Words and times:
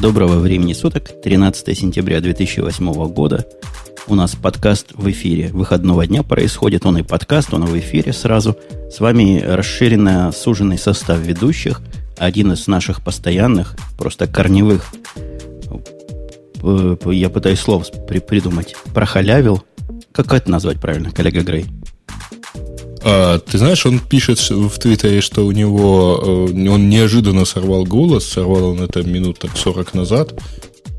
Доброго 0.00 0.38
времени 0.38 0.72
суток, 0.72 1.10
13 1.22 1.76
сентября 1.76 2.22
2008 2.22 3.12
года. 3.12 3.46
У 4.06 4.14
нас 4.14 4.34
подкаст 4.34 4.92
в 4.94 5.10
эфире. 5.10 5.48
Выходного 5.48 6.06
дня 6.06 6.22
происходит 6.22 6.86
он 6.86 6.96
и 6.96 7.02
подкаст, 7.02 7.52
он 7.52 7.66
в 7.66 7.78
эфире 7.78 8.14
сразу. 8.14 8.56
С 8.90 8.98
вами 9.00 9.40
расширенно 9.40 10.32
суженный 10.32 10.78
состав 10.78 11.18
ведущих. 11.18 11.82
Один 12.16 12.52
из 12.52 12.66
наших 12.66 13.04
постоянных, 13.04 13.76
просто 13.98 14.26
корневых, 14.26 14.90
я 16.62 17.28
пытаюсь 17.28 17.60
слов 17.60 17.86
придумать, 18.08 18.76
прохалявил. 18.94 19.62
Как 20.12 20.32
это 20.32 20.50
назвать 20.50 20.80
правильно, 20.80 21.10
коллега 21.10 21.42
Грей? 21.42 21.66
А, 23.02 23.38
ты 23.38 23.58
знаешь, 23.58 23.86
он 23.86 23.98
пишет 23.98 24.38
в 24.50 24.78
Твиттере, 24.78 25.20
что 25.20 25.46
у 25.46 25.52
него 25.52 26.48
э, 26.50 26.68
он 26.68 26.88
неожиданно 26.88 27.44
сорвал 27.44 27.84
голос, 27.84 28.26
сорвал 28.26 28.70
он 28.70 28.82
это 28.82 29.02
минут 29.02 29.38
так 29.38 29.56
40 29.56 29.94
назад. 29.94 30.34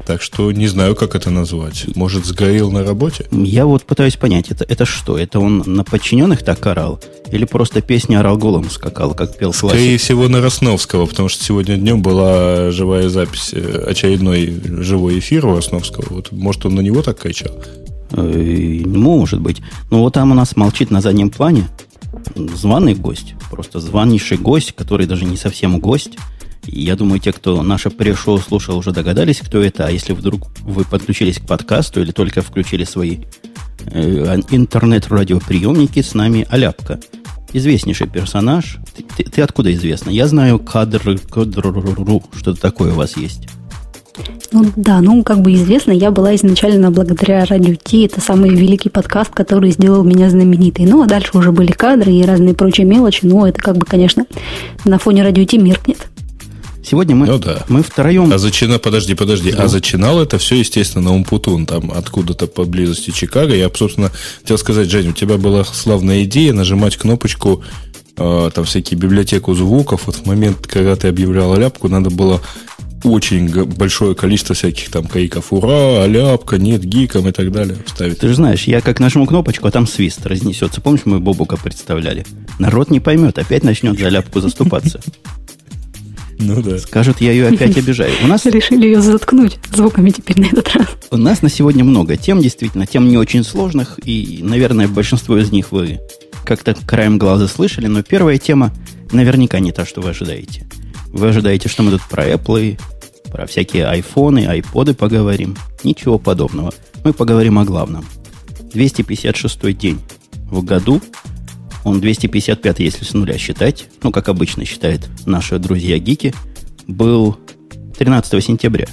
Так 0.05 0.21
что 0.23 0.51
не 0.51 0.67
знаю, 0.67 0.95
как 0.95 1.13
это 1.15 1.29
назвать. 1.29 1.85
Может, 1.95 2.25
сгорел 2.25 2.71
на 2.71 2.83
работе? 2.83 3.27
Я 3.31 3.67
вот 3.67 3.83
пытаюсь 3.83 4.15
понять, 4.15 4.49
это, 4.49 4.65
это 4.67 4.83
что? 4.83 5.17
Это 5.17 5.39
он 5.39 5.63
на 5.65 5.83
подчиненных 5.83 6.43
так 6.43 6.65
орал? 6.65 6.99
Или 7.31 7.45
просто 7.45 7.81
песня 7.81 8.19
орал 8.19 8.37
голом 8.37 8.69
скакал, 8.69 9.13
как 9.13 9.37
пел 9.37 9.53
классик? 9.53 9.77
Скорее 9.77 9.97
всего, 9.97 10.27
на 10.27 10.41
Росновского, 10.41 11.05
потому 11.05 11.29
что 11.29 11.43
сегодня 11.43 11.77
днем 11.77 12.01
была 12.01 12.71
живая 12.71 13.09
запись, 13.09 13.51
э, 13.53 13.85
очередной 13.87 14.53
живой 14.81 15.19
эфир 15.19 15.45
у 15.45 15.55
Росновского. 15.55 16.05
Вот, 16.09 16.31
может, 16.31 16.65
он 16.65 16.75
на 16.75 16.81
него 16.81 17.03
так 17.03 17.19
кричал? 17.19 17.53
Э, 18.11 18.81
может 18.85 19.39
быть. 19.39 19.61
Ну, 19.91 19.99
вот 19.99 20.13
там 20.13 20.31
у 20.31 20.33
нас 20.33 20.55
молчит 20.55 20.89
на 20.89 21.01
заднем 21.01 21.29
плане 21.29 21.67
званый 22.35 22.93
гость, 22.93 23.35
просто 23.49 23.79
званнейший 23.79 24.37
гость, 24.37 24.73
который 24.73 25.05
даже 25.05 25.25
не 25.25 25.37
совсем 25.37 25.79
гость. 25.79 26.17
И 26.65 26.81
я 26.81 26.95
думаю, 26.95 27.19
те, 27.19 27.31
кто 27.31 27.63
наше 27.63 27.89
пришел 27.89 28.37
слушал, 28.39 28.77
уже 28.77 28.91
догадались, 28.91 29.39
кто 29.39 29.61
это. 29.61 29.87
А 29.87 29.91
если 29.91 30.13
вдруг 30.13 30.49
вы 30.61 30.83
подключились 30.83 31.39
к 31.39 31.47
подкасту 31.47 32.01
или 32.01 32.11
только 32.11 32.41
включили 32.41 32.83
свои 32.83 33.19
э, 33.85 34.37
интернет-радиоприемники, 34.51 36.01
с 36.01 36.13
нами 36.13 36.45
Аляпка. 36.49 36.99
Известнейший 37.53 38.07
персонаж. 38.07 38.77
Ты, 38.95 39.03
ты, 39.03 39.23
ты 39.29 39.41
откуда 39.41 39.73
известно? 39.73 40.09
Я 40.09 40.27
знаю 40.27 40.59
кадр, 40.59 41.19
кадр, 41.19 41.73
что-то 42.37 42.61
такое 42.61 42.93
у 42.93 42.95
вас 42.95 43.17
есть. 43.17 43.47
Ну 44.53 44.65
да, 44.75 44.99
ну 44.99 45.23
как 45.23 45.41
бы 45.41 45.53
известно, 45.53 45.91
я 45.91 46.11
была 46.11 46.35
изначально 46.35 46.91
благодаря 46.91 47.45
Радио 47.45 47.75
Ти, 47.75 48.05
это 48.05 48.19
самый 48.19 48.49
великий 48.49 48.89
подкаст, 48.89 49.31
который 49.33 49.71
сделал 49.71 50.03
меня 50.03 50.29
знаменитой. 50.29 50.85
Ну 50.85 51.01
а 51.01 51.05
дальше 51.05 51.37
уже 51.37 51.53
были 51.53 51.71
кадры 51.71 52.11
и 52.11 52.23
разные 52.23 52.53
прочие 52.53 52.85
мелочи, 52.85 53.21
но 53.23 53.47
это 53.47 53.61
как 53.61 53.77
бы, 53.77 53.85
конечно, 53.85 54.25
на 54.83 54.99
фоне 54.99 55.23
Радио 55.23 55.45
Ти 55.45 55.57
меркнет. 55.57 56.07
Сегодня 56.83 57.15
мы, 57.15 57.27
ну, 57.27 57.37
да. 57.37 57.63
мы 57.69 57.83
втроем... 57.83 58.33
А 58.33 58.37
зачина, 58.37 58.79
подожди, 58.79 59.13
подожди. 59.13 59.51
Да. 59.51 59.63
А 59.63 59.67
зачинал 59.67 60.19
это 60.19 60.37
все, 60.37 60.55
естественно, 60.55 61.05
на 61.05 61.15
Умпутун, 61.15 61.65
там 61.65 61.91
откуда-то 61.95 62.47
поблизости 62.47 63.11
Чикаго. 63.11 63.55
Я, 63.55 63.69
собственно, 63.73 64.11
хотел 64.41 64.57
сказать, 64.57 64.89
Жень, 64.89 65.09
у 65.09 65.13
тебя 65.13 65.37
была 65.37 65.63
славная 65.63 66.23
идея 66.23 66.53
нажимать 66.53 66.97
кнопочку 66.97 67.63
э, 68.17 68.49
там 68.53 68.65
всякие 68.65 68.99
библиотеку 68.99 69.53
звуков. 69.53 70.07
Вот 70.07 70.15
в 70.15 70.25
момент, 70.25 70.65
когда 70.65 70.95
ты 70.95 71.07
объявлял 71.07 71.55
ляпку, 71.55 71.87
надо 71.87 72.09
было 72.09 72.41
очень 73.03 73.65
большое 73.65 74.15
количество 74.15 74.55
всяких 74.55 74.89
там 74.89 75.07
криков 75.07 75.51
«Ура!», 75.51 76.03
«Аляпка!», 76.03 76.57
«Нет!», 76.57 76.83
«Гиком!» 76.83 77.27
и 77.27 77.31
так 77.31 77.51
далее 77.51 77.77
вставить. 77.85 78.19
Ты 78.19 78.27
же 78.27 78.35
знаешь, 78.35 78.63
я 78.63 78.81
как 78.81 78.99
нажму 78.99 79.25
кнопочку, 79.25 79.67
а 79.67 79.71
там 79.71 79.87
свист 79.87 80.25
разнесется. 80.25 80.81
Помнишь, 80.81 81.01
мы 81.05 81.19
Бобука 81.19 81.57
представляли? 81.57 82.25
Народ 82.59 82.89
не 82.91 82.99
поймет, 82.99 83.37
опять 83.37 83.63
начнет 83.63 83.99
за 83.99 84.09
ляпку 84.09 84.39
заступаться. 84.39 85.01
Ну 86.43 86.59
да. 86.63 86.79
Скажут, 86.79 87.21
я 87.21 87.31
ее 87.31 87.49
опять 87.49 87.77
обижаю. 87.77 88.11
У 88.23 88.27
нас... 88.27 88.45
Решили 88.45 88.87
ее 88.87 88.99
заткнуть 88.99 89.59
звуками 89.71 90.09
теперь 90.09 90.39
на 90.41 90.45
этот 90.45 90.73
раз. 90.73 90.87
У 91.11 91.17
нас 91.17 91.43
на 91.43 91.49
сегодня 91.49 91.83
много 91.83 92.17
тем, 92.17 92.41
действительно, 92.41 92.87
тем 92.87 93.07
не 93.07 93.17
очень 93.17 93.43
сложных, 93.43 93.99
и, 94.03 94.39
наверное, 94.41 94.87
большинство 94.87 95.37
из 95.37 95.51
них 95.51 95.71
вы 95.71 95.99
как-то 96.43 96.73
краем 96.73 97.19
глаза 97.19 97.47
слышали, 97.47 97.85
но 97.85 98.01
первая 98.01 98.39
тема 98.39 98.73
наверняка 99.11 99.59
не 99.59 99.71
та, 99.71 99.85
что 99.85 100.01
вы 100.01 100.09
ожидаете. 100.09 100.65
Вы 101.11 101.27
ожидаете, 101.27 101.69
что 101.69 101.83
мы 101.83 101.91
тут 101.91 102.01
про 102.03 102.27
Apple, 102.27 102.79
про 103.31 103.45
всякие 103.45 103.85
айфоны, 103.85 104.45
айподы 104.45 104.93
поговорим. 104.93 105.57
Ничего 105.83 106.17
подобного. 106.17 106.73
Мы 107.03 107.13
поговорим 107.13 107.59
о 107.59 107.65
главном. 107.65 108.05
256 108.73 109.77
день 109.77 109.99
в 110.49 110.63
году. 110.63 111.01
Он 111.83 111.99
255, 111.99 112.79
если 112.79 113.03
с 113.03 113.13
нуля 113.13 113.37
считать. 113.37 113.87
Ну, 114.03 114.11
как 114.11 114.29
обычно 114.29 114.65
считают 114.65 115.09
наши 115.25 115.57
друзья-гики. 115.59 116.33
Был 116.87 117.37
13 117.97 118.43
сентября. 118.43 118.87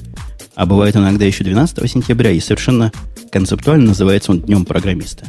А 0.54 0.66
бывает 0.66 0.96
иногда 0.96 1.24
еще 1.24 1.44
12 1.44 1.90
сентября. 1.90 2.30
И 2.30 2.40
совершенно 2.40 2.92
концептуально 3.30 3.88
называется 3.88 4.32
он 4.32 4.40
Днем 4.40 4.64
программиста. 4.64 5.26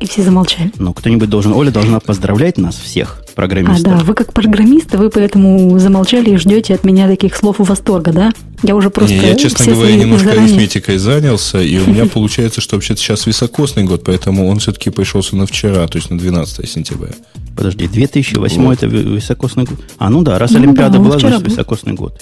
И 0.00 0.06
все 0.06 0.22
замолчали. 0.22 0.72
Ну, 0.78 0.92
кто-нибудь 0.92 1.28
должен, 1.28 1.52
Оля 1.52 1.72
должна 1.72 1.98
поздравлять 1.98 2.56
нас 2.56 2.76
всех, 2.76 3.22
программистов. 3.34 3.92
А, 3.92 3.98
да, 3.98 4.04
вы 4.04 4.14
как 4.14 4.32
программисты, 4.32 4.96
вы 4.96 5.10
поэтому 5.10 5.76
замолчали 5.78 6.30
и 6.30 6.36
ждете 6.36 6.74
от 6.74 6.84
меня 6.84 7.08
таких 7.08 7.34
слов 7.34 7.56
восторга, 7.58 8.12
да? 8.12 8.32
Я 8.62 8.76
уже 8.76 8.90
просто... 8.90 9.16
Не, 9.16 9.28
я, 9.28 9.34
честно 9.34 9.66
говоря, 9.66 9.96
немножко 9.96 10.26
заранее... 10.26 10.46
арифметикой 10.46 10.98
занялся, 10.98 11.60
и 11.60 11.78
у 11.78 11.86
меня 11.86 12.06
получается, 12.12 12.60
что 12.60 12.76
вообще 12.76 12.96
сейчас 12.96 13.26
високосный 13.26 13.84
год, 13.84 14.04
поэтому 14.04 14.48
он 14.48 14.60
все-таки 14.60 14.90
пришелся 14.90 15.34
на 15.36 15.46
вчера, 15.46 15.86
то 15.88 15.98
есть 15.98 16.10
на 16.10 16.18
12 16.18 16.68
сентября. 16.68 17.10
Подожди, 17.56 17.88
2008 17.88 18.62
вот. 18.62 18.72
это 18.72 18.86
високосный 18.86 19.64
год? 19.64 19.80
А, 19.98 20.10
ну 20.10 20.22
да, 20.22 20.38
раз 20.38 20.52
ну, 20.52 20.58
Олимпиада 20.58 20.98
да, 20.98 21.04
была, 21.04 21.18
значит, 21.18 21.42
високосный 21.42 21.94
год. 21.94 22.20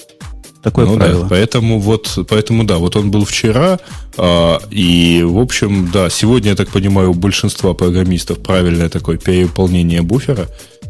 Такое 0.67 0.85
ну, 0.85 0.97
правило. 0.97 1.23
Да, 1.23 1.29
поэтому 1.29 1.79
вот, 1.79 2.27
поэтому 2.29 2.65
да, 2.65 2.79
вот 2.79 2.97
он 2.97 3.13
был 3.13 3.25
вчера, 3.25 3.79
а, 4.17 4.61
и 4.73 5.23
в 5.25 5.39
общем, 5.39 5.89
да, 5.93 6.11
сегодня, 6.11 6.51
я 6.51 6.57
так 6.57 6.71
понимаю, 6.71 7.13
у 7.13 7.15
большинства 7.15 7.73
программистов 7.73 8.41
правильное 8.41 8.89
такое 8.89 9.17
переполнение 9.17 10.03
буфера 10.03 10.49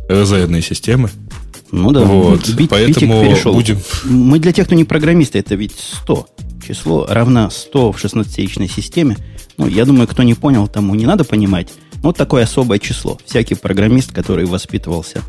разрядной 0.09 0.62
системы. 0.62 1.10
Ну 1.72 1.92
да, 1.92 2.04
вот, 2.04 2.48
бит, 2.48 2.70
поэтому 2.70 3.22
перешел. 3.22 3.53
будем... 3.53 3.78
Мы 4.04 4.38
для 4.38 4.53
тех, 4.53 4.65
кто 4.65 4.75
не 4.75 4.84
программисты, 4.84 5.41
это 5.41 5.56
ведь 5.56 5.75
100. 5.78 6.26
Число 6.66 7.06
равна 7.06 7.50
100 7.50 7.92
в 7.92 8.03
16-ячной 8.03 8.69
системе. 8.69 9.19
Ну, 9.59 9.66
я 9.69 9.84
думаю, 9.84 10.09
кто 10.09 10.22
не 10.22 10.32
понял, 10.32 10.69
тому 10.69 10.94
не 10.94 11.04
надо 11.04 11.25
понимать. 11.25 11.69
Но 11.97 12.09
вот 12.09 12.16
такое 12.16 12.44
особое 12.44 12.78
число. 12.78 13.19
Всякий 13.26 13.56
программист, 13.56 14.15
который 14.15 14.47
воспитывался 14.47 15.20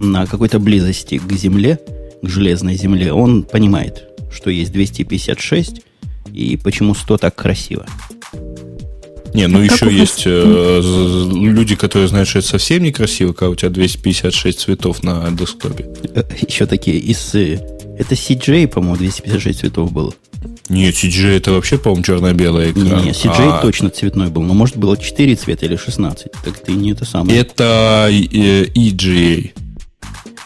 на 0.00 0.26
какой-то 0.26 0.58
близости 0.58 1.18
к 1.18 1.32
Земле, 1.32 1.78
к 2.24 2.28
железной 2.28 2.76
земле, 2.76 3.12
он 3.12 3.42
понимает, 3.42 4.04
что 4.32 4.50
есть 4.50 4.72
256 4.72 5.82
и 6.32 6.56
почему 6.56 6.94
100 6.94 7.18
так 7.18 7.34
красиво. 7.34 7.86
Не, 9.34 9.48
ну 9.48 9.60
еще 9.60 9.92
есть 9.92 10.22
э, 10.26 10.80
люди, 10.80 11.74
которые 11.74 12.06
знают, 12.06 12.28
что 12.28 12.38
это 12.38 12.46
совсем 12.46 12.84
некрасиво, 12.84 13.32
когда 13.32 13.50
у 13.50 13.54
тебя 13.56 13.68
256 13.68 14.60
цветов 14.60 15.02
на 15.02 15.28
десктопе. 15.32 15.86
Э, 16.14 16.22
еще 16.46 16.66
такие 16.66 16.98
из... 16.98 17.34
Э, 17.34 17.54
это 17.98 18.14
CJ, 18.14 18.68
по-моему, 18.68 18.96
256 18.96 19.58
цветов 19.58 19.92
было. 19.92 20.14
Нет, 20.68 20.94
CJ 20.94 21.36
это 21.36 21.50
вообще, 21.50 21.78
по-моему, 21.78 22.04
черно-белый 22.04 22.70
экран. 22.70 23.04
Не, 23.04 23.10
CJ 23.10 23.58
а... 23.58 23.60
точно 23.60 23.90
цветной 23.90 24.28
был, 24.28 24.42
но 24.42 24.54
может 24.54 24.76
было 24.76 24.96
4 24.96 25.34
цвета 25.34 25.66
или 25.66 25.74
16. 25.74 26.30
Так 26.44 26.56
ты 26.58 26.72
не 26.72 26.92
это 26.92 27.04
самое. 27.04 27.36
Это 27.36 28.08
EGA. 28.10 29.50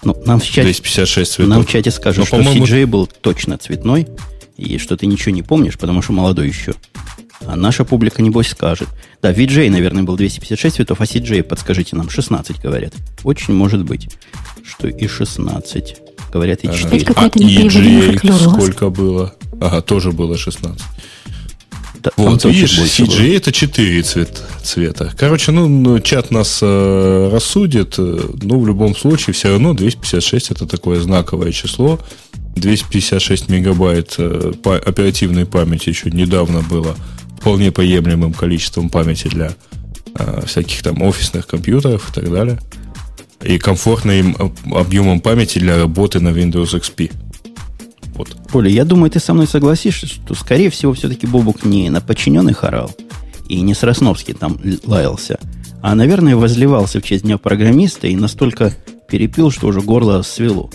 Ну, 0.03 0.17
нам 0.25 0.41
в 0.41 0.45
чате, 0.45 0.63
256 0.63 1.33
цветов. 1.33 1.51
Нам 1.51 1.65
в 1.65 1.69
чате 1.69 1.91
скажут, 1.91 2.21
Но, 2.21 2.25
что 2.27 2.37
по-моему... 2.37 2.65
CJ 2.65 2.87
был 2.87 3.07
точно 3.07 3.59
цветной, 3.59 4.07
и 4.57 4.79
что 4.79 4.97
ты 4.97 5.07
ничего 5.07 5.35
не 5.35 5.43
помнишь, 5.43 5.79
потому 5.79 6.03
что 6.03 6.13
молодой 6.13 6.49
еще. 6.49 6.75
А 7.47 7.57
наша 7.57 7.85
публика, 7.85 8.23
небось, 8.23 8.49
скажет. 8.49 8.89
Да, 9.23 9.33
VJ, 9.33 9.71
наверное, 9.71 10.03
был 10.03 10.17
256 10.17 10.77
цветов, 10.77 11.01
а 11.01 11.05
CJ, 11.05 11.45
подскажите 11.45 11.97
нам, 11.97 12.11
16, 12.11 12.61
говорят. 12.61 12.95
Очень 13.25 13.55
может 13.55 13.85
быть, 13.85 14.09
что 14.65 14.89
и 14.89 15.07
16. 15.07 15.97
Говорят, 16.33 16.65
и 16.65 16.69
4. 16.69 17.13
А, 17.15 17.25
а 17.25 17.29
EJ 17.29 18.39
сколько 18.39 18.91
было? 18.91 19.35
Ага, 19.61 19.81
тоже 19.81 20.13
было 20.13 20.37
16. 20.37 20.83
Да, 22.17 22.23
вот, 22.23 22.45
видишь, 22.45 22.79
CG 22.79 23.07
было. 23.07 23.37
это 23.37 23.53
4 23.53 24.03
цвет, 24.03 24.43
цвета. 24.63 25.13
Короче, 25.17 25.53
ну, 25.53 25.69
ну 25.69 26.01
чат 26.01 26.31
нас 26.31 26.61
э, 26.63 27.31
рассудит. 27.33 27.95
Э, 27.99 28.21
ну, 28.43 28.61
в 28.61 28.67
любом 28.67 28.97
случае, 28.97 29.35
все 29.35 29.51
равно 29.51 29.75
256 29.75 30.51
это 30.53 30.67
такое 30.67 31.01
знаковое 31.01 31.53
число. 31.53 32.01
256 32.57 33.49
мегабайт 33.49 34.15
э, 34.19 34.53
по, 34.63 34.77
оперативной 34.77 35.47
памяти 35.47 35.91
еще 35.91 36.11
недавно 36.11 36.61
было 36.61 36.97
вполне 37.39 37.71
приемлемым 37.71 38.33
количеством 38.33 38.91
памяти 38.91 39.29
для 39.29 39.53
э, 40.15 40.43
всяких 40.47 40.83
там 40.83 41.03
офисных 41.03 41.47
компьютеров 41.47 42.11
и 42.11 42.13
так 42.13 42.31
далее. 42.31 42.59
И 43.43 43.59
комфортным 43.59 44.37
э, 44.39 44.75
объемом 44.75 45.21
памяти 45.21 45.59
для 45.59 45.79
работы 45.79 46.21
на 46.21 46.29
Windows 46.29 46.75
XP. 46.75 47.13
Вот. 48.19 48.37
Оля, 48.53 48.69
я 48.69 48.85
думаю, 48.85 49.11
ты 49.11 49.21
со 49.21 49.33
мной 49.33 49.47
согласишься, 49.47 50.07
что, 50.07 50.35
скорее 50.35 50.71
всего, 50.71 50.93
все-таки 50.93 51.27
Бобук 51.27 51.65
не 51.65 51.89
на 51.89 52.01
подчиненных 52.01 52.65
орал, 52.65 52.91
и 53.49 53.61
не 53.61 53.75
Сросновский 53.75 54.35
там 54.35 54.59
лаялся, 54.85 55.39
а, 55.81 55.95
наверное, 55.95 56.37
возливался 56.37 57.01
в 57.01 57.05
честь 57.05 57.23
Дня 57.23 57.39
программиста 57.39 58.09
и 58.09 58.17
настолько 58.17 58.75
перепил, 59.09 59.51
что 59.53 59.69
уже 59.69 59.81
горло 59.81 60.23
свело. 60.23 60.71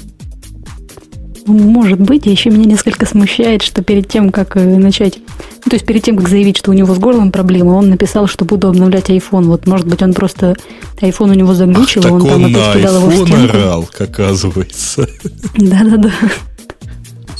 Может 1.45 1.99
быть, 1.99 2.25
и 2.25 2.31
еще 2.31 2.49
меня 2.49 2.63
несколько 2.63 3.05
смущает, 3.05 3.63
что 3.63 3.83
перед 3.83 4.07
тем, 4.07 4.31
как 4.31 4.55
э, 4.55 4.63
начать, 4.63 5.19
ну, 5.65 5.69
то 5.69 5.75
есть 5.75 5.85
перед 5.85 6.01
тем, 6.01 6.15
как 6.15 6.29
заявить, 6.29 6.55
что 6.55 6.71
у 6.71 6.73
него 6.73 6.95
с 6.95 6.97
горлом 6.97 7.33
проблемы, 7.33 7.73
он 7.73 7.89
написал, 7.89 8.27
что 8.27 8.45
буду 8.45 8.69
обновлять 8.69 9.09
iPhone. 9.09 9.43
Вот, 9.43 9.67
может 9.67 9.85
быть, 9.85 10.01
он 10.01 10.13
просто 10.13 10.55
iPhone 11.01 11.31
у 11.31 11.33
него 11.33 11.53
заглючил, 11.53 12.01
Ах, 12.05 12.13
он, 12.13 12.21
он 12.21 12.27
там 12.29 12.45
опять 12.45 12.77
кидал 12.77 12.95
его 12.95 13.09
в 13.09 13.27
стенку. 13.27 13.57
орал, 13.57 13.89
оказывается. 13.99 15.09
Да-да-да. 15.57 16.11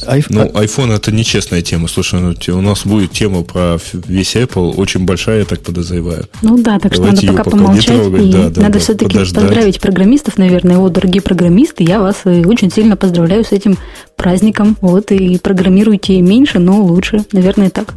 Айф... 0.08 0.30
Ну, 0.30 0.46
iPhone 0.46 0.94
это 0.94 1.12
нечестная 1.12 1.62
тема. 1.62 1.88
Слушай, 1.88 2.22
ну, 2.22 2.58
у 2.58 2.62
нас 2.62 2.86
будет 2.86 3.12
тема 3.12 3.44
про 3.44 3.78
весь 3.94 4.36
Apple 4.36 4.76
очень 4.76 5.06
большая, 5.06 5.40
я 5.40 5.46
так 5.46 5.62
подозреваю. 5.62 6.28
Ну 6.42 6.58
да, 6.58 6.80
так 6.80 6.94
Давайте 6.96 7.18
что 7.18 7.26
надо 7.28 7.38
пока, 7.38 7.44
пока 7.44 7.58
помолчать. 7.58 8.08
И 8.08 8.32
да, 8.32 8.50
да, 8.50 8.62
надо 8.62 8.74
да, 8.74 8.80
все-таки 8.80 9.14
подождать. 9.14 9.44
поздравить 9.44 9.80
программистов, 9.80 10.38
наверное. 10.38 10.78
Вот, 10.78 10.94
дорогие 10.94 11.22
программисты, 11.22 11.84
я 11.84 12.00
вас 12.00 12.18
э, 12.26 12.44
очень 12.46 12.72
сильно 12.72 12.98
поздравляю 12.98 13.44
с 13.44 13.52
этим 13.52 13.78
праздником. 14.16 14.78
Вот, 14.82 15.12
и 15.12 15.38
программируйте 15.38 16.22
меньше, 16.22 16.60
но 16.60 16.82
лучше. 16.84 17.26
Наверное, 17.32 17.70
так. 17.70 17.94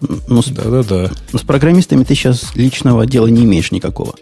Ну, 0.00 0.42
да, 0.50 0.64
да, 0.64 0.82
да. 0.82 1.10
Но 1.32 1.38
с 1.38 1.42
программистами 1.42 2.04
ты 2.04 2.14
сейчас 2.14 2.54
личного 2.54 3.06
дела 3.06 3.26
не 3.28 3.44
имеешь 3.44 3.72
никакого. 3.72 4.14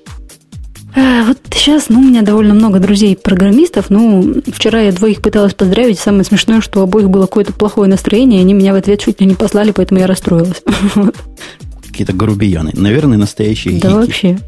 А, 0.97 1.25
вот 1.25 1.39
сейчас, 1.53 1.89
ну, 1.89 1.99
у 1.99 2.03
меня 2.03 2.23
довольно 2.23 2.55
много 2.55 2.79
друзей-программистов. 2.79 3.91
Ну, 3.91 4.43
вчера 4.53 4.81
я 4.81 4.93
двоих 4.93 5.23
пыталась 5.23 5.55
поздравить. 5.55 5.99
Самое 5.99 6.25
смешное, 6.25 6.61
что 6.61 6.81
у 6.81 6.83
обоих 6.85 7.11
было 7.11 7.23
какое-то 7.23 7.53
плохое 7.53 7.91
настроение, 7.91 8.41
и 8.41 8.43
они 8.43 8.55
меня 8.55 8.73
в 8.73 8.77
ответ 8.77 9.01
чуть 9.01 9.21
ли 9.21 9.27
не 9.27 9.35
послали, 9.35 9.73
поэтому 9.73 10.01
я 10.01 10.07
расстроилась. 10.07 10.63
Какие-то 11.87 12.13
грубияны. 12.13 12.71
Наверное, 12.75 13.19
настоящие 13.19 13.81
Да 13.81 13.97
вообще. 13.97 14.39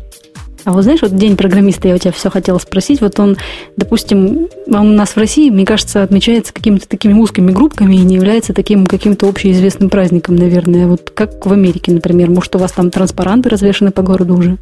А 0.65 0.73
вот 0.73 0.83
знаешь, 0.83 1.01
вот 1.01 1.17
День 1.17 1.37
программиста, 1.37 1.87
я 1.87 1.95
у 1.95 1.99
тебя 1.99 2.11
все 2.11 2.29
хотела 2.29 2.59
спросить. 2.59 3.01
Вот 3.01 3.21
он, 3.21 3.37
допустим, 3.77 4.49
у 4.67 4.83
нас 4.83 5.11
в 5.11 5.17
России, 5.17 5.49
мне 5.49 5.65
кажется, 5.65 6.03
отмечается 6.03 6.53
какими-то 6.53 6.89
такими 6.89 7.13
узкими 7.13 7.53
группками 7.53 7.95
и 7.95 8.01
не 8.01 8.17
является 8.17 8.53
таким 8.53 8.87
каким-то 8.87 9.29
общеизвестным 9.29 9.91
праздником, 9.91 10.35
наверное. 10.35 10.89
Вот 10.89 11.11
как 11.11 11.47
в 11.47 11.53
Америке, 11.53 11.93
например. 11.93 12.31
Может, 12.31 12.57
у 12.57 12.59
вас 12.59 12.73
там 12.73 12.91
транспаранты 12.91 13.49
развешаны 13.49 13.93
по 13.93 14.03
городу 14.03 14.37
уже? 14.37 14.59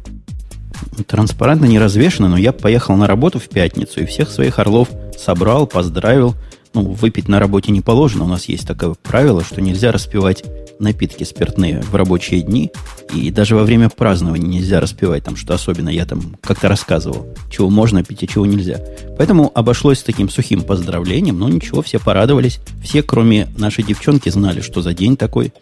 Транспарантно 1.07 1.65
не 1.65 1.79
развешено, 1.79 2.29
но 2.29 2.37
я 2.37 2.51
поехал 2.51 2.95
на 2.95 3.07
работу 3.07 3.39
в 3.39 3.49
пятницу 3.49 4.01
и 4.01 4.05
всех 4.05 4.29
своих 4.29 4.59
орлов 4.59 4.89
собрал, 5.17 5.67
поздравил. 5.67 6.35
Ну, 6.73 6.91
выпить 6.91 7.29
на 7.29 7.39
работе 7.39 7.71
не 7.71 7.79
положено. 7.79 8.25
У 8.25 8.27
нас 8.27 8.45
есть 8.49 8.67
такое 8.67 8.95
правило, 9.01 9.43
что 9.43 9.61
нельзя 9.61 9.93
распивать 9.93 10.43
напитки 10.77 11.23
спиртные 11.23 11.81
в 11.81 11.95
рабочие 11.95 12.41
дни. 12.41 12.69
И 13.13 13.31
даже 13.31 13.55
во 13.55 13.63
время 13.63 13.89
празднования 13.89 14.47
нельзя 14.47 14.81
распивать 14.81 15.23
там 15.23 15.37
что 15.37 15.53
особенно. 15.53 15.87
Я 15.87 16.05
там 16.05 16.35
как-то 16.41 16.67
рассказывал, 16.67 17.27
чего 17.49 17.69
можно 17.69 18.03
пить 18.03 18.23
и 18.23 18.27
чего 18.27 18.45
нельзя. 18.45 18.81
Поэтому 19.17 19.51
обошлось 19.55 20.03
таким 20.03 20.29
сухим 20.29 20.63
поздравлением. 20.63 21.39
Но 21.39 21.47
ничего, 21.47 21.81
все 21.81 21.97
порадовались. 21.97 22.59
Все, 22.83 23.03
кроме 23.03 23.47
нашей 23.57 23.85
девчонки, 23.85 24.27
знали, 24.27 24.59
что 24.59 24.81
за 24.81 24.93
день 24.93 25.15
такой. 25.15 25.53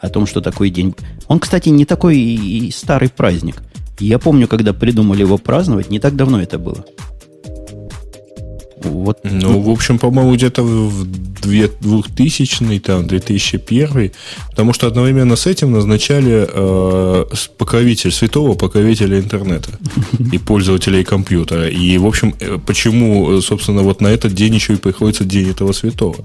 О 0.00 0.10
том, 0.10 0.26
что 0.26 0.40
такой 0.40 0.70
день. 0.70 0.94
Он, 1.26 1.40
кстати, 1.40 1.70
не 1.70 1.84
такой 1.84 2.18
и 2.18 2.70
старый 2.70 3.08
праздник. 3.08 3.62
Я 3.98 4.18
помню, 4.18 4.48
когда 4.48 4.72
придумали 4.72 5.20
его 5.20 5.38
праздновать, 5.38 5.90
не 5.90 5.98
так 5.98 6.16
давно 6.16 6.40
это 6.40 6.58
было. 6.58 6.84
Вот. 8.82 9.18
Ну, 9.24 9.60
в 9.60 9.70
общем, 9.70 9.98
по-моему, 9.98 10.34
где-то 10.34 10.62
в 10.62 11.04
2000 11.40 12.78
там, 12.80 13.06
2001 13.06 14.12
потому 14.50 14.72
что 14.72 14.86
одновременно 14.86 15.36
с 15.36 15.46
этим 15.46 15.72
назначали 15.72 16.46
э, 16.48 17.24
покровитель 17.56 18.12
святого 18.12 18.54
покровителя 18.54 19.18
интернета 19.18 19.70
и 20.32 20.38
пользователей 20.38 21.04
компьютера. 21.04 21.68
И, 21.68 21.98
в 21.98 22.06
общем, 22.06 22.34
э, 22.40 22.58
почему, 22.64 23.40
собственно, 23.40 23.82
вот 23.82 24.00
на 24.00 24.08
этот 24.08 24.32
день 24.32 24.54
еще 24.54 24.74
и 24.74 24.76
приходится 24.76 25.24
день 25.24 25.50
этого 25.50 25.72
святого 25.72 26.16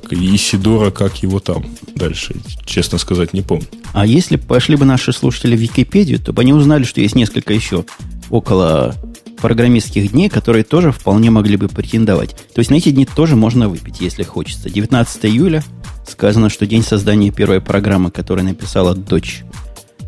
как 0.00 0.12
Исидора, 0.12 0.90
как 0.90 1.22
его 1.22 1.40
там 1.40 1.64
дальше, 1.94 2.34
честно 2.64 2.98
сказать, 2.98 3.32
не 3.32 3.42
помню. 3.42 3.66
А 3.92 4.06
если 4.06 4.36
пошли 4.36 4.76
бы 4.76 4.84
наши 4.84 5.12
слушатели 5.12 5.56
в 5.56 5.60
Википедию, 5.60 6.18
то 6.18 6.32
бы 6.32 6.42
они 6.42 6.52
узнали, 6.52 6.84
что 6.84 7.00
есть 7.00 7.14
несколько 7.14 7.52
еще 7.52 7.84
около 8.30 8.94
программистских 9.40 10.12
дней, 10.12 10.28
которые 10.28 10.64
тоже 10.64 10.90
вполне 10.90 11.30
могли 11.30 11.56
бы 11.56 11.68
претендовать. 11.68 12.34
То 12.54 12.60
есть 12.60 12.70
на 12.70 12.76
эти 12.76 12.90
дни 12.90 13.04
тоже 13.04 13.36
можно 13.36 13.68
выпить, 13.68 14.00
если 14.00 14.22
хочется. 14.22 14.70
19 14.70 15.26
июля 15.26 15.62
сказано, 16.06 16.48
что 16.48 16.66
день 16.66 16.82
создания 16.82 17.30
первой 17.30 17.60
программы, 17.60 18.10
которую 18.10 18.46
написала 18.46 18.94
дочь, 18.94 19.42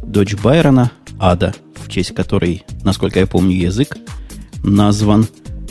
дочь 0.03 0.35
Байрона, 0.35 0.91
Ада, 1.19 1.55
в 1.75 1.91
честь 1.91 2.15
которой, 2.15 2.65
насколько 2.83 3.19
я 3.19 3.27
помню, 3.27 3.57
язык 3.57 3.97
назван. 4.63 5.27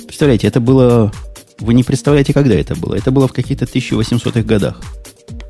Представляете, 0.06 0.48
это 0.48 0.60
было 0.60 1.12
вы 1.60 1.74
не 1.74 1.84
представляете, 1.84 2.34
когда 2.34 2.56
это 2.56 2.76
было. 2.76 2.96
Это 2.96 3.12
было 3.12 3.28
в 3.28 3.34
каких-то 3.34 3.66
1800-х 3.66 4.42
годах. 4.42 4.82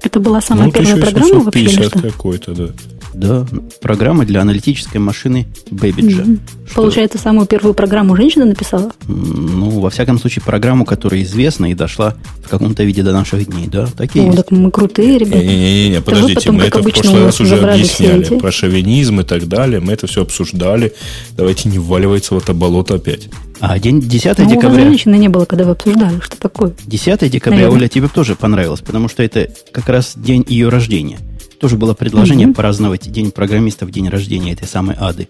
Это 0.02 0.20
была 0.20 0.42
самая 0.42 0.68
ну, 0.68 0.72
первая 0.72 0.98
программа 0.98 1.40
вообще? 1.40 1.70
Что? 1.70 2.00
какой-то, 2.00 2.54
да. 2.54 2.70
Да, 3.16 3.46
программа 3.82 4.26
для 4.26 4.42
аналитической 4.42 4.98
машины 4.98 5.48
Babbage. 5.72 5.96
Mm-hmm. 5.96 6.40
Получается, 6.76 7.18
самую 7.18 7.48
первую 7.48 7.74
программу 7.74 8.16
женщина 8.16 8.46
написала? 8.46 8.92
Ну, 9.08 9.70
во 9.80 9.90
всяком 9.90 10.20
случае, 10.20 10.44
программу, 10.44 10.86
которая 10.86 11.24
известна 11.24 11.72
и 11.72 11.74
дошла 11.74 12.16
в 12.44 12.50
каком-то 12.50 12.84
виде 12.84 13.04
до 13.04 13.14
наших 13.14 13.48
дней, 13.48 13.68
да? 13.68 13.88
Такие 13.88 14.30
О, 14.30 14.34
так 14.34 14.52
мы 14.52 14.70
крутые, 14.70 15.18
ребята. 15.18 15.46
Не-не-не, 15.46 16.02
подождите, 16.02 16.36
потом, 16.36 16.56
мы 16.58 16.64
это 16.64 16.80
в 16.80 16.84
прошлый 16.84 17.24
раз 17.24 17.40
уже 17.40 17.58
объясняли. 17.58 18.38
Про 18.38 18.52
шовинизм 18.52 19.22
и 19.22 19.24
так 19.24 19.48
далее. 19.48 19.80
Мы 19.80 19.94
это 19.94 20.08
все 20.08 20.22
обсуждали. 20.22 20.94
Давайте 21.38 21.70
не 21.70 21.80
вваливаться 21.80 22.36
в 22.36 22.38
это 22.40 22.54
болото 22.54 22.96
опять. 22.96 23.30
А 23.62 23.80
день 23.80 24.02
10 24.02 24.38
ну, 24.38 24.50
декабря... 24.50 24.84
женщины 24.84 25.16
не 25.16 25.30
было, 25.30 25.46
когда 25.46 25.64
вы 25.64 25.72
обсуждали, 25.72 26.20
что 26.20 26.38
такое. 26.38 26.74
10 26.86 27.32
декабря, 27.32 27.60
Наверное. 27.60 27.78
Оля, 27.78 27.88
тебе 27.88 28.10
тоже 28.10 28.36
понравилось, 28.36 28.82
потому 28.82 29.08
что 29.08 29.24
это 29.24 29.50
как 29.72 29.88
раз 29.88 30.14
день 30.18 30.46
ее 30.48 30.68
рождения. 30.68 31.20
Тоже 31.66 31.78
было 31.78 31.96
предложение 31.96 32.48
mm-hmm. 32.50 32.54
праздновать 32.54 33.12
день 33.12 33.32
программистов, 33.32 33.90
день 33.90 34.08
рождения 34.08 34.54
этой 34.54 34.68
самой 34.68 34.96
Ады. 35.00 35.28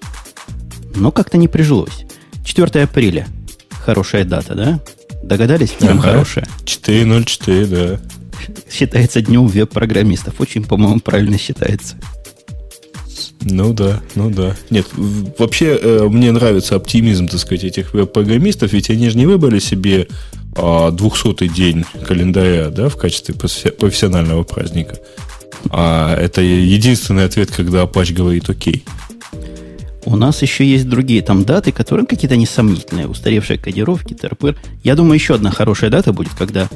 Но 0.94 1.10
как-то 1.10 1.38
не 1.38 1.48
прижилось. 1.48 2.04
4 2.44 2.84
апреля. 2.84 3.26
Хорошая 3.70 4.26
дата, 4.26 4.54
да? 4.54 4.82
Догадались? 5.24 5.70
Прям 5.70 6.00
ага. 6.00 6.12
хорошая. 6.12 6.46
4.04, 6.66 7.66
да. 7.68 8.02
Считается 8.70 9.22
днем 9.22 9.48
веб-программистов. 9.48 10.42
Очень, 10.42 10.66
по-моему, 10.66 11.00
правильно 11.00 11.38
считается. 11.38 11.96
Ну 13.40 13.72
да, 13.72 14.02
ну 14.16 14.30
да. 14.30 14.58
Нет, 14.70 14.88
вообще 15.40 15.80
э, 15.82 16.04
мне 16.10 16.34
нравится 16.34 16.76
оптимизм, 16.76 17.30
так 17.30 17.40
сказать, 17.40 17.64
этих 17.64 17.94
веб-программистов, 17.94 18.74
ведь 18.74 18.90
они 18.90 19.10
же 19.10 19.18
не 19.18 19.26
выбрали 19.26 19.60
себе 19.60 20.10
а, 20.58 20.92
200-й 20.92 21.48
день 21.48 21.86
календаря, 22.06 22.72
да, 22.72 22.90
в 22.90 22.98
качестве 22.98 23.34
профессионального 23.36 24.44
праздника. 24.44 24.98
А 25.70 26.16
это 26.16 26.42
единственный 26.42 27.26
ответ, 27.26 27.52
когда 27.52 27.84
Apache 27.84 28.14
говорит 28.14 28.50
«Окей». 28.50 28.86
У 30.06 30.16
нас 30.16 30.44
еще 30.44 30.64
есть 30.66 30.88
другие 30.88 31.24
там 31.24 31.46
даты, 31.46 31.72
которые 31.72 32.06
какие-то 32.06 32.38
несомнительные. 32.38 33.08
Устаревшие 33.08 33.58
кодировки, 33.58 34.14
ТРПР. 34.14 34.56
Я 34.84 34.96
думаю, 34.96 35.16
еще 35.16 35.34
одна 35.34 35.50
хорошая 35.50 35.90
дата 35.90 36.14
будет, 36.14 36.36
когда 36.36 36.70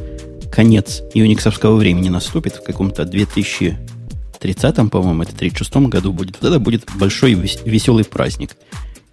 конец 0.51 1.03
юниксовского 1.13 1.75
времени 1.75 2.10
наступит 2.10 2.55
в 2.55 2.63
каком-то 2.63 3.05
2030, 3.05 4.89
по-моему, 4.89 5.24
это 5.24 5.36
36 5.36 5.75
году 5.88 6.12
будет. 6.12 6.38
Вот 6.41 6.50
это 6.50 6.60
будет 6.60 6.86
большой 6.96 7.34
веселый 7.34 8.03
праздник, 8.03 8.55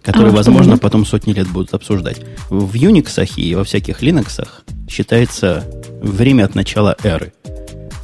который, 0.01 0.31
а, 0.31 0.35
возможно, 0.35 0.79
потом 0.79 1.05
сотни 1.05 1.33
лет 1.33 1.47
будут 1.47 1.75
обсуждать. 1.75 2.19
В 2.49 2.73
Unix 2.73 3.29
и 3.35 3.53
во 3.53 3.63
всяких 3.63 4.01
Linux 4.01 4.47
считается 4.89 5.63
время 6.01 6.45
от 6.45 6.55
начала 6.55 6.97
эры. 7.03 7.33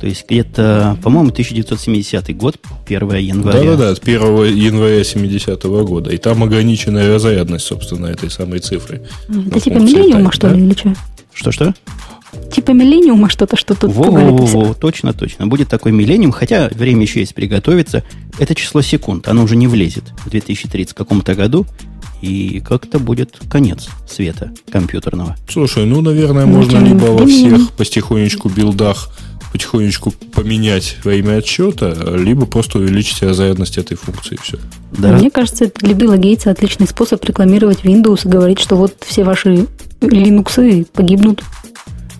То 0.03 0.09
есть 0.09 0.25
где-то, 0.27 0.97
по-моему, 1.01 1.29
1970 1.29 2.35
год, 2.35 2.57
1 2.85 3.15
января. 3.19 3.77
Да-да-да, 3.77 4.01
1 4.01 4.53
января 4.53 5.01
70 5.01 5.63
-го 5.63 5.85
года. 5.85 6.09
И 6.09 6.17
там 6.17 6.43
ограниченная 6.43 7.07
разрядность, 7.07 7.63
собственно, 7.63 8.07
этой 8.07 8.29
самой 8.29 8.59
цифры. 8.59 9.01
Это 9.47 9.61
типа 9.61 9.77
миллениума, 9.77 10.29
что 10.33 10.49
ли, 10.49 10.61
или 10.61 10.73
что? 10.73 10.93
Что-что? 11.33 11.73
Типа 12.51 12.71
миллениума 12.71 13.29
что-то, 13.29 13.55
что 13.55 13.75
тут 13.75 13.93
во, 13.93 14.11
во, 14.11 14.35
во, 14.35 14.45
во, 14.45 14.73
точно, 14.73 15.13
точно. 15.13 15.47
Будет 15.47 15.69
такой 15.69 15.93
миллениум, 15.93 16.33
хотя 16.33 16.67
время 16.75 17.03
еще 17.03 17.21
есть 17.21 17.33
приготовиться. 17.33 18.03
Это 18.39 18.55
число 18.55 18.81
секунд, 18.81 19.29
оно 19.29 19.43
уже 19.43 19.55
не 19.55 19.67
влезет 19.67 20.03
в 20.25 20.29
2030 20.31 20.93
каком-то 20.93 21.33
году. 21.33 21.65
И 22.21 22.61
как-то 22.65 22.99
будет 22.99 23.37
конец 23.49 23.89
света 24.09 24.51
компьютерного. 24.71 25.35
Слушай, 25.49 25.85
ну, 25.85 25.99
наверное, 26.01 26.45
можно 26.45 26.77
либо 26.77 27.05
во 27.05 27.25
всех 27.25 27.71
потихонечку 27.71 28.47
билдах 28.47 29.09
потихонечку 29.53 30.11
поменять 30.33 30.97
время 31.03 31.37
отсчета, 31.37 31.95
либо 32.17 32.47
просто 32.47 32.79
увеличить 32.79 33.21
разрядность 33.21 33.77
этой 33.77 33.95
функции. 33.95 34.37
Все. 34.41 34.57
Да. 34.91 35.13
Мне 35.13 35.29
кажется, 35.29 35.65
это 35.65 35.79
для 35.85 35.93
Билла 35.93 36.17
Гейтса 36.17 36.49
отличный 36.49 36.87
способ 36.87 37.23
рекламировать 37.23 37.83
Windows 37.83 38.25
и 38.25 38.29
говорить, 38.29 38.59
что 38.59 38.75
вот 38.75 38.95
все 39.05 39.23
ваши 39.23 39.67
Linux 40.01 40.85
погибнут. 40.91 41.43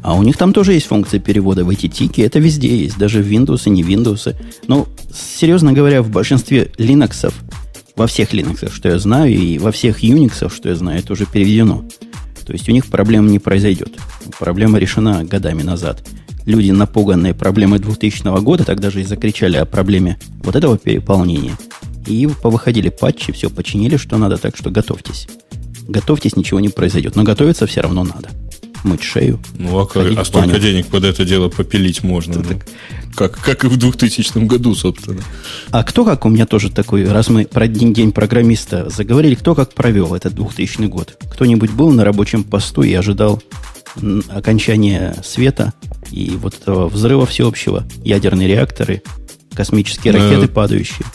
А 0.04 0.14
у 0.16 0.22
них 0.22 0.38
там 0.38 0.54
тоже 0.54 0.74
есть 0.74 0.86
функция 0.86 1.20
перевода 1.20 1.66
в 1.66 1.70
эти 1.70 1.88
тики. 1.88 2.22
Это 2.22 2.38
везде 2.38 2.78
есть, 2.78 3.00
даже 3.00 3.24
в 3.24 3.28
Windows 3.28 3.64
и 3.66 3.72
не 3.72 3.82
Windows. 3.82 4.36
Но, 4.68 4.88
серьезно 5.12 5.74
говоря, 5.74 6.04
в 6.04 6.10
большинстве 6.10 6.72
Linux, 6.78 7.34
во 7.96 8.06
всех 8.06 8.34
Linux, 8.34 8.72
что 8.72 8.90
я 8.90 9.00
знаю, 9.00 9.34
и 9.34 9.58
во 9.58 9.72
всех 9.72 10.04
Unix, 10.04 10.54
что 10.54 10.70
я 10.70 10.76
знаю, 10.76 11.00
это 11.00 11.14
уже 11.14 11.26
переведено. 11.26 11.84
То 12.46 12.54
есть 12.54 12.70
у 12.70 12.72
них 12.72 12.86
проблем 12.86 13.28
не 13.28 13.40
произойдет. 13.40 13.94
Проблема 14.38 14.78
решена 14.78 15.24
годами 15.24 15.64
назад. 15.64 16.04
Люди, 16.46 16.72
напуганные 16.72 17.34
проблемой 17.34 17.80
2000 17.80 18.42
года, 18.42 18.66
тогда 18.66 18.90
же 18.90 19.02
и 19.02 19.06
закричали 19.06 19.58
о 19.58 19.66
проблеме 19.66 20.18
вот 20.44 20.56
этого 20.56 20.78
переполнения. 20.78 21.58
И 22.06 22.28
повыходили 22.42 22.90
патчи, 22.90 23.32
все 23.32 23.50
починили, 23.50 23.98
что 23.98 24.18
надо, 24.18 24.38
так 24.38 24.58
что 24.58 24.70
готовьтесь. 24.70 25.28
Готовьтесь, 25.88 26.36
ничего 26.36 26.60
не 26.60 26.70
произойдет. 26.70 27.16
Но 27.16 27.24
готовиться 27.24 27.66
все 27.66 27.82
равно 27.82 28.04
надо 28.04 28.30
мыть 28.84 29.04
шею. 29.04 29.40
Ну, 29.58 29.80
а, 29.80 29.86
как, 29.86 30.06
а 30.18 30.26
столько 30.26 30.60
денег 30.60 30.88
под 30.88 31.06
это 31.06 31.26
дело 31.26 31.50
попилить 31.50 32.04
можно. 32.04 32.36
Ну, 32.36 32.44
так... 32.44 32.66
как, 33.16 33.40
как 33.40 33.64
и 33.64 33.68
в 33.68 33.78
2000 33.78 34.46
году, 34.46 34.76
собственно. 34.76 35.22
А 35.72 35.84
кто 35.84 36.06
как 36.06 36.26
у 36.26 36.30
меня 36.30 36.46
тоже 36.46 36.70
такой, 36.70 37.08
раз 37.08 37.30
мы 37.30 37.46
про 37.46 37.68
день, 37.68 37.94
день 37.94 38.12
программиста 38.12 38.90
заговорили, 38.90 39.36
кто 39.36 39.56
как 39.56 39.74
провел 39.74 40.14
этот 40.16 40.36
2000 40.36 40.82
год? 40.88 41.18
Кто-нибудь 41.32 41.72
был 41.72 41.92
на 41.92 42.04
рабочем 42.04 42.44
посту 42.44 42.84
и 42.84 42.94
ожидал 42.94 43.42
окончания 44.30 45.16
света 45.24 45.74
и 46.14 46.38
вот 46.38 46.54
этого 46.54 46.88
взрыва 46.88 47.26
всеобщего, 47.26 47.84
ядерные 48.04 48.48
реакторы, 48.48 49.02
космические 49.54 50.14
ракеты 50.14 50.48
падающие? 50.48 51.06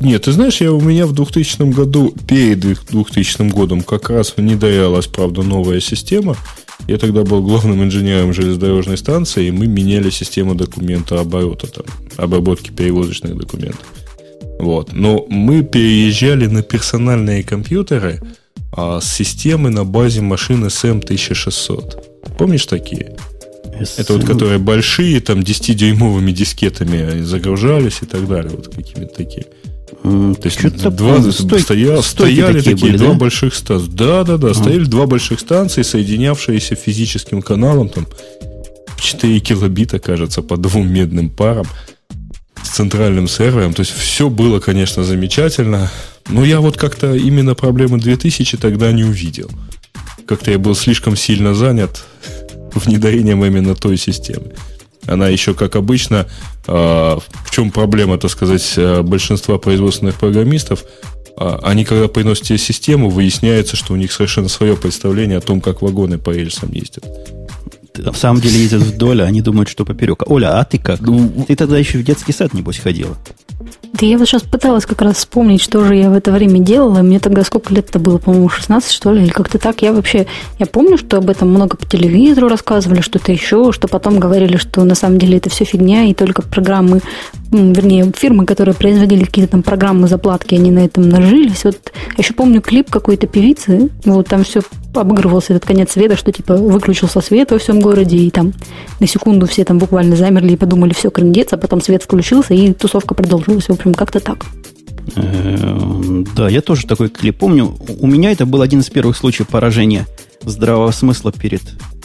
Нет, 0.00 0.22
ты 0.22 0.32
знаешь, 0.32 0.60
я 0.60 0.72
у 0.72 0.80
меня 0.80 1.06
в 1.06 1.12
2000 1.12 1.72
году, 1.72 2.14
перед 2.28 2.60
2000 2.60 3.50
годом, 3.50 3.82
как 3.82 4.10
раз 4.10 4.34
внедрялась, 4.36 5.06
правда, 5.06 5.42
новая 5.42 5.80
система. 5.80 6.36
Я 6.86 6.98
тогда 6.98 7.24
был 7.24 7.42
главным 7.42 7.82
инженером 7.82 8.32
железнодорожной 8.32 8.96
станции, 8.96 9.46
и 9.46 9.50
мы 9.50 9.66
меняли 9.66 10.10
систему 10.10 10.54
документа 10.54 11.20
оборота, 11.20 11.66
там, 11.66 11.84
обработки 12.16 12.70
перевозочных 12.70 13.36
документов. 13.36 13.84
Вот. 14.60 14.92
Но 14.92 15.26
мы 15.28 15.62
переезжали 15.62 16.46
на 16.46 16.62
персональные 16.62 17.42
компьютеры 17.42 18.20
а, 18.72 19.00
с 19.00 19.12
системы 19.12 19.70
на 19.70 19.84
базе 19.84 20.20
машины 20.20 20.66
SM1600. 20.66 22.36
Помнишь 22.38 22.66
такие? 22.66 23.16
Это 23.96 24.12
вот 24.14 24.24
которые 24.24 24.58
большие, 24.58 25.20
там, 25.20 25.40
10-дюймовыми 25.40 26.32
дискетами 26.32 27.22
загружались 27.22 27.98
и 28.02 28.06
так 28.06 28.26
далее. 28.28 28.50
Вот 28.50 28.74
какими-то 28.74 29.14
такие. 29.14 29.46
То 30.02 30.38
есть 30.44 30.60
два 30.96 31.20
стой, 31.32 31.60
стоя, 31.60 32.02
стояли 32.02 32.58
такие, 32.58 32.74
такие 32.74 32.92
были, 32.92 32.96
два 32.98 33.12
да? 33.12 33.14
больших 33.14 33.54
станции. 33.54 33.90
Да, 33.90 34.24
да, 34.24 34.36
да. 34.36 34.50
А. 34.50 34.54
Стояли 34.54 34.84
два 34.84 35.06
больших 35.06 35.40
станции, 35.40 35.82
соединявшиеся 35.82 36.74
физическим 36.74 37.42
каналом, 37.42 37.88
там 37.88 38.06
4 39.00 39.40
килобита, 39.40 39.98
кажется, 39.98 40.42
по 40.42 40.56
двум 40.56 40.92
медным 40.92 41.30
парам 41.30 41.66
с 42.62 42.68
центральным 42.70 43.28
сервером. 43.28 43.74
То 43.74 43.80
есть 43.80 43.92
все 43.92 44.28
было, 44.28 44.60
конечно, 44.60 45.04
замечательно. 45.04 45.90
Но 46.28 46.44
я 46.44 46.60
вот 46.60 46.76
как-то 46.76 47.14
именно 47.14 47.54
проблемы 47.54 47.98
2000 47.98 48.56
тогда 48.58 48.92
не 48.92 49.04
увидел. 49.04 49.50
Как-то 50.26 50.50
я 50.50 50.58
был 50.58 50.74
слишком 50.74 51.16
сильно 51.16 51.54
занят 51.54 52.04
внедрением 52.74 53.44
именно 53.44 53.74
той 53.74 53.96
системы. 53.96 54.52
Она 55.06 55.28
еще, 55.28 55.54
как 55.54 55.76
обычно, 55.76 56.26
а, 56.66 57.18
в 57.44 57.50
чем 57.50 57.70
проблема, 57.70 58.18
так 58.18 58.30
сказать, 58.30 58.74
э, 58.76 59.02
большинства 59.02 59.56
производственных 59.58 60.16
программистов, 60.16 60.84
а, 61.36 61.60
они, 61.62 61.84
когда 61.84 62.08
приносят 62.08 62.44
тебе 62.44 62.58
систему, 62.58 63.08
выясняется, 63.08 63.76
что 63.76 63.94
у 63.94 63.96
них 63.96 64.12
совершенно 64.12 64.48
свое 64.48 64.76
представление 64.76 65.38
о 65.38 65.40
том, 65.40 65.60
как 65.60 65.82
вагоны 65.82 66.18
по 66.18 66.30
рельсам 66.30 66.72
ездят. 66.72 67.04
На 67.96 68.12
самом 68.12 68.40
деле 68.40 68.60
ездят 68.60 68.82
вдоль, 68.82 69.22
а 69.22 69.24
они 69.24 69.40
думают, 69.40 69.68
что 69.68 69.84
поперек. 69.84 70.22
Оля, 70.30 70.58
а 70.58 70.64
ты 70.64 70.78
как? 70.78 71.00
Ну, 71.00 71.44
ты 71.46 71.56
тогда 71.56 71.78
еще 71.78 71.98
в 71.98 72.04
детский 72.04 72.32
сад, 72.32 72.54
небось, 72.54 72.78
ходила. 72.78 73.16
Да 73.60 74.06
я 74.06 74.16
вот 74.18 74.28
сейчас 74.28 74.42
пыталась 74.42 74.86
как 74.86 75.02
раз 75.02 75.16
вспомнить, 75.16 75.60
что 75.60 75.82
же 75.82 75.96
я 75.96 76.10
в 76.10 76.14
это 76.14 76.30
время 76.30 76.60
делала. 76.60 77.00
Мне 77.00 77.18
тогда 77.18 77.42
сколько 77.42 77.74
лет-то 77.74 77.98
было, 77.98 78.18
по-моему, 78.18 78.48
16, 78.48 78.92
что 78.92 79.12
ли, 79.12 79.22
или 79.22 79.30
как-то 79.30 79.58
так. 79.58 79.82
Я 79.82 79.92
вообще, 79.92 80.26
я 80.58 80.66
помню, 80.66 80.96
что 80.96 81.16
об 81.16 81.28
этом 81.28 81.48
много 81.50 81.76
по 81.76 81.84
телевизору 81.84 82.48
рассказывали, 82.48 83.00
что-то 83.00 83.32
еще, 83.32 83.72
что 83.72 83.88
потом 83.88 84.20
говорили, 84.20 84.56
что 84.56 84.84
на 84.84 84.94
самом 84.94 85.18
деле 85.18 85.38
это 85.38 85.50
все 85.50 85.64
фигня, 85.64 86.04
и 86.04 86.14
только 86.14 86.42
программы, 86.42 87.00
вернее, 87.50 88.12
фирмы, 88.16 88.46
которые 88.46 88.74
производили 88.74 89.24
какие-то 89.24 89.52
там 89.52 89.62
программы 89.62 90.08
заплатки, 90.08 90.54
они 90.54 90.70
на 90.70 90.80
этом 90.80 91.08
нажились. 91.08 91.64
Вот 91.64 91.92
еще 92.16 92.34
помню 92.34 92.60
клип 92.60 92.90
какой-то 92.90 93.26
певицы, 93.26 93.90
вот 94.04 94.28
там 94.28 94.44
все 94.44 94.60
обыгрывался 94.94 95.54
этот 95.54 95.66
конец 95.66 95.92
света, 95.92 96.16
что 96.16 96.32
типа 96.32 96.56
выключился 96.56 97.20
свет 97.20 97.50
во 97.50 97.58
всем 97.58 97.80
городе, 97.80 98.16
и 98.16 98.30
там 98.30 98.52
на 99.00 99.06
секунду 99.06 99.46
все 99.46 99.64
там 99.64 99.78
буквально 99.78 100.16
замерли 100.16 100.52
и 100.52 100.56
подумали, 100.56 100.92
все, 100.92 101.10
крындец, 101.10 101.52
а 101.52 101.56
потом 101.56 101.80
свет 101.80 102.02
включился, 102.02 102.54
и 102.54 102.72
тусовка 102.72 103.14
продолжилась. 103.14 103.68
В 103.68 103.72
общем, 103.72 103.94
как-то 103.94 104.20
так. 104.20 104.44
Э, 105.16 106.24
да, 106.36 106.48
я 106.48 106.60
тоже 106.60 106.86
такой 106.86 107.08
клип 107.08 107.38
помню. 107.38 107.76
У 108.00 108.06
меня 108.06 108.32
это 108.32 108.46
был 108.46 108.62
один 108.62 108.80
из 108.80 108.90
первых 108.90 109.16
случаев 109.16 109.48
поражения 109.48 110.06
здравого 110.42 110.90
смысла 110.90 111.32
перед 111.32 111.62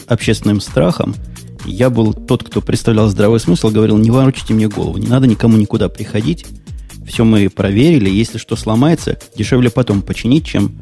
общественным 0.08 0.62
страхом. 0.62 1.16
Я 1.66 1.90
был 1.90 2.14
тот, 2.14 2.44
кто 2.44 2.62
представлял 2.62 3.08
здравый 3.08 3.40
смысл, 3.40 3.70
говорил, 3.70 3.98
не 3.98 4.12
ворочите 4.12 4.54
мне 4.54 4.68
голову, 4.68 4.98
не 4.98 5.08
надо 5.08 5.28
никому 5.28 5.58
никуда 5.58 5.90
приходить. 5.90 6.46
Все 7.08 7.24
мы 7.24 7.50
проверили, 7.50 8.10
если 8.10 8.38
что 8.38 8.56
сломается, 8.56 9.18
дешевле 9.36 9.70
потом 9.70 10.02
починить, 10.02 10.46
чем 10.46 10.80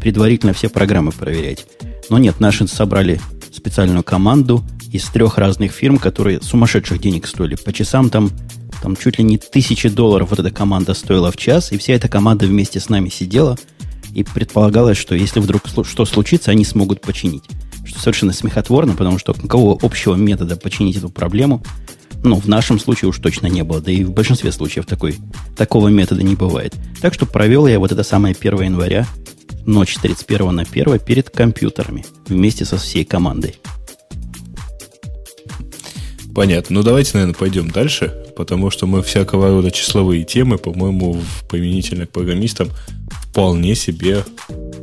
предварительно 0.00 0.52
все 0.52 0.68
программы 0.68 1.12
проверять. 1.12 1.66
Но 2.08 2.18
нет, 2.18 2.40
наши 2.40 2.66
собрали 2.66 3.20
специальную 3.52 4.02
команду 4.02 4.64
из 4.92 5.04
трех 5.04 5.38
разных 5.38 5.72
фирм, 5.72 5.98
которые 5.98 6.40
сумасшедших 6.40 7.00
денег 7.00 7.26
стоили. 7.26 7.56
По 7.56 7.72
часам 7.72 8.10
там, 8.10 8.30
там 8.82 8.96
чуть 8.96 9.18
ли 9.18 9.24
не 9.24 9.38
тысячи 9.38 9.88
долларов 9.88 10.30
вот 10.30 10.38
эта 10.38 10.50
команда 10.50 10.94
стоила 10.94 11.30
в 11.30 11.36
час, 11.36 11.72
и 11.72 11.78
вся 11.78 11.94
эта 11.94 12.08
команда 12.08 12.46
вместе 12.46 12.80
с 12.80 12.88
нами 12.88 13.08
сидела, 13.08 13.56
и 14.14 14.24
предполагалось, 14.24 14.98
что 14.98 15.14
если 15.14 15.40
вдруг 15.40 15.62
что 15.84 16.04
случится, 16.04 16.50
они 16.50 16.64
смогут 16.64 17.00
починить. 17.00 17.44
Что 17.84 17.98
совершенно 18.00 18.32
смехотворно, 18.32 18.94
потому 18.94 19.18
что 19.18 19.32
какого 19.32 19.78
общего 19.80 20.14
метода 20.14 20.56
починить 20.56 20.96
эту 20.96 21.08
проблему, 21.08 21.62
ну, 22.22 22.36
в 22.36 22.48
нашем 22.48 22.78
случае 22.78 23.08
уж 23.08 23.18
точно 23.18 23.46
не 23.46 23.62
было, 23.62 23.80
да 23.80 23.90
и 23.90 24.04
в 24.04 24.12
большинстве 24.12 24.52
случаев 24.52 24.86
такой, 24.86 25.16
такого 25.56 25.88
метода 25.88 26.22
не 26.22 26.34
бывает. 26.34 26.74
Так 27.00 27.14
что 27.14 27.26
провел 27.26 27.66
я 27.66 27.78
вот 27.78 27.92
это 27.92 28.02
самое 28.02 28.36
1 28.38 28.62
января 28.62 29.06
ночь 29.64 29.96
31 29.96 30.54
на 30.54 30.62
1 30.62 30.98
перед 31.00 31.30
компьютерами 31.30 32.04
вместе 32.26 32.64
со 32.64 32.76
всей 32.76 33.04
командой. 33.04 33.56
Понятно. 36.34 36.76
Ну, 36.76 36.82
давайте, 36.82 37.12
наверное, 37.14 37.34
пойдем 37.34 37.70
дальше, 37.70 38.24
потому 38.36 38.70
что 38.70 38.86
мы 38.86 39.02
всякого 39.02 39.48
рода 39.48 39.70
числовые 39.70 40.24
темы, 40.24 40.58
по-моему, 40.58 41.14
в 41.14 41.48
применительно 41.48 42.06
к 42.06 42.10
программистам 42.10 42.68
вполне 43.10 43.74
себе 43.74 44.24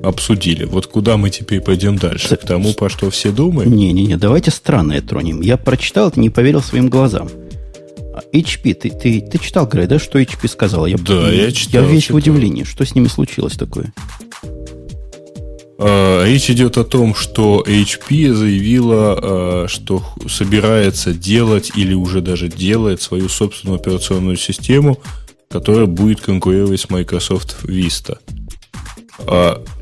обсудили. 0.07 0.65
Вот 0.65 0.87
куда 0.87 1.17
мы 1.17 1.29
теперь 1.29 1.61
пойдем 1.61 1.97
дальше? 1.97 2.35
К 2.35 2.45
тому, 2.45 2.73
про 2.73 2.89
что 2.89 3.09
все 3.09 3.31
думают? 3.31 3.69
Не-не-не, 3.69 4.17
давайте 4.17 4.51
странное 4.51 5.01
тронем. 5.01 5.41
Я 5.41 5.57
прочитал 5.57 6.09
это, 6.09 6.19
не 6.19 6.29
поверил 6.29 6.61
своим 6.61 6.89
глазам. 6.89 7.29
HP, 8.33 8.73
ты, 8.73 8.89
ты, 8.89 9.21
ты 9.21 9.37
читал, 9.37 9.67
Грей, 9.67 9.87
да, 9.87 9.99
что 9.99 10.19
HP 10.19 10.47
сказал? 10.47 10.85
Я, 10.85 10.97
да, 10.97 11.31
я 11.31 11.51
читал. 11.51 11.83
Я 11.83 11.87
весь 11.87 12.03
читал. 12.03 12.15
в 12.15 12.17
удивлении. 12.17 12.63
Что 12.63 12.85
с 12.85 12.95
ними 12.95 13.07
случилось 13.07 13.55
такое? 13.55 13.93
А, 15.79 16.25
речь 16.25 16.49
идет 16.49 16.77
о 16.77 16.83
том, 16.83 17.13
что 17.13 17.63
HP 17.65 18.33
заявила, 18.33 19.19
а, 19.21 19.65
что 19.67 20.03
собирается 20.27 21.13
делать 21.13 21.71
или 21.75 21.93
уже 21.93 22.21
даже 22.21 22.47
делает 22.47 23.01
свою 23.01 23.29
собственную 23.29 23.79
операционную 23.79 24.37
систему, 24.37 24.99
которая 25.49 25.85
будет 25.85 26.21
конкурировать 26.21 26.81
с 26.81 26.89
Microsoft 26.89 27.63
Vista. 27.63 28.17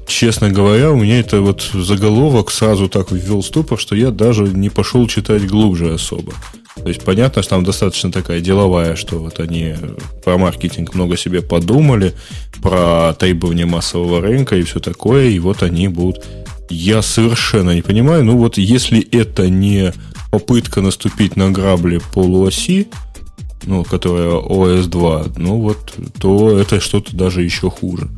Честно 0.07 0.51
говоря, 0.51 0.91
у 0.91 0.95
меня 0.95 1.19
это 1.19 1.41
вот 1.41 1.61
заголовок 1.73 2.51
сразу 2.51 2.87
так 2.87 3.11
ввел 3.11 3.41
ступор, 3.41 3.79
что 3.79 3.95
я 3.95 4.11
даже 4.11 4.43
не 4.43 4.69
пошел 4.69 5.07
читать 5.07 5.47
глубже 5.47 5.93
особо. 5.93 6.33
То 6.75 6.87
есть 6.87 7.03
понятно, 7.03 7.41
что 7.41 7.51
там 7.51 7.63
достаточно 7.63 8.11
такая 8.11 8.39
деловая, 8.41 8.95
что 8.95 9.17
вот 9.17 9.39
они 9.39 9.75
про 10.23 10.37
маркетинг 10.37 10.93
много 10.93 11.17
себе 11.17 11.41
подумали, 11.41 12.13
про 12.61 13.13
требования 13.13 13.65
массового 13.65 14.21
рынка 14.21 14.55
и 14.57 14.63
все 14.63 14.79
такое, 14.79 15.29
и 15.29 15.39
вот 15.39 15.63
они 15.63 15.87
будут... 15.87 16.23
Я 16.69 17.01
совершенно 17.01 17.71
не 17.71 17.81
понимаю, 17.81 18.23
ну 18.23 18.37
вот 18.37 18.57
если 18.57 18.99
это 18.99 19.49
не 19.49 19.93
попытка 20.31 20.81
наступить 20.81 21.35
на 21.35 21.49
грабли 21.51 22.01
полуоси, 22.13 22.87
ну, 23.63 23.83
которая 23.83 24.31
OS 24.31 24.87
2, 24.87 25.25
ну 25.37 25.61
вот, 25.61 25.93
то 26.19 26.59
это 26.59 26.79
что-то 26.79 27.15
даже 27.15 27.41
еще 27.41 27.69
хуже. 27.69 28.09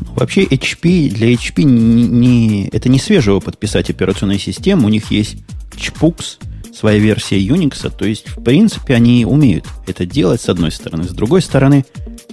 Вообще 0.00 0.44
HP, 0.44 1.10
для 1.10 1.32
HP 1.32 1.62
не, 1.62 2.06
не, 2.06 2.68
это 2.68 2.88
не 2.88 2.98
свежий 2.98 3.34
опыт 3.34 3.58
писать 3.58 3.90
систему. 4.38 4.86
У 4.86 4.90
них 4.90 5.10
есть 5.10 5.36
Chpux, 5.72 6.38
своя 6.74 6.98
версия 6.98 7.38
Unix, 7.40 7.90
то 7.96 8.04
есть, 8.04 8.28
в 8.28 8.42
принципе, 8.42 8.94
они 8.94 9.24
умеют 9.24 9.66
это 9.86 10.06
делать, 10.06 10.40
с 10.40 10.48
одной 10.48 10.70
стороны. 10.70 11.04
С 11.04 11.12
другой 11.12 11.42
стороны, 11.42 11.84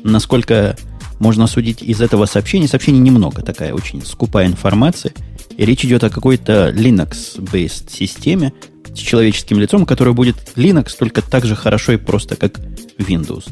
насколько 0.04 0.76
можно 1.20 1.48
судить 1.48 1.82
из 1.82 2.02
этого 2.02 2.26
сообщения, 2.26 2.68
сообщений 2.68 3.00
немного, 3.00 3.42
такая 3.42 3.74
очень 3.74 4.06
скупая 4.06 4.48
информация. 4.48 5.14
И 5.58 5.66
речь 5.66 5.86
идет 5.86 6.04
о 6.04 6.10
какой-то 6.10 6.70
Linux-based 6.70 7.92
системе 7.92 8.54
с 8.94 9.00
человеческим 9.00 9.60
лицом, 9.60 9.86
которая 9.86 10.14
будет 10.14 10.36
Linux 10.56 10.96
только 10.98 11.22
так 11.22 11.46
же 11.46 11.56
хорошо 11.56 11.94
и 11.94 11.98
просто, 11.98 12.36
как 12.36 12.60
Windows. 12.98 13.46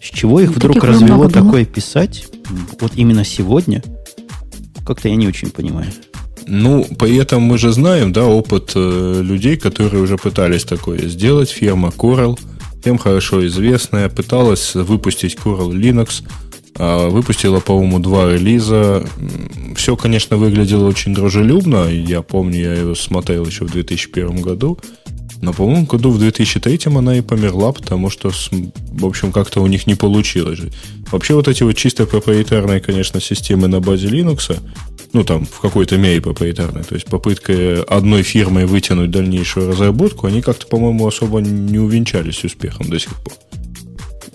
С 0.00 0.06
чего 0.06 0.40
их 0.40 0.50
вдруг 0.50 0.76
Таких 0.76 0.88
развело 0.88 1.28
такое 1.28 1.64
писать? 1.64 2.26
Вот 2.80 2.92
именно 2.96 3.24
сегодня? 3.24 3.82
Как-то 4.86 5.08
я 5.08 5.16
не 5.16 5.28
очень 5.28 5.50
понимаю. 5.50 5.92
Ну, 6.46 6.84
при 6.98 7.16
этом 7.16 7.42
мы 7.42 7.58
же 7.58 7.70
знаем, 7.70 8.12
да, 8.12 8.24
опыт 8.24 8.72
э, 8.74 9.20
людей, 9.22 9.56
которые 9.56 10.02
уже 10.02 10.16
пытались 10.16 10.64
такое 10.64 11.06
сделать. 11.08 11.50
Фирма 11.50 11.92
Coral, 11.96 12.38
всем 12.80 12.98
хорошо 12.98 13.46
известная, 13.46 14.08
пыталась 14.08 14.74
выпустить 14.74 15.36
Coral 15.36 15.70
Linux, 15.70 16.24
э, 16.76 17.08
выпустила, 17.08 17.60
по-моему, 17.60 17.98
два 18.00 18.32
релиза. 18.32 19.06
Все, 19.76 19.96
конечно, 19.96 20.38
выглядело 20.38 20.88
очень 20.88 21.14
дружелюбно. 21.14 21.88
Я 21.88 22.22
помню, 22.22 22.58
я 22.58 22.74
его 22.74 22.94
смотрел 22.94 23.44
еще 23.44 23.64
в 23.66 23.70
2001 23.70 24.40
году. 24.40 24.78
Но, 25.42 25.54
по-моему, 25.54 25.86
году 25.86 26.10
в 26.10 26.18
2003 26.18 26.80
она 26.96 27.16
и 27.16 27.22
померла, 27.22 27.72
потому 27.72 28.10
что, 28.10 28.30
в 28.30 29.06
общем, 29.06 29.32
как-то 29.32 29.62
у 29.62 29.66
них 29.66 29.86
не 29.86 29.94
получилось. 29.94 30.60
Вообще, 31.10 31.34
вот 31.34 31.48
эти 31.48 31.62
вот 31.62 31.72
чисто 31.72 32.06
проприетарные, 32.06 32.80
конечно, 32.80 33.20
системы 33.20 33.66
на 33.66 33.80
базе 33.80 34.08
Linux, 34.08 34.58
ну, 35.12 35.24
там, 35.24 35.46
в 35.46 35.60
какой-то 35.60 35.96
мере 35.96 36.20
проприетарные, 36.20 36.84
то 36.84 36.94
есть 36.94 37.06
попытка 37.06 37.82
одной 37.88 38.22
фирмой 38.22 38.66
вытянуть 38.66 39.10
дальнейшую 39.10 39.68
разработку, 39.68 40.26
они 40.26 40.42
как-то, 40.42 40.66
по-моему, 40.66 41.06
особо 41.06 41.40
не 41.40 41.78
увенчались 41.78 42.44
успехом 42.44 42.90
до 42.90 42.98
сих 42.98 43.14
пор. 43.16 43.32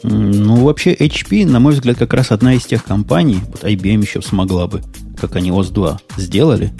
Ну, 0.04 0.66
вообще, 0.66 0.94
HP, 0.94 1.46
на 1.48 1.60
мой 1.60 1.74
взгляд, 1.74 1.98
как 1.98 2.14
раз 2.14 2.32
одна 2.32 2.56
из 2.56 2.66
тех 2.66 2.84
компаний, 2.84 3.40
вот 3.48 3.64
IBM 3.64 4.02
еще 4.02 4.22
смогла 4.22 4.68
бы, 4.68 4.82
как 5.20 5.36
они 5.36 5.52
OS 5.52 5.72
2 5.72 6.00
сделали, 6.18 6.74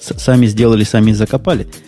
сами 0.00 0.46
сделали, 0.46 0.84
сами 0.84 1.12
закопали– 1.12 1.68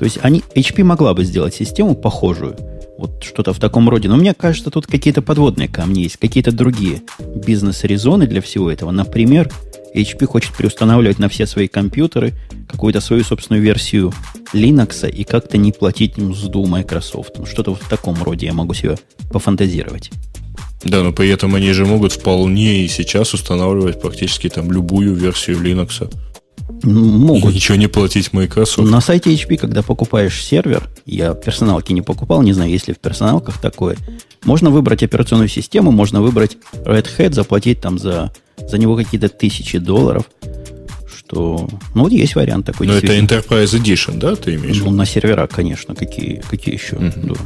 то 0.00 0.04
есть 0.04 0.18
они, 0.22 0.42
HP 0.54 0.82
могла 0.82 1.12
бы 1.12 1.24
сделать 1.24 1.54
систему 1.54 1.94
похожую, 1.94 2.56
вот 2.96 3.22
что-то 3.22 3.52
в 3.52 3.58
таком 3.58 3.86
роде. 3.86 4.08
Но 4.08 4.16
мне 4.16 4.32
кажется, 4.32 4.70
тут 4.70 4.86
какие-то 4.86 5.20
подводные 5.20 5.68
камни 5.68 6.00
есть, 6.00 6.16
какие-то 6.16 6.52
другие 6.52 7.02
бизнес-резоны 7.18 8.26
для 8.26 8.40
всего 8.40 8.70
этого. 8.70 8.92
Например, 8.92 9.52
HP 9.94 10.24
хочет 10.24 10.56
переустанавливать 10.56 11.18
на 11.18 11.28
все 11.28 11.44
свои 11.44 11.68
компьютеры 11.68 12.32
какую-то 12.66 13.02
свою 13.02 13.24
собственную 13.24 13.62
версию 13.62 14.14
Linux 14.54 15.06
и 15.06 15.22
как-то 15.24 15.58
не 15.58 15.70
платить 15.70 16.16
мзду 16.16 16.64
Microsoft. 16.64 17.36
Ну, 17.36 17.44
что-то 17.44 17.74
в 17.74 17.86
таком 17.86 18.22
роде 18.22 18.46
я 18.46 18.54
могу 18.54 18.72
себе 18.72 18.96
пофантазировать. 19.30 20.12
Да, 20.82 21.02
но 21.02 21.12
при 21.12 21.28
этом 21.28 21.54
они 21.56 21.72
же 21.72 21.84
могут 21.84 22.12
вполне 22.12 22.86
и 22.86 22.88
сейчас 22.88 23.34
устанавливать 23.34 24.00
практически 24.00 24.48
там 24.48 24.72
любую 24.72 25.14
версию 25.14 25.58
Linux. 25.58 26.10
Могут. 26.82 27.52
И 27.52 27.54
ничего 27.54 27.76
не 27.76 27.86
платить 27.86 28.32
Microsoft. 28.32 28.88
На 28.88 29.00
сайте 29.00 29.34
HP, 29.34 29.56
когда 29.56 29.82
покупаешь 29.82 30.42
сервер, 30.42 30.88
я 31.06 31.34
персоналки 31.34 31.92
не 31.92 32.02
покупал, 32.02 32.42
не 32.42 32.52
знаю, 32.52 32.70
есть 32.70 32.88
ли 32.88 32.94
в 32.94 32.98
персоналках 32.98 33.60
такое, 33.60 33.96
можно 34.44 34.70
выбрать 34.70 35.02
операционную 35.02 35.48
систему, 35.48 35.90
можно 35.90 36.22
выбрать 36.22 36.56
Red 36.84 37.06
Hat, 37.18 37.32
заплатить 37.34 37.80
там 37.80 37.98
за, 37.98 38.32
за 38.58 38.78
него 38.78 38.96
какие-то 38.96 39.28
тысячи 39.28 39.78
долларов, 39.78 40.24
что... 41.16 41.68
Ну, 41.94 42.02
вот 42.02 42.12
есть 42.12 42.34
вариант 42.34 42.66
такой. 42.66 42.86
Но 42.86 42.94
это 42.94 43.16
Enterprise 43.16 43.78
Edition, 43.78 44.18
да, 44.18 44.34
ты 44.36 44.56
имеешь? 44.56 44.78
Ну, 44.80 44.90
на 44.90 45.04
сервера, 45.04 45.46
конечно, 45.46 45.94
какие, 45.94 46.42
какие 46.48 46.74
еще. 46.74 46.96
Uh-huh. 46.96 47.34
Да. 47.34 47.40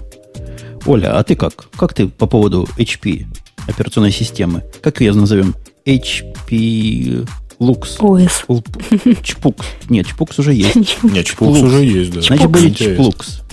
Оля, 0.87 1.19
а 1.19 1.25
ты 1.25 1.35
как? 1.35 1.69
Как 1.77 1.95
ты 1.95 2.09
по 2.09 2.27
поводу 2.27 2.69
HP 2.79 3.27
операционной 3.67 4.13
системы? 4.13 4.63
Как 4.83 5.01
ее 5.01 5.13
назовем? 5.13 5.55
HP 5.87 7.29
Лукс. 7.59 7.97
ОС. 8.01 8.45
Чпукс. 9.23 9.67
Нет, 9.89 10.07
Чпукс 10.07 10.39
уже 10.39 10.55
есть. 10.55 10.99
Нет, 11.03 11.27
Чпукс 11.27 11.61
уже 11.61 11.85
есть, 11.85 12.13
да. 12.13 12.23
Значит, 12.23 12.51
будет 12.51 12.77
Чплукс. 12.77 13.44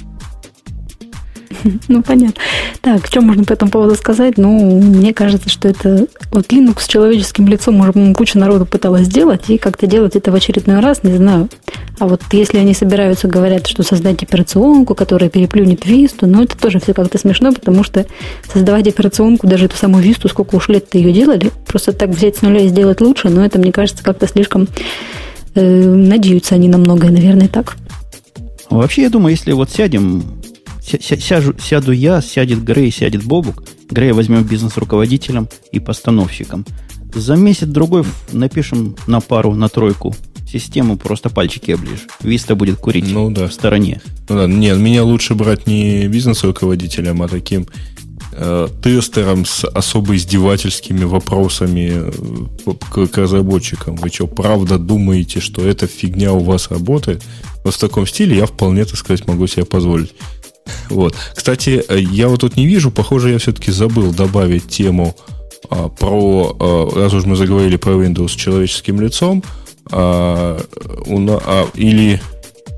Ну, 1.88 2.02
понятно. 2.02 2.42
Так, 2.82 3.08
что 3.08 3.22
можно 3.22 3.44
по 3.44 3.54
этому 3.54 3.72
поводу 3.72 3.96
сказать? 3.96 4.38
Ну, 4.38 4.80
мне 4.82 5.14
кажется, 5.14 5.50
что 5.50 5.68
это... 5.68 6.08
Вот 6.32 6.48
Linux 6.48 6.82
с 6.82 6.88
человеческим 6.88 7.48
лицом 7.48 7.80
уже 7.80 8.14
куча 8.14 8.38
народу 8.38 8.66
пыталась 8.66 9.08
сделать, 9.08 9.50
и 9.50 9.58
как-то 9.58 9.88
делать 9.88 10.16
это 10.16 10.32
в 10.32 10.36
очередной 10.36 10.80
раз, 10.80 11.04
не 11.04 11.14
знаю. 11.14 11.50
А 12.00 12.08
вот 12.08 12.22
если 12.32 12.58
они 12.58 12.74
собираются, 12.74 13.28
говорят, 13.28 13.68
что 13.68 13.84
создать 13.84 14.24
операционку, 14.24 14.96
которая 14.96 15.30
переплюнет 15.30 15.86
Висту, 15.86 16.28
ну, 16.28 16.44
это 16.44 16.58
тоже 16.58 16.80
все 16.80 16.94
как-то 16.94 17.18
смешно, 17.18 17.52
потому 17.52 17.84
что 17.84 18.06
создавать 18.52 18.88
операционку, 18.88 19.48
даже 19.48 19.66
эту 19.66 19.76
самую 19.76 20.04
Висту, 20.04 20.30
сколько 20.30 20.56
уж 20.56 20.68
лет-то 20.70 20.98
ее 20.98 21.12
делали, 21.12 21.52
просто 21.68 21.94
так 21.94 22.10
взять 22.10 22.38
с 22.38 22.42
нуля 22.42 22.62
и 22.62 22.70
сделать 22.70 23.02
лучше, 23.02 23.30
но 23.30 23.46
это, 23.46 23.60
мне 23.60 23.72
кажется, 23.72 24.04
как-то 24.04 24.28
слишком... 24.28 24.68
Э, 25.54 25.62
надеются 25.62 26.56
они 26.56 26.70
на 26.70 26.78
многое, 26.78 27.12
наверное, 27.12 27.50
так. 27.50 27.76
Вообще, 28.70 29.04
я 29.04 29.10
думаю, 29.10 29.32
если 29.32 29.52
вот 29.52 29.70
сядем 29.70 30.24
сяжу, 30.82 31.56
сяду 31.60 31.92
я, 31.92 32.22
сядет 32.22 32.64
Грей, 32.64 32.92
сядет 32.92 33.24
Бобук. 33.24 33.64
Грея 33.90 34.14
возьмем 34.14 34.44
бизнес-руководителем 34.44 35.48
и 35.72 35.80
постановщиком. 35.80 36.66
За 37.14 37.36
месяц-другой 37.36 38.06
напишем 38.32 38.96
на 39.08 39.20
пару, 39.20 39.54
на 39.54 39.68
тройку 39.70 40.16
систему, 40.52 40.98
просто 40.98 41.30
пальчики 41.30 41.72
оближь. 41.72 42.08
Виста 42.22 42.56
будет 42.56 42.78
курить 42.78 43.12
ну, 43.12 43.30
да. 43.30 43.48
в 43.48 43.54
стороне. 43.54 44.02
Ну, 44.30 44.36
да. 44.36 44.48
Нет, 44.48 44.78
меня 44.78 45.04
лучше 45.04 45.36
брать 45.36 45.68
не 45.68 46.08
бизнес-руководителем, 46.08 47.22
а 47.22 47.28
таким 47.28 47.68
э, 48.34 48.68
тестером 48.84 49.46
с 49.46 49.66
особо 49.66 50.16
издевательскими 50.16 51.04
вопросами 51.04 51.92
э, 51.94 52.12
к, 52.92 53.08
к 53.08 53.18
разработчикам. 53.18 53.96
Вы 53.96 54.10
что, 54.10 54.28
правда 54.28 54.78
думаете, 54.78 55.40
что 55.40 55.66
эта 55.66 55.88
фигня 55.88 56.34
у 56.34 56.40
вас 56.40 56.70
работает? 56.70 57.24
Вот 57.64 57.76
в 57.76 57.80
таком 57.80 58.08
стиле 58.08 58.38
я 58.38 58.46
вполне, 58.46 58.86
так 58.86 58.98
сказать, 58.98 59.28
могу 59.28 59.48
себе 59.48 59.66
позволить. 59.66 60.14
Вот. 60.90 61.16
Кстати, 61.36 61.84
э, 61.88 62.00
я 62.00 62.28
вот 62.28 62.42
тут 62.42 62.58
не 62.58 62.68
вижу, 62.68 62.92
похоже, 62.92 63.32
я 63.32 63.38
все-таки 63.40 63.72
забыл 63.72 64.14
добавить 64.14 64.68
тему 64.68 65.16
а, 65.70 65.90
про, 65.90 66.56
а, 66.60 66.90
раз 66.96 67.14
уж 67.14 67.26
мы 67.26 67.36
заговорили 67.36 67.78
про 67.78 67.94
Windows 67.94 68.30
с 68.30 68.36
человеческим 68.36 69.00
лицом, 69.00 69.44
а, 69.92 70.60
у, 71.06 71.28
а, 71.30 71.68
или, 71.76 72.22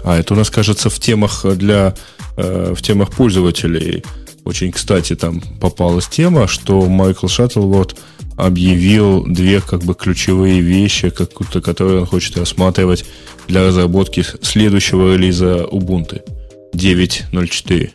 а, 0.04 0.18
это 0.18 0.34
у 0.34 0.38
нас, 0.38 0.50
кажется, 0.50 0.90
в 0.90 1.00
темах 1.00 1.46
для, 1.56 1.96
а, 2.38 2.74
в 2.74 2.82
темах 2.82 3.12
пользователей 3.12 4.04
очень, 4.44 4.72
кстати, 4.72 5.16
там 5.16 5.42
попалась 5.62 6.08
тема, 6.08 6.48
что 6.48 6.82
Майкл 6.82 7.28
Шаттлворд 7.28 7.96
объявил 8.36 9.24
две 9.26 9.62
как 9.62 9.84
бы 9.84 9.94
ключевые 9.94 10.60
вещи, 10.60 11.10
которые 11.10 12.02
он 12.02 12.06
хочет 12.06 12.38
рассматривать 12.38 13.06
для 13.48 13.66
разработки 13.66 14.26
следующего 14.42 15.14
релиза 15.14 15.66
Ubuntu. 15.72 16.22
9.04. 16.74 17.92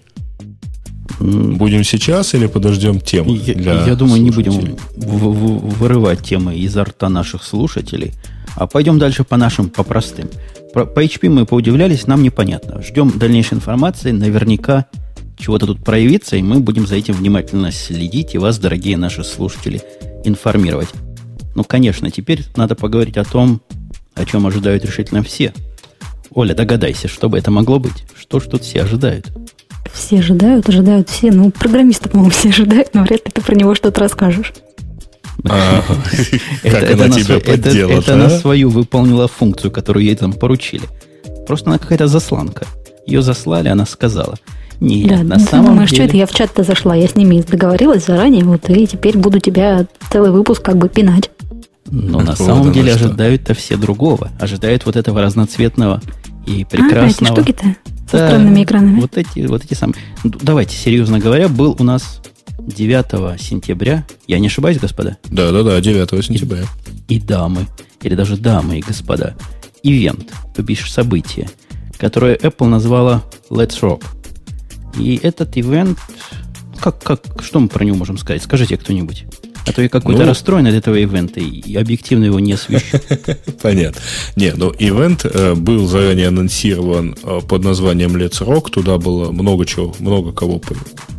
Будем 1.20 1.82
сейчас 1.84 2.34
или 2.34 2.46
подождем 2.46 3.00
тему? 3.00 3.34
Я, 3.34 3.54
для 3.54 3.86
я 3.86 3.94
думаю, 3.96 4.22
не 4.22 4.30
будем 4.30 4.76
вырывать 4.96 6.22
темы 6.22 6.56
изо 6.56 6.84
рта 6.84 7.08
наших 7.08 7.42
слушателей, 7.42 8.14
а 8.54 8.66
пойдем 8.66 8.98
дальше 8.98 9.24
по 9.24 9.36
нашим, 9.36 9.68
по 9.68 9.82
простым. 9.82 10.30
Про, 10.72 10.86
по 10.86 11.02
HP 11.02 11.28
мы 11.28 11.44
поудивлялись, 11.44 12.06
нам 12.06 12.22
непонятно. 12.22 12.82
Ждем 12.82 13.18
дальнейшей 13.18 13.54
информации, 13.54 14.12
наверняка 14.12 14.86
чего-то 15.36 15.66
тут 15.66 15.84
проявится, 15.84 16.36
и 16.36 16.42
мы 16.42 16.60
будем 16.60 16.86
за 16.86 16.96
этим 16.96 17.14
внимательно 17.14 17.72
следить 17.72 18.34
и 18.34 18.38
вас, 18.38 18.58
дорогие 18.58 18.96
наши 18.96 19.24
слушатели, 19.24 19.82
информировать. 20.24 20.88
Ну, 21.54 21.64
конечно, 21.64 22.10
теперь 22.10 22.44
надо 22.56 22.74
поговорить 22.74 23.16
о 23.16 23.24
том, 23.24 23.60
о 24.14 24.24
чем 24.24 24.46
ожидают 24.46 24.84
решительно 24.84 25.22
все– 25.22 25.52
Оля, 26.38 26.54
догадайся, 26.54 27.08
что 27.08 27.28
бы 27.28 27.36
это 27.36 27.50
могло 27.50 27.80
быть? 27.80 28.04
Что 28.16 28.38
ж 28.38 28.44
тут 28.44 28.62
все 28.62 28.82
ожидают? 28.82 29.26
Все 29.92 30.20
ожидают, 30.20 30.68
ожидают 30.68 31.08
все. 31.08 31.32
Ну, 31.32 31.50
программисты, 31.50 32.08
по-моему, 32.08 32.30
все 32.30 32.50
ожидают, 32.50 32.94
но 32.94 33.02
вряд 33.02 33.26
ли 33.26 33.32
ты 33.34 33.42
про 33.42 33.56
него 33.56 33.74
что-то 33.74 33.98
расскажешь. 33.98 34.52
А, 35.48 35.82
как 36.62 36.92
она 36.92 37.06
Это 37.06 38.14
на 38.14 38.30
свою 38.30 38.70
выполнила 38.70 39.26
функцию, 39.26 39.72
которую 39.72 40.04
ей 40.04 40.14
там 40.14 40.32
поручили. 40.32 40.84
Просто 41.48 41.70
она 41.70 41.80
какая-то 41.80 42.06
засланка. 42.06 42.68
Ее 43.04 43.20
заслали, 43.20 43.66
она 43.66 43.84
сказала. 43.84 44.36
Нет, 44.78 45.08
да, 45.08 45.24
на 45.24 45.40
самом 45.40 45.72
думаешь, 45.72 45.90
деле... 45.90 46.02
что 46.02 46.08
это 46.08 46.16
я 46.18 46.26
в 46.26 46.30
чат-то 46.32 46.62
зашла, 46.62 46.94
я 46.94 47.08
с 47.08 47.16
ними 47.16 47.40
договорилась 47.40 48.06
заранее, 48.06 48.44
вот, 48.44 48.70
и 48.70 48.86
теперь 48.86 49.18
буду 49.18 49.40
тебя 49.40 49.88
целый 50.12 50.30
выпуск 50.30 50.62
как 50.62 50.76
бы 50.76 50.88
пинать. 50.88 51.32
Но 51.90 52.20
на 52.22 52.36
самом 52.36 52.72
деле 52.72 52.94
ожидают-то 52.94 53.54
все 53.54 53.76
другого. 53.76 54.30
Ожидают 54.38 54.86
вот 54.86 54.94
этого 54.94 55.20
разноцветного 55.20 56.00
и 56.48 56.64
прекрасного. 56.64 57.36
А, 57.36 57.40
эти 57.40 57.52
штуки-то 57.52 57.76
со 58.10 58.16
странными 58.16 58.64
экранами. 58.64 59.00
Вот 59.00 59.16
эти, 59.16 59.40
вот 59.46 59.64
эти 59.64 59.74
самые. 59.74 59.96
Ну, 60.24 60.32
давайте, 60.40 60.76
серьезно 60.76 61.18
говоря, 61.18 61.48
был 61.48 61.76
у 61.78 61.84
нас 61.84 62.22
9 62.58 63.40
сентября. 63.40 64.06
Я 64.26 64.38
не 64.38 64.46
ошибаюсь, 64.46 64.78
господа? 64.78 65.18
Да, 65.24 65.52
да, 65.52 65.62
да, 65.62 65.80
9 65.80 66.24
сентября. 66.24 66.64
И, 67.08 67.16
и 67.16 67.20
дамы, 67.20 67.66
или 68.02 68.14
даже 68.14 68.36
дамы 68.36 68.78
и 68.78 68.80
господа, 68.80 69.36
ивент, 69.82 70.32
то 70.54 70.62
бишь 70.62 70.90
событие, 70.90 71.48
которое 71.98 72.36
Apple 72.36 72.66
назвала 72.68 73.22
Let's 73.50 73.80
Rock. 73.80 74.04
И 74.98 75.20
этот 75.22 75.56
ивент, 75.58 75.98
как, 76.80 77.02
как, 77.02 77.42
что 77.42 77.60
мы 77.60 77.68
про 77.68 77.84
него 77.84 77.98
можем 77.98 78.16
сказать? 78.16 78.42
Скажите 78.42 78.76
кто-нибудь. 78.76 79.26
А 79.68 79.72
то 79.72 79.82
я 79.82 79.88
какой-то 79.88 80.22
ну, 80.22 80.28
расстроен 80.28 80.66
от 80.66 80.74
этого 80.74 80.94
ивента 80.94 81.40
и 81.40 81.76
объективно 81.76 82.24
его 82.24 82.40
не 82.40 82.54
освещу. 82.54 82.98
Понятно. 83.62 84.00
Не, 84.36 84.52
ну 84.52 84.72
ивент 84.78 85.24
э, 85.24 85.54
был 85.54 85.86
заранее 85.86 86.28
анонсирован 86.28 87.14
э, 87.22 87.40
под 87.46 87.64
названием 87.64 88.16
Let's 88.16 88.40
Rock. 88.40 88.70
Туда 88.70 88.96
было 88.96 89.30
много 89.30 89.66
чего, 89.66 89.94
много 89.98 90.32
кого 90.32 90.60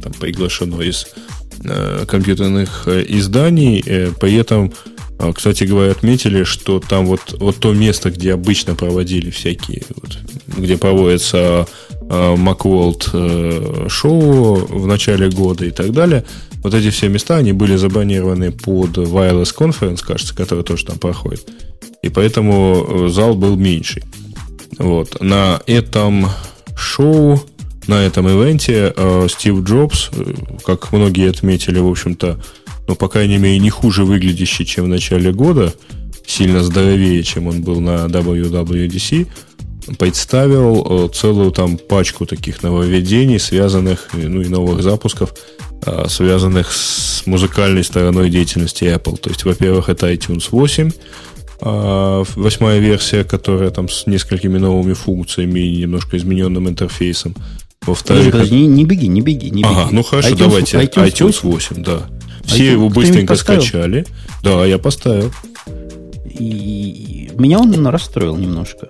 там 0.02 0.14
приглашено 0.14 0.82
из 0.82 1.08
э, 1.64 2.06
компьютерных 2.08 2.88
изданий. 2.88 3.84
При 4.20 4.36
этом 4.36 4.74
кстати 5.36 5.66
говоря, 5.66 5.92
отметили, 5.92 6.46
что 6.46 6.80
там 6.80 7.06
вот, 7.06 7.36
вот 7.40 7.58
то 7.58 7.74
место, 7.74 8.10
где 8.10 8.34
обычно 8.34 8.74
проводили 8.74 9.32
всякие, 9.32 9.84
вот, 9.90 10.18
где 10.58 10.78
проводится 10.78 11.68
Macworld 12.00 13.90
шоу 13.90 14.56
в 14.66 14.88
начале 14.88 15.30
года 15.30 15.66
и 15.66 15.72
так 15.72 15.92
далее, 15.92 16.24
вот 16.62 16.74
эти 16.74 16.90
все 16.90 17.08
места, 17.08 17.38
они 17.38 17.54
были 17.54 17.76
забронированы 17.76 18.52
под 18.52 18.98
Wireless 18.98 19.56
Conference, 19.58 20.04
кажется, 20.06 20.36
который 20.36 20.64
тоже 20.64 20.86
там 20.86 20.98
проходит. 20.98 21.48
И 22.02 22.10
поэтому 22.10 22.86
э, 22.88 23.10
зал 23.10 23.36
был 23.36 23.56
меньший. 23.56 24.04
Вот. 24.78 25.22
На 25.22 25.62
этом 25.68 26.28
шоу, 26.76 27.42
на 27.88 28.04
этом 28.06 28.28
ивенте 28.28 28.94
э, 28.96 29.28
Стив 29.30 29.64
Джобс, 29.64 30.10
э, 30.14 30.34
как 30.66 30.92
многие 30.92 31.30
отметили, 31.30 31.80
в 31.80 31.88
общем-то, 31.88 32.40
ну, 32.88 32.96
по 32.96 33.08
крайней 33.08 33.38
мере, 33.38 33.60
не 33.60 33.70
хуже 33.70 34.04
выглядящий, 34.04 34.66
чем 34.66 34.86
в 34.86 34.90
начале 34.90 35.32
года, 35.32 35.74
сильно 36.26 36.64
здоровее, 36.64 37.24
чем 37.24 37.48
он 37.48 37.62
был 37.62 37.80
на 37.80 38.06
WWDC, 38.06 39.28
представил 39.98 41.08
целую 41.10 41.52
там 41.52 41.78
пачку 41.78 42.26
таких 42.26 42.64
нововведений, 42.64 43.40
связанных, 43.40 44.10
ну 44.14 44.42
и 44.42 44.48
новых 44.48 44.84
запусков, 44.84 45.34
связанных 46.08 46.72
с 46.72 47.26
музыкальной 47.26 47.84
стороной 47.84 48.30
деятельности 48.30 48.84
Apple. 48.84 49.18
То 49.18 49.30
есть, 49.30 49.46
во-первых, 49.46 49.90
это 49.90 50.12
iTunes 50.12 50.48
8, 50.52 50.92
э, 51.62 52.24
восьмая 52.36 52.80
версия, 52.80 53.24
которая 53.24 53.72
там 53.72 53.90
с 53.90 54.08
несколькими 54.08 54.58
новыми 54.58 54.94
функциями 54.94 55.60
и 55.60 55.82
немножко 55.82 56.18
измененным 56.18 56.68
интерфейсом. 56.68 57.36
Во-вторых, 57.82 58.52
не, 58.52 58.68
не 58.68 58.86
беги, 58.86 59.08
не 59.08 59.22
беги, 59.22 59.50
не 59.50 59.64
беги. 59.64 59.74
Ага, 59.74 59.90
ну 59.92 60.04
хорошо, 60.04 60.30
iTunes, 60.30 60.38
давайте. 60.38 60.78
iTunes, 60.78 61.14
iTunes 61.14 61.40
8, 61.44 61.76
8 61.76 61.84
да. 61.84 62.02
Все 62.46 62.64
iTunes, 62.64 62.72
его 62.72 62.90
быстренько 62.90 63.36
скачали. 63.36 64.06
Да, 64.44 64.66
я 64.66 64.78
поставил. 64.78 65.32
И 66.28 67.32
меня 67.38 67.60
он 67.60 67.88
расстроил 67.88 68.36
немножко. 68.36 68.88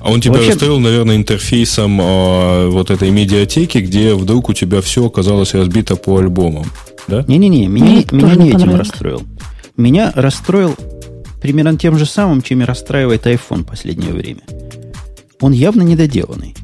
А 0.00 0.10
он 0.10 0.20
тебя 0.20 0.34
Вообще... 0.34 0.50
расстроил, 0.50 0.80
наверное, 0.80 1.16
интерфейсом 1.16 2.00
э, 2.00 2.68
вот 2.68 2.90
этой 2.90 3.10
медиатеки, 3.10 3.78
где 3.78 4.14
вдруг 4.14 4.48
у 4.48 4.52
тебя 4.52 4.80
все 4.80 5.06
оказалось 5.06 5.54
разбито 5.54 5.96
по 5.96 6.18
альбомам. 6.18 6.66
Да? 7.08 7.24
Не-не-не, 7.26 7.66
меня, 7.66 8.02
меня 8.10 8.34
не 8.34 8.50
этим 8.50 8.74
расстроил. 8.74 9.22
Меня 9.76 10.12
расстроил 10.14 10.74
примерно 11.42 11.76
тем 11.76 11.98
же 11.98 12.06
самым, 12.06 12.42
чем 12.42 12.62
и 12.62 12.64
расстраивает 12.64 13.26
iPhone 13.26 13.62
в 13.62 13.66
последнее 13.66 14.12
время. 14.12 14.40
Он 15.40 15.52
явно 15.52 15.82
недоделанный. 15.82 16.54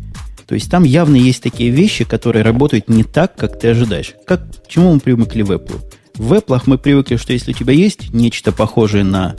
То 0.46 0.54
есть 0.54 0.70
там 0.70 0.84
явно 0.84 1.16
есть 1.16 1.42
такие 1.42 1.70
вещи, 1.70 2.04
которые 2.04 2.42
работают 2.42 2.88
не 2.88 3.04
так, 3.04 3.36
как 3.36 3.58
ты 3.58 3.68
ожидаешь. 3.68 4.14
Как, 4.26 4.42
к 4.64 4.68
чему 4.68 4.94
мы 4.94 5.00
привыкли 5.00 5.42
в 5.42 5.52
Apple? 5.52 5.80
В 6.14 6.32
Apple 6.32 6.60
мы 6.66 6.78
привыкли, 6.78 7.16
что 7.16 7.32
если 7.32 7.52
у 7.52 7.54
тебя 7.54 7.72
есть 7.72 8.12
нечто 8.12 8.52
похожее 8.52 9.04
на 9.04 9.36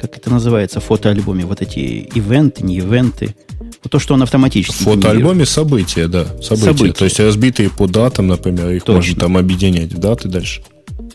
как 0.00 0.16
это 0.16 0.30
называется, 0.30 0.80
фотоальбоме, 0.80 1.44
вот 1.44 1.62
эти 1.62 1.78
ивенты, 2.14 2.64
не 2.64 2.76
ивенты, 2.76 3.34
вот 3.82 3.90
то, 3.90 3.98
что 3.98 4.14
он 4.14 4.22
автоматически 4.22 4.82
В 4.82 4.84
фотоальбоме 4.84 5.46
события, 5.46 6.08
да, 6.08 6.26
события. 6.42 6.64
события. 6.64 6.92
То 6.92 7.04
есть 7.04 7.20
разбитые 7.20 7.70
по 7.70 7.86
датам, 7.86 8.26
например, 8.26 8.70
их 8.70 8.84
Точно. 8.84 8.94
можно 8.94 9.20
там 9.20 9.36
объединять 9.36 9.92
в 9.92 9.98
даты 9.98 10.28
дальше. 10.28 10.62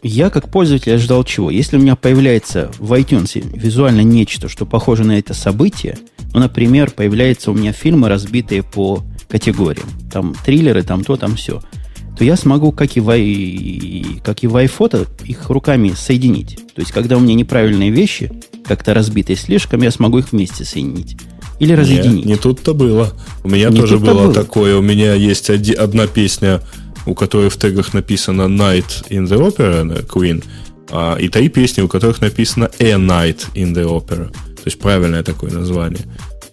Я 0.03 0.29
как 0.29 0.49
пользователь 0.49 0.93
ожидал 0.93 1.23
чего? 1.23 1.51
Если 1.51 1.77
у 1.77 1.79
меня 1.79 1.95
появляется 1.95 2.71
в 2.79 2.93
iTunes 2.93 3.43
визуально 3.55 4.01
нечто, 4.01 4.49
что 4.49 4.65
похоже 4.65 5.03
на 5.03 5.17
это 5.17 5.33
событие, 5.33 5.97
ну, 6.33 6.39
например, 6.39 6.91
появляются 6.91 7.51
у 7.51 7.53
меня 7.53 7.71
фильмы, 7.71 8.09
разбитые 8.09 8.63
по 8.63 9.03
категориям. 9.27 9.87
Там 10.11 10.35
триллеры, 10.45 10.81
там 10.83 11.03
то, 11.03 11.17
там 11.17 11.35
все– 11.35 11.61
то 12.17 12.25
я 12.25 12.35
смогу, 12.35 12.71
как 12.71 12.97
и 12.97 12.99
в, 12.99 14.21
как 14.21 14.43
и 14.43 14.47
в 14.47 14.55
iPhoto, 14.55 15.07
их 15.25 15.49
руками 15.49 15.93
соединить. 15.95 16.57
То 16.75 16.81
есть, 16.81 16.91
когда 16.91 17.17
у 17.17 17.19
меня 17.19 17.33
неправильные 17.33 17.89
вещи, 17.89 18.31
как-то 18.71 18.93
разбитые 18.93 19.35
слишком, 19.35 19.81
я 19.81 19.91
смогу 19.91 20.19
их 20.19 20.31
вместе 20.31 20.63
соединить. 20.63 21.17
Или 21.59 21.73
разъединить. 21.73 22.25
Нет, 22.25 22.25
не 22.25 22.35
тут-то 22.37 22.73
было. 22.73 23.11
У 23.43 23.49
меня 23.49 23.69
не 23.69 23.81
тоже 23.81 23.99
было, 23.99 24.13
было 24.13 24.33
такое. 24.33 24.77
У 24.77 24.81
меня 24.81 25.13
есть 25.13 25.49
оди, 25.49 25.73
одна 25.73 26.07
песня, 26.07 26.61
у 27.05 27.13
которой 27.13 27.49
в 27.49 27.57
тегах 27.57 27.93
написано 27.93 28.43
Night 28.43 29.09
in 29.09 29.27
the 29.27 29.37
Opera, 29.37 30.07
Queen, 30.07 30.41
а, 30.89 31.17
и 31.17 31.27
три 31.27 31.49
песни, 31.49 31.81
у 31.81 31.89
которых 31.89 32.21
написано 32.21 32.71
A 32.79 32.93
Night 32.93 33.47
in 33.55 33.73
the 33.73 33.83
Opera. 33.83 34.31
То 34.31 34.63
есть 34.63 34.79
правильное 34.79 35.21
такое 35.21 35.51
название. 35.51 36.05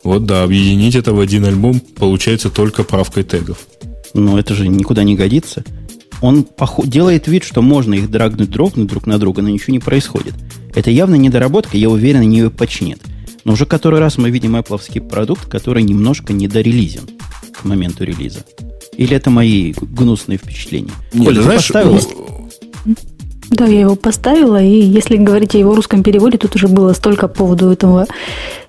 Вот 0.02 0.26
да, 0.26 0.42
объединить 0.42 0.96
это 0.96 1.12
в 1.12 1.20
один 1.20 1.44
альбом 1.44 1.78
получается 1.78 2.50
только 2.50 2.82
правкой 2.82 3.22
тегов. 3.22 3.58
Но 4.12 4.40
это 4.40 4.56
же 4.56 4.66
никуда 4.66 5.04
не 5.04 5.14
годится. 5.14 5.62
Он 6.20 6.44
делает 6.84 7.28
вид, 7.28 7.44
что 7.44 7.62
можно 7.62 7.94
их 7.94 8.10
драгнуть, 8.10 8.50
дропнуть 8.50 8.88
друг 8.88 9.06
на 9.06 9.18
друга, 9.18 9.40
но 9.40 9.50
ничего 9.50 9.72
не 9.72 9.78
происходит. 9.78 10.34
Это 10.74 10.90
явно 10.90 11.14
недоработка, 11.16 11.76
я 11.76 11.88
уверен, 11.88 12.20
они 12.20 12.38
ее 12.38 12.50
починят. 12.50 13.00
Но 13.44 13.52
уже 13.52 13.66
который 13.66 14.00
раз 14.00 14.18
мы 14.18 14.30
видим 14.30 14.56
Apple 14.56 15.00
продукт, 15.08 15.46
который 15.46 15.82
немножко 15.82 16.32
недорелизен 16.32 17.08
к 17.52 17.64
моменту 17.64 18.04
релиза. 18.04 18.40
Или 18.96 19.16
это 19.16 19.30
мои 19.30 19.72
гнусные 19.72 20.38
впечатления? 20.38 20.92
Нет, 21.12 21.24
Коля, 21.24 21.36
ты 21.36 21.42
знаешь, 21.42 21.68
поставила? 21.68 22.00
Да, 23.50 23.64
я 23.66 23.80
его 23.80 23.96
поставила, 23.96 24.62
и 24.62 24.80
если 24.80 25.16
говорить 25.16 25.54
о 25.54 25.58
его 25.58 25.74
русском 25.74 26.02
переводе, 26.02 26.36
тут 26.36 26.54
уже 26.54 26.68
было 26.68 26.92
столько 26.92 27.28
по 27.28 27.38
поводу 27.38 27.70
этого 27.70 28.06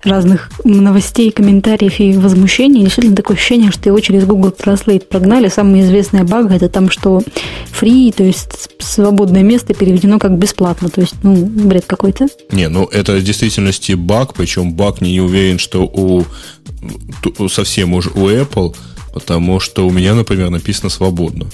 разных 0.04 0.50
новостей, 0.64 1.32
комментариев 1.32 2.00
и 2.00 2.14
возмущений. 2.14 2.84
Действительно 2.84 3.16
такое 3.16 3.36
ощущение, 3.36 3.72
что 3.72 3.90
его 3.90 4.00
через 4.00 4.26
Google 4.26 4.54
Translate 4.58 5.06
прогнали. 5.06 5.50
Самая 5.50 5.82
известная 5.82 6.24
баг 6.24 6.52
это 6.52 6.70
там, 6.70 6.90
что 6.90 7.22
free, 7.80 8.14
то 8.14 8.24
есть 8.24 8.70
свободное 8.80 9.44
место 9.44 9.74
переведено 9.74 10.18
как 10.18 10.38
бесплатно. 10.38 10.90
То 10.90 11.02
есть, 11.02 11.16
ну, 11.24 11.46
бред 11.46 11.86
какой-то. 11.86 12.28
Не, 12.52 12.70
ну 12.70 12.86
это 12.86 13.14
в 13.14 13.24
действительности 13.24 13.94
баг, 13.94 14.34
причем 14.34 14.74
баг 14.74 15.02
не 15.02 15.20
уверен, 15.20 15.60
что 15.60 15.84
у 15.84 16.26
совсем 17.50 17.94
уже 17.94 18.12
у 18.12 18.30
Apple, 18.30 18.76
потому 19.14 19.60
что 19.60 19.86
у 19.86 19.92
меня, 19.92 20.16
например, 20.16 20.50
написано 20.50 20.90
свободно. 20.90 21.48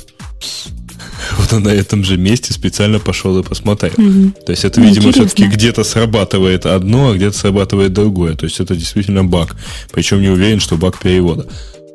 вот 1.37 1.53
он 1.53 1.63
на 1.63 1.69
этом 1.69 2.03
же 2.03 2.17
месте 2.17 2.53
специально 2.53 2.99
пошел 2.99 3.37
и 3.39 3.43
посмотрел. 3.43 3.93
Угу. 3.97 4.45
То 4.45 4.51
есть 4.51 4.65
это, 4.65 4.81
видимо, 4.81 5.11
все-таки 5.11 5.45
где-то 5.45 5.83
срабатывает 5.83 6.65
одно, 6.65 7.11
а 7.11 7.15
где-то 7.15 7.37
срабатывает 7.37 7.93
другое. 7.93 8.35
То 8.35 8.45
есть 8.45 8.59
это 8.59 8.75
действительно 8.75 9.23
баг. 9.23 9.55
Причем 9.91 10.21
не 10.21 10.29
уверен, 10.29 10.59
что 10.59 10.77
баг 10.77 10.99
перевода. 10.99 11.47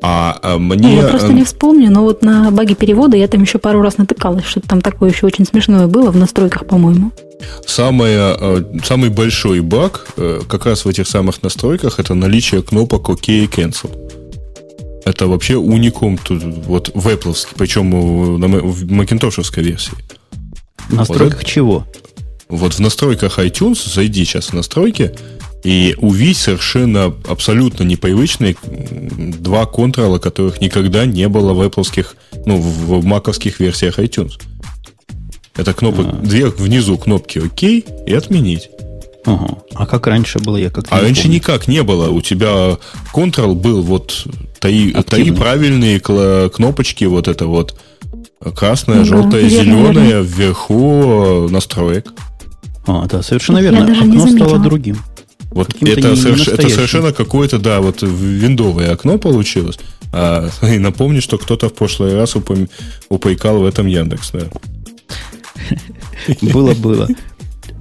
А, 0.02 0.38
а 0.42 0.58
мне... 0.58 0.96
Я 0.96 1.08
просто 1.08 1.32
не 1.32 1.44
вспомню, 1.44 1.90
но 1.90 2.02
вот 2.02 2.22
на 2.22 2.50
баге 2.50 2.74
перевода 2.74 3.16
я 3.16 3.28
там 3.28 3.42
еще 3.42 3.58
пару 3.58 3.82
раз 3.82 3.98
натыкалась, 3.98 4.46
что 4.46 4.60
там 4.60 4.80
такое 4.80 5.10
еще 5.10 5.26
очень 5.26 5.44
смешное 5.44 5.86
было 5.86 6.10
в 6.10 6.16
настройках, 6.16 6.66
по-моему. 6.66 7.12
Самое, 7.66 8.36
э, 8.38 8.62
самый 8.82 9.10
большой 9.10 9.60
баг 9.60 10.06
э, 10.16 10.40
как 10.48 10.66
раз 10.66 10.84
в 10.84 10.88
этих 10.88 11.06
самых 11.06 11.42
настройках 11.42 11.98
это 11.98 12.14
наличие 12.14 12.62
кнопок 12.62 13.10
OK 13.10 13.44
и 13.44 13.46
Cancel. 13.46 13.90
Это 15.04 15.26
вообще 15.26 15.56
уникум 15.56 16.18
тут, 16.18 16.42
вот 16.42 16.90
в 16.94 17.08
Apple, 17.08 17.36
причем 17.56 17.90
на, 18.38 18.48
в 18.48 18.90
макинтошевской 18.90 19.62
версии. 19.62 19.94
В 20.88 20.94
настройках 20.94 21.38
вот 21.38 21.46
чего? 21.46 21.86
Вот 22.48 22.74
в 22.74 22.80
настройках 22.80 23.38
iTunes, 23.38 23.92
зайди 23.92 24.24
сейчас 24.24 24.48
в 24.48 24.52
настройки 24.54 25.14
и 25.62 25.94
увидь 25.98 26.36
совершенно 26.36 27.14
абсолютно 27.28 27.84
непривычные 27.84 28.56
два 28.62 29.66
контрола, 29.66 30.18
которых 30.18 30.60
никогда 30.60 31.06
не 31.06 31.28
было 31.28 31.52
в 31.52 31.60
Apple, 31.60 32.06
ну, 32.46 32.58
в 32.58 33.04
маковских 33.04 33.60
версиях 33.60 33.98
iTunes. 33.98 34.32
Это 35.56 35.74
кнопка, 35.74 36.02
а. 36.02 36.12
две 36.16 36.46
внизу 36.46 36.96
кнопки 36.96 37.38
ОК 37.38 37.62
и 37.62 38.14
отменить. 38.14 38.70
Ага. 39.24 39.58
А 39.74 39.86
как 39.86 40.06
раньше 40.06 40.38
было? 40.38 40.56
Я 40.56 40.70
как 40.70 40.86
а 40.90 41.00
раньше 41.00 41.22
помню. 41.22 41.36
никак 41.36 41.68
не 41.68 41.82
было. 41.82 42.10
У 42.10 42.20
тебя 42.20 42.78
Ctrl 43.12 43.54
был 43.54 43.82
вот 43.82 44.26
три 44.60 45.30
правильные 45.32 46.00
кнопочки, 46.00 47.04
вот 47.04 47.28
это 47.28 47.46
вот 47.46 47.78
красная, 48.54 48.98
ну, 48.98 49.04
желтая, 49.04 49.48
зеленая 49.48 50.22
вверху 50.22 51.48
настроек. 51.50 52.12
А, 52.86 53.06
да, 53.06 53.22
совершенно 53.22 53.58
верно. 53.58 53.84
Окно 53.84 54.26
стало 54.26 54.58
другим. 54.58 54.98
Вот 55.50 55.74
это, 55.82 56.14
соверш, 56.14 56.46
это 56.46 56.68
совершенно 56.68 57.12
какое-то, 57.12 57.58
да, 57.58 57.80
вот 57.80 58.02
виндовое 58.02 58.92
окно 58.92 59.18
получилось. 59.18 59.78
А, 60.12 60.48
и 60.62 60.78
напомню, 60.78 61.20
что 61.20 61.38
кто-то 61.38 61.68
в 61.68 61.74
прошлый 61.74 62.14
раз 62.14 62.36
упом... 62.36 62.68
упрекал 63.08 63.58
в 63.58 63.64
этом 63.64 63.86
Яндекс, 63.86 64.30
да. 64.32 64.46
Было, 66.40 66.74
было. 66.74 67.08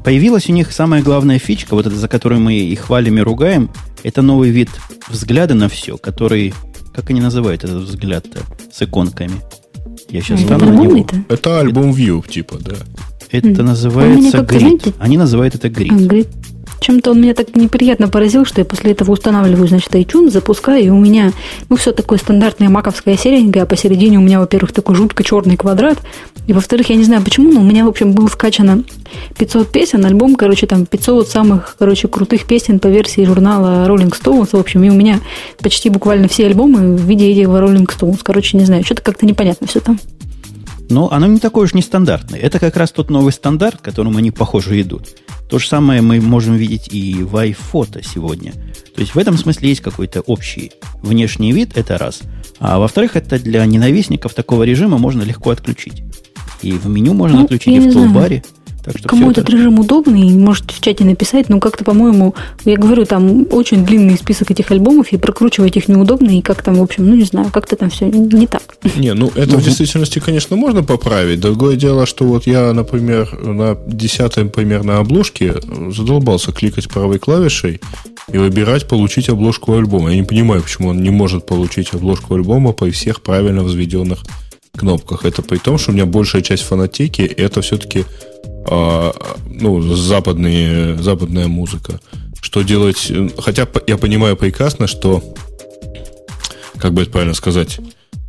Появилась 0.03 0.49
у 0.49 0.53
них 0.53 0.71
самая 0.71 1.01
главная 1.01 1.39
фичка, 1.39 1.75
вот 1.75 1.85
это, 1.85 1.95
за 1.95 2.07
которую 2.07 2.41
мы 2.41 2.55
и 2.55 2.75
хвалим, 2.75 3.17
и 3.17 3.21
ругаем, 3.21 3.69
это 4.03 4.21
новый 4.21 4.49
вид 4.49 4.69
взгляда 5.07 5.55
на 5.55 5.69
все, 5.69 5.97
который, 5.97 6.53
как 6.93 7.09
они 7.09 7.21
называют 7.21 7.63
этот 7.63 7.83
взгляд-то, 7.83 8.39
с 8.71 8.81
иконками. 8.81 9.41
Я 10.09 10.21
сейчас 10.21 10.41
стану 10.41 10.71
на 10.71 10.79
него. 10.79 11.07
Это 11.27 11.59
альбом 11.59 11.91
View, 11.91 12.27
типа, 12.27 12.57
да. 12.59 12.75
Это 13.31 13.61
называется 13.61 14.41
грид. 14.41 14.95
Они 14.97 15.17
называют 15.17 15.55
это 15.55 15.69
грид. 15.69 16.27
Чем-то 16.79 17.11
он 17.11 17.21
меня 17.21 17.33
так 17.33 17.55
неприятно 17.55 18.07
поразил, 18.07 18.45
что 18.45 18.61
я 18.61 18.65
после 18.65 18.91
этого 18.91 19.11
устанавливаю, 19.11 19.67
значит, 19.67 19.93
iTunes, 19.95 20.31
запускаю, 20.31 20.83
и 20.83 20.89
у 20.89 20.99
меня, 20.99 21.31
ну, 21.69 21.75
все 21.75 21.91
такое 21.91 22.17
стандартное 22.17 22.69
маковское 22.69 23.17
серенькое, 23.17 23.63
а 23.63 23.65
посередине 23.65 24.17
у 24.17 24.21
меня, 24.21 24.39
во-первых, 24.39 24.71
такой 24.71 24.95
жутко 24.95 25.23
черный 25.23 25.57
квадрат, 25.57 25.97
и, 26.47 26.53
во-вторых, 26.53 26.89
я 26.89 26.95
не 26.95 27.03
знаю 27.03 27.23
почему, 27.23 27.51
но 27.51 27.61
у 27.61 27.63
меня, 27.63 27.85
в 27.85 27.89
общем, 27.89 28.13
был 28.13 28.27
скачано 28.27 28.83
500 29.37 29.71
песен, 29.71 30.05
альбом, 30.05 30.35
короче, 30.35 30.67
там 30.67 30.85
500 30.85 31.27
самых, 31.27 31.75
короче, 31.77 32.07
крутых 32.07 32.45
песен 32.45 32.79
по 32.79 32.87
версии 32.87 33.25
журнала 33.25 33.87
Rolling 33.87 34.11
Stones, 34.11 34.49
в 34.53 34.59
общем, 34.59 34.83
и 34.83 34.89
у 34.89 34.93
меня 34.93 35.19
почти 35.61 35.89
буквально 35.89 36.27
все 36.27 36.45
альбомы 36.45 36.95
в 36.95 37.01
виде 37.01 37.31
этих 37.31 37.47
Rolling 37.47 37.87
Stones, 37.87 38.19
короче, 38.23 38.57
не 38.57 38.65
знаю, 38.65 38.83
что-то 38.83 39.01
как-то 39.01 39.25
непонятно 39.25 39.67
все 39.67 39.79
там. 39.79 39.99
Но 40.89 41.11
оно 41.11 41.27
не 41.27 41.39
такое 41.39 41.65
уж 41.65 41.73
нестандартное. 41.73 42.39
Это 42.39 42.59
как 42.59 42.75
раз 42.75 42.91
тот 42.91 43.09
новый 43.09 43.31
стандарт, 43.31 43.77
к 43.77 43.85
которому 43.85 44.17
они, 44.17 44.31
похоже, 44.31 44.81
идут. 44.81 45.09
То 45.49 45.59
же 45.59 45.67
самое 45.67 46.01
мы 46.01 46.19
можем 46.19 46.55
видеть 46.55 46.89
и 46.91 47.23
в 47.23 47.35
iPhoto 47.35 48.03
сегодня. 48.03 48.53
То 48.95 49.01
есть 49.01 49.15
в 49.15 49.17
этом 49.17 49.37
смысле 49.37 49.69
есть 49.69 49.81
какой-то 49.81 50.21
общий 50.21 50.71
внешний 51.01 51.51
вид, 51.53 51.77
это 51.77 51.97
раз. 51.97 52.21
А 52.59 52.79
во-вторых, 52.79 53.15
это 53.15 53.39
для 53.39 53.65
ненавистников 53.65 54.33
такого 54.33 54.63
режима 54.63 54.97
можно 54.97 55.23
легко 55.23 55.51
отключить. 55.51 56.03
И 56.61 56.71
в 56.71 56.87
меню 56.87 57.13
можно 57.13 57.37
ну, 57.37 57.43
отключить, 57.45 57.75
и 57.75 57.79
в 57.79 57.93
тулбаре. 57.93 58.43
Знаю. 58.45 58.58
Так 58.83 58.97
что 58.97 59.09
Кому 59.09 59.31
этот 59.31 59.45
это... 59.45 59.57
режим 59.57 59.79
удобный, 59.79 60.29
можете 60.37 60.73
в 60.73 60.79
чате 60.79 61.03
написать, 61.03 61.49
но 61.49 61.59
как-то, 61.59 61.83
по-моему, 61.83 62.35
я 62.65 62.77
говорю, 62.77 63.05
там 63.05 63.45
очень 63.51 63.85
длинный 63.85 64.17
список 64.17 64.51
этих 64.51 64.71
альбомов, 64.71 65.11
и 65.11 65.17
прокручивать 65.17 65.77
их 65.77 65.87
неудобно, 65.87 66.37
и 66.37 66.41
как 66.41 66.61
там, 66.63 66.75
в 66.75 66.81
общем, 66.81 67.07
ну 67.07 67.15
не 67.15 67.23
знаю, 67.23 67.49
как-то 67.51 67.75
там 67.75 67.89
все 67.89 68.05
не 68.05 68.47
так. 68.47 68.77
Не, 68.95 69.13
ну 69.13 69.31
это 69.35 69.57
в 69.57 69.63
действительности, 69.63 70.19
конечно, 70.19 70.55
можно 70.55 70.83
поправить. 70.83 71.39
Другое 71.39 71.75
дело, 71.75 72.05
что 72.05 72.25
вот 72.25 72.47
я, 72.47 72.73
например, 72.73 73.37
на 73.41 73.77
десятой 73.87 74.45
примерно 74.45 74.99
обложке 74.99 75.55
задолбался 75.91 76.51
кликать 76.51 76.87
правой 76.89 77.19
клавишей 77.19 77.81
и 78.31 78.37
выбирать 78.37 78.87
получить 78.87 79.29
обложку 79.29 79.73
альбома. 79.73 80.09
Я 80.09 80.15
не 80.15 80.23
понимаю, 80.23 80.61
почему 80.61 80.89
он 80.89 81.01
не 81.01 81.09
может 81.09 81.45
получить 81.45 81.93
обложку 81.93 82.35
альбома 82.35 82.71
при 82.73 82.91
всех 82.91 83.21
правильно 83.21 83.63
взведенных 83.63 84.19
кнопках. 84.75 85.25
Это 85.25 85.41
при 85.41 85.57
том, 85.57 85.77
что 85.77 85.91
у 85.91 85.93
меня 85.93 86.05
большая 86.05 86.41
часть 86.41 86.63
фанатеки 86.63 87.21
это 87.21 87.61
все-таки 87.61 88.05
а, 88.65 89.13
ну, 89.45 89.81
западные, 89.81 90.97
западная 90.97 91.47
музыка. 91.47 91.99
Что 92.41 92.61
делать? 92.61 93.11
Хотя 93.37 93.67
я 93.87 93.97
понимаю 93.97 94.37
прекрасно, 94.37 94.87
что, 94.87 95.23
как 96.77 96.93
бы 96.93 97.03
это 97.03 97.11
правильно 97.11 97.33
сказать, 97.33 97.79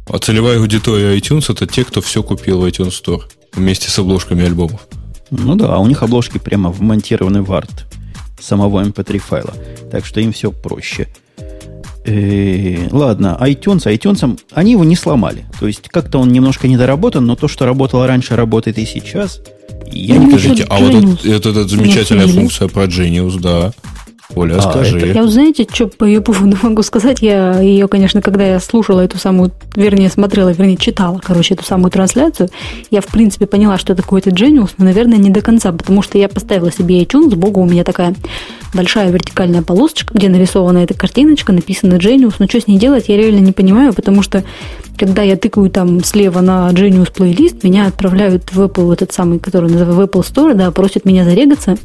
а 0.06 0.18
целевая 0.18 0.58
аудитория 0.58 1.16
iTunes 1.16 1.52
это 1.52 1.66
те, 1.66 1.84
кто 1.84 2.00
все 2.00 2.22
купил 2.22 2.60
в 2.60 2.64
iTunes 2.64 3.00
Store 3.02 3.22
вместе 3.52 3.90
с 3.90 3.98
обложками 3.98 4.44
альбомов. 4.44 4.86
Ну 5.30 5.54
да, 5.54 5.74
а 5.74 5.78
у 5.78 5.86
них 5.86 6.02
обложки 6.02 6.38
прямо 6.38 6.70
вмонтированы 6.70 7.42
в 7.42 7.52
арт 7.52 7.86
самого 8.40 8.82
MP3 8.84 9.14
эм 9.14 9.20
файла. 9.20 9.54
Так 9.90 10.04
что 10.04 10.20
им 10.20 10.32
все 10.32 10.50
проще. 10.50 11.08
Э, 12.04 12.88
ладно, 12.90 13.38
iTunes, 13.40 13.84
iTunes, 13.84 14.38
они 14.52 14.72
его 14.72 14.84
не 14.84 14.96
сломали. 14.96 15.44
То 15.58 15.66
есть 15.66 15.88
как-то 15.88 16.18
он 16.18 16.32
немножко 16.32 16.66
недоработан, 16.68 17.26
но 17.26 17.36
то, 17.36 17.48
что 17.48 17.66
работало 17.66 18.06
раньше, 18.06 18.36
работает 18.36 18.78
и 18.78 18.86
сейчас– 18.86 19.40
я 19.92 20.16
не 20.16 20.26
Подождите, 20.26 20.66
а 20.68 20.78
вот 20.78 20.94
это, 20.94 21.28
это, 21.28 21.48
это 21.50 21.68
замечательная 21.68 22.26
функция 22.26 22.68
про 22.68 22.84
Genius, 22.84 23.40
да. 23.40 23.72
Оля, 24.36 24.58
а, 24.58 24.62
скажи. 24.62 24.98
Это... 24.98 25.06
Я, 25.06 25.26
знаете, 25.26 25.66
что 25.72 25.88
по 25.88 26.04
ее 26.04 26.20
поводу 26.20 26.56
могу 26.62 26.82
сказать? 26.84 27.20
Я 27.20 27.60
ее, 27.60 27.88
конечно, 27.88 28.22
когда 28.22 28.46
я 28.46 28.60
слушала 28.60 29.00
эту 29.00 29.18
самую, 29.18 29.50
вернее, 29.74 30.08
смотрела, 30.08 30.50
вернее, 30.50 30.76
читала, 30.76 31.20
короче, 31.22 31.54
эту 31.54 31.64
самую 31.64 31.90
трансляцию, 31.90 32.48
я, 32.92 33.00
в 33.00 33.06
принципе, 33.06 33.46
поняла, 33.46 33.76
что 33.76 33.92
это 33.92 34.02
какой-то 34.02 34.30
Genius, 34.30 34.70
но, 34.78 34.84
наверное, 34.84 35.18
не 35.18 35.30
до 35.30 35.40
конца, 35.40 35.72
потому 35.72 36.02
что 36.02 36.16
я 36.16 36.28
поставила 36.28 36.70
себе 36.70 37.02
iTunes, 37.02 37.34
богу, 37.34 37.60
у 37.60 37.66
меня 37.66 37.82
такая 37.82 38.14
большая 38.72 39.10
вертикальная 39.10 39.62
полосочка, 39.62 40.14
где 40.14 40.28
нарисована 40.28 40.78
эта 40.78 40.94
картиночка, 40.94 41.52
написано 41.52 41.94
Genius, 41.94 42.34
но 42.38 42.46
что 42.46 42.60
с 42.60 42.66
ней 42.66 42.78
делать, 42.78 43.08
я 43.08 43.16
реально 43.16 43.40
не 43.40 43.52
понимаю, 43.52 43.92
потому 43.92 44.22
что 44.22 44.44
когда 45.00 45.22
я 45.22 45.36
тыкаю 45.36 45.70
там 45.70 46.04
слева 46.04 46.40
на 46.40 46.68
Genius 46.72 47.10
плейлист, 47.10 47.64
меня 47.64 47.86
отправляют 47.86 48.52
в 48.52 48.60
Apple, 48.60 48.92
этот 48.92 49.12
самый, 49.12 49.38
который 49.38 49.70
называется 49.70 49.94
в 49.94 50.00
Apple 50.00 50.20
Store, 50.20 50.54
да, 50.54 50.70
просят 50.70 51.06
меня 51.06 51.24
зарегаться. 51.24 51.76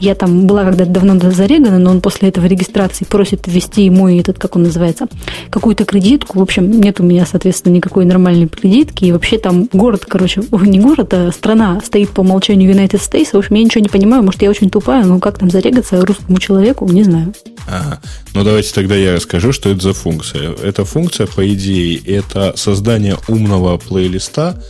Я 0.00 0.14
там 0.14 0.46
была 0.46 0.64
когда-то 0.64 0.90
давно 0.90 1.18
зарегана, 1.30 1.78
но 1.78 1.90
он 1.90 2.00
после 2.00 2.28
этого 2.28 2.46
регистрации 2.46 3.04
просит 3.04 3.46
ввести 3.46 3.88
мой 3.90 4.18
этот, 4.18 4.38
как 4.38 4.54
он 4.54 4.62
называется, 4.62 5.08
какую-то 5.50 5.84
кредитку. 5.84 6.38
В 6.38 6.42
общем, 6.42 6.70
нет 6.70 7.00
у 7.00 7.02
меня, 7.02 7.26
соответственно, 7.26 7.74
никакой 7.74 8.04
нормальной 8.04 8.48
кредитки. 8.48 9.04
И 9.04 9.12
вообще 9.12 9.38
там 9.38 9.68
город, 9.72 10.04
короче, 10.06 10.42
не 10.52 10.78
город, 10.78 11.14
а 11.14 11.32
страна 11.32 11.80
стоит 11.84 12.10
по 12.10 12.20
умолчанию 12.20 12.72
United 12.72 13.00
States. 13.00 13.30
В 13.32 13.38
общем, 13.38 13.56
я 13.56 13.64
ничего 13.64 13.82
не 13.82 13.88
понимаю. 13.88 14.22
Может, 14.22 14.42
я 14.42 14.50
очень 14.50 14.70
тупая, 14.70 15.04
но 15.04 15.18
как 15.18 15.38
там 15.38 15.50
зарегаться 15.50 16.00
русскому 16.18 16.38
человеку, 16.38 16.88
не 16.90 17.04
знаю. 17.04 17.32
Ага. 17.66 18.00
Ну, 18.34 18.44
давайте 18.44 18.72
тогда 18.72 18.94
я 18.94 19.14
расскажу, 19.14 19.52
что 19.52 19.70
это 19.70 19.80
за 19.80 19.92
функция. 19.92 20.52
Эта 20.54 20.84
функция, 20.84 21.26
по 21.26 21.46
идее, 21.52 21.98
это 21.98 22.54
создание 22.56 23.16
умного 23.28 23.76
плейлиста 23.78 24.62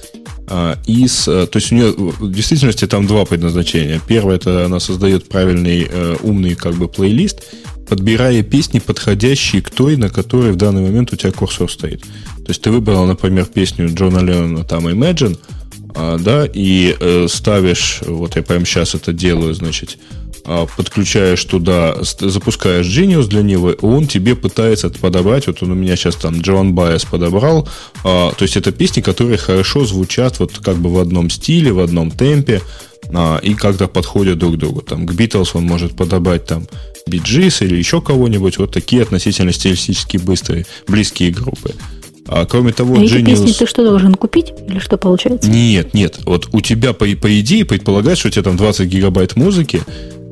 а, 0.49 0.79
из... 0.87 1.29
Э, 1.29 1.47
то 1.47 1.59
есть 1.59 1.73
у 1.73 1.75
нее 1.75 1.93
в 1.93 2.31
действительности 2.31 2.87
там 2.87 3.07
два 3.07 3.25
предназначения. 3.25 4.01
Первое, 4.07 4.37
это 4.37 4.65
она 4.65 4.81
создает 4.81 5.29
правильный 5.29 5.87
э, 5.89 6.17
умный 6.23 6.55
как 6.55 6.75
бы 6.75 6.89
плейлист, 6.89 7.45
подбирая 7.89 8.43
песни, 8.43 8.81
подходящие 8.81 9.63
к 9.63 9.71
той, 9.71 9.97
на 9.97 10.09
которой 10.09 10.53
в 10.53 10.57
данный 10.57 10.83
момент 10.83 11.13
у 11.13 11.17
тебя 11.17 11.33
курсор 11.33 11.71
стоит. 11.71 12.03
То 12.03 12.49
есть 12.49 12.63
ты 12.63 12.71
выбрал, 12.71 13.07
например, 13.07 13.47
песню 13.47 13.95
Джона 13.95 14.19
Леннона, 14.19 14.65
там 14.65 14.89
Imagine, 14.89 15.39
а, 15.95 16.19
да, 16.19 16.47
и 16.47 16.97
э, 16.99 17.27
ставишь, 17.29 18.01
вот 18.07 18.37
я 18.37 18.43
прямо 18.43 18.65
сейчас 18.65 18.95
это 18.95 19.13
делаю, 19.13 19.55
значит, 19.55 19.99
подключаешь 20.77 21.45
туда, 21.45 21.97
запускаешь 22.03 22.87
Genius 22.87 23.27
для 23.27 23.43
него, 23.43 23.75
он 23.83 24.07
тебе 24.07 24.35
пытается 24.35 24.89
подобрать, 24.91 25.47
вот 25.47 25.63
он 25.63 25.73
у 25.73 25.75
меня 25.75 25.97
сейчас 25.97 26.17
там 26.17 26.41
Джон 26.41 26.75
Байес 26.75 27.05
подобрал, 27.05 27.69
а, 28.05 28.33
то 28.33 28.43
есть 28.43 28.57
это 28.57 28.73
песни, 28.73 29.01
которые 29.01 29.37
хорошо 29.37 29.85
звучат 29.85 30.39
вот 30.39 30.59
как 30.59 30.77
бы 30.77 30.91
в 30.91 30.99
одном 30.99 31.29
стиле, 31.29 31.73
в 31.73 31.81
одном 31.81 32.11
темпе, 32.11 32.63
а, 33.13 33.39
и 33.43 33.55
как-то 33.55 33.89
подходят 33.89 34.39
друг 34.39 34.55
к 34.55 34.59
другу. 34.59 34.81
Там 34.81 35.07
к 35.07 35.13
Beatles 35.13 35.51
он 35.55 35.65
может 35.65 35.97
подобрать 35.97 36.47
там 36.47 36.67
Биджис 37.07 37.63
или 37.63 37.77
еще 37.77 38.01
кого-нибудь, 38.01 38.59
вот 38.59 38.73
такие 38.73 39.03
относительно 39.03 39.53
стилистически 39.53 40.17
быстрые, 40.17 40.67
близкие 40.87 41.31
группы. 41.31 41.75
А 42.27 42.45
кроме 42.45 42.73
того, 42.73 42.95
а 42.95 42.99
Genius... 42.99 43.25
песни 43.25 43.53
ты 43.53 43.67
что 43.67 43.83
должен 43.83 44.15
купить? 44.15 44.53
Или 44.69 44.79
что 44.79 44.99
получается? 44.99 45.51
Нет, 45.51 45.95
нет. 45.95 46.21
Вот 46.27 46.49
у 46.53 46.61
тебя, 46.61 46.93
по, 46.93 47.07
по 47.07 47.41
идее, 47.41 47.65
предполагается, 47.65 48.21
что 48.21 48.29
у 48.29 48.33
тебя 48.33 48.43
там 48.43 48.57
20 48.59 48.87
гигабайт 48.87 49.37
музыки, 49.37 49.83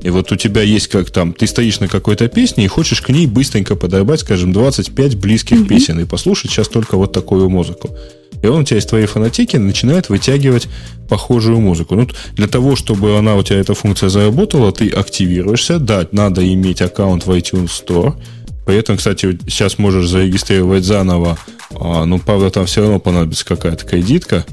и 0.07 0.11
вот 0.11 0.31
у 0.31 0.37
тебя 0.37 0.62
есть 0.62 0.87
как 0.87 1.11
там, 1.11 1.33
ты 1.33 1.49
стоишь 1.49 1.81
на 1.81 1.88
какой-то 1.88 2.29
песне 2.29 2.64
и 2.64 2.69
хочешь 2.69 3.01
к 3.01 3.09
ней 3.09 3.27
быстренько 3.27 3.75
подорвать, 3.75 4.21
скажем, 4.21 4.53
25 4.53 5.16
близких 5.16 5.57
mm-hmm. 5.57 5.66
песен 5.66 5.99
и 5.99 6.05
послушать 6.05 6.53
сейчас 6.53 6.69
только 6.69 6.97
вот 6.97 7.11
такую 7.11 7.51
музыку. 7.51 7.90
И 8.40 8.47
он 8.47 8.61
у 8.61 8.62
тебя 8.62 8.79
из 8.79 8.87
твоей 8.87 9.07
фанатики 9.07 9.57
начинает 9.57 10.09
вытягивать 10.09 10.69
похожую 11.09 11.59
музыку. 11.59 11.97
Ну, 11.97 12.07
для 12.35 12.47
того, 12.47 12.77
чтобы 12.77 13.19
она 13.19 13.35
у 13.35 13.42
тебя, 13.42 13.59
эта 13.59 13.75
функция 13.75 14.09
заработала, 14.09 14.71
ты 14.71 14.90
активируешься. 14.90 15.81
Да, 15.81 16.07
надо 16.12 16.47
иметь 16.55 16.83
аккаунт 16.83 17.27
в 17.27 17.31
iTunes 17.33 17.71
Store. 17.71 18.14
При 18.64 18.77
этом, 18.77 18.99
кстати, 18.99 19.37
сейчас 19.49 19.77
можешь 19.79 20.09
зарегистрировать 20.09 20.85
заново. 20.85 21.37
А, 21.73 22.05
ну, 22.05 22.21
правда, 22.21 22.51
там 22.51 22.66
все 22.66 22.83
равно 22.83 23.01
понадобится 23.01 23.45
какая-то 23.45 23.85
кредитка. 23.85 24.45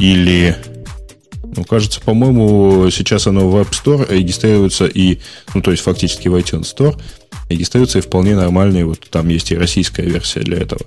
Или 0.00 0.56
ну, 1.54 1.64
кажется, 1.64 2.00
по-моему, 2.00 2.90
сейчас 2.90 3.26
оно 3.26 3.48
в 3.48 3.56
App 3.56 3.70
Store 3.70 4.06
регистрируется 4.10 4.86
и, 4.86 5.18
ну, 5.54 5.62
то 5.62 5.70
есть 5.70 5.82
фактически 5.82 6.28
в 6.28 6.34
iTunes 6.34 6.74
Store 6.74 6.98
регистрируется 7.48 7.98
и 7.98 8.02
вполне 8.02 8.34
нормальный, 8.34 8.84
вот 8.84 9.00
там 9.10 9.28
есть 9.28 9.50
и 9.52 9.56
российская 9.56 10.02
версия 10.02 10.40
для 10.40 10.58
этого. 10.58 10.82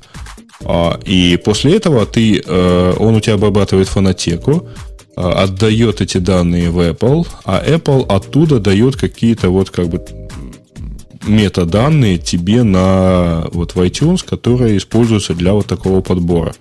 А, 0.66 1.00
и 1.06 1.38
после 1.38 1.76
этого 1.76 2.06
ты, 2.06 2.42
э, 2.46 2.94
он 2.98 3.16
у 3.16 3.20
тебя 3.22 3.36
обрабатывает 3.36 3.88
фонотеку, 3.88 4.68
э, 5.16 5.22
отдает 5.22 6.02
эти 6.02 6.18
данные 6.18 6.70
в 6.70 6.80
Apple, 6.80 7.28
а 7.46 7.64
Apple 7.66 8.06
оттуда 8.08 8.60
дает 8.60 8.96
какие-то 8.98 9.50
вот 9.50 9.70
как 9.70 9.88
бы 9.88 10.04
метаданные 11.28 12.18
тебе 12.18 12.64
на 12.64 13.48
вот 13.54 13.76
в 13.76 13.82
iTunes, 13.82 14.26
которые 14.26 14.78
используются 14.78 15.34
для 15.34 15.54
вот 15.54 15.68
такого 15.68 16.02
подбора. 16.02 16.54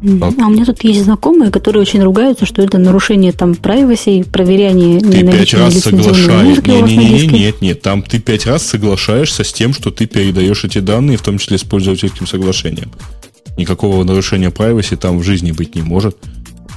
А 0.00 0.46
у 0.46 0.50
меня 0.50 0.64
тут 0.64 0.84
есть 0.84 1.02
знакомые, 1.02 1.50
которые 1.50 1.82
очень 1.82 2.02
ругаются, 2.02 2.46
что 2.46 2.62
это 2.62 2.78
нарушение 2.78 3.32
там 3.32 3.52
privacy, 3.52 4.24
проверяние 4.24 5.00
Ты 5.00 5.26
пять 5.26 5.54
раз 5.54 5.78
соглашаешься. 5.80 6.62
Не, 6.62 6.82
не, 6.82 6.96
не, 6.96 7.26
не, 7.26 7.26
нет, 7.26 7.60
нет, 7.60 7.82
там 7.82 8.02
ты 8.02 8.20
пять 8.20 8.46
раз 8.46 8.64
соглашаешься 8.64 9.42
с 9.42 9.52
тем, 9.52 9.74
что 9.74 9.90
ты 9.90 10.06
передаешь 10.06 10.64
эти 10.64 10.78
данные, 10.78 11.16
в 11.16 11.22
том 11.22 11.38
числе 11.38 11.58
с 11.58 11.64
пользовательским 11.64 12.28
соглашением. 12.28 12.92
Никакого 13.56 14.04
нарушения 14.04 14.50
privacy 14.50 14.96
там 14.96 15.18
в 15.18 15.24
жизни 15.24 15.50
быть 15.50 15.74
не 15.74 15.82
может, 15.82 16.16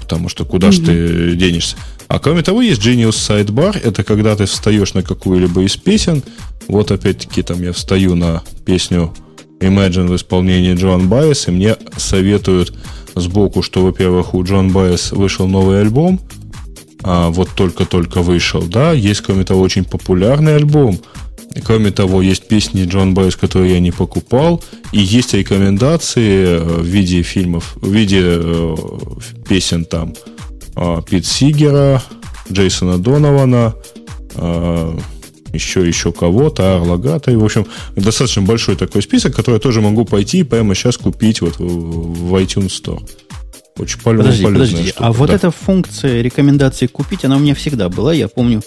потому 0.01 0.27
что 0.27 0.43
куда 0.43 0.69
mm-hmm. 0.69 0.71
же 0.71 0.81
ты 0.81 1.35
денешься. 1.35 1.77
А 2.07 2.19
кроме 2.19 2.41
того, 2.41 2.61
есть 2.61 2.85
Genius 2.85 3.11
Sidebar. 3.11 3.79
Это 3.81 4.03
когда 4.03 4.35
ты 4.35 4.45
встаешь 4.45 4.93
на 4.93 5.03
какую-либо 5.03 5.61
из 5.61 5.77
песен. 5.77 6.23
Вот 6.67 6.91
опять-таки 6.91 7.43
там 7.43 7.61
я 7.61 7.71
встаю 7.71 8.15
на 8.15 8.41
песню 8.65 9.13
Imagine 9.61 10.07
в 10.07 10.15
исполнении 10.15 10.73
Джон 10.73 11.07
Байес, 11.07 11.47
и 11.47 11.51
мне 11.51 11.77
советуют 11.95 12.73
сбоку, 13.15 13.61
что, 13.61 13.83
во-первых, 13.83 14.33
у 14.33 14.43
Джон 14.43 14.71
Байес 14.71 15.11
вышел 15.11 15.47
новый 15.47 15.81
альбом, 15.81 16.19
а, 17.03 17.29
вот 17.29 17.49
только-только 17.55 18.21
вышел, 18.21 18.61
да, 18.61 18.93
есть, 18.93 19.21
кроме 19.21 19.43
того, 19.43 19.61
очень 19.61 19.83
популярный 19.83 20.55
альбом, 20.55 20.99
Кроме 21.65 21.91
того, 21.91 22.21
есть 22.21 22.47
песни 22.47 22.85
Джон 22.85 23.13
Бойс, 23.13 23.35
которые 23.35 23.73
я 23.73 23.79
не 23.79 23.91
покупал, 23.91 24.63
и 24.91 24.99
есть 24.99 25.33
рекомендации 25.33 26.45
э, 26.45 26.59
в 26.59 26.85
виде 26.85 27.23
фильмов, 27.23 27.75
в 27.75 27.91
виде 27.91 28.21
э, 28.23 28.75
песен 29.47 29.85
там 29.85 30.13
э, 30.75 31.01
Пит 31.07 31.25
Сигера, 31.25 32.01
Джейсона 32.51 32.97
Донована, 32.97 33.75
еще, 35.53 35.87
еще 35.87 36.11
кого-то, 36.11 36.77
Арлагата. 36.77 37.31
И, 37.31 37.35
в 37.35 37.43
общем, 37.43 37.65
достаточно 37.95 38.41
большой 38.41 38.75
такой 38.75 39.01
список, 39.01 39.35
который 39.35 39.55
я 39.55 39.59
тоже 39.59 39.81
могу 39.81 40.05
пойти 40.05 40.39
и 40.39 40.43
прямо 40.43 40.75
сейчас 40.75 40.97
купить 40.97 41.41
вот 41.41 41.57
в, 41.59 42.35
iTunes 42.35 42.69
Store. 42.69 43.01
Очень 43.77 43.99
подожди, 44.01 44.43
подожди. 44.43 44.87
Штука, 44.89 45.05
а 45.05 45.11
вот 45.11 45.29
да. 45.29 45.35
эта 45.35 45.51
функция 45.51 46.21
рекомендации 46.21 46.87
купить, 46.87 47.25
она 47.25 47.37
у 47.37 47.39
меня 47.39 47.55
всегда 47.55 47.89
была. 47.89 48.13
Я 48.13 48.27
помню, 48.27 48.61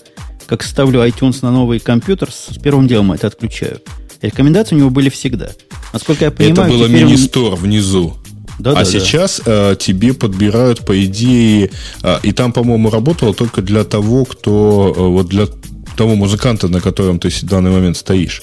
как 0.46 0.62
ставлю 0.62 1.06
iTunes 1.06 1.38
на 1.42 1.52
новый 1.52 1.78
компьютер, 1.78 2.30
с 2.30 2.56
первым 2.58 2.88
делом 2.88 3.12
это 3.12 3.26
отключаю. 3.26 3.80
Рекомендации 4.22 4.74
у 4.74 4.78
него 4.78 4.90
были 4.90 5.10
всегда. 5.10 5.50
Насколько 5.92 6.24
я 6.24 6.30
понимаю... 6.30 6.68
Это 6.68 6.78
было 6.78 6.86
мини-стор 6.86 7.54
он... 7.54 7.58
внизу. 7.58 8.14
Да, 8.58 8.72
а 8.72 8.74
да, 8.76 8.84
сейчас 8.84 9.40
да. 9.44 9.72
Э, 9.72 9.76
тебе 9.76 10.14
подбирают, 10.14 10.80
по 10.80 11.04
идее, 11.04 11.70
э, 12.02 12.18
и 12.22 12.32
там, 12.32 12.52
по-моему, 12.52 12.90
работало 12.90 13.34
только 13.34 13.62
для 13.62 13.84
того, 13.84 14.24
кто, 14.24 14.94
э, 14.96 15.00
вот 15.00 15.28
для 15.28 15.46
того 15.96 16.14
музыканта, 16.14 16.68
на 16.68 16.80
котором 16.80 17.18
ты 17.18 17.28
в 17.30 17.42
данный 17.44 17.70
момент 17.70 17.96
стоишь. 17.96 18.42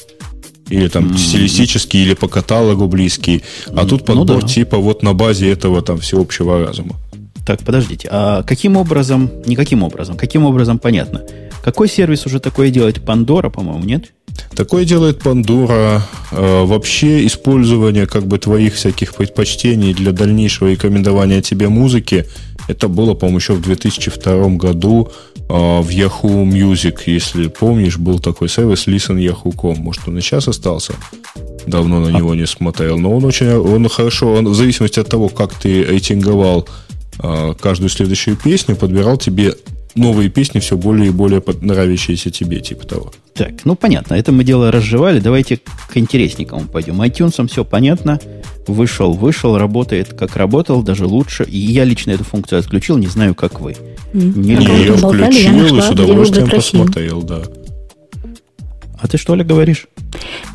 Или 0.69 0.87
там 0.87 1.07
mm-hmm. 1.07 1.17
стилистический, 1.17 2.03
или 2.03 2.13
по 2.13 2.27
каталогу 2.27 2.87
близкий. 2.87 3.43
А 3.75 3.85
тут 3.85 4.01
ну 4.01 4.05
подбор 4.07 4.35
ну, 4.37 4.41
да. 4.41 4.47
типа 4.47 4.77
вот 4.77 5.03
на 5.03 5.13
базе 5.13 5.51
этого 5.51 5.81
там 5.81 5.99
всеобщего 5.99 6.65
разума. 6.65 6.95
Так, 7.45 7.61
подождите, 7.63 8.07
а 8.11 8.43
каким 8.43 8.77
образом, 8.77 9.29
не 9.45 9.55
каким 9.55 9.83
образом, 9.83 10.15
каким 10.15 10.45
образом 10.45 10.79
понятно? 10.79 11.23
Какой 11.63 11.89
сервис 11.89 12.25
уже 12.25 12.39
такое 12.39 12.69
делает? 12.69 12.97
Pandora, 12.99 13.49
по-моему, 13.51 13.83
нет? 13.83 14.13
Такое 14.55 14.85
делает 14.85 15.21
Pandora. 15.21 16.01
Э, 16.31 16.63
вообще 16.65 17.25
использование 17.25 18.07
как 18.07 18.25
бы 18.25 18.39
твоих 18.39 18.75
всяких 18.75 19.13
предпочтений 19.13 19.93
для 19.93 20.11
дальнейшего 20.11 20.69
рекомендования 20.69 21.41
тебе 21.41 21.69
музыки, 21.69 22.25
это 22.67 22.87
было, 22.87 23.13
по-моему, 23.13 23.39
еще 23.39 23.53
в 23.53 23.61
2002 23.61 24.49
году 24.49 25.11
в 25.51 25.89
Yahoo 25.89 26.45
Music, 26.45 27.01
если 27.07 27.47
помнишь, 27.47 27.97
был 27.97 28.19
такой 28.19 28.47
сервис 28.47 28.87
Listen 28.87 29.17
Yahoo.com. 29.17 29.77
Может, 29.77 30.07
он 30.07 30.17
и 30.17 30.21
сейчас 30.21 30.47
остался? 30.47 30.93
Давно 31.67 31.99
на 31.99 32.07
а. 32.07 32.11
него 32.11 32.35
не 32.35 32.47
смотрел. 32.47 32.97
Но 32.97 33.15
он 33.15 33.25
очень, 33.25 33.49
он 33.49 33.87
хорошо, 33.89 34.33
он, 34.33 34.47
в 34.47 34.55
зависимости 34.55 34.99
от 34.99 35.09
того, 35.09 35.27
как 35.27 35.53
ты 35.53 35.83
рейтинговал 35.83 36.67
э, 37.21 37.53
каждую 37.59 37.89
следующую 37.89 38.37
песню, 38.37 38.75
подбирал 38.75 39.17
тебе 39.17 39.53
новые 39.95 40.29
песни 40.29 40.59
все 40.59 40.77
более 40.77 41.07
и 41.07 41.11
более 41.11 41.43
нравящиеся 41.61 42.31
тебе, 42.31 42.61
типа 42.61 42.87
того. 42.87 43.11
Так, 43.33 43.65
ну 43.65 43.75
понятно, 43.75 44.13
это 44.13 44.31
мы 44.31 44.43
дело 44.43 44.71
разжевали. 44.71 45.19
Давайте 45.19 45.57
к 45.57 45.97
интересненькому 45.97 46.67
пойдем. 46.67 47.01
iTunes 47.01 47.45
все 47.49 47.65
понятно. 47.65 48.19
Вышел, 48.67 49.13
вышел, 49.13 49.57
работает 49.57 50.13
как 50.13 50.35
работал, 50.35 50.81
даже 50.83 51.05
лучше. 51.05 51.43
И 51.43 51.57
я 51.57 51.83
лично 51.83 52.11
эту 52.11 52.23
функцию 52.23 52.59
отключил, 52.59 52.97
не 52.97 53.07
знаю, 53.07 53.35
как 53.35 53.59
вы. 53.59 53.75
Не, 54.13 54.53
я 54.53 54.93
включил 54.93 55.77
и 55.77 55.81
с 55.81 55.89
удовольствием 55.89 56.49
посмотрел, 56.49 57.21
да. 57.21 57.43
А 59.01 59.07
ты 59.07 59.17
что 59.17 59.33
ли 59.33 59.43
говоришь? 59.43 59.87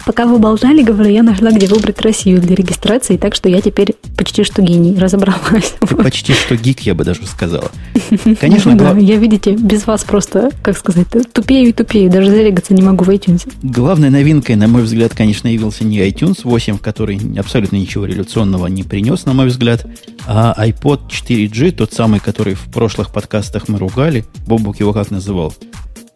Пока 0.05 0.25
вы 0.27 0.39
болтали, 0.39 0.83
говорю, 0.83 1.11
я 1.11 1.25
нашла, 1.25 1.51
где 1.51 1.67
выбрать 1.67 2.01
Россию 2.01 2.41
для 2.41 2.55
регистрации, 2.55 3.17
так 3.17 3.35
что 3.35 3.49
я 3.49 3.61
теперь 3.61 3.97
почти 4.17 4.45
что 4.45 4.63
гений, 4.63 4.97
разобралась. 4.99 5.75
Ты 5.81 5.97
почти 5.97 6.33
что 6.33 6.57
гик, 6.57 6.81
я 6.81 6.95
бы 6.95 7.05
даже 7.05 7.27
сказала. 7.27 7.73
Конечно, 8.41 8.77
да, 8.77 8.93
глав... 8.93 9.03
я, 9.03 9.17
видите, 9.17 9.53
без 9.53 9.87
вас 9.87 10.05
просто, 10.05 10.51
как 10.63 10.79
сказать, 10.79 11.09
тупею 11.33 11.71
и 11.71 11.73
тупею, 11.73 12.09
даже 12.09 12.31
зарегаться 12.31 12.73
не 12.73 12.83
могу 12.83 13.05
в 13.05 13.11
iTunes. 13.11 13.51
Главной 13.63 14.11
новинкой, 14.11 14.55
на 14.55 14.69
мой 14.69 14.83
взгляд, 14.83 15.13
конечно, 15.13 15.49
явился 15.49 15.85
не 15.85 15.99
iTunes 15.99 16.43
8, 16.45 16.79
который 16.79 17.19
абсолютно 17.39 17.77
ничего 17.77 18.05
революционного 18.05 18.69
не 18.69 18.85
принес, 18.85 19.25
на 19.25 19.33
мой 19.33 19.47
взгляд, 19.47 19.85
а 20.29 20.55
iPod 20.57 21.09
4G, 21.09 21.73
тот 21.73 21.93
самый, 21.93 22.21
который 22.21 22.55
в 22.55 22.67
прошлых 22.73 23.13
подкастах 23.13 23.67
мы 23.67 23.79
ругали. 23.79 24.25
Бобук 24.47 24.79
его 24.79 24.93
как 24.93 25.11
называл? 25.11 25.53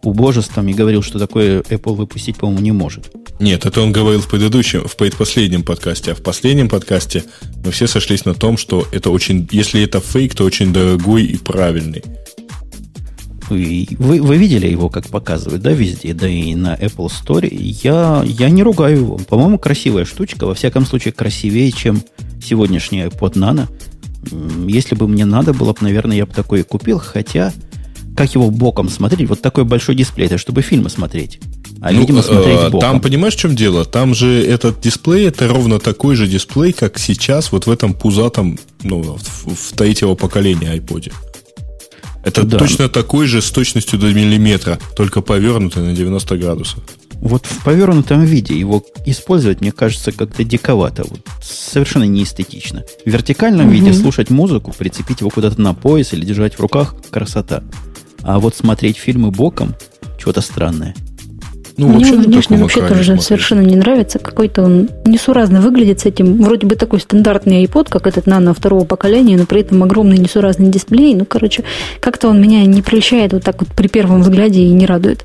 Убожеством 0.02 0.68
и 0.68 0.72
говорил, 0.72 1.02
что 1.02 1.18
такое 1.18 1.60
Apple 1.62 1.94
выпустить, 1.94 2.36
по-моему, 2.36 2.62
не 2.62 2.72
может. 2.72 3.10
Нет, 3.38 3.64
это 3.64 3.80
он 3.80 3.92
говорил 3.92 4.20
в 4.20 4.28
предыдущем, 4.28 4.86
в 4.86 4.96
предпоследнем 4.96 5.62
подкасте. 5.62 6.12
А 6.12 6.14
в 6.14 6.22
последнем 6.22 6.68
подкасте 6.68 7.24
мы 7.64 7.70
все 7.70 7.86
сошлись 7.86 8.24
на 8.24 8.34
том, 8.34 8.56
что 8.56 8.86
это 8.92 9.10
очень, 9.10 9.48
если 9.50 9.82
это 9.82 10.00
фейк, 10.00 10.34
то 10.34 10.44
очень 10.44 10.72
дорогой 10.72 11.24
и 11.24 11.36
правильный. 11.38 12.02
Вы, 13.48 13.88
вы, 13.98 14.22
вы 14.22 14.36
видели 14.36 14.68
его, 14.68 14.88
как 14.88 15.08
показывают, 15.08 15.62
да, 15.62 15.72
везде, 15.72 16.14
да 16.14 16.28
и 16.28 16.54
на 16.54 16.76
Apple 16.76 17.10
Store. 17.10 17.48
Я, 17.50 18.22
я 18.24 18.48
не 18.48 18.62
ругаю 18.62 18.98
его. 18.98 19.16
По-моему, 19.18 19.58
красивая 19.58 20.04
штучка. 20.04 20.46
Во 20.46 20.54
всяком 20.54 20.86
случае, 20.86 21.12
красивее, 21.12 21.72
чем 21.72 22.02
сегодняшний 22.42 23.00
iPod 23.02 23.34
Nano. 23.34 23.66
Если 24.68 24.94
бы 24.94 25.08
мне 25.08 25.24
надо 25.24 25.52
было, 25.52 25.74
наверное, 25.80 26.16
я 26.16 26.26
бы 26.26 26.32
такой 26.32 26.60
и 26.60 26.62
купил. 26.62 26.98
Хотя 26.98 27.52
как 28.20 28.35
его 28.35 28.50
боком 28.50 28.90
смотреть? 28.90 29.30
Вот 29.30 29.40
такой 29.40 29.64
большой 29.64 29.94
дисплей, 29.94 30.26
это 30.26 30.37
чтобы 30.37 30.61
фильмы 30.61 30.90
смотреть. 30.90 31.40
А, 31.80 31.90
ну, 31.90 32.00
видимо, 32.00 32.20
смотреть 32.20 32.59
э, 32.59 32.64
боком. 32.68 32.80
Там, 32.80 33.00
понимаешь, 33.00 33.35
в 33.35 33.38
чем 33.38 33.56
дело? 33.56 33.87
Там 33.87 34.14
же 34.14 34.44
этот 34.46 34.78
дисплей, 34.78 35.26
это 35.26 35.48
ровно 35.48 35.78
такой 35.78 36.16
же 36.16 36.26
дисплей, 36.26 36.74
как 36.74 36.98
сейчас 36.98 37.50
вот 37.50 37.66
в 37.66 37.70
этом 37.70 37.94
пузатом, 37.94 38.59
ну, 38.83 39.00
в, 39.16 39.54
в 39.54 39.72
третьего 39.74 40.16
поколения 40.16 40.76
iPod. 40.76 41.14
Это 42.22 42.42
да. 42.42 42.59
точно 42.59 42.90
такой 42.90 43.26
же 43.26 43.40
с 43.40 43.50
точностью 43.50 43.98
до 43.98 44.12
миллиметра, 44.12 44.78
только 44.94 45.22
повернутый 45.22 45.83
на 45.83 45.94
90 45.94 46.37
градусов. 46.37 46.80
Вот 47.22 47.46
в 47.46 47.64
повернутом 47.64 48.22
виде 48.24 48.59
его 48.59 48.85
использовать, 49.06 49.62
мне 49.62 49.72
кажется, 49.72 50.12
как-то 50.12 50.44
диковато. 50.44 51.04
Вот 51.09 51.20
совершенно 51.42 52.04
неэстетично. 52.04 52.85
В 53.06 53.09
вертикальном 53.09 53.68
угу. 53.68 53.74
виде 53.74 53.94
слушать 53.94 54.28
музыку, 54.28 54.74
прицепить 54.76 55.20
его 55.20 55.30
куда-то 55.30 55.59
на 55.59 55.72
пояс 55.72 56.12
или 56.12 56.26
держать 56.26 56.56
в 56.56 56.61
руках– 56.61 56.94
красота. 57.11 57.62
А 58.22 58.38
вот 58.38 58.54
смотреть 58.54 58.96
фильмы 58.96 59.30
боком– 59.30 59.74
что-то 60.20 60.40
странное. 60.40 60.94
Ну, 61.76 61.88
Мне 61.88 62.12
вообще 62.12 62.16
внешне 62.16 62.59
вообще 62.59 62.87
тоже 62.87 63.04
смотреть. 63.04 63.24
совершенно 63.24 63.61
не 63.62 63.74
нравится. 63.74 64.18
Какой-то 64.18 64.62
он 64.62 64.90
несуразно 65.06 65.62
выглядит 65.62 66.00
с 66.00 66.04
этим. 66.04 66.42
Вроде 66.42 66.66
бы 66.66 66.74
такой 66.76 67.00
стандартный 67.00 67.64
iPod, 67.64 67.87
как 67.88 68.06
этот 68.06 68.26
нано 68.26 68.52
второго 68.52 68.85
поколения, 68.85 69.38
но 69.38 69.46
при 69.46 69.62
этом 69.62 69.83
огромный 69.83 70.18
несуразный 70.18 70.68
дисплей. 70.68 71.14
Ну, 71.14 71.24
короче, 71.24 71.64
как-то 72.00 72.28
он 72.28 72.40
меня 72.40 72.66
не 72.66 72.83
прельщает 72.83 73.33
вот 73.33 73.44
так 73.44 73.61
вот 73.61 73.70
при 73.70 73.88
первом 73.88 74.20
взгляде 74.20 74.61
и 74.61 74.70
не 74.70 74.85
радует. 74.85 75.24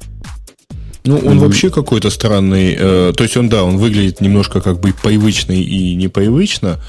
Ну, 1.03 1.17
он 1.17 1.23
mm-hmm. 1.23 1.37
вообще 1.39 1.69
какой-то 1.69 2.09
странный. 2.09 2.75
Э, 2.79 3.13
то 3.15 3.23
есть 3.23 3.35
он, 3.35 3.49
да, 3.49 3.63
он 3.63 3.77
выглядит 3.77 4.21
немножко 4.21 4.61
как 4.61 4.79
бы 4.79 4.93
привычный 5.03 5.61
и 5.61 5.93
непривычно, 5.95 6.79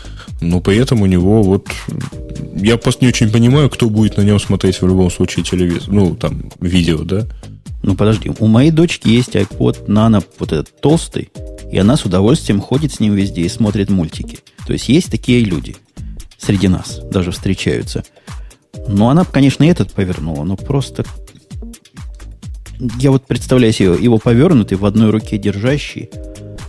но 0.40 0.60
при 0.60 0.76
этом 0.76 1.02
у 1.02 1.06
него 1.06 1.42
вот... 1.42 1.68
Я 2.54 2.76
просто 2.76 3.04
не 3.04 3.08
очень 3.08 3.30
понимаю, 3.30 3.70
кто 3.70 3.88
будет 3.88 4.16
на 4.16 4.22
нем 4.22 4.38
смотреть 4.38 4.80
в 4.80 4.86
любом 4.86 5.10
случае 5.10 5.44
телевизор. 5.44 5.88
Ну, 5.92 6.14
там, 6.14 6.50
видео, 6.60 7.02
да? 7.02 7.26
Ну, 7.82 7.94
подожди. 7.94 8.30
У 8.38 8.46
моей 8.46 8.70
дочки 8.70 9.08
есть 9.08 9.36
iPod 9.36 9.86
Nano 9.86 10.24
вот 10.38 10.52
этот 10.52 10.80
толстый, 10.80 11.30
и 11.70 11.78
она 11.78 11.96
с 11.96 12.04
удовольствием 12.04 12.60
ходит 12.60 12.92
с 12.92 13.00
ним 13.00 13.14
везде 13.14 13.42
и 13.42 13.48
смотрит 13.48 13.90
мультики. 13.90 14.38
То 14.66 14.72
есть 14.72 14.88
есть 14.88 15.10
такие 15.10 15.44
люди 15.44 15.76
среди 16.38 16.68
нас, 16.68 17.00
даже 17.10 17.30
встречаются. 17.30 18.04
Но 18.88 19.08
она, 19.08 19.24
конечно, 19.24 19.64
этот 19.64 19.92
повернула, 19.92 20.44
но 20.44 20.56
просто... 20.56 21.04
Я 22.98 23.10
вот 23.10 23.26
представляю 23.26 23.72
себе 23.72 23.94
его 23.98 24.18
повернутый, 24.18 24.76
в 24.76 24.84
одной 24.84 25.10
руке 25.10 25.38
держащий, 25.38 26.10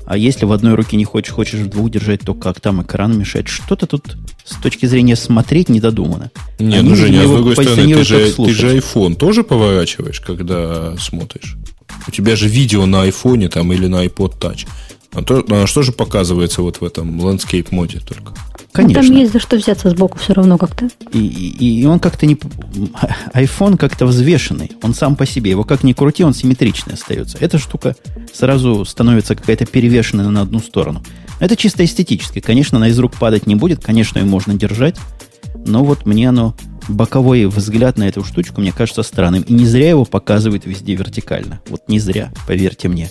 а 0.07 0.17
если 0.17 0.45
в 0.45 0.53
одной 0.53 0.75
руке 0.75 0.95
не 0.95 1.03
хочешь, 1.03 1.33
хочешь 1.33 1.59
в 1.59 1.69
двух 1.69 1.91
держать, 1.91 2.21
то 2.21 2.33
как 2.33 2.61
там 2.61 2.81
экран 2.81 3.19
мешает? 3.19 3.49
Что-то 3.49 3.87
тут 3.87 4.15
с 4.45 4.55
точки 4.55 4.85
зрения 4.85 5.17
смотреть 5.17 5.67
недодумано. 5.67 6.31
Не, 6.59 6.81
ну, 6.81 6.95
Женя, 6.95 7.23
а 7.23 7.27
с 7.27 7.31
другой 7.31 7.53
стороны, 7.55 7.93
ты 7.93 8.03
же, 8.05 8.31
ты 8.33 8.53
же 8.53 8.77
iPhone 8.77 9.15
тоже 9.15 9.43
поворачиваешь, 9.43 10.21
когда 10.21 10.95
смотришь? 10.97 11.57
У 12.07 12.11
тебя 12.11 12.37
же 12.37 12.47
видео 12.47 12.85
на 12.85 13.05
iPhone 13.05 13.49
там 13.49 13.73
или 13.73 13.87
на 13.87 14.05
iPod 14.05 14.39
Touch. 14.39 14.65
А, 15.17 15.23
то, 15.23 15.43
а 15.49 15.65
что 15.65 15.81
же 15.81 15.91
показывается 15.91 16.61
вот 16.61 16.79
в 16.79 16.83
этом 16.83 17.19
landscape 17.19 17.69
моде 17.71 17.99
только? 18.07 18.33
Конечно. 18.71 19.01
Ну, 19.01 19.07
там 19.07 19.17
есть 19.17 19.33
за 19.33 19.39
что 19.39 19.55
взяться 19.55 19.89
сбоку 19.89 20.19
все 20.19 20.33
равно 20.33 20.59
как-то. 20.59 20.89
И, 21.11 21.17
и, 21.17 21.81
и 21.81 21.85
он 21.85 21.99
как-то 21.99 22.27
не... 22.27 22.35
iPhone 23.33 23.77
как-то 23.77 24.05
взвешенный. 24.05 24.73
Он 24.83 24.93
сам 24.93 25.15
по 25.15 25.25
себе. 25.25 25.49
Его 25.49 25.63
как 25.63 25.83
ни 25.83 25.93
крути, 25.93 26.23
он 26.23 26.35
симметричный 26.35 26.93
остается. 26.93 27.39
Эта 27.39 27.57
штука 27.57 27.95
сразу 28.31 28.85
становится 28.85 29.33
какая-то 29.33 29.65
перевешенная 29.65 30.29
на 30.29 30.41
одну 30.41 30.59
сторону. 30.59 31.03
Это 31.39 31.55
чисто 31.55 31.83
эстетически. 31.83 32.39
Конечно, 32.39 32.77
она 32.77 32.89
из 32.89 32.99
рук 32.99 33.15
падать 33.15 33.47
не 33.47 33.55
будет. 33.55 33.83
Конечно, 33.83 34.19
ее 34.19 34.25
можно 34.25 34.53
держать. 34.53 34.97
Но 35.65 35.83
вот 35.83 36.05
мне 36.05 36.29
оно... 36.29 36.55
Боковой 36.87 37.47
взгляд 37.47 37.97
на 37.97 38.07
эту 38.07 38.23
штучку 38.23 38.61
мне 38.61 38.71
кажется 38.71 39.01
странным. 39.01 39.41
И 39.41 39.51
не 39.51 39.65
зря 39.65 39.89
его 39.89 40.05
показывают 40.05 40.65
везде 40.65 40.93
вертикально. 40.93 41.59
Вот 41.67 41.89
не 41.89 41.99
зря, 41.99 42.31
поверьте 42.47 42.87
мне. 42.87 43.09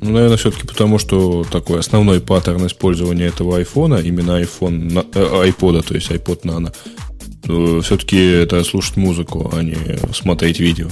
Ну, 0.00 0.12
наверное, 0.12 0.36
все-таки 0.36 0.66
потому, 0.66 0.98
что 0.98 1.44
такой 1.50 1.80
основной 1.80 2.20
паттерн 2.20 2.66
использования 2.66 3.26
этого 3.26 3.56
айфона, 3.56 3.96
именно 3.96 4.40
iPhone, 4.40 5.06
э, 5.12 5.50
iPod, 5.50 5.82
то 5.82 5.94
есть 5.94 6.10
iPod 6.10 6.42
Nano, 6.42 6.72
э, 7.48 7.80
все-таки 7.82 8.16
это 8.16 8.62
слушать 8.62 8.96
музыку, 8.96 9.50
а 9.52 9.62
не 9.62 9.76
смотреть 10.12 10.60
видео. 10.60 10.88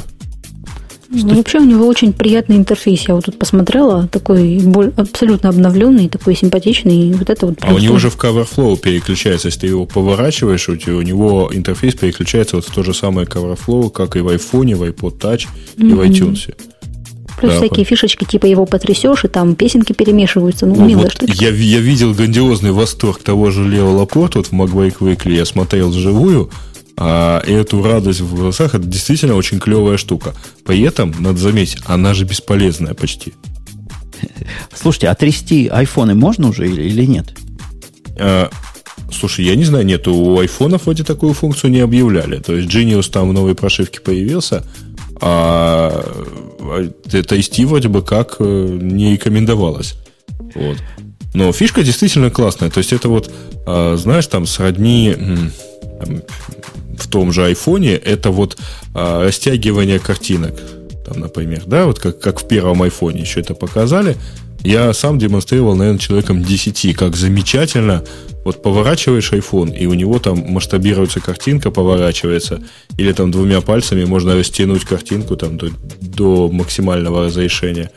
Ну, 1.08 1.36
вообще 1.36 1.58
у 1.58 1.64
него 1.64 1.86
очень 1.86 2.12
приятный 2.12 2.56
интерфейс. 2.56 3.06
Я 3.08 3.14
вот 3.14 3.26
тут 3.26 3.38
посмотрела, 3.38 4.08
такой 4.08 4.60
абсолютно 4.96 5.50
обновленный, 5.50 6.08
такой 6.08 6.34
симпатичный. 6.34 7.12
вот 7.12 7.30
это 7.30 7.46
вот 7.46 7.58
а 7.60 7.74
у 7.74 7.78
него 7.78 7.98
же 7.98 8.10
в 8.10 8.16
CoverFlow 8.16 8.76
переключается, 8.76 9.48
если 9.48 9.60
ты 9.60 9.66
его 9.68 9.86
поворачиваешь, 9.86 10.68
у, 10.68 10.76
тебя, 10.76 10.96
у 10.96 11.02
него 11.02 11.50
интерфейс 11.52 11.94
переключается 11.94 12.56
вот 12.56 12.66
в 12.66 12.74
то 12.74 12.82
же 12.82 12.92
самое 12.92 13.26
CoverFlow, 13.26 13.90
как 13.90 14.16
и 14.16 14.20
в 14.20 14.28
iPhone, 14.28 14.74
в 14.74 14.82
iPod 14.82 15.18
Touch 15.18 15.46
mm-hmm. 15.76 15.90
и 15.90 15.92
в 15.92 16.00
iTunes. 16.00 16.54
Плюс 17.38 17.52
да, 17.52 17.58
всякие 17.58 17.84
фишечки, 17.84 18.24
типа 18.24 18.46
его 18.46 18.64
потрясешь, 18.66 19.24
и 19.24 19.28
там 19.28 19.54
песенки 19.54 19.92
перемешиваются. 19.92 20.66
Ну, 20.66 20.76
ну 20.76 20.86
милая 20.86 21.04
вот 21.04 21.12
штука. 21.12 21.32
Я, 21.34 21.50
я 21.50 21.80
видел 21.80 22.14
грандиозный 22.14 22.72
восторг 22.72 23.22
того 23.22 23.50
же 23.50 23.68
Лео 23.68 23.92
Лапорт 23.92 24.36
вот 24.36 24.46
в 24.46 24.52
Magwake 24.52 24.98
Weekly. 24.98 25.34
Я 25.34 25.44
смотрел 25.44 25.90
вживую, 25.90 26.50
а 26.96 27.42
эту 27.46 27.82
радость 27.82 28.20
в 28.20 28.34
глазах 28.34 28.74
это 28.74 28.84
действительно 28.86 29.34
очень 29.34 29.60
клевая 29.60 29.98
штука. 29.98 30.34
При 30.64 30.80
этом, 30.82 31.14
надо 31.18 31.38
заметить, 31.38 31.78
она 31.84 32.14
же 32.14 32.24
бесполезная 32.24 32.94
почти. 32.94 33.34
Слушайте, 34.74 35.08
а 35.08 35.14
трясти 35.14 35.68
айфоны 35.68 36.14
можно 36.14 36.48
уже 36.48 36.66
или, 36.66 36.82
или 36.82 37.04
нет? 37.04 37.34
А, 38.18 38.48
слушай, 39.12 39.44
я 39.44 39.56
не 39.56 39.64
знаю, 39.64 39.84
нет, 39.84 40.08
у 40.08 40.38
айфонов 40.38 40.84
вроде 40.84 41.04
такую 41.04 41.34
функцию 41.34 41.70
не 41.70 41.80
объявляли. 41.80 42.38
То 42.38 42.54
есть 42.54 42.74
Genius 42.74 43.10
там 43.10 43.28
в 43.28 43.32
новой 43.34 43.54
прошивке 43.54 44.00
появился, 44.00 44.64
а, 45.20 46.04
а 46.60 47.66
вроде 47.66 47.88
бы 47.88 48.02
как 48.02 48.36
э, 48.38 48.78
не 48.80 49.12
рекомендовалось. 49.12 49.94
Вот. 50.54 50.76
Но 51.34 51.52
фишка 51.52 51.82
действительно 51.82 52.30
классная. 52.30 52.70
То 52.70 52.78
есть 52.78 52.92
это 52.92 53.08
вот, 53.08 53.30
а, 53.66 53.96
знаешь, 53.96 54.26
там 54.26 54.46
сродни 54.46 55.14
там, 56.00 56.22
в 56.98 57.08
том 57.08 57.32
же 57.32 57.44
айфоне, 57.44 57.92
это 57.92 58.30
вот 58.30 58.56
а, 58.94 59.24
растягивание 59.24 59.98
картинок. 59.98 60.54
Там, 61.06 61.20
например, 61.20 61.62
да, 61.66 61.86
вот 61.86 61.98
как, 61.98 62.18
как 62.20 62.40
в 62.40 62.48
первом 62.48 62.82
айфоне 62.82 63.20
еще 63.20 63.40
это 63.40 63.54
показали. 63.54 64.16
Я 64.66 64.92
сам 64.94 65.16
демонстрировал, 65.16 65.76
наверное, 65.76 66.00
человеком 66.00 66.42
10, 66.42 66.96
как 66.96 67.14
замечательно. 67.14 68.02
Вот 68.44 68.62
поворачиваешь 68.62 69.30
iPhone, 69.30 69.72
и 69.72 69.86
у 69.86 69.94
него 69.94 70.18
там 70.18 70.38
масштабируется 70.38 71.20
картинка, 71.20 71.70
поворачивается. 71.70 72.60
Или 72.96 73.12
там 73.12 73.30
двумя 73.30 73.60
пальцами 73.60 74.02
можно 74.04 74.34
растянуть 74.34 74.84
картинку 74.84 75.36
там 75.36 75.56
до, 75.56 75.68
до 76.00 76.50
максимального 76.50 77.26
разрешения. 77.26 77.92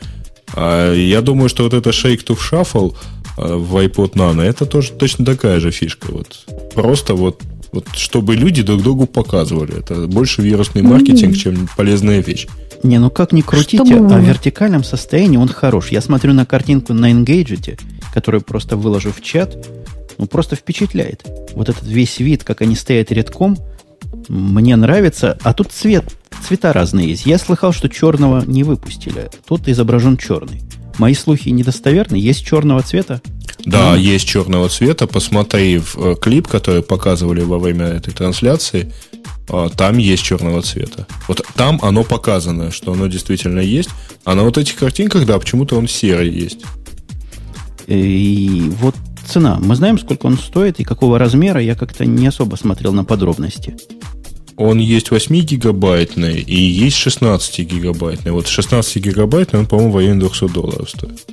А 0.54 0.94
я 0.94 1.22
думаю, 1.22 1.48
что 1.48 1.64
вот 1.64 1.74
это 1.74 1.90
Shake 1.90 2.24
to 2.24 2.38
Shuffle 2.38 2.94
а, 3.36 3.56
в 3.56 3.76
iPod 3.76 4.12
Nano, 4.12 4.42
это 4.42 4.64
тоже 4.64 4.92
точно 4.92 5.24
такая 5.24 5.58
же 5.58 5.72
фишка. 5.72 6.12
Вот. 6.12 6.46
Просто 6.72 7.14
вот 7.14 7.42
вот 7.72 7.86
чтобы 7.94 8.36
люди 8.36 8.62
друг 8.62 8.82
другу 8.82 9.06
показывали. 9.06 9.78
Это 9.78 10.06
больше 10.06 10.42
вирусный 10.42 10.82
маркетинг, 10.82 11.34
mm-hmm. 11.34 11.38
чем 11.38 11.68
полезная 11.76 12.20
вещь. 12.20 12.46
Не, 12.82 12.98
ну 12.98 13.10
как 13.10 13.32
ни 13.32 13.42
крутите, 13.42 13.84
чтобы... 13.84 14.14
а 14.14 14.18
в 14.18 14.24
вертикальном 14.24 14.84
состоянии 14.84 15.36
он 15.36 15.48
хорош. 15.48 15.88
Я 15.88 16.00
смотрю 16.00 16.32
на 16.32 16.46
картинку 16.46 16.94
на 16.94 17.12
Engadget, 17.12 17.80
которую 18.14 18.42
просто 18.42 18.76
выложу 18.76 19.12
в 19.12 19.20
чат, 19.20 19.56
ну 20.18 20.26
просто 20.26 20.56
впечатляет. 20.56 21.26
Вот 21.54 21.68
этот 21.68 21.86
весь 21.86 22.18
вид, 22.20 22.44
как 22.44 22.62
они 22.62 22.74
стоят 22.74 23.12
редком, 23.12 23.58
мне 24.28 24.76
нравится. 24.76 25.38
А 25.42 25.52
тут 25.52 25.72
цвет, 25.72 26.04
цвета 26.46 26.72
разные 26.72 27.08
есть. 27.08 27.26
Я 27.26 27.38
слыхал, 27.38 27.72
что 27.72 27.88
черного 27.88 28.44
не 28.46 28.64
выпустили. 28.64 29.30
Тут 29.46 29.68
изображен 29.68 30.16
черный. 30.16 30.62
Мои 30.98 31.14
слухи 31.14 31.48
недостоверны. 31.48 32.16
Есть 32.16 32.44
черного 32.44 32.82
цвета? 32.82 33.20
Да, 33.64 33.94
mm. 33.94 34.00
есть 34.00 34.26
черного 34.26 34.68
цвета. 34.68 35.06
Посмотри 35.06 35.78
в 35.78 35.96
э, 35.96 36.14
клип, 36.16 36.48
который 36.48 36.82
показывали 36.82 37.42
во 37.42 37.58
время 37.58 37.86
этой 37.86 38.12
трансляции. 38.12 38.92
А, 39.52 39.68
там 39.68 39.98
есть 39.98 40.22
черного 40.22 40.62
цвета. 40.62 41.06
Вот 41.26 41.44
там 41.54 41.78
оно 41.82 42.04
показано, 42.04 42.70
что 42.70 42.92
оно 42.92 43.08
действительно 43.08 43.60
есть. 43.60 43.90
А 44.24 44.34
на 44.34 44.44
вот 44.44 44.58
этих 44.58 44.76
картинках, 44.76 45.26
да, 45.26 45.38
почему-то 45.38 45.76
он 45.76 45.88
серый 45.88 46.30
есть. 46.30 46.60
И 47.86 48.70
вот 48.80 48.94
цена. 49.26 49.58
Мы 49.60 49.74
знаем, 49.74 49.98
сколько 49.98 50.26
он 50.26 50.38
стоит 50.38 50.78
и 50.78 50.84
какого 50.84 51.18
размера. 51.18 51.60
Я 51.60 51.74
как-то 51.74 52.04
не 52.04 52.26
особо 52.28 52.56
смотрел 52.56 52.92
на 52.92 53.04
подробности. 53.04 53.76
Он 54.56 54.78
есть 54.78 55.10
8 55.10 55.40
гигабайтный 55.40 56.40
и 56.40 56.60
есть 56.60 56.96
16 56.96 57.60
гигабайтный. 57.60 58.32
Вот 58.32 58.46
16 58.46 58.96
гигабайтный 58.96 59.60
он, 59.60 59.66
по-моему, 59.66 59.92
в 59.92 59.96
районе 59.96 60.20
200 60.20 60.48
долларов 60.48 60.90
стоит. 60.90 61.26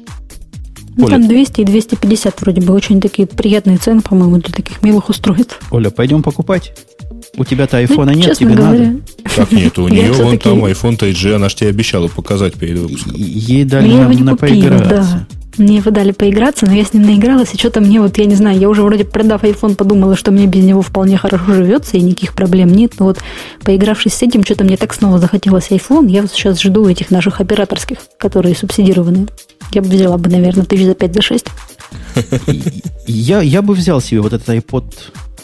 Ну, 0.95 1.07
там 1.07 1.27
200 1.27 1.61
и 1.61 1.65
250 1.65 2.41
вроде 2.41 2.61
бы. 2.61 2.73
Очень 2.73 2.99
такие 2.99 3.27
приятные 3.27 3.77
цены, 3.77 4.01
по-моему, 4.01 4.37
для 4.37 4.51
таких 4.51 4.81
милых 4.81 5.09
устройств. 5.09 5.59
Оля, 5.69 5.91
пойдем 5.91 6.23
покупать? 6.23 6.73
У 7.37 7.45
тебя-то 7.45 7.77
айфона 7.77 8.13
ну, 8.13 8.17
нет, 8.17 8.37
тебе 8.37 8.55
говоря. 8.55 8.79
надо. 8.79 9.01
Как 9.35 9.51
нет, 9.51 9.77
у 9.77 9.87
нее 9.89 10.11
вон 10.11 10.39
там 10.39 10.65
iPhone 10.65 10.97
3G, 10.97 11.35
она 11.35 11.49
же 11.49 11.55
тебе 11.55 11.69
обещала 11.69 12.07
показать 12.07 12.55
перед 12.55 12.79
выпуском. 12.79 13.13
Ей 13.15 13.63
дали 13.63 13.87
на, 13.87 14.09
на 14.09 14.35
поиграться. 14.35 15.27
Мне 15.57 15.77
его 15.77 15.89
дали 15.89 16.11
поиграться, 16.11 16.67
но 16.67 16.73
я 16.73 16.85
с 16.85 16.93
ним 16.93 17.03
наигралась, 17.03 17.53
и 17.53 17.57
что-то 17.57 17.81
мне 17.81 17.99
вот, 17.99 18.17
я 18.17 18.25
не 18.25 18.35
знаю, 18.35 18.59
я 18.59 18.69
уже 18.69 18.83
вроде 18.83 19.05
продав 19.05 19.43
iPhone 19.43 19.75
подумала, 19.75 20.15
что 20.15 20.31
мне 20.31 20.45
без 20.45 20.63
него 20.63 20.83
вполне 20.83 21.17
хорошо 21.17 21.53
живется, 21.53 21.97
и 21.97 22.01
никаких 22.01 22.35
проблем 22.35 22.69
нет, 22.69 22.93
но 22.99 23.05
вот 23.05 23.19
поигравшись 23.63 24.13
с 24.13 24.21
этим, 24.21 24.43
что-то 24.43 24.63
мне 24.63 24.77
так 24.77 24.93
снова 24.93 25.17
захотелось 25.17 25.71
iPhone, 25.71 26.09
я 26.09 26.21
вот 26.21 26.31
сейчас 26.31 26.61
жду 26.61 26.87
этих 26.87 27.09
наших 27.09 27.41
операторских, 27.41 27.97
которые 28.19 28.55
субсидированы. 28.55 29.27
Я 29.71 29.81
бы 29.81 29.89
взяла 29.89 30.17
бы, 30.17 30.29
наверное, 30.29 30.63
тысяч 30.63 30.85
за 30.85 30.93
5 30.93 31.13
за 31.13 31.21
6. 31.21 31.45
Я, 33.07 33.41
я 33.41 33.61
бы 33.61 33.73
взял 33.73 34.01
себе 34.01 34.19
вот 34.19 34.33
этот 34.33 34.49
iPod, 34.49 34.83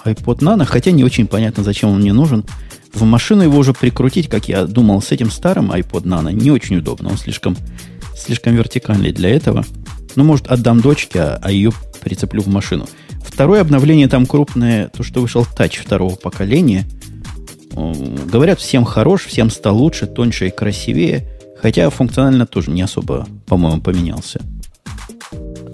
iPod 0.05 0.39
Nano, 0.39 0.65
хотя 0.65 0.91
не 0.91 1.03
очень 1.03 1.27
понятно, 1.27 1.63
зачем 1.63 1.89
он 1.89 1.99
мне 1.99 2.13
нужен. 2.13 2.43
В 2.93 3.03
машину 3.03 3.43
его 3.43 3.57
уже 3.57 3.73
прикрутить, 3.73 4.29
как 4.29 4.47
я 4.47 4.65
думал, 4.65 5.01
с 5.01 5.11
этим 5.11 5.31
старым 5.31 5.71
iPod 5.71 6.03
Nano, 6.03 6.31
не 6.31 6.51
очень 6.51 6.77
удобно. 6.77 7.09
Он 7.09 7.17
слишком, 7.17 7.57
слишком 8.15 8.55
вертикальный 8.55 9.11
для 9.11 9.29
этого. 9.29 9.65
Ну, 10.15 10.23
может, 10.23 10.47
отдам 10.47 10.79
дочке, 10.79 11.19
а, 11.19 11.39
а 11.41 11.51
ее 11.51 11.71
прицеплю 12.01 12.41
в 12.41 12.47
машину. 12.47 12.87
Второе 13.25 13.61
обновление 13.61 14.07
там 14.07 14.25
крупное, 14.25 14.89
то, 14.89 15.03
что 15.03 15.21
вышел 15.21 15.47
Touch 15.57 15.81
второго 15.81 16.15
поколения. 16.15 16.85
Говорят, 17.71 18.59
всем 18.59 18.85
хорош, 18.85 19.25
всем 19.25 19.49
стал 19.49 19.77
лучше, 19.77 20.05
тоньше 20.05 20.47
и 20.47 20.51
красивее. 20.51 21.27
Хотя 21.59 21.89
функционально 21.89 22.45
тоже 22.45 22.69
не 22.69 22.81
особо, 22.81 23.27
по-моему, 23.47 23.81
поменялся. 23.81 24.41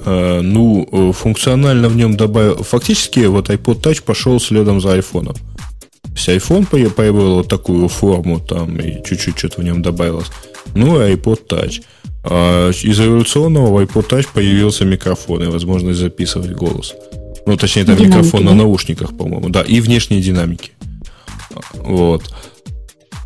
А, 0.05 0.41
ну, 0.41 0.87
э, 0.91 1.11
функционально 1.13 1.89
в 1.89 1.95
нем 1.95 2.15
добавил... 2.17 2.63
Фактически 2.63 3.21
вот 3.21 3.49
iPod 3.49 3.81
Touch 3.81 4.03
пошел 4.03 4.39
следом 4.39 4.81
за 4.81 4.97
iPhone. 4.97 5.35
Вся 6.15 6.35
iPhone 6.35 6.65
появил 6.65 7.35
вот 7.35 7.47
такую 7.47 7.87
форму 7.87 8.39
там 8.39 8.77
и 8.77 9.03
чуть-чуть 9.05 9.37
что-то 9.37 9.61
в 9.61 9.63
нем 9.63 9.81
добавилось. 9.81 10.27
Ну, 10.75 11.01
и 11.01 11.13
iPod 11.13 11.47
Touch. 11.47 11.83
А 12.23 12.69
из 12.69 12.99
эволюционного 12.99 13.67
в 13.67 13.83
iPod 13.83 14.09
Touch 14.09 14.27
появился 14.33 14.85
микрофон 14.85 15.43
и 15.43 15.47
возможность 15.47 15.99
записывать 15.99 16.51
голос. 16.51 16.93
Ну, 17.45 17.57
точнее, 17.57 17.85
там 17.85 17.95
динамики, 17.95 18.17
микрофон 18.17 18.43
да? 18.43 18.51
на 18.51 18.55
наушниках, 18.57 19.17
по-моему. 19.17 19.49
Да, 19.49 19.61
и 19.61 19.79
внешние 19.79 20.21
динамики. 20.21 20.71
Вот. 21.73 22.23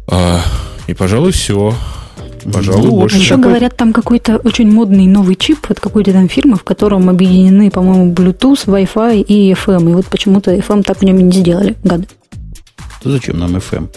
А, 0.07 0.41
и, 0.87 0.93
пожалуй, 0.93 1.31
все. 1.31 1.75
Пожалуй, 2.51 2.87
ну, 2.87 2.91
больше. 2.91 3.17
Еще 3.17 3.35
такой... 3.35 3.43
говорят, 3.43 3.77
там 3.77 3.93
какой-то 3.93 4.37
очень 4.37 4.71
модный 4.71 5.07
новый 5.07 5.35
чип 5.35 5.65
от 5.69 5.79
какой-то 5.79 6.11
там 6.11 6.27
фирмы, 6.27 6.57
в 6.57 6.63
котором 6.63 7.09
объединены, 7.09 7.69
по-моему, 7.71 8.13
Bluetooth, 8.13 8.65
Wi-Fi 8.65 9.21
и 9.21 9.53
FM. 9.53 9.91
И 9.91 9.93
вот 9.93 10.05
почему-то 10.07 10.53
FM 10.53 10.83
так 10.83 10.99
в 10.99 11.03
нем 11.03 11.17
не 11.17 11.31
сделали, 11.31 11.75
гады. 11.83 12.07
То 13.01 13.11
зачем 13.11 13.39
нам 13.39 13.55
FM? 13.55 13.87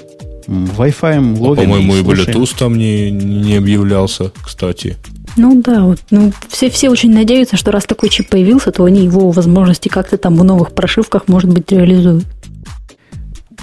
Wi-Fi 0.47 1.39
ловим. 1.39 1.65
По-моему, 1.65 1.95
и, 1.95 2.01
и 2.01 2.03
Bluetooth 2.03 2.55
там 2.59 2.79
не, 2.79 3.11
не 3.11 3.57
объявлялся, 3.57 4.31
кстати. 4.45 4.97
Ну 5.37 5.61
да, 5.61 5.83
вот, 5.83 5.99
ну, 6.11 6.33
все, 6.49 6.71
все 6.71 6.89
очень 6.89 7.13
надеются, 7.13 7.57
что 7.57 7.71
раз 7.71 7.85
такой 7.85 8.09
чип 8.09 8.31
появился, 8.31 8.73
то 8.73 8.85
они 8.85 9.05
его 9.05 9.31
возможности 9.33 9.89
как-то 9.89 10.17
там 10.17 10.37
в 10.37 10.45
новых 10.45 10.73
прошивках, 10.73 11.29
может 11.29 11.53
быть, 11.53 11.71
реализуют. 11.71 12.25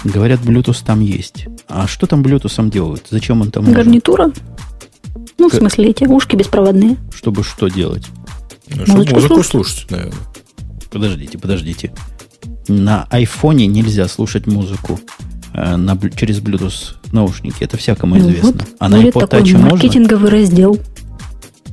Говорят, 0.04 0.40
Bluetooth 0.40 0.84
там 0.84 1.00
есть. 1.00 1.46
А 1.66 1.88
что 1.88 2.06
там 2.06 2.22
Bluetooth 2.22 2.70
делают? 2.70 3.06
Зачем 3.10 3.40
он 3.40 3.50
там 3.50 3.72
Гарнитура? 3.72 4.26
Нужен? 4.26 4.42
Ну, 5.38 5.48
в 5.48 5.54
смысле, 5.54 5.90
эти 5.90 6.04
ушки 6.04 6.36
беспроводные. 6.36 6.96
Чтобы 7.14 7.42
что 7.42 7.68
делать? 7.68 8.06
Ну, 8.68 8.86
чтобы 8.86 9.04
музыку 9.10 9.42
слушать. 9.42 9.50
слушать, 9.50 9.90
наверное. 9.90 10.20
Подождите, 10.90 11.38
подождите. 11.38 11.92
На 12.68 13.06
айфоне 13.10 13.66
нельзя 13.66 14.08
слушать 14.08 14.46
музыку 14.46 15.00
э, 15.52 15.76
на, 15.76 15.98
через 16.10 16.40
Bluetooth 16.40 16.94
наушники. 17.12 17.62
Это 17.62 17.76
всякому 17.76 18.14
ну 18.14 18.20
известно. 18.22 18.52
Вот, 18.52 18.64
а 18.78 18.88
на 18.88 19.02
iPod 19.02 19.26
такой 19.26 19.40
Touch 19.40 19.58
маркетинговый 19.58 20.30
можно? 20.30 20.38
раздел. 20.38 20.78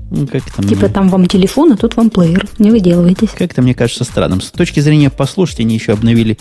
Ну, 0.10 0.28
как 0.28 0.44
там 0.52 0.68
типа 0.68 0.82
мне... 0.82 0.94
там 0.94 1.10
вам 1.10 1.26
телефон, 1.28 1.72
а 1.72 1.78
тут 1.78 1.96
вам 1.96 2.10
плеер. 2.10 2.48
Не 2.60 2.72
выделывайтесь. 2.72 3.30
Как-то 3.30 3.62
мне 3.62 3.74
кажется 3.74 4.04
странным. 4.04 4.42
С 4.42 4.52
точки 4.52 4.82
зрения 4.82 5.10
послушать, 5.10 5.62
они 5.62 5.76
еще 5.76 5.94
обновили 5.94 6.38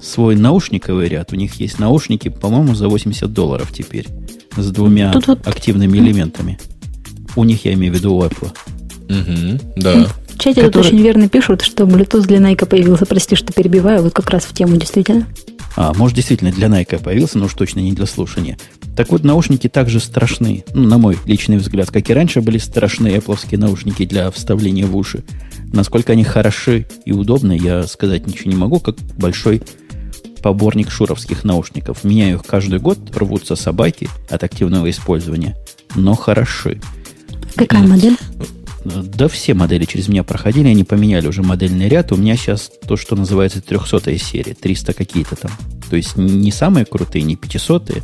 свой 0.00 0.36
наушниковый 0.36 1.08
ряд. 1.08 1.32
У 1.32 1.36
них 1.36 1.54
есть 1.54 1.78
наушники, 1.78 2.28
по-моему, 2.28 2.74
за 2.74 2.88
80 2.88 3.32
долларов 3.32 3.72
теперь. 3.72 4.06
С 4.56 4.70
двумя 4.70 5.12
Тут 5.12 5.26
вот... 5.26 5.46
активными 5.46 5.98
элементами. 5.98 6.58
У 7.34 7.44
них, 7.44 7.64
я 7.64 7.74
имею 7.74 7.92
в 7.92 7.96
виду, 7.96 8.14
у 8.14 8.22
Apple. 8.22 8.50
Угу, 9.08 9.60
да. 9.76 10.06
В 10.28 10.38
чате 10.38 10.62
Который... 10.62 10.70
тут 10.70 10.86
очень 10.86 11.02
верно 11.02 11.28
пишут, 11.28 11.62
что 11.62 11.84
Bluetooth 11.84 12.26
для 12.26 12.38
Nike 12.38 12.66
появился. 12.66 13.06
Прости, 13.06 13.36
что 13.36 13.52
перебиваю, 13.52 14.02
вот 14.02 14.12
как 14.12 14.30
раз 14.30 14.44
в 14.44 14.52
тему 14.52 14.76
действительно. 14.76 15.26
А, 15.76 15.92
может, 15.94 16.16
действительно 16.16 16.50
для 16.50 16.68
Nike 16.68 17.02
появился, 17.02 17.38
но 17.38 17.44
уж 17.46 17.54
точно 17.54 17.80
не 17.80 17.92
для 17.92 18.06
слушания. 18.06 18.58
Так 18.96 19.10
вот, 19.10 19.24
наушники 19.24 19.68
также 19.68 20.00
страшны, 20.00 20.64
ну, 20.72 20.88
на 20.88 20.96
мой 20.96 21.18
личный 21.26 21.58
взгляд, 21.58 21.90
как 21.90 22.08
и 22.08 22.14
раньше 22.14 22.40
были 22.40 22.56
страшны 22.56 23.08
Apple 23.08 23.56
наушники 23.58 24.06
для 24.06 24.30
вставления 24.30 24.86
в 24.86 24.96
уши. 24.96 25.22
Насколько 25.72 26.12
они 26.12 26.24
хороши 26.24 26.86
и 27.04 27.12
удобны, 27.12 27.58
я 27.60 27.82
сказать 27.86 28.26
ничего 28.26 28.50
не 28.50 28.56
могу, 28.56 28.80
как 28.80 28.96
большой 29.18 29.62
поборник 30.42 30.90
шуровских 30.90 31.44
наушников. 31.44 32.04
Меняю 32.04 32.36
их 32.36 32.44
каждый 32.44 32.78
год, 32.78 32.98
рвутся 33.14 33.54
собаки 33.54 34.08
от 34.30 34.44
активного 34.44 34.88
использования, 34.88 35.56
но 35.94 36.14
хороши. 36.14 36.80
Какая 37.54 37.86
модель? 37.86 38.16
Да 38.86 39.26
все 39.28 39.54
модели 39.54 39.84
через 39.84 40.06
меня 40.08 40.22
проходили, 40.22 40.68
они 40.68 40.84
поменяли 40.84 41.26
уже 41.26 41.42
модельный 41.42 41.88
ряд. 41.88 42.12
У 42.12 42.16
меня 42.16 42.36
сейчас 42.36 42.70
то, 42.86 42.96
что 42.96 43.16
называется 43.16 43.60
300 43.60 44.18
серия, 44.18 44.54
300 44.54 44.92
какие-то 44.92 45.34
там. 45.34 45.50
То 45.90 45.96
есть 45.96 46.16
не 46.16 46.52
самые 46.52 46.86
крутые, 46.86 47.22
не 47.24 47.36
500 47.36 48.02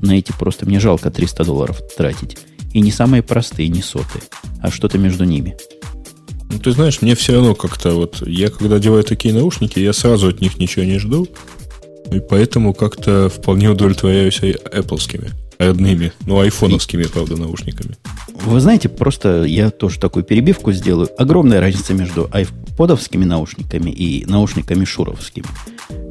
на 0.00 0.12
эти 0.12 0.32
просто 0.32 0.66
мне 0.66 0.80
жалко 0.80 1.10
300 1.10 1.44
долларов 1.44 1.80
тратить. 1.96 2.38
И 2.72 2.80
не 2.80 2.90
самые 2.90 3.22
простые, 3.22 3.68
не 3.68 3.82
сотые, 3.82 4.22
а 4.60 4.70
что-то 4.70 4.96
между 4.96 5.24
ними. 5.24 5.56
Ну, 6.50 6.58
ты 6.58 6.72
знаешь, 6.72 7.02
мне 7.02 7.14
все 7.14 7.34
равно 7.34 7.54
как-то 7.54 7.92
вот... 7.92 8.22
Я 8.26 8.48
когда 8.48 8.76
одеваю 8.76 9.04
такие 9.04 9.34
наушники, 9.34 9.78
я 9.78 9.92
сразу 9.92 10.28
от 10.28 10.40
них 10.40 10.58
ничего 10.58 10.84
не 10.84 10.98
жду. 10.98 11.28
И 12.10 12.20
поэтому 12.20 12.74
как-то 12.74 13.28
вполне 13.28 13.68
удовлетворяюсь 13.68 14.40
Apple 14.40 14.98
родными, 15.58 16.12
ну, 16.26 16.40
айфоновскими, 16.40 17.04
правда, 17.04 17.36
наушниками. 17.36 17.96
Вы 18.44 18.60
знаете, 18.60 18.88
просто 18.88 19.44
я 19.44 19.70
тоже 19.70 19.98
такую 19.98 20.24
перебивку 20.24 20.72
сделаю. 20.72 21.08
Огромная 21.18 21.60
разница 21.60 21.94
между 21.94 22.28
айподовскими 22.32 23.24
наушниками 23.24 23.90
и 23.90 24.24
наушниками 24.26 24.84
шуровскими. 24.84 25.46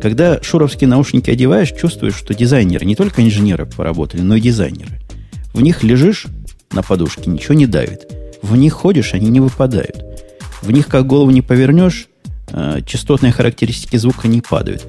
Когда 0.02 0.42
шуровские 0.42 0.88
наушники 0.88 1.30
одеваешь, 1.30 1.72
чувствуешь, 1.72 2.16
что 2.16 2.34
дизайнеры, 2.34 2.86
не 2.86 2.96
только 2.96 3.24
инженеры 3.24 3.66
поработали, 3.66 4.22
но 4.22 4.36
и 4.36 4.42
дизайнеры. 4.42 5.00
В 5.54 5.62
них 5.62 5.84
лежишь 5.84 6.28
на 6.72 6.84
подушке, 6.84 7.30
ничего 7.30 7.54
не 7.54 7.66
давит. 7.66 8.08
В 8.42 8.56
них 8.56 8.74
ходишь, 8.74 9.14
они 9.14 9.30
не 9.30 9.40
выпадают. 9.40 10.04
В 10.62 10.72
них, 10.72 10.88
как 10.88 11.06
голову 11.08 11.32
не 11.32 11.42
повернешь, 11.42 12.08
частотные 12.86 13.32
характеристики 13.32 13.98
звука 13.98 14.28
не 14.28 14.42
падают. 14.42 14.86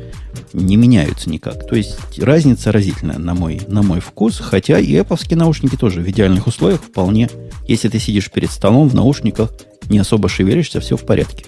Не 0.52 0.76
меняются 0.76 1.30
никак. 1.30 1.66
То 1.66 1.76
есть 1.76 2.18
разница 2.18 2.72
разительная 2.72 3.18
на 3.18 3.34
мой, 3.34 3.60
на 3.68 3.82
мой 3.82 4.00
вкус. 4.00 4.38
Хотя 4.38 4.78
и 4.78 4.92
Apple 4.92 5.34
наушники 5.34 5.76
тоже 5.76 6.00
в 6.00 6.08
идеальных 6.08 6.46
условиях 6.46 6.82
вполне. 6.82 7.28
Если 7.66 7.88
ты 7.88 7.98
сидишь 7.98 8.30
перед 8.30 8.50
столом 8.50 8.88
в 8.88 8.94
наушниках, 8.94 9.50
не 9.88 9.98
особо 9.98 10.28
шевелишься, 10.28 10.80
все 10.80 10.96
в 10.96 11.04
порядке. 11.04 11.46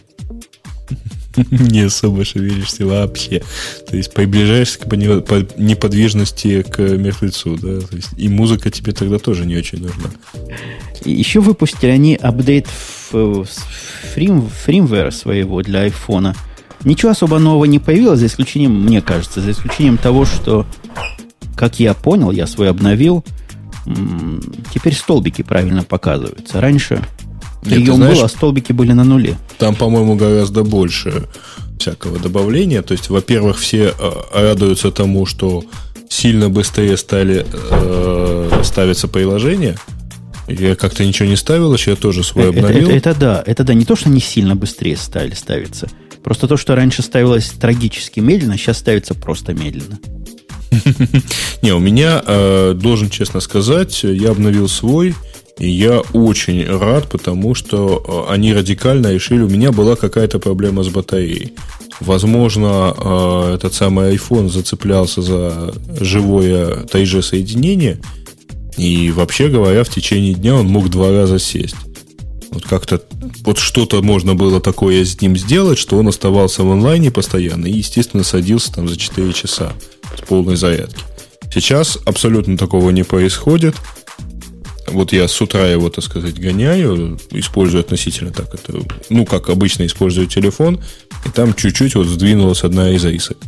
не 1.51 1.83
особо 1.83 2.25
шевелишься 2.25 2.87
вообще. 2.87 3.43
То 3.89 3.97
есть 3.97 4.13
приближаешься 4.13 4.79
к 4.79 4.87
неподвижности 4.87 6.63
к 6.63 6.79
мертвецу, 6.79 7.57
да. 7.57 7.81
То 7.81 7.97
есть, 7.97 8.11
и 8.17 8.29
музыка 8.29 8.71
тебе 8.71 8.93
тогда 8.93 9.19
тоже 9.19 9.47
не 9.47 9.57
очень 9.57 9.81
нужна. 9.81 10.11
Еще 11.05 11.41
выпустили 11.41 11.91
они 11.91 12.15
апдейт 12.15 12.67
в, 13.11 13.45
фрим, 14.15 14.49
фримвера 14.49 15.11
своего 15.11 15.63
для 15.63 15.81
айфона. 15.81 16.35
Ничего 16.85 17.13
особо 17.13 17.39
нового 17.39 17.65
не 17.65 17.79
появилось, 17.79 18.21
за 18.21 18.27
исключением, 18.27 18.83
мне 18.83 19.01
кажется, 19.01 19.41
за 19.41 19.53
исключением 19.53 19.97
того, 19.97 20.27
что, 20.27 20.67
как 21.57 21.81
я 21.81 21.95
понял, 21.95 22.31
я 22.31 22.47
свой 22.47 22.69
обновил, 22.69 23.25
теперь 24.73 24.95
столбики 24.95 25.43
правильно 25.43 25.83
показываются. 25.83 26.61
Раньше 26.61 27.03
Прием 27.65 27.97
знаешь, 27.97 28.19
был, 28.19 28.25
а 28.25 28.29
столбики 28.29 28.73
были 28.73 28.93
на 28.93 29.05
нуле. 29.05 29.37
Там, 29.59 29.75
по-моему, 29.75 30.17
гораздо 30.17 30.63
больше 30.65 31.25
всякого 31.79 32.19
добавления. 32.19 32.83
То 32.83 32.93
есть, 32.93 33.09
во-первых, 33.09 33.59
все 33.59 33.95
э, 33.99 34.11
радуются 34.33 34.91
тому, 34.91 35.27
что 35.27 35.65
сильно 36.09 36.49
быстрее 36.49 36.97
стали 36.97 37.47
э, 37.71 38.61
ставиться 38.63 39.09
приложения. 39.09 39.77
Я 40.47 40.77
как-то 40.77 41.05
ничего 41.05 41.29
не 41.29 41.37
ставил, 41.37 41.73
еще 41.73 41.93
я 41.93 41.97
тоже 41.97 42.23
свой 42.23 42.51
это, 42.51 42.59
обновил. 42.59 42.89
Это, 42.91 42.97
это, 42.97 43.11
это 43.11 43.21
да, 43.21 43.43
это 43.47 43.65
да, 43.65 43.75
не 43.75 43.85
то, 43.85 43.97
что 43.97 44.11
не 44.11 44.21
сильно 44.21 44.55
быстрее 44.55 44.97
стали 44.97 45.33
ставиться. 45.35 45.89
Просто 46.23 46.49
то, 46.49 46.57
что 46.57 46.75
раньше 46.75 47.03
ставилось 47.03 47.51
трагически 47.51 48.21
медленно, 48.21 48.57
сейчас 48.57 48.79
ставится 48.79 49.15
просто 49.15 49.53
медленно. 49.53 49.99
Не, 51.63 51.73
у 51.73 51.79
меня, 51.79 52.23
э, 52.27 52.75
должен 52.75 53.11
честно 53.11 53.41
сказать, 53.41 54.03
я 54.03 54.31
обновил 54.31 54.69
свой, 54.69 55.15
и 55.59 55.69
я 55.69 56.01
очень 56.13 56.67
рад, 56.67 57.09
потому 57.09 57.55
что 57.55 58.27
э, 58.29 58.33
они 58.33 58.53
радикально 58.53 59.13
решили, 59.13 59.43
у 59.43 59.49
меня 59.49 59.71
была 59.71 59.95
какая-то 59.95 60.39
проблема 60.39 60.83
с 60.83 60.89
батареей. 60.89 61.55
Возможно, 62.01 62.95
э, 62.97 63.55
этот 63.55 63.73
самый 63.73 64.15
iPhone 64.17 64.49
зацеплялся 64.49 65.23
за 65.23 65.75
живое 66.01 66.85
3G 66.85 67.23
соединение, 67.23 68.01
и 68.77 69.13
вообще 69.13 69.49
говоря, 69.49 69.85
в 69.85 69.89
течение 69.89 70.35
дня 70.35 70.57
он 70.57 70.67
мог 70.67 70.91
два 70.91 71.13
раза 71.13 71.39
сесть. 71.39 71.77
Вот 72.51 72.65
как-то 72.65 73.03
вот 73.45 73.59
что-то 73.59 74.03
можно 74.03 74.35
было 74.35 74.61
такое 74.61 75.05
с 75.05 75.21
ним 75.21 75.37
сделать, 75.37 75.79
что 75.79 75.97
он 75.97 76.09
оставался 76.09 76.63
в 76.63 76.71
онлайне 76.71 77.11
постоянно 77.11 77.67
и, 77.67 77.79
естественно, 77.79 78.25
садился 78.25 78.73
там 78.73 78.89
за 78.89 78.97
4 78.97 79.33
часа 79.33 79.73
с 80.17 80.27
полной 80.27 80.57
зарядки. 80.57 81.03
Сейчас 81.53 81.99
абсолютно 82.05 82.57
такого 82.57 82.91
не 82.91 83.03
происходит. 83.03 83.77
Вот 84.89 85.13
я 85.13 85.29
с 85.29 85.41
утра 85.41 85.67
его, 85.67 85.89
так 85.91 86.05
сказать, 86.05 86.39
гоняю, 86.39 87.19
использую 87.31 87.81
относительно 87.81 88.33
так 88.33 88.53
это, 88.55 88.81
ну, 89.09 89.25
как 89.25 89.49
обычно 89.49 89.87
использую 89.87 90.27
телефон, 90.27 90.81
и 91.27 91.31
там 91.31 91.55
чуть-чуть 91.55 91.95
вот 91.95 92.07
сдвинулась 92.07 92.65
одна 92.65 92.91
из 92.91 93.05
рисок. 93.05 93.39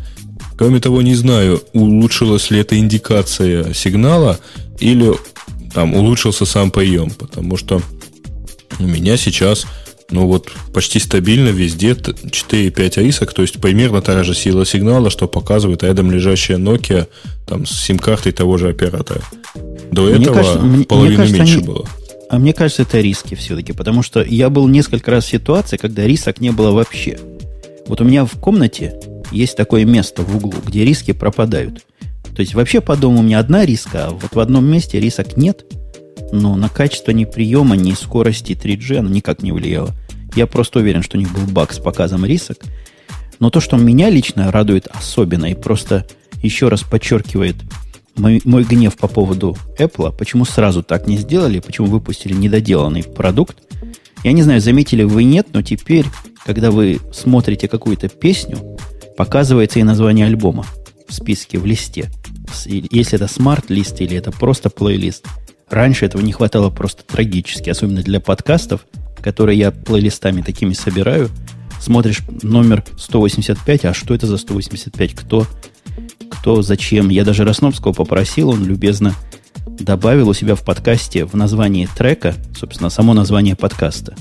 Кроме 0.57 0.81
того, 0.81 1.03
не 1.03 1.15
знаю, 1.15 1.63
улучшилась 1.73 2.51
ли 2.51 2.61
эта 2.61 2.79
индикация 2.79 3.75
сигнала 3.75 4.39
или 4.81 5.15
там 5.75 5.95
улучшился 5.95 6.47
сам 6.47 6.71
прием, 6.71 7.11
потому 7.11 7.57
что 7.59 7.83
у 8.79 8.85
меня 8.85 9.17
сейчас 9.17 9.67
ну 10.11 10.27
вот 10.27 10.53
почти 10.73 10.99
стабильно 10.99 11.49
везде 11.49 11.91
4-5 11.91 13.03
рисок, 13.03 13.33
то 13.33 13.43
есть 13.43 13.61
примерно 13.61 14.01
та 14.03 14.23
же 14.23 14.35
сила 14.35 14.65
сигнала, 14.65 15.11
что 15.11 15.27
показывает 15.27 15.83
рядом 15.83 16.11
лежащая 16.11 16.59
Nokia 16.59 17.09
там, 17.47 17.67
с 17.67 17.73
сим-картой 17.73 18.33
того 18.33 18.57
же 18.57 18.69
оператора. 18.69 19.23
До 19.91 20.03
мне 20.03 20.23
этого 20.25 20.35
кажется, 20.35 20.59
половины 20.89 21.09
мне 21.09 21.17
кажется, 21.17 21.39
меньше 21.39 21.57
они, 21.59 21.67
было. 21.67 21.89
А 22.31 22.39
мне 22.39 22.53
кажется, 22.53 22.83
это 22.83 23.01
риски 23.01 23.35
все-таки, 23.35 23.73
потому 23.73 24.03
что 24.03 24.23
я 24.23 24.49
был 24.49 24.69
несколько 24.69 25.11
раз 25.11 25.25
в 25.25 25.29
ситуации, 25.29 25.77
когда 25.77 26.07
рисок 26.07 26.41
не 26.41 26.51
было 26.51 26.71
вообще. 26.71 27.19
Вот 27.87 28.01
у 28.01 28.05
меня 28.05 28.25
в 28.25 28.33
комнате 28.41 28.95
есть 29.33 29.57
такое 29.57 29.85
место 29.85 30.23
в 30.23 30.37
углу, 30.37 30.55
где 30.65 30.85
риски 30.85 31.13
пропадают. 31.13 31.85
То 32.35 32.41
есть 32.41 32.55
вообще 32.55 32.81
по 32.81 32.97
дому 32.97 33.21
у 33.21 33.23
меня 33.23 33.39
одна 33.39 33.65
риска, 33.65 34.07
а 34.07 34.11
вот 34.11 34.35
в 34.35 34.39
одном 34.39 34.67
месте 34.67 35.01
рисок 35.01 35.37
нет– 35.37 35.65
но 36.33 36.57
на 36.57 36.69
качество 36.69 37.13
ни 37.13 37.25
приема, 37.25 37.77
ни 37.77 37.93
скорости 37.93 38.53
3G 38.53 38.99
оно 38.99 39.09
никак 39.09 39.43
не 39.43 39.53
влияло. 39.53 39.95
Я 40.35 40.47
просто 40.47 40.81
уверен, 40.81 41.03
что 41.03 41.17
у 41.17 41.21
них 41.21 41.33
был 41.33 41.47
баг 41.47 41.73
с 41.73 41.79
показом 41.79 42.25
рисок. 42.25 42.59
Но 43.39 43.51
то, 43.51 43.61
что 43.61 43.77
меня 43.77 44.11
лично 44.11 44.51
радует 44.51 44.89
особенно 44.89 45.47
и 45.47 45.55
просто 45.55 46.07
еще 46.43 46.69
раз 46.69 46.83
подчеркивает 46.83 47.57
мой, 48.17 48.41
мой 48.45 48.65
гнев 48.65 48.97
по 48.97 49.09
поводу 49.09 49.57
Apple, 49.79 50.15
почему 50.17 50.45
сразу 50.45 50.83
так 50.83 51.07
не 51.07 51.19
сделали, 51.19 51.61
почему 51.61 51.87
выпустили 51.87 52.33
недоделанный 52.33 53.03
продукт. 53.03 53.59
Я 54.25 54.33
не 54.33 54.43
знаю, 54.43 54.61
заметили 54.61 55.03
вы 55.03 55.25
нет, 55.25 55.49
но 55.53 55.63
теперь, 55.63 56.07
когда 56.45 56.71
вы 56.71 57.01
смотрите 57.13 57.69
какую-то 57.69 58.09
песню, 58.09 58.59
показывается 59.17 59.79
и 59.79 59.83
название 59.83 60.27
альбома 60.27 60.67
в 61.07 61.13
списке, 61.13 61.59
в 61.59 61.67
листе. 61.67 62.11
Если 62.65 63.17
это 63.17 63.29
смарт-лист 63.29 64.01
или 64.01 64.17
это 64.17 64.33
просто 64.33 64.71
плейлист– 64.71 65.27
Раньше 65.71 66.07
этого 66.07 66.23
не 66.23 66.33
хватало 66.33 66.71
просто 66.71 67.03
трагически, 67.05 67.71
особенно 67.71 68.03
для 68.03 68.21
подкастов, 68.21 68.87
которые 69.21 69.59
я 69.59 69.73
плейлистами 69.73 70.43
такими 70.43 70.73
собираю. 70.73 71.29
Смотришь 71.81 72.23
номер 72.43 72.85
185, 72.97 73.85
а 73.87 73.95
что 73.95 74.15
это 74.15 74.27
за 74.27 74.39
185? 74.39 75.15
Кто? 75.15 75.47
Кто? 76.31 76.63
Зачем? 76.63 77.09
Я 77.09 77.25
даже 77.25 77.45
Росновского 77.45 77.93
попросил, 77.93 78.51
он 78.51 78.65
любезно 78.65 79.15
добавил 79.67 80.29
у 80.29 80.35
себя 80.35 80.55
в 80.55 80.65
подкасте 80.65 81.25
в 81.25 81.35
названии 81.35 81.87
трека, 81.87 82.35
собственно, 82.59 82.89
само 82.89 83.15
название 83.15 83.57
подкаста. 83.57 84.15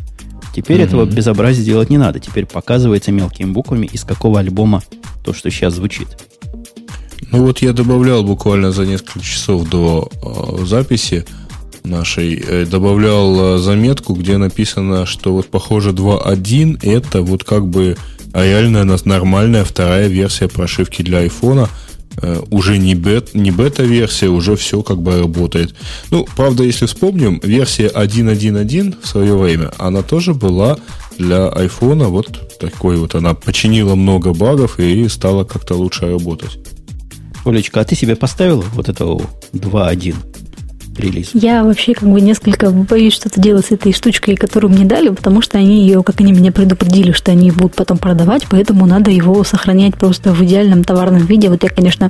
Теперь 0.56 0.80
mm 0.80 0.86
этого 0.86 1.06
безобразия 1.06 1.66
делать 1.66 1.90
не 1.90 1.98
надо. 1.98 2.20
Теперь 2.20 2.46
показывается 2.46 3.12
мелкими 3.12 3.52
буквами, 3.52 3.88
из 3.88 4.04
какого 4.04 4.40
альбома 4.40 4.82
то, 5.24 5.34
что 5.34 5.50
сейчас 5.50 5.76
звучит. 5.76 6.08
Ну 7.36 7.44
вот 7.44 7.62
я 7.62 7.74
добавлял 7.74 8.24
буквально 8.24 8.72
за 8.72 8.86
несколько 8.86 9.20
часов 9.20 9.68
до 9.68 10.10
э, 10.24 10.66
записи 10.66 11.26
нашей, 11.84 12.36
э, 12.36 12.66
добавлял 12.66 13.58
э, 13.58 13.58
заметку, 13.58 14.14
где 14.14 14.38
написано, 14.38 15.06
что 15.06 15.34
вот 15.34 15.48
похоже 15.48 15.90
2.1 15.90 16.80
это 16.82 17.22
вот 17.22 17.44
как 17.44 17.68
бы 17.68 17.98
реальная 18.34 18.86
нормальная 19.04 19.66
вторая 19.66 20.08
версия 20.08 20.48
прошивки 20.48 21.02
для 21.02 21.18
айфона. 21.20 21.68
Э, 22.22 22.42
уже 22.52 22.78
не, 22.78 22.96
бет, 22.96 23.34
не 23.34 23.52
бета-версия, 23.52 24.30
уже 24.30 24.56
все 24.56 24.82
как 24.82 25.02
бы 25.02 25.20
работает. 25.20 25.76
Ну, 26.12 26.26
правда, 26.38 26.64
если 26.64 26.86
вспомним, 26.86 27.42
версия 27.44 27.88
1.1.1 27.88 28.96
в 29.04 29.08
свое 29.08 29.36
время, 29.36 29.74
она 29.78 30.04
тоже 30.04 30.34
была 30.34 30.78
для 31.18 31.50
айфона 31.50 32.08
вот 32.08 32.58
такой 32.60 32.96
вот. 32.96 33.14
Она 33.14 33.34
починила 33.34 33.96
много 33.96 34.34
багов 34.34 34.80
и 34.80 35.10
стала 35.10 35.44
как-то 35.44 35.76
лучше 35.76 36.10
работать. 36.10 36.58
Олечка, 37.46 37.82
а 37.82 37.84
ты 37.86 37.96
себе 37.96 38.16
поставила 38.16 38.64
вот 38.74 38.90
этого 38.90 39.22
2.1 39.54 40.16
релиз? 40.98 41.30
Я 41.34 41.64
вообще 41.64 41.94
как 41.94 42.10
бы 42.10 42.20
несколько 42.22 42.70
боюсь 42.72 43.14
что-то 43.14 43.40
делать 43.40 43.68
с 43.68 43.72
этой 43.72 43.94
штучкой, 43.94 44.36
которую 44.36 44.74
мне 44.74 44.86
дали, 44.86 45.10
потому 45.10 45.42
что 45.42 45.58
они 45.58 45.82
ее, 45.82 46.04
как 46.04 46.20
они 46.22 46.34
меня 46.34 46.52
предупредили, 46.52 47.12
что 47.12 47.32
они 47.32 47.52
будут 47.52 47.76
потом 47.76 47.98
продавать, 47.98 48.46
поэтому 48.50 48.86
надо 48.86 49.12
его 49.12 49.44
сохранять 49.44 49.96
просто 49.96 50.34
в 50.34 50.44
идеальном 50.44 50.84
товарном 50.84 51.26
виде. 51.26 51.50
Вот 51.50 51.64
я, 51.64 51.70
конечно, 51.70 52.10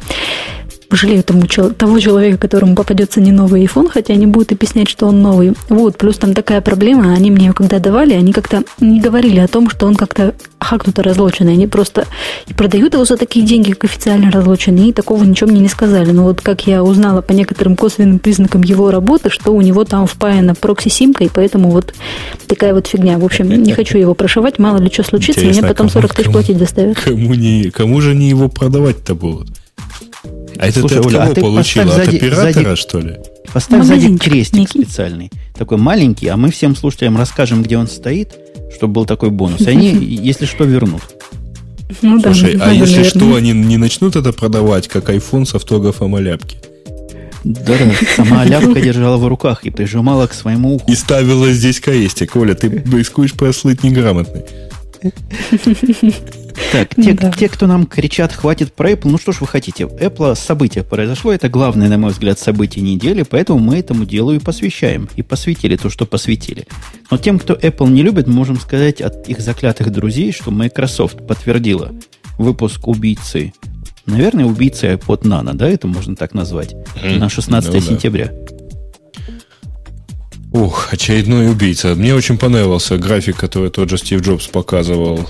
пожалею 0.89 1.23
тому, 1.23 1.45
того 1.45 1.99
человека, 1.99 2.37
которому 2.37 2.75
попадется 2.75 3.21
не 3.21 3.31
новый 3.31 3.63
iPhone, 3.65 3.89
хотя 3.89 4.13
они 4.13 4.25
будут 4.25 4.51
объяснять, 4.51 4.89
что 4.89 5.07
он 5.07 5.21
новый. 5.21 5.53
Вот, 5.69 5.97
плюс 5.97 6.17
там 6.17 6.33
такая 6.33 6.61
проблема, 6.61 7.13
они 7.13 7.31
мне 7.31 7.53
когда 7.53 7.79
давали, 7.79 8.13
они 8.13 8.33
как-то 8.33 8.63
не 8.79 8.99
говорили 8.99 9.39
о 9.39 9.47
том, 9.47 9.69
что 9.69 9.87
он 9.87 9.95
как-то 9.95 10.33
хакнуто 10.59 11.03
разлоченный. 11.03 11.53
Они 11.53 11.67
просто 11.67 12.05
и 12.47 12.53
продают 12.53 12.93
его 12.93 13.05
за 13.05 13.17
такие 13.17 13.45
деньги, 13.45 13.71
как 13.71 13.85
официально 13.85 14.31
разлоченный, 14.31 14.89
и 14.89 14.93
такого 14.93 15.23
ничего 15.23 15.49
мне 15.49 15.61
не 15.61 15.67
сказали. 15.67 16.11
Но 16.11 16.23
вот 16.23 16.41
как 16.41 16.67
я 16.67 16.83
узнала 16.83 17.21
по 17.21 17.31
некоторым 17.31 17.75
косвенным 17.75 18.19
признакам 18.19 18.63
его 18.63 18.91
работы, 18.91 19.29
что 19.29 19.51
у 19.51 19.61
него 19.61 19.85
там 19.85 20.07
впаяна 20.07 20.55
прокси-симка, 20.55 21.23
и 21.23 21.29
поэтому 21.29 21.69
вот 21.69 21.93
такая 22.47 22.73
вот 22.73 22.87
фигня. 22.87 23.17
В 23.17 23.25
общем, 23.25 23.49
не 23.49 23.73
хочу 23.73 23.97
его 23.97 24.13
прошивать, 24.13 24.59
мало 24.59 24.77
ли 24.77 24.91
что 24.91 25.03
случится, 25.03 25.41
Интересно, 25.41 25.61
мне 25.61 25.69
потом 25.69 25.89
40 25.89 26.13
тысяч 26.13 26.31
платить 26.31 26.57
заставят. 26.57 26.99
Кому, 26.99 27.33
не, 27.33 27.69
кому 27.69 28.01
же 28.01 28.15
не 28.15 28.29
его 28.29 28.49
продавать-то 28.49 29.15
будут? 29.15 29.49
А 30.57 30.67
это 30.67 30.79
Слушай, 30.79 30.93
ты 30.93 30.99
от 30.99 31.05
Оля, 31.07 31.17
кого 31.17 31.31
а 31.31 31.35
получила? 31.35 31.85
От 31.85 32.05
сзади, 32.05 32.15
оператора, 32.17 32.51
сзади, 32.51 32.75
что 32.75 32.99
ли? 32.99 33.17
Поставь 33.53 33.83
сзади 33.83 34.17
крестик 34.17 34.59
некий. 34.59 34.83
специальный. 34.83 35.31
Такой 35.57 35.77
маленький, 35.77 36.27
а 36.27 36.37
мы 36.37 36.51
всем 36.51 36.75
слушателям 36.75 37.17
расскажем, 37.17 37.63
где 37.63 37.77
он 37.77 37.87
стоит, 37.87 38.35
чтобы 38.75 38.93
был 38.93 39.05
такой 39.05 39.29
бонус. 39.29 39.61
И 39.61 39.69
они, 39.69 39.91
если 39.99 40.45
что, 40.45 40.63
вернут. 40.63 41.01
Ну, 42.01 42.19
Слушай, 42.19 42.55
да, 42.55 42.65
а 42.65 42.73
если 42.73 42.97
наверное. 42.97 43.09
что, 43.09 43.35
они 43.35 43.51
не 43.51 43.77
начнут 43.77 44.15
это 44.15 44.33
продавать, 44.33 44.87
как 44.87 45.09
iPhone 45.09 45.45
с 45.45 45.53
автографом 45.53 46.15
Аляпки? 46.15 46.57
Да-да, 47.43 47.91
сама 48.15 48.41
Аляпка 48.41 48.81
держала 48.81 49.17
в 49.17 49.27
руках 49.27 49.65
и 49.65 49.69
прижимала 49.69 50.25
к 50.25 50.33
своему 50.33 50.75
уху. 50.75 50.91
И 50.91 50.95
ставила 50.95 51.51
здесь 51.51 51.79
крестик. 51.79 52.35
Оля, 52.35 52.55
ты 52.55 52.69
рискуешь 52.69 53.33
прослыть 53.33 53.83
неграмотный. 53.83 54.43
Так, 56.71 56.95
те, 56.95 57.13
да. 57.13 57.31
те, 57.31 57.49
кто 57.49 57.67
нам 57.67 57.85
кричат, 57.85 58.33
хватит 58.33 58.73
про 58.73 58.91
Apple, 58.91 59.09
ну 59.11 59.17
что 59.17 59.31
ж 59.31 59.41
вы 59.41 59.47
хотите? 59.47 59.83
Apple 59.83 60.35
событие 60.35 60.83
произошло, 60.83 61.31
это 61.31 61.49
главное, 61.49 61.89
на 61.89 61.97
мой 61.97 62.11
взгляд, 62.11 62.39
событие 62.39 62.83
недели, 62.83 63.23
поэтому 63.23 63.59
мы 63.59 63.77
этому 63.77 64.05
делу 64.05 64.33
и 64.33 64.39
посвящаем. 64.39 65.09
И 65.15 65.21
посвятили 65.21 65.75
то, 65.75 65.89
что 65.89 66.05
посвятили. 66.05 66.67
Но 67.11 67.17
тем, 67.17 67.39
кто 67.39 67.53
Apple 67.53 67.89
не 67.89 68.03
любит, 68.03 68.27
можем 68.27 68.59
сказать 68.59 69.01
от 69.01 69.27
их 69.27 69.39
заклятых 69.39 69.91
друзей, 69.91 70.31
что 70.31 70.51
Microsoft 70.51 71.25
подтвердила 71.27 71.91
выпуск 72.37 72.87
убийцы. 72.87 73.53
Наверное, 74.05 74.45
убийцы 74.45 74.85
iPod 74.85 75.23
Nano, 75.23 75.53
да, 75.53 75.67
это 75.67 75.87
можно 75.87 76.15
так 76.15 76.33
назвать, 76.33 76.75
на 77.01 77.27
16 77.29 77.73
ну, 77.73 77.81
сентября. 77.81 78.31
Ух, 80.51 80.93
очередной 80.93 81.49
убийца. 81.49 81.95
Мне 81.95 82.15
очень 82.15 82.37
понравился 82.37 82.97
график, 82.97 83.35
который 83.35 83.69
тот 83.69 83.89
же 83.89 83.97
Стив 83.97 84.21
Джобс 84.21 84.47
показывал 84.47 85.27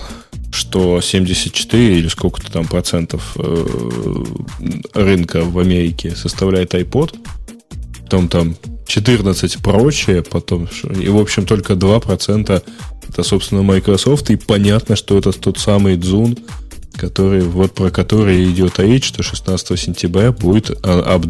что 0.56 1.02
74 1.02 2.00
или 2.00 2.08
сколько-то 2.08 2.52
там 2.52 2.66
процентов 2.66 3.36
э, 3.38 4.24
рынка 4.94 5.44
в 5.44 5.60
Америке 5.60 6.16
составляет 6.16 6.74
iPod, 6.74 7.16
потом 8.02 8.28
там 8.28 8.56
14 8.88 9.58
прочее, 9.58 10.24
потом, 10.24 10.68
и 10.90 11.10
в 11.10 11.18
общем 11.18 11.46
только 11.46 11.74
2% 11.74 12.64
это, 13.10 13.24
собственно, 13.24 13.62
Microsoft, 13.62 14.30
и 14.30 14.36
понятно, 14.36 14.96
что 14.96 15.18
это 15.18 15.32
тот 15.32 15.58
самый 15.58 15.98
Zune, 15.98 16.40
который, 16.96 17.42
вот 17.42 17.74
про 17.74 17.90
который 17.90 18.50
идет 18.52 18.80
речь, 18.80 19.06
что 19.06 19.24
16 19.24 19.80
сентября 19.80 20.32
будет 20.32 20.72
а, 20.84 21.22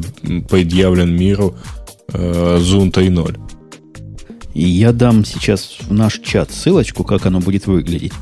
предъявлен 0.49 1.15
миру 1.15 1.55
э, 2.13 2.59
Zune 2.61 2.91
3.0. 2.91 3.39
И 4.53 4.63
я 4.63 4.93
дам 4.93 5.25
сейчас 5.25 5.77
в 5.81 5.93
наш 5.93 6.19
чат 6.19 6.51
ссылочку, 6.51 7.03
как 7.03 7.25
оно 7.25 7.39
будет 7.39 7.67
выглядеть. 7.67 8.13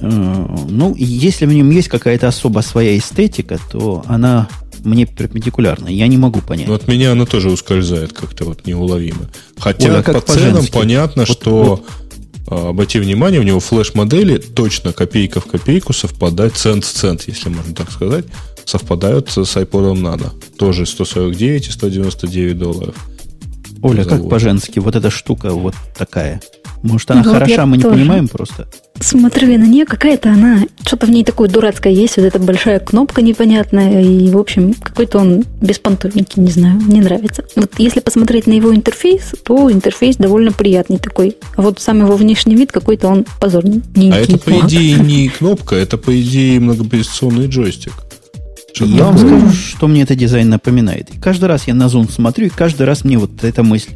Э, 0.00 0.46
ну, 0.68 0.94
если 0.96 1.46
в 1.46 1.52
нем 1.52 1.70
есть 1.70 1.88
какая-то 1.88 2.28
особо 2.28 2.60
своя 2.60 2.96
эстетика, 2.96 3.58
то 3.70 4.02
она 4.06 4.48
мне 4.84 5.06
перпендикулярна. 5.06 5.88
Я 5.88 6.06
не 6.06 6.16
могу 6.16 6.40
понять. 6.40 6.66
Ну, 6.66 6.74
от 6.74 6.88
меня 6.88 7.12
она 7.12 7.26
тоже 7.26 7.50
ускользает 7.50 8.12
как-то 8.12 8.44
вот 8.44 8.66
неуловимо. 8.66 9.28
Хотя 9.58 10.02
как 10.02 10.24
по 10.24 10.32
ценам 10.32 10.66
понятно, 10.72 11.24
вот, 11.26 11.28
что 11.28 11.64
вот. 11.64 11.86
А, 12.46 12.70
обрати 12.70 12.98
внимание, 12.98 13.40
у 13.40 13.44
него 13.44 13.60
флеш-модели 13.60 14.38
точно 14.38 14.92
копейка 14.92 15.40
в 15.40 15.46
копейку 15.46 15.92
совпадают, 15.92 16.56
цент 16.56 16.84
в 16.84 16.92
цент, 16.92 17.24
если 17.28 17.48
можно 17.48 17.74
так 17.74 17.92
сказать, 17.92 18.24
совпадают 18.64 19.30
с 19.30 19.38
iPod 19.38 19.94
Nano. 19.94 20.30
Тоже 20.58 20.86
149 20.86 21.68
и 21.68 21.70
199 21.70 22.58
долларов. 22.58 22.94
Оля, 23.82 24.04
как 24.04 24.28
по-женски 24.28 24.78
вот 24.78 24.96
эта 24.96 25.10
штука 25.10 25.52
вот 25.52 25.74
такая? 25.96 26.40
Может, 26.82 27.10
она 27.10 27.22
вот 27.22 27.32
хороша, 27.32 27.66
мы 27.66 27.76
не 27.76 27.82
тоже. 27.82 27.96
понимаем 27.96 28.28
просто? 28.28 28.66
Смотрю 29.00 29.58
на 29.58 29.66
нее, 29.66 29.84
какая-то 29.84 30.30
она, 30.30 30.60
что-то 30.86 31.06
в 31.06 31.10
ней 31.10 31.24
такое 31.24 31.48
дурацкое 31.48 31.92
есть, 31.92 32.16
вот 32.16 32.24
эта 32.24 32.38
большая 32.38 32.80
кнопка 32.80 33.22
непонятная, 33.22 34.02
и, 34.02 34.30
в 34.30 34.38
общем, 34.38 34.74
какой-то 34.74 35.18
он 35.18 35.44
беспонтовенький, 35.60 36.42
не 36.42 36.50
знаю, 36.50 36.80
не 36.86 37.00
нравится. 37.00 37.44
Вот 37.56 37.72
если 37.78 38.00
посмотреть 38.00 38.46
на 38.46 38.52
его 38.52 38.74
интерфейс, 38.74 39.34
то 39.44 39.70
интерфейс 39.70 40.16
довольно 40.16 40.52
приятный 40.52 40.98
такой. 40.98 41.36
А 41.56 41.62
вот 41.62 41.80
сам 41.80 42.00
его 42.00 42.16
внешний 42.16 42.56
вид 42.56 42.72
какой-то 42.72 43.08
он 43.08 43.26
позорный. 43.40 43.82
А 43.96 44.16
это, 44.16 44.38
по 44.38 44.50
идее, 44.50 44.98
не 44.98 45.28
кнопка, 45.28 45.76
это, 45.76 45.98
по 45.98 46.18
идее, 46.18 46.60
многопозиционный 46.60 47.46
джойстик. 47.46 47.92
Я 48.78 49.04
вам 49.04 49.18
скажу, 49.18 49.50
что 49.50 49.88
мне 49.88 50.02
этот 50.02 50.16
дизайн 50.16 50.48
напоминает. 50.48 51.10
И 51.10 51.18
каждый 51.18 51.46
раз 51.46 51.66
я 51.66 51.74
на 51.74 51.84
Zoom 51.84 52.10
смотрю, 52.10 52.46
и 52.46 52.50
каждый 52.50 52.86
раз 52.86 53.04
мне 53.04 53.18
вот 53.18 53.44
эта 53.44 53.62
мысль 53.62 53.90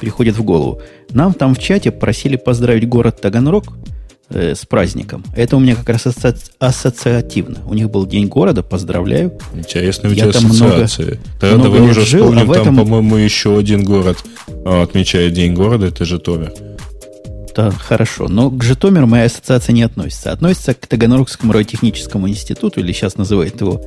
приходит 0.00 0.36
в 0.36 0.42
голову. 0.42 0.80
Нам 1.10 1.34
там 1.34 1.54
в 1.54 1.58
чате 1.58 1.90
просили 1.90 2.36
поздравить 2.36 2.88
город 2.88 3.20
Таганрог 3.20 3.64
э, 4.30 4.54
с 4.54 4.64
праздником. 4.64 5.24
Это 5.36 5.56
у 5.56 5.60
меня 5.60 5.76
как 5.76 5.88
раз 5.88 6.06
асоци... 6.06 6.50
ассоциативно. 6.58 7.58
У 7.66 7.74
них 7.74 7.90
был 7.90 8.06
День 8.06 8.26
города, 8.26 8.62
поздравляю. 8.62 9.38
Интересные 9.54 10.12
у 10.12 10.14
тебя 10.14 10.30
ассоциации. 10.30 11.20
Много, 11.40 11.58
много 11.58 11.62
давай 11.62 11.80
уже 11.90 12.04
жил, 12.04 12.24
вспомним, 12.24 12.50
а 12.50 12.54
этом... 12.54 12.64
там, 12.64 12.76
по-моему, 12.78 13.16
еще 13.16 13.58
один 13.58 13.84
город 13.84 14.18
а, 14.64 14.82
отмечает 14.82 15.34
День 15.34 15.54
города, 15.54 15.86
это 15.86 16.04
Житомир. 16.04 16.52
Да, 17.54 17.70
хорошо. 17.70 18.28
Но 18.28 18.50
к 18.50 18.62
Житомиру 18.62 19.06
моя 19.06 19.24
ассоциация 19.24 19.72
не 19.72 19.82
относится. 19.82 20.32
Относится 20.32 20.74
к 20.74 20.86
Таганрогскому 20.86 21.52
радиотехническому 21.52 22.28
институту, 22.28 22.80
или 22.80 22.92
сейчас 22.92 23.16
называют 23.16 23.60
его 23.60 23.84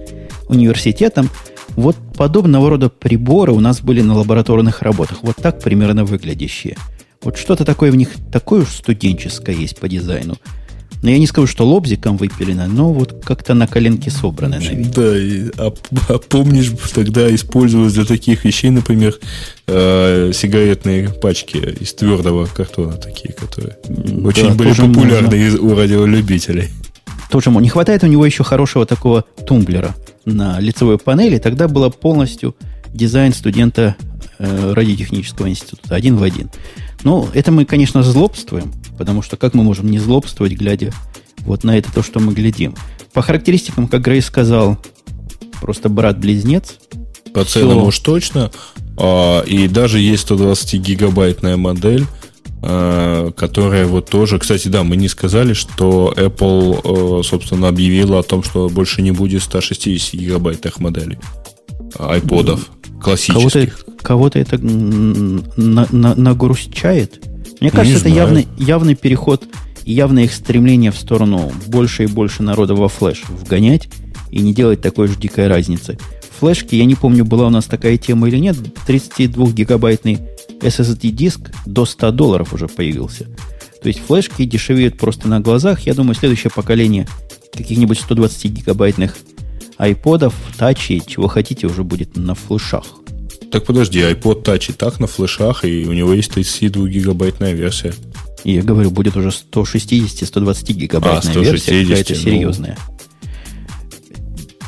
университетом. 0.47 1.29
Вот 1.75 1.95
подобного 2.15 2.69
рода 2.69 2.89
приборы 2.89 3.51
у 3.51 3.59
нас 3.59 3.81
были 3.81 4.01
на 4.01 4.15
лабораторных 4.15 4.81
работах. 4.81 5.19
Вот 5.23 5.37
так 5.37 5.61
примерно 5.61 6.05
выглядящие. 6.05 6.77
Вот 7.21 7.37
что-то 7.37 7.65
такое 7.65 7.91
в 7.91 7.95
них, 7.95 8.09
такое 8.31 8.61
уж 8.61 8.69
студенческое 8.69 9.55
есть 9.55 9.79
по 9.79 9.87
дизайну. 9.87 10.35
Но 11.01 11.09
я 11.09 11.17
не 11.17 11.27
скажу, 11.27 11.47
что 11.47 11.65
лобзиком 11.65 12.15
выпилено, 12.15 12.65
но 12.65 12.93
вот 12.93 13.23
как-то 13.25 13.53
на 13.53 13.67
коленке 13.67 14.09
собрано. 14.09 14.61
Да, 14.95 15.17
и, 15.17 15.49
а, 15.57 15.73
а 16.07 16.17
помнишь, 16.17 16.71
тогда 16.95 17.33
использовалось 17.35 17.93
для 17.93 18.05
таких 18.05 18.45
вещей, 18.45 18.69
например, 18.69 19.15
э, 19.67 20.31
сигаретные 20.33 21.09
пачки 21.09 21.57
из 21.57 21.93
твердого 21.93 22.45
картона, 22.45 22.93
такие, 22.93 23.33
которые 23.33 23.77
да, 23.85 24.27
очень 24.27 24.53
были 24.53 24.69
популярны 24.69 25.51
можно. 25.51 25.59
у 25.59 25.75
радиолюбителей. 25.75 26.69
Тоже 27.29 27.49
не 27.49 27.67
хватает 27.67 28.03
у 28.03 28.07
него 28.07 28.25
еще 28.25 28.45
хорошего 28.45 28.85
такого 28.85 29.25
тумблера 29.45 29.93
на 30.25 30.59
лицевой 30.59 30.97
панели. 30.97 31.37
Тогда 31.37 31.67
было 31.67 31.89
полностью 31.89 32.55
дизайн 32.93 33.33
студента 33.33 33.95
э, 34.39 34.73
радиотехнического 34.73 35.49
института, 35.49 35.95
один 35.95 36.17
в 36.17 36.23
один. 36.23 36.49
Ну, 37.03 37.27
это 37.33 37.51
мы, 37.51 37.65
конечно, 37.65 38.03
злобствуем, 38.03 38.71
потому 38.97 39.21
что 39.21 39.35
как 39.35 39.53
мы 39.53 39.63
можем 39.63 39.89
не 39.89 39.99
злобствовать, 39.99 40.53
глядя 40.53 40.93
вот 41.39 41.63
на 41.63 41.77
это 41.77 41.91
то, 41.91 42.03
что 42.03 42.19
мы 42.19 42.33
глядим. 42.33 42.75
По 43.13 43.21
характеристикам, 43.21 43.87
как 43.87 44.01
Грей 44.01 44.21
сказал, 44.21 44.77
просто 45.61 45.89
брат-близнец. 45.89 46.77
По 47.33 47.43
ценам 47.43 47.83
уж 47.83 47.99
точно. 47.99 48.51
А, 48.97 49.41
и 49.41 49.67
даже 49.67 49.99
есть 49.99 50.29
120-гигабайтная 50.29 51.57
модель, 51.57 52.05
а, 52.05 52.22
которая 52.63 53.85
вот 53.87 54.09
тоже... 54.09 54.39
Кстати, 54.39 54.69
да, 54.69 54.83
мы 54.83 54.95
не 54.95 55.09
сказали, 55.09 55.53
что 55.53 56.13
Apple, 56.15 57.19
а, 57.19 57.23
собственно, 57.23 57.67
объявила 57.67 58.19
о 58.19 58.23
том, 58.23 58.41
что 58.41 58.69
больше 58.69 59.01
не 59.01 59.11
будет 59.11 59.43
160 59.43 60.13
гигабайтных 60.13 60.79
моделей 60.79 61.17
айподов 61.99 62.69
классических. 63.01 63.83
Кого-то, 64.01 64.03
кого-то 64.03 64.39
это 64.39 64.57
на, 64.57 65.87
на, 65.91 66.15
нагрущает. 66.15 67.21
Мне 67.59 67.69
кажется, 67.69 67.99
это 67.99 68.09
явный, 68.09 68.47
явный 68.57 68.95
переход 68.95 69.43
и 69.83 69.93
явное 69.93 70.23
их 70.23 70.33
стремление 70.33 70.91
в 70.91 70.97
сторону 70.97 71.51
больше 71.67 72.03
и 72.03 72.07
больше 72.07 72.43
народа 72.43 72.75
во 72.75 72.87
флеш 72.87 73.23
вгонять 73.27 73.89
и 74.31 74.39
не 74.39 74.53
делать 74.53 74.81
такой 74.81 75.07
же 75.07 75.15
дикой 75.15 75.47
разницы. 75.47 75.97
Флешки, 76.39 76.75
я 76.75 76.85
не 76.85 76.95
помню, 76.95 77.25
была 77.25 77.47
у 77.47 77.49
нас 77.49 77.65
такая 77.65 77.97
тема 77.97 78.27
или 78.27 78.37
нет, 78.37 78.55
32-гигабайтный 78.87 80.19
SSD-диск 80.49 81.51
до 81.65 81.85
100 81.85 82.11
долларов 82.11 82.53
уже 82.53 82.67
появился. 82.67 83.27
То 83.81 83.87
есть 83.87 83.99
флешки 83.99 84.45
дешевеют 84.45 84.97
просто 84.97 85.27
на 85.27 85.39
глазах. 85.41 85.81
Я 85.81 85.93
думаю, 85.93 86.15
следующее 86.15 86.51
поколение 86.51 87.07
каких-нибудь 87.51 87.99
120-гигабайтных 87.99 89.15
айподов, 89.77 90.33
тачей, 90.57 91.01
чего 91.05 91.27
хотите, 91.27 91.67
уже 91.67 91.83
будет 91.83 92.15
на 92.15 92.35
флешах. 92.35 92.85
Так 93.51 93.65
подожди, 93.65 93.99
iPod 93.99 94.43
Touch 94.43 94.71
и 94.71 94.73
так 94.73 94.99
на 94.99 95.07
флешах, 95.07 95.65
и 95.65 95.85
у 95.85 95.93
него 95.93 96.13
есть 96.13 96.31
32 96.31 96.87
гигабайтная 96.87 97.53
версия. 97.53 97.93
Я 98.43 98.61
говорю, 98.61 98.91
будет 98.91 99.15
уже 99.15 99.29
160-120 99.29 100.73
гигабайтная 100.73 101.31
а, 101.31 101.43
160, 101.43 101.51
версия, 101.51 101.83
какая-то 101.83 102.13
ну, 102.13 102.19
серьезная. 102.19 102.77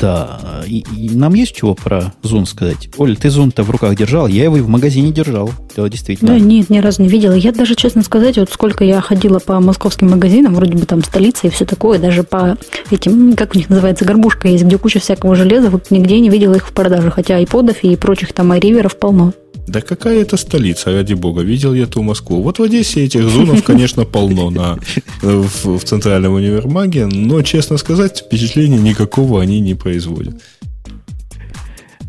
Да, 0.06 0.39
и, 0.68 0.86
и 0.95 1.16
нам 1.16 1.34
есть 1.34 1.56
чего 1.56 1.74
про 1.74 2.14
Зун 2.22 2.45
сказать? 2.45 2.89
Оль, 2.97 3.18
ты 3.18 3.32
Зун-то 3.32 3.64
в 3.64 3.72
руках 3.72 3.95
держал, 3.95 4.28
я 4.28 4.43
его 4.43 4.58
и 4.58 4.62
в 4.62 4.70
магазине 4.70 5.12
держал. 5.12 5.49
Да, 5.76 5.89
действительно. 5.89 6.34
Да, 6.34 6.39
нет, 6.39 6.70
ни 6.70 6.78
разу 6.78 7.01
не 7.01 7.08
видела. 7.08 7.34
Я 7.34 7.51
даже, 7.51 7.74
честно 7.74 8.03
сказать, 8.03 8.38
вот 8.38 8.51
сколько 8.51 8.84
я 8.84 9.01
ходила 9.01 9.39
по 9.39 9.60
московским 9.60 10.12
магазинам, 10.12 10.53
вроде 10.53 10.74
бы 10.74 10.86
там 10.86 11.03
столица 11.03 11.47
и 11.47 11.49
все 11.49 11.66
такое, 11.66 11.97
даже 11.97 12.22
по 12.22 12.56
этим, 12.91 13.34
как 13.34 13.56
у 13.56 13.58
них 13.58 13.68
называется, 13.72 14.06
горбушка 14.06 14.47
есть, 14.47 14.64
где 14.64 14.78
куча 14.78 14.99
всякого 14.99 15.34
железа, 15.34 15.72
вот 15.72 15.89
нигде 15.89 16.20
не 16.20 16.30
видела 16.30 16.53
их 16.53 16.68
в 16.68 16.72
продаже, 16.72 17.10
хотя 17.10 17.38
айподов 17.38 17.84
и 17.84 17.95
прочих 17.95 18.32
там 18.34 18.51
айриверов 18.51 18.99
полно. 18.99 19.34
Да 19.68 19.82
какая 19.82 20.22
это 20.22 20.38
столица, 20.38 20.91
ради 20.91 21.13
бога. 21.13 21.41
Видел 21.41 21.74
я 21.74 21.88
ту 21.88 22.03
Москву. 22.03 22.41
Вот 22.41 22.59
в 22.59 22.63
Одессе 22.63 23.03
этих 23.03 23.28
зунов, 23.30 23.63
конечно, 23.63 24.05
полно 24.05 24.49
на, 24.49 24.78
в, 25.22 25.80
в 25.80 25.84
центральном 25.84 26.34
универмаге, 26.34 27.07
но, 27.07 27.41
честно 27.41 27.78
сказать, 27.78 28.24
впечатления 28.26 28.78
никакого 28.78 29.41
они 29.41 29.59
не 29.59 29.74
производят. 29.74 30.36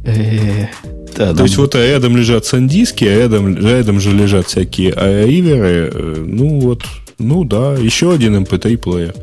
Э, 0.04 0.66
То 1.14 1.42
есть 1.42 1.56
вот 1.56 1.74
рядом 1.74 2.16
лежат 2.16 2.44
сандиски, 2.44 3.04
а 3.04 3.18
рядом, 3.18 3.56
рядом 3.56 4.00
же 4.00 4.12
лежат 4.12 4.46
всякие 4.46 4.92
аэриверы. 4.92 5.90
Э, 5.92 6.24
ну 6.26 6.60
вот, 6.60 6.84
ну 7.18 7.44
да, 7.44 7.74
еще 7.74 8.12
один 8.12 8.36
MP3 8.36 8.72
эм 8.72 8.78
плеер. 8.78 9.14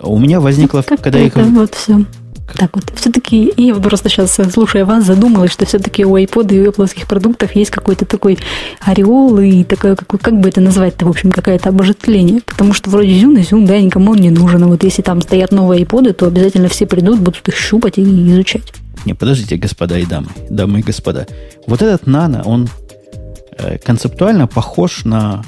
У 0.00 0.18
меня 0.18 0.40
возникло, 0.40 0.82
когда 0.82 1.20
их... 1.20 1.34
Вот 1.36 1.74
все. 1.74 2.04
Так 2.52 2.70
вот, 2.74 2.84
все-таки, 2.94 3.52
я 3.56 3.74
просто 3.74 4.08
сейчас, 4.08 4.38
слушая 4.52 4.84
вас, 4.84 5.04
задумалась, 5.04 5.50
что 5.50 5.64
все-таки 5.64 6.04
у 6.04 6.16
iPod 6.16 6.54
и 6.54 6.60
у 6.60 6.70
Apple 6.70 7.06
продуктов 7.06 7.56
есть 7.56 7.70
какой-то 7.70 8.04
такой 8.04 8.38
ореол 8.80 9.38
и 9.38 9.64
такое, 9.64 9.96
как, 9.96 10.20
как 10.20 10.38
бы 10.38 10.48
это 10.50 10.60
назвать-то, 10.60 11.06
в 11.06 11.08
общем, 11.08 11.32
какое-то 11.32 11.70
обожествление. 11.70 12.42
Потому 12.42 12.72
что 12.74 12.90
вроде 12.90 13.18
зюн 13.18 13.38
и 13.38 13.42
зюн, 13.42 13.64
да, 13.64 13.80
никому 13.80 14.12
он 14.12 14.18
не 14.18 14.30
нужен. 14.30 14.62
А 14.62 14.66
вот 14.66 14.84
если 14.84 15.02
там 15.02 15.20
стоят 15.22 15.52
новые 15.52 15.84
iPod, 15.84 16.12
то 16.12 16.26
обязательно 16.26 16.68
все 16.68 16.86
придут, 16.86 17.18
будут 17.18 17.48
их 17.48 17.56
щупать 17.56 17.98
и 17.98 18.02
изучать. 18.02 18.72
Не, 19.04 19.14
подождите, 19.14 19.56
господа 19.56 19.98
и 19.98 20.06
дамы, 20.06 20.28
дамы 20.48 20.80
и 20.80 20.82
господа. 20.82 21.26
Вот 21.66 21.82
этот 21.82 22.06
нано, 22.06 22.42
он 22.44 22.68
э, 23.58 23.78
концептуально 23.78 24.46
похож 24.46 25.04
на 25.04 25.42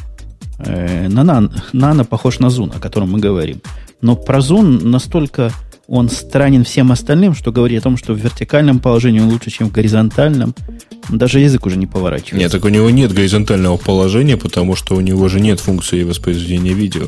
э, 0.58 1.08
на 1.08 1.24
нано, 1.24 1.52
нано 1.72 2.04
похож 2.04 2.38
на 2.38 2.50
зун, 2.50 2.72
о 2.74 2.80
котором 2.80 3.12
мы 3.12 3.18
говорим. 3.20 3.60
Но 4.02 4.16
про 4.16 4.40
зун 4.40 4.90
настолько 4.90 5.52
он 5.88 6.08
странен 6.08 6.64
всем 6.64 6.90
остальным, 6.90 7.34
что 7.34 7.52
говорит 7.52 7.80
о 7.80 7.82
том, 7.82 7.96
что 7.96 8.12
в 8.12 8.18
вертикальном 8.18 8.80
положении 8.80 9.20
он 9.20 9.28
лучше, 9.28 9.50
чем 9.50 9.68
в 9.68 9.72
горизонтальном. 9.72 10.54
Даже 11.08 11.38
язык 11.38 11.66
уже 11.66 11.76
не 11.76 11.86
поворачивается. 11.86 12.36
Нет, 12.36 12.50
так 12.50 12.64
у 12.64 12.68
него 12.68 12.90
нет 12.90 13.12
горизонтального 13.12 13.76
положения, 13.76 14.36
потому 14.36 14.74
что 14.74 14.96
у 14.96 15.00
него 15.00 15.28
же 15.28 15.40
нет 15.40 15.60
функции 15.60 16.02
воспроизведения 16.02 16.74
видео. 16.74 17.06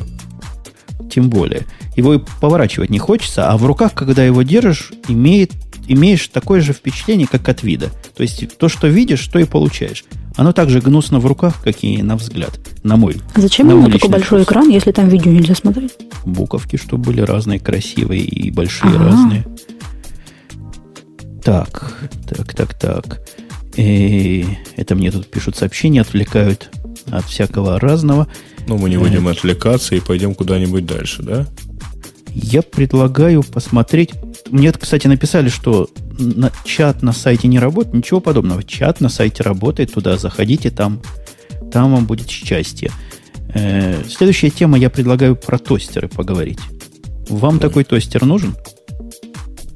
Тем 1.11 1.29
более. 1.29 1.65
Его 1.97 2.13
и 2.13 2.19
поворачивать 2.39 2.89
не 2.89 2.99
хочется, 2.99 3.49
а 3.49 3.57
в 3.57 3.65
руках, 3.65 3.93
когда 3.93 4.23
его 4.23 4.43
держишь, 4.43 4.93
имеет, 5.09 5.51
имеешь 5.87 6.27
такое 6.27 6.61
же 6.61 6.71
впечатление, 6.71 7.27
как 7.27 7.49
от 7.49 7.63
вида. 7.63 7.89
То 8.15 8.23
есть 8.23 8.57
то, 8.57 8.69
что 8.69 8.87
видишь, 8.87 9.27
то 9.27 9.39
и 9.39 9.43
получаешь. 9.43 10.05
Оно 10.39 10.53
так 10.53 10.69
же 10.69 10.79
гнусно 10.79 11.19
в 11.19 11.25
руках, 11.25 11.61
как 11.61 11.83
и 11.83 12.01
на 12.01 12.15
взгляд, 12.15 12.61
на 12.83 12.95
мой. 12.95 13.17
А 13.33 13.41
зачем 13.41 13.67
на 13.67 13.71
ему 13.71 13.91
такой 13.91 14.09
большой 14.09 14.43
вкус. 14.43 14.53
экран, 14.53 14.69
если 14.69 14.93
там 14.93 15.09
видео 15.09 15.33
нельзя 15.33 15.53
смотреть? 15.53 15.91
Буковки, 16.23 16.77
чтобы 16.77 17.03
были 17.03 17.19
разные, 17.19 17.59
красивые 17.59 18.21
и 18.21 18.49
большие 18.49 18.89
ага. 18.95 19.03
разные. 19.03 19.45
Так, 21.43 21.93
так, 22.25 22.53
так, 22.55 22.73
так. 22.73 23.19
И 23.75 24.45
это 24.77 24.95
мне 24.95 25.11
тут 25.11 25.29
пишут 25.29 25.57
сообщения, 25.57 25.99
отвлекают 25.99 26.69
от 27.11 27.25
всякого 27.25 27.77
разного. 27.77 28.29
Ну, 28.65 28.77
мы 28.77 28.89
не 28.89 28.95
будем 28.95 29.27
э, 29.27 29.31
отвлекаться 29.31 29.95
и 29.95 29.99
пойдем 29.99 30.35
куда-нибудь 30.35 30.85
дальше, 30.85 31.21
да? 31.21 31.47
Я 32.33 32.61
предлагаю 32.61 33.43
посмотреть. 33.43 34.11
Мне, 34.49 34.71
кстати, 34.71 35.07
написали, 35.07 35.49
что 35.49 35.89
на, 36.17 36.51
чат 36.63 37.01
на 37.01 37.13
сайте 37.13 37.47
не 37.47 37.59
работает. 37.59 37.95
Ничего 37.95 38.19
подобного. 38.19 38.63
Чат 38.63 39.01
на 39.01 39.09
сайте 39.09 39.43
работает. 39.43 39.93
Туда 39.93 40.17
заходите, 40.17 40.69
там, 40.69 41.01
там 41.71 41.91
вам 41.91 42.05
будет 42.05 42.29
счастье. 42.29 42.91
Э, 43.53 44.03
следующая 44.07 44.49
тема 44.49 44.77
я 44.77 44.89
предлагаю 44.89 45.35
про 45.35 45.57
тостеры 45.57 46.07
поговорить. 46.07 46.59
Вам 47.29 47.55
Ой. 47.55 47.59
такой 47.59 47.83
тостер 47.83 48.25
нужен? 48.25 48.55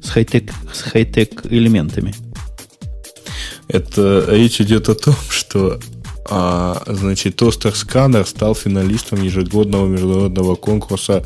С 0.01 0.10
хай-тек, 0.10 0.51
с 0.74 0.82
хай-тек 0.82 1.45
элементами. 1.45 2.14
Это 3.68 4.26
речь 4.30 4.62
идет 4.62 4.89
о 4.89 4.95
том, 4.95 5.16
что 5.30 5.80
а, 6.30 6.82
значит, 6.88 7.36
тостер 7.36 7.76
сканер 7.76 8.26
стал 8.26 8.56
финалистом 8.56 9.22
ежегодного 9.22 9.88
международного 9.88 10.56
конкурса 10.56 11.26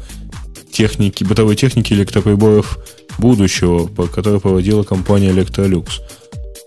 техники, 0.78 1.24
бытовой 1.24 1.56
техники 1.56 1.92
электроприборов 1.94 2.78
будущего, 3.18 3.88
который 4.14 4.40
проводила 4.40 4.84
компания 4.84 5.32
Electrolux. 5.32 5.88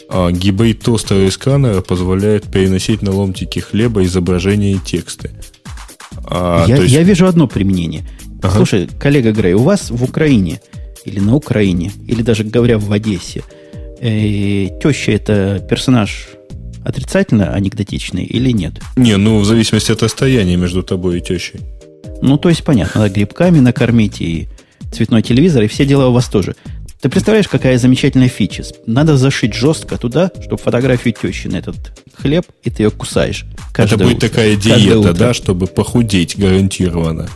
А 0.08 0.32
гибрид 0.32 0.80
тостера 0.82 1.24
и 1.24 1.30
сканера 1.30 1.80
позволяет 1.80 2.50
переносить 2.50 3.02
на 3.02 3.12
ломтики 3.12 3.60
хлеба 3.60 4.02
изображения 4.02 4.72
и 4.72 4.78
тексты. 4.78 5.30
А, 6.24 6.64
я, 6.66 6.76
есть... 6.78 6.92
я 6.92 7.04
вижу 7.04 7.26
одно 7.26 7.46
применение. 7.46 8.02
Ага. 8.42 8.56
Слушай, 8.56 8.88
коллега 8.98 9.30
Грей, 9.30 9.54
у 9.54 9.62
вас 9.62 9.90
в 9.90 10.02
Украине 10.02 10.60
или 11.04 11.20
на 11.20 11.36
Украине, 11.36 11.92
или 12.08 12.22
даже 12.22 12.42
говоря 12.42 12.78
в 12.78 12.90
Одессе, 12.90 13.44
э, 14.00 14.66
теща 14.82 15.12
это 15.12 15.64
персонаж 15.70 16.26
отрицательно 16.84 17.54
анекдотичный 17.54 18.24
или 18.24 18.50
нет? 18.50 18.80
Не, 18.96 19.16
ну 19.16 19.38
в 19.38 19.44
зависимости 19.44 19.92
от 19.92 20.02
расстояния 20.02 20.56
между 20.56 20.82
тобой 20.82 21.18
и 21.18 21.20
тещей. 21.20 21.60
Ну, 22.22 22.36
то 22.36 22.48
есть, 22.48 22.64
понятно, 22.64 23.02
надо 23.02 23.14
грибками 23.14 23.60
накормить 23.60 24.20
и 24.20 24.48
цветной 24.92 25.22
телевизор, 25.22 25.62
и 25.62 25.68
все 25.68 25.86
дела 25.86 26.08
у 26.08 26.12
вас 26.12 26.28
тоже. 26.28 26.54
Ты 27.00 27.08
представляешь, 27.08 27.48
какая 27.48 27.78
замечательная 27.78 28.28
фича? 28.28 28.62
Надо 28.84 29.16
зашить 29.16 29.54
жестко 29.54 29.96
туда, 29.96 30.30
чтобы 30.42 30.58
фотографию 30.58 31.14
тещи 31.14 31.46
на 31.46 31.56
этот 31.56 31.76
хлеб, 32.14 32.44
и 32.62 32.70
ты 32.70 32.82
ее 32.82 32.90
кусаешь. 32.90 33.46
Это 33.74 33.96
будет 33.96 34.18
утро. 34.18 34.28
такая 34.28 34.54
диета, 34.54 35.14
да, 35.14 35.32
чтобы 35.32 35.66
похудеть 35.66 36.38
гарантированно. 36.38 37.28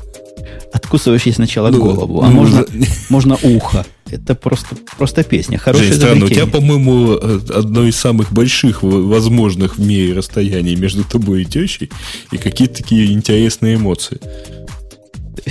Откусываешь 0.75 1.23
ей 1.23 1.33
сначала 1.33 1.71
ну, 1.71 1.81
голову, 1.81 2.21
а 2.21 2.29
ну, 2.29 2.33
можно, 2.33 2.65
за... 2.65 2.87
можно 3.09 3.39
ухо. 3.43 3.87
Это 4.11 4.35
просто, 4.35 4.77
просто 4.99 5.23
песня. 5.23 5.57
Хорошее 5.57 5.89
Жень, 5.89 5.99
странно, 5.99 6.25
у 6.27 6.29
тебя, 6.29 6.47
по-моему, 6.47 7.13
одно 7.13 7.85
из 7.85 7.97
самых 7.97 8.33
больших 8.33 8.83
возможных 8.83 9.79
в 9.79 9.81
мире 9.81 10.15
расстояний 10.15 10.75
между 10.75 11.05
тобой 11.05 11.43
и 11.43 11.45
тещей, 11.45 11.91
и 12.33 12.37
какие-то 12.37 12.83
такие 12.83 13.13
интересные 13.13 13.77
эмоции 13.77 14.21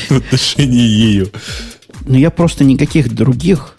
в 0.09 0.17
отношении 0.17 0.81
ее. 0.81 1.27
Но 2.05 2.17
я 2.17 2.29
просто 2.29 2.63
никаких 2.63 3.13
других 3.13 3.75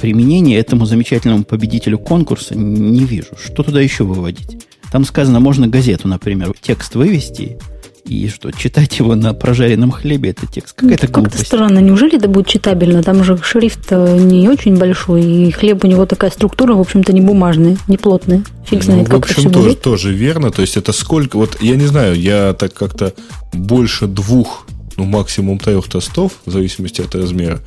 применений 0.00 0.56
этому 0.56 0.86
замечательному 0.86 1.44
победителю 1.44 1.98
конкурса 1.98 2.54
не 2.54 3.04
вижу. 3.04 3.28
Что 3.42 3.62
туда 3.62 3.80
еще 3.80 4.04
выводить? 4.04 4.66
Там 4.92 5.04
сказано, 5.04 5.40
можно 5.40 5.66
газету, 5.66 6.08
например, 6.08 6.52
текст 6.60 6.94
вывести, 6.94 7.58
и 8.04 8.28
что, 8.28 8.50
читать 8.52 8.98
его 8.98 9.14
на 9.14 9.32
прожаренном 9.32 9.90
хлебе, 9.90 10.30
это 10.30 10.46
текст. 10.46 10.74
Какая-то 10.74 11.06
ну, 11.06 11.12
Как-то 11.12 11.38
странно. 11.38 11.78
Неужели 11.78 12.18
это 12.18 12.28
будет 12.28 12.46
читабельно? 12.46 13.02
Там 13.02 13.24
же 13.24 13.38
шрифт 13.42 13.90
не 13.90 14.48
очень 14.48 14.76
большой, 14.76 15.24
и 15.24 15.50
хлеб 15.50 15.84
у 15.84 15.86
него 15.86 16.04
такая 16.04 16.30
структура, 16.30 16.74
в 16.74 16.80
общем-то, 16.80 17.14
не 17.14 17.22
бумажная, 17.22 17.78
не 17.88 17.96
плотная. 17.96 18.44
Фиг 18.66 18.80
ну, 18.80 18.84
знает, 18.84 19.08
ну, 19.08 19.14
как 19.20 19.26
в 19.26 19.30
общем, 19.30 19.50
тоже, 19.50 19.74
тоже 19.74 20.12
верно. 20.12 20.50
То 20.50 20.60
есть 20.60 20.76
это 20.76 20.92
сколько... 20.92 21.38
Вот 21.38 21.62
я 21.62 21.76
не 21.76 21.86
знаю, 21.86 22.14
я 22.14 22.52
так 22.52 22.74
как-то 22.74 23.14
больше 23.54 24.06
двух 24.06 24.66
ну, 24.96 25.04
максимум 25.04 25.58
трех 25.58 25.88
тостов, 25.88 26.32
в 26.46 26.50
зависимости 26.50 27.00
от 27.00 27.14
размера, 27.14 27.60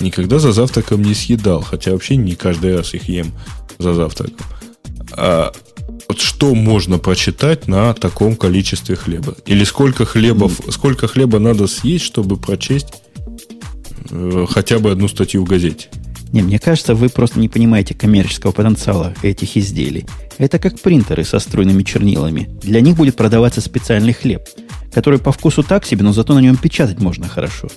никогда 0.00 0.38
за 0.38 0.52
завтраком 0.52 1.02
не 1.02 1.14
съедал. 1.14 1.62
Хотя 1.62 1.92
вообще 1.92 2.16
не 2.16 2.34
каждый 2.34 2.76
раз 2.76 2.94
их 2.94 3.08
ем 3.08 3.32
за 3.78 3.94
завтраком. 3.94 4.46
А 5.12 5.52
вот 6.08 6.20
что 6.20 6.54
можно 6.54 6.98
прочитать 6.98 7.68
на 7.68 7.94
таком 7.94 8.36
количестве 8.36 8.96
хлеба? 8.96 9.36
Или 9.46 9.64
сколько 9.64 10.04
хлебов, 10.04 10.60
сколько 10.70 11.06
хлеба 11.06 11.38
надо 11.38 11.66
съесть, 11.66 12.04
чтобы 12.04 12.36
прочесть 12.36 12.88
э, 14.10 14.46
хотя 14.48 14.78
бы 14.78 14.90
одну 14.90 15.08
статью 15.08 15.44
в 15.44 15.48
газете? 15.48 15.88
Не, 16.32 16.42
мне 16.42 16.58
кажется, 16.58 16.94
вы 16.94 17.08
просто 17.08 17.40
не 17.40 17.48
понимаете 17.48 17.94
коммерческого 17.94 18.52
потенциала 18.52 19.14
этих 19.22 19.56
изделий. 19.56 20.06
Это 20.38 20.58
как 20.58 20.80
принтеры 20.80 21.24
со 21.24 21.38
струйными 21.38 21.82
чернилами. 21.82 22.48
Для 22.62 22.80
них 22.80 22.96
будет 22.96 23.16
продаваться 23.16 23.60
специальный 23.60 24.12
хлеб, 24.12 24.42
который 24.92 25.18
по 25.18 25.32
вкусу 25.32 25.62
так 25.62 25.84
себе, 25.84 26.04
но 26.04 26.12
зато 26.12 26.34
на 26.34 26.38
нем 26.38 26.56
печатать 26.56 27.00
можно 27.00 27.28
хорошо. 27.28 27.68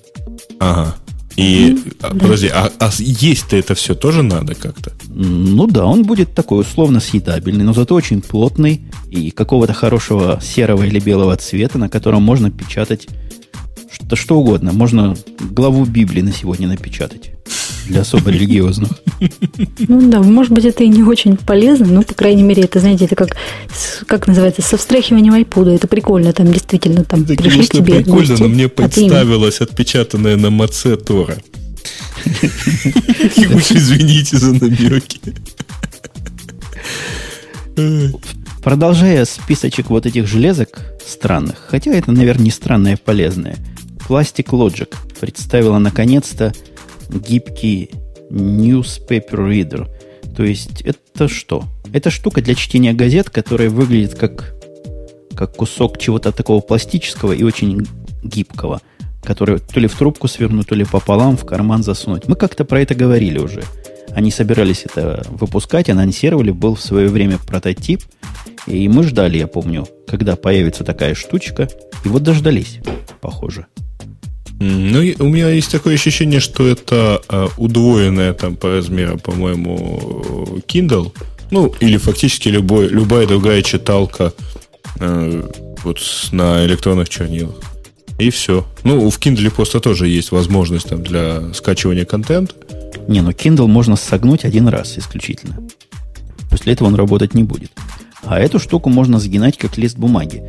Ага. 0.60 0.96
И, 1.36 1.72
mm, 1.72 2.20
подожди, 2.20 2.50
да. 2.50 2.72
а, 2.80 2.88
а 2.88 2.92
есть-то 3.00 3.56
это 3.56 3.74
все 3.74 3.96
тоже 3.96 4.22
надо 4.22 4.54
как-то? 4.54 4.92
Ну 5.08 5.66
да, 5.66 5.86
он 5.86 6.04
будет 6.04 6.36
такой 6.36 6.62
условно 6.62 7.00
съедабельный, 7.00 7.66
но 7.66 7.74
зато 7.74 7.96
очень 7.96 8.22
плотный 8.22 8.82
и 9.10 9.32
какого-то 9.32 9.74
хорошего 9.74 10.40
серого 10.44 10.84
или 10.84 11.00
белого 11.00 11.36
цвета, 11.38 11.80
на 11.80 11.90
котором 11.90 12.22
можно 12.22 12.52
печатать 12.52 13.08
что, 13.94 14.16
что 14.16 14.40
угодно. 14.40 14.74
Можно 14.74 15.16
главу 15.40 15.86
Библии 15.86 16.22
на 16.22 16.32
сегодня 16.32 16.68
напечатать 16.68 17.32
для 17.88 18.02
особо 18.02 18.32
религиозных. 18.32 18.92
Ну 19.88 20.10
да, 20.10 20.22
может 20.22 20.52
быть, 20.52 20.66
это 20.66 20.84
и 20.84 20.88
не 20.88 21.04
очень 21.04 21.38
полезно, 21.38 21.88
но, 21.88 22.02
по 22.02 22.14
крайней 22.14 22.44
мере, 22.44 22.64
это, 22.64 22.80
знаете, 22.80 23.06
это 23.06 23.16
как, 23.16 23.36
как 24.08 24.28
называется, 24.28 24.62
со 24.62 24.78
встряхиванием 24.78 25.34
айпуда. 25.34 25.72
Это 25.72 25.88
прикольно, 25.88 26.34
там 26.34 26.52
действительно 26.52 27.04
там 27.04 27.24
это, 27.24 27.36
пришли 27.36 27.50
конечно, 27.50 27.80
тебе 27.80 27.96
прикольно, 27.96 28.28
гости, 28.28 28.42
но 28.42 28.48
мне 28.48 28.66
а 28.66 28.70
представилось 28.70 29.62
отпечатанное 29.62 30.38
на 30.38 30.50
маце 30.50 30.96
Тора. 30.96 31.38
И 33.36 33.48
уж 33.48 33.72
извините 33.72 34.38
за 34.38 34.54
намеки. 34.54 35.20
Продолжая 38.64 39.26
списочек 39.26 39.90
вот 39.90 40.06
этих 40.06 40.26
железок 40.26 40.82
странных, 41.06 41.66
хотя 41.68 41.92
это, 41.92 42.12
наверное, 42.12 42.46
не 42.46 42.52
странное, 42.52 42.94
а 42.94 42.98
полезное, 42.98 43.58
Plastic 44.14 44.50
Logic 44.52 44.96
представила 45.20 45.80
наконец-то 45.80 46.54
гибкий 47.10 47.90
Newspaper 48.30 49.32
Reader. 49.32 49.90
То 50.36 50.44
есть 50.44 50.82
это 50.82 51.28
что? 51.28 51.64
Это 51.92 52.12
штука 52.12 52.44
для 52.44 52.54
чтения 52.54 52.94
газет, 52.94 53.32
которая 53.32 53.72
выглядит 53.72 54.14
как, 54.14 54.54
как 55.36 55.56
кусок 55.56 55.98
чего-то 55.98 56.32
такого 56.32 56.62
пластического 56.62 57.32
и 57.32 57.42
очень 57.42 57.88
гибкого, 58.24 58.82
который 59.24 59.58
то 59.58 59.80
ли 59.80 59.88
в 59.88 59.98
трубку 59.98 60.28
свернуть, 60.28 60.68
то 60.68 60.76
ли 60.76 60.86
пополам 60.86 61.36
в 61.36 61.44
карман 61.44 61.82
засунуть. 61.82 62.28
Мы 62.28 62.36
как-то 62.36 62.66
про 62.66 62.82
это 62.82 62.94
говорили 62.94 63.40
уже. 63.40 63.64
Они 64.12 64.30
собирались 64.30 64.84
это 64.86 65.26
выпускать, 65.28 65.90
анонсировали, 65.90 66.52
был 66.52 66.76
в 66.76 66.82
свое 66.82 67.08
время 67.08 67.40
прототип, 67.40 68.04
и 68.68 68.88
мы 68.88 69.06
ждали, 69.06 69.40
я 69.40 69.48
помню, 69.48 69.88
когда 70.06 70.36
появится 70.36 70.84
такая 70.84 71.16
штучка, 71.16 71.68
и 72.06 72.10
вот 72.10 72.22
дождались, 72.22 72.78
похоже. 73.20 73.66
Ну, 74.60 75.00
у 75.20 75.30
меня 75.30 75.50
есть 75.50 75.72
такое 75.72 75.96
ощущение, 75.96 76.40
что 76.40 76.68
это 76.68 77.22
э, 77.28 77.48
удвоенная 77.58 78.34
там 78.34 78.56
по 78.56 78.70
размеру, 78.70 79.18
по-моему, 79.18 80.62
Kindle. 80.68 81.12
Ну, 81.52 81.74
или 81.80 81.98
фактически 81.98 82.50
любой, 82.50 82.88
любая 82.88 83.28
другая 83.28 83.62
читалка 83.62 84.34
э, 85.00 85.44
вот 85.84 86.00
на 86.32 86.66
электронных 86.66 87.10
чернилах. 87.10 87.56
И 88.20 88.30
все. 88.30 88.66
Ну, 88.84 89.10
в 89.10 89.20
Kindle 89.20 89.52
просто 89.52 89.80
тоже 89.80 90.08
есть 90.08 90.32
возможность 90.32 90.90
там 90.90 91.04
для 91.04 91.54
скачивания 91.54 92.06
контента. 92.06 92.56
Не, 93.08 93.22
ну 93.22 93.32
Kindle 93.32 93.68
можно 93.68 93.96
согнуть 93.96 94.46
один 94.46 94.68
раз 94.68 94.98
исключительно. 94.98 95.58
После 96.50 96.74
этого 96.74 96.88
он 96.88 96.96
работать 96.96 97.34
не 97.34 97.44
будет. 97.44 97.72
А 98.24 98.40
эту 98.40 98.60
штуку 98.60 98.90
можно 98.90 99.20
сгинать 99.20 99.58
как 99.58 99.78
лист 99.78 99.98
бумаги. 99.98 100.44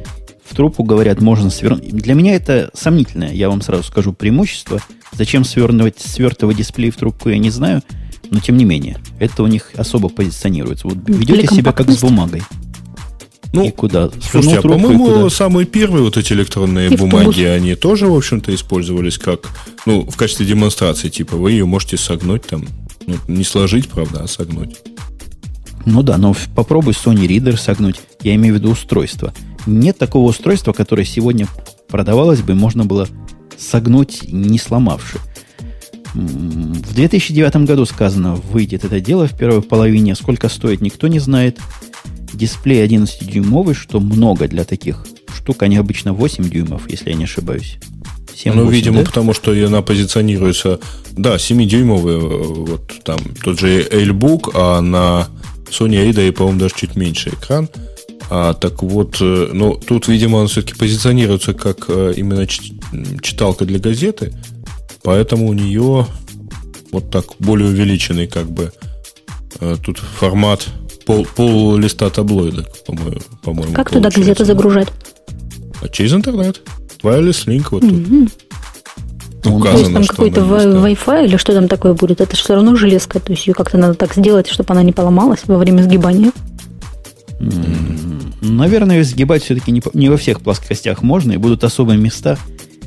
В 0.45 0.55
трубку, 0.55 0.83
говорят, 0.85 1.21
можно 1.21 1.51
свернуть. 1.51 1.89
Для 1.89 2.15
меня 2.15 2.35
это 2.35 2.71
сомнительное, 2.75 3.33
я 3.33 3.49
вам 3.49 3.63
сразу 3.63 3.85
скажу, 3.85 4.13
преимущество. 4.13 4.81
Зачем 5.13 5.45
свернуть, 5.45 5.99
свертывать 5.99 6.57
дисплей 6.57 6.91
в 6.91 6.97
трубку, 6.97 7.31
я 7.31 7.39
не 7.39 7.51
знаю. 7.51 7.83
Но 8.31 8.41
тем 8.41 8.57
не 8.57 8.65
менее, 8.65 8.99
это 9.19 9.43
у 9.43 9.47
них 9.47 9.71
особо 9.77 10.09
позиционируется. 10.09 10.89
Вот 10.89 10.99
ведете 11.07 11.47
себя 11.55 11.73
как 11.73 11.91
с 11.91 12.01
бумагой. 12.01 12.43
Ну, 13.53 13.65
и 13.65 13.71
куда? 13.71 14.11
Слушайте, 14.31 14.59
а 14.59 14.63
по-моему, 14.63 15.31
самые 15.31 15.65
первые 15.65 16.03
вот 16.03 16.17
эти 16.17 16.33
электронные 16.33 16.91
и 16.91 16.97
бумаги, 16.97 17.43
они 17.43 17.77
тоже, 17.77 18.09
в 18.09 18.17
общем-то, 18.17 18.53
использовались 18.53 19.17
как, 19.17 19.49
ну, 19.87 20.03
в 20.03 20.17
качестве 20.17 20.45
демонстрации, 20.45 21.09
типа, 21.09 21.37
вы 21.37 21.53
ее 21.53 21.65
можете 21.65 21.97
согнуть 21.97 22.43
там, 22.43 22.67
ну, 23.07 23.15
не 23.29 23.45
сложить, 23.45 23.89
правда, 23.89 24.25
а 24.25 24.27
согнуть. 24.27 24.79
Ну 25.87 26.03
да, 26.03 26.19
но 26.19 26.35
попробуй 26.57 26.95
Sony 26.95 27.29
Reader 27.29 27.57
согнуть. 27.57 28.01
Я 28.23 28.35
имею 28.35 28.55
в 28.55 28.59
виду 28.59 28.71
устройство. 28.71 29.33
Нет 29.67 29.99
такого 29.99 30.29
устройства, 30.29 30.73
которое 30.73 31.05
сегодня 31.05 31.49
продавалось 31.89 32.43
бы, 32.43 32.55
можно 32.55 32.85
было 32.85 33.09
согнуть, 33.57 34.25
не 34.31 34.59
сломавши. 34.59 35.19
В 36.15 36.95
2009 36.95 37.57
году 37.67 37.87
сказано, 37.87 38.35
выйдет 38.35 38.85
это 38.85 39.01
дело 39.01 39.27
в 39.27 39.37
первой 39.37 39.63
половине. 39.63 40.15
Сколько 40.15 40.49
стоит, 40.49 40.81
никто 40.81 41.09
не 41.09 41.19
знает. 41.19 41.59
Дисплей 42.33 42.85
11-дюймовый, 42.87 43.75
что 43.75 44.01
много 44.01 44.47
для 44.49 44.65
таких 44.65 45.07
штук. 45.35 45.63
Они 45.63 45.77
обычно 45.77 46.13
8 46.13 46.49
дюймов, 46.49 46.89
если 46.89 47.11
я 47.11 47.17
не 47.17 47.25
ошибаюсь. 47.25 47.79
7, 48.35 48.55
ну, 48.55 48.65
8, 48.65 48.75
видимо, 48.75 48.99
да? 48.99 49.05
потому 49.07 49.33
что 49.33 49.53
она 49.53 49.83
позиционируется... 49.83 50.81
Да, 51.13 51.37
7-дюймовый, 51.37 52.15
э, 52.15 52.19
вот 52.19 52.93
там 53.05 53.19
тот 53.43 53.61
же 53.61 53.83
Ailbook, 53.83 54.51
а 54.55 54.81
на 54.81 55.29
Sony 55.71 56.09
Reader, 56.09 56.33
по-моему, 56.33 56.61
даже 56.61 56.75
чуть 56.77 56.97
меньше 56.97 57.31
экран. 57.31 57.69
А, 58.31 58.55
так 58.55 58.83
вот, 58.83 59.19
э, 59.21 59.51
ну, 59.53 59.75
тут, 59.75 60.09
видимо, 60.09 60.37
он 60.37 60.49
все-таки 60.49 60.75
позиционируется 60.75 61.53
как 61.55 61.85
э, 61.89 62.15
именно 62.17 62.47
читалка 62.47 63.65
для 63.65 63.79
газеты, 63.79 64.33
поэтому 65.03 65.49
у 65.49 65.53
нее 65.53 66.07
вот 66.91 67.11
так 67.11 67.27
более 67.39 67.69
увеличенный 67.69 68.27
как 68.27 68.51
бы 68.51 68.73
тут 69.85 69.99
формат 69.99 70.67
пол, 71.07 71.27
пол 71.37 71.77
листа 71.77 72.11
таблоида, 72.11 72.67
по-моему. 72.87 73.21
по-моему 73.43 73.75
как 73.75 73.91
туда 73.91 74.11
газету 74.11 74.45
загружать? 74.45 74.89
А 75.81 75.89
через 75.89 76.13
интернет. 76.13 76.61
Wireless 77.03 77.47
Link 77.47 77.67
вот 77.71 77.83
mm-hmm. 77.83 78.31
тут. 79.43 79.53
Указано, 79.53 79.73
то 79.73 79.79
есть 79.81 79.93
там 79.93 80.07
какой-то 80.07 80.41
Wi-Fi 80.41 81.27
или 81.27 81.37
что 81.37 81.53
там 81.53 81.69
такое 81.69 81.93
будет? 81.93 82.21
Это 82.23 82.35
же 82.35 82.43
все 82.43 82.55
равно 82.55 82.75
железка, 82.77 83.21
то 83.21 83.33
есть 83.33 83.47
ее 83.47 83.53
как-то 83.53 83.77
надо 83.77 83.95
так 83.95 84.15
сделать, 84.15 84.49
чтобы 84.49 84.73
она 84.73 84.83
не 84.83 84.93
поломалась 84.93 85.41
во 85.47 85.59
время 85.59 85.83
сгибания. 85.83 86.33
Наверное, 88.45 89.03
сгибать 89.05 89.43
все-таки 89.43 89.73
не, 89.73 89.83
не 89.95 90.11
во 90.11 90.17
всех 90.17 90.41
плоскостях 90.41 91.03
можно, 91.03 91.33
и 91.33 91.37
будут 91.39 91.65
особые 91.65 91.99
места, 91.99 92.39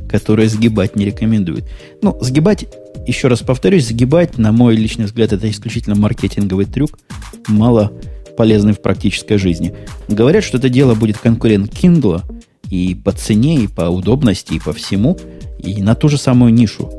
которые 0.10 0.50
сгибать 0.50 0.96
не 0.96 1.06
рекомендуют. 1.06 1.66
Ну, 2.02 2.18
сгибать, 2.22 2.66
еще 3.08 3.28
раз 3.28 3.40
повторюсь, 3.40 3.88
сгибать, 3.88 4.38
на 4.38 4.52
мой 4.52 4.76
личный 4.76 5.06
взгляд, 5.06 5.34
это 5.34 5.50
исключительно 5.50 5.96
маркетинговый 5.96 6.66
трюк, 6.66 7.00
мало 7.48 7.92
полезный 8.38 8.74
в 8.74 8.82
практической 8.82 9.38
жизни. 9.38 9.74
Говорят, 10.08 10.44
что 10.44 10.58
это 10.58 10.70
дело 10.70 10.94
будет 10.94 11.18
конкурент 11.18 11.74
Kindle 11.74 12.22
и 12.70 12.96
по 12.96 13.12
цене, 13.12 13.64
и 13.64 13.68
по 13.68 13.90
удобности, 13.90 14.54
и 14.54 14.60
по 14.60 14.74
всему, 14.74 15.18
и 15.58 15.82
на 15.82 15.96
ту 15.96 16.08
же 16.08 16.18
самую 16.18 16.54
нишу 16.54 16.92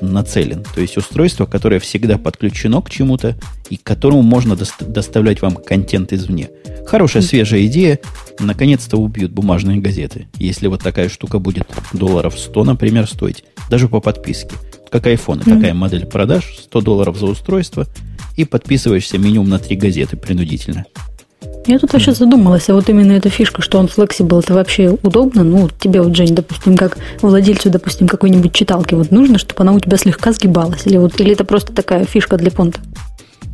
нацелен. 0.00 0.64
То 0.74 0.80
есть 0.80 0.96
устройство, 0.96 1.46
которое 1.46 1.80
всегда 1.80 2.18
подключено 2.18 2.80
к 2.82 2.90
чему-то 2.90 3.36
и 3.70 3.76
к 3.76 3.82
которому 3.82 4.22
можно 4.22 4.56
доста- 4.56 4.84
доставлять 4.84 5.42
вам 5.42 5.56
контент 5.56 6.12
извне. 6.12 6.50
Хорошая 6.86 7.22
свежая 7.22 7.66
идея. 7.66 7.98
Наконец-то 8.38 8.96
убьют 8.96 9.32
бумажные 9.32 9.78
газеты. 9.78 10.28
Если 10.38 10.66
вот 10.66 10.82
такая 10.82 11.08
штука 11.08 11.38
будет 11.38 11.66
долларов 11.92 12.38
100, 12.38 12.64
например, 12.64 13.08
стоить, 13.08 13.44
даже 13.70 13.88
по 13.88 14.00
подписке. 14.00 14.56
Как 14.90 15.06
iPhone, 15.06 15.40
mm-hmm. 15.40 15.54
такая 15.54 15.74
модель 15.74 16.06
продаж, 16.06 16.54
100 16.64 16.80
долларов 16.80 17.16
за 17.16 17.26
устройство, 17.26 17.86
и 18.36 18.44
подписываешься 18.44 19.18
минимум 19.18 19.48
на 19.48 19.58
три 19.58 19.76
газеты 19.76 20.16
принудительно. 20.16 20.84
Я 21.66 21.78
тут 21.78 21.92
вообще 21.92 22.12
задумалась, 22.12 22.68
а 22.68 22.74
вот 22.74 22.88
именно 22.88 23.12
эта 23.12 23.30
фишка, 23.30 23.62
что 23.62 23.78
он 23.78 23.86
flexible, 23.86 24.40
это 24.40 24.52
вообще 24.52 24.98
удобно? 25.02 25.42
Ну, 25.44 25.68
тебе 25.80 26.02
вот, 26.02 26.14
Жень, 26.14 26.34
допустим, 26.34 26.76
как 26.76 26.98
владельцу, 27.22 27.70
допустим, 27.70 28.06
какой-нибудь 28.06 28.52
читалки, 28.52 28.94
вот 28.94 29.10
нужно, 29.10 29.38
чтобы 29.38 29.62
она 29.62 29.72
у 29.72 29.80
тебя 29.80 29.96
слегка 29.96 30.32
сгибалась? 30.32 30.86
Или, 30.86 30.98
вот, 30.98 31.18
или 31.20 31.32
это 31.32 31.44
просто 31.44 31.72
такая 31.72 32.04
фишка 32.04 32.36
для 32.36 32.50
понта? 32.50 32.80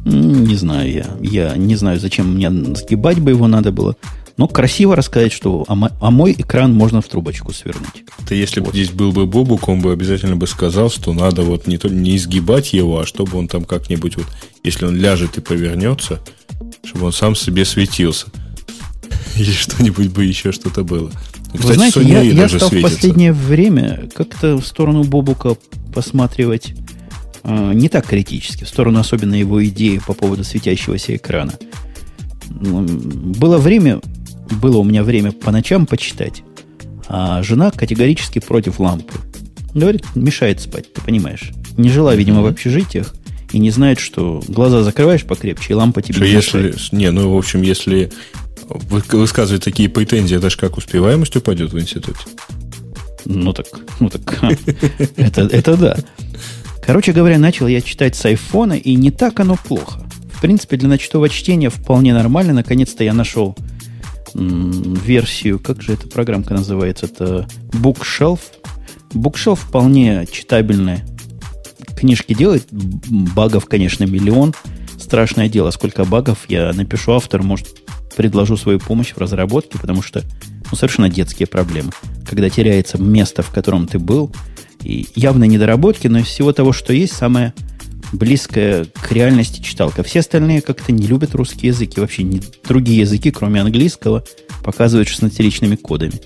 Не 0.04 0.56
знаю 0.56 0.90
я. 0.90 1.06
Я 1.20 1.56
не 1.56 1.76
знаю, 1.76 2.00
зачем 2.00 2.34
мне 2.34 2.50
сгибать 2.50 3.20
бы 3.20 3.30
его 3.30 3.46
надо 3.46 3.70
было. 3.70 3.96
Но 4.36 4.48
красиво 4.48 4.96
рассказать, 4.96 5.32
что 5.32 5.64
а 5.68 5.74
мой, 5.74 5.90
а 6.00 6.10
мой 6.10 6.32
экран 6.32 6.72
можно 6.72 7.02
в 7.02 7.08
трубочку 7.08 7.52
свернуть. 7.52 8.04
Это 8.24 8.34
если 8.34 8.60
вот. 8.60 8.70
бы 8.70 8.72
здесь 8.74 8.90
был 8.90 9.12
бы 9.12 9.26
Бобук, 9.26 9.68
он 9.68 9.82
бы 9.82 9.92
обязательно 9.92 10.34
бы 10.34 10.46
сказал, 10.46 10.88
что 10.88 11.12
надо 11.12 11.42
вот 11.42 11.66
не, 11.66 11.76
то, 11.76 11.90
не 11.90 12.16
изгибать 12.16 12.72
его, 12.72 13.00
а 13.00 13.06
чтобы 13.06 13.36
он 13.36 13.48
там 13.48 13.64
как-нибудь 13.64 14.16
вот, 14.16 14.26
если 14.64 14.86
он 14.86 14.96
ляжет 14.96 15.36
и 15.36 15.42
повернется, 15.42 16.20
чтобы 16.84 17.06
он 17.06 17.12
сам 17.12 17.34
себе 17.34 17.64
светился. 17.64 18.26
Или 19.36 19.50
что-нибудь 19.50 20.08
бы 20.08 20.24
еще 20.24 20.52
что-то 20.52 20.84
было. 20.84 21.10
Кстати, 21.52 21.66
Вы 21.66 21.74
знаете, 21.74 22.02
я, 22.02 22.20
я 22.22 22.48
стал 22.48 22.68
светится. 22.68 22.78
в 22.78 22.82
последнее 22.82 23.32
время 23.32 24.08
как-то 24.14 24.56
в 24.56 24.66
сторону 24.66 25.02
Бобука 25.02 25.56
посматривать 25.92 26.74
э, 27.42 27.72
не 27.74 27.88
так 27.88 28.06
критически, 28.06 28.64
в 28.64 28.68
сторону 28.68 29.00
особенно 29.00 29.34
его 29.34 29.64
идеи 29.66 30.00
по 30.04 30.14
поводу 30.14 30.44
светящегося 30.44 31.16
экрана. 31.16 31.54
Было 32.48 33.58
время, 33.58 34.00
было 34.50 34.78
у 34.78 34.84
меня 34.84 35.02
время 35.02 35.32
по 35.32 35.50
ночам 35.50 35.86
почитать, 35.86 36.42
а 37.08 37.42
жена 37.42 37.70
категорически 37.70 38.38
против 38.38 38.78
лампы. 38.78 39.14
Говорит, 39.74 40.04
мешает 40.14 40.60
спать, 40.60 40.92
ты 40.92 41.00
понимаешь. 41.00 41.50
Не 41.76 41.88
жила, 41.88 42.14
видимо, 42.14 42.42
в 42.42 42.46
общежитиях, 42.46 43.14
и 43.52 43.58
не 43.58 43.70
знает, 43.70 43.98
что 43.98 44.42
глаза 44.48 44.82
закрываешь 44.82 45.24
покрепче, 45.24 45.72
и 45.72 45.74
лампа 45.74 46.02
тебе 46.02 46.14
что 46.14 46.24
не 46.24 46.30
если, 46.30 46.74
Не, 46.92 47.10
ну, 47.10 47.34
в 47.34 47.38
общем, 47.38 47.62
если 47.62 48.10
высказывать 48.68 49.64
такие 49.64 49.88
претензии, 49.88 50.36
это 50.36 50.50
же 50.50 50.56
как 50.56 50.76
успеваемость 50.76 51.36
упадет 51.36 51.72
в 51.72 51.80
институте. 51.80 52.20
Ну 53.24 53.52
так, 53.52 53.66
ну 53.98 54.08
так, 54.08 54.42
это, 55.16 55.42
это 55.42 55.76
да. 55.76 55.96
Короче 56.82 57.12
говоря, 57.12 57.38
начал 57.38 57.66
я 57.66 57.80
читать 57.80 58.16
с 58.16 58.24
айфона, 58.24 58.74
и 58.74 58.94
не 58.94 59.10
так 59.10 59.40
оно 59.40 59.56
плохо. 59.56 60.00
В 60.32 60.40
принципе, 60.40 60.76
для 60.76 60.88
ночного 60.88 61.28
чтения 61.28 61.68
вполне 61.68 62.14
нормально. 62.14 62.54
Наконец-то 62.54 63.04
я 63.04 63.12
нашел 63.12 63.54
м, 64.34 64.94
версию, 64.94 65.58
как 65.58 65.82
же 65.82 65.92
эта 65.92 66.08
программка 66.08 66.54
называется? 66.54 67.06
Это 67.06 67.46
Bookshelf. 67.72 68.40
Bookshelf 69.12 69.56
вполне 69.56 70.26
читабельная 70.32 71.04
книжки 71.96 72.34
делает, 72.34 72.66
багов, 72.70 73.66
конечно, 73.66 74.04
миллион. 74.04 74.54
страшное 74.98 75.48
дело. 75.48 75.70
Сколько 75.70 76.04
багов 76.04 76.46
я 76.48 76.72
напишу 76.72 77.12
автор, 77.12 77.42
может, 77.42 77.68
предложу 78.16 78.56
свою 78.56 78.78
помощь 78.78 79.12
в 79.12 79.18
разработке, 79.18 79.78
потому 79.78 80.02
что 80.02 80.22
ну, 80.70 80.76
совершенно 80.76 81.08
детские 81.08 81.46
проблемы. 81.46 81.90
Когда 82.28 82.50
теряется 82.50 82.98
место, 82.98 83.42
в 83.42 83.50
котором 83.50 83.86
ты 83.86 83.98
был, 83.98 84.32
и 84.82 85.06
явно 85.14 85.44
недоработки, 85.44 86.06
но 86.06 86.18
из 86.18 86.26
всего 86.26 86.52
того, 86.52 86.72
что 86.72 86.92
есть, 86.92 87.14
самое 87.14 87.54
близкое 88.12 88.86
к 88.86 89.12
реальности 89.12 89.62
читалка. 89.62 90.02
Все 90.02 90.20
остальные 90.20 90.62
как-то 90.62 90.92
не 90.92 91.06
любят 91.06 91.34
русский 91.34 91.68
язык 91.68 91.96
и 91.96 92.00
вообще 92.00 92.22
не, 92.22 92.42
другие 92.66 93.00
языки, 93.00 93.30
кроме 93.30 93.60
английского, 93.60 94.24
показывают 94.64 95.08
16-ричными 95.08 95.76
кодами. 95.76 96.20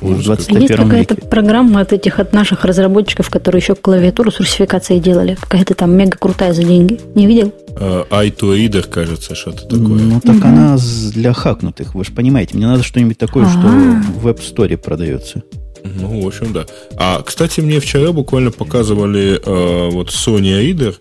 В 0.00 0.22
21 0.22 0.62
Есть 0.62 0.74
какая-то 0.74 1.14
веке. 1.14 1.26
программа 1.28 1.80
от 1.80 1.92
этих 1.92 2.18
от 2.18 2.32
наших 2.32 2.64
разработчиков, 2.64 3.30
которые 3.30 3.60
еще 3.60 3.74
клавиатуру 3.74 4.30
с 4.30 4.38
русификацией 4.38 5.00
делали. 5.00 5.36
Какая-то 5.40 5.74
там 5.74 5.96
мега 5.96 6.16
крутая 6.18 6.52
за 6.52 6.64
деньги. 6.64 7.00
Не 7.14 7.26
видел? 7.26 7.52
Uh, 7.78 8.06
i2reader, 8.08 8.88
кажется, 8.88 9.34
что-то 9.34 9.64
такое. 9.66 10.00
Ну, 10.00 10.20
так 10.20 10.36
угу. 10.36 10.46
она 10.46 10.78
для 11.12 11.32
хакнутых. 11.32 11.94
Вы 11.94 12.04
же 12.04 12.12
понимаете, 12.12 12.56
мне 12.56 12.66
надо 12.66 12.82
что-нибудь 12.82 13.18
такое, 13.18 13.44
А-а-а. 13.44 14.02
что 14.02 14.20
в 14.20 14.26
App 14.28 14.40
Store 14.40 14.76
продается. 14.76 15.42
Ну, 15.94 16.22
в 16.22 16.26
общем, 16.26 16.52
да. 16.52 16.66
А, 16.96 17.22
кстати, 17.22 17.60
мне 17.60 17.80
вчера 17.80 18.12
буквально 18.12 18.50
показывали 18.50 19.40
э, 19.42 19.90
вот 19.90 20.10
Sony 20.10 20.60
Reader, 20.62 20.96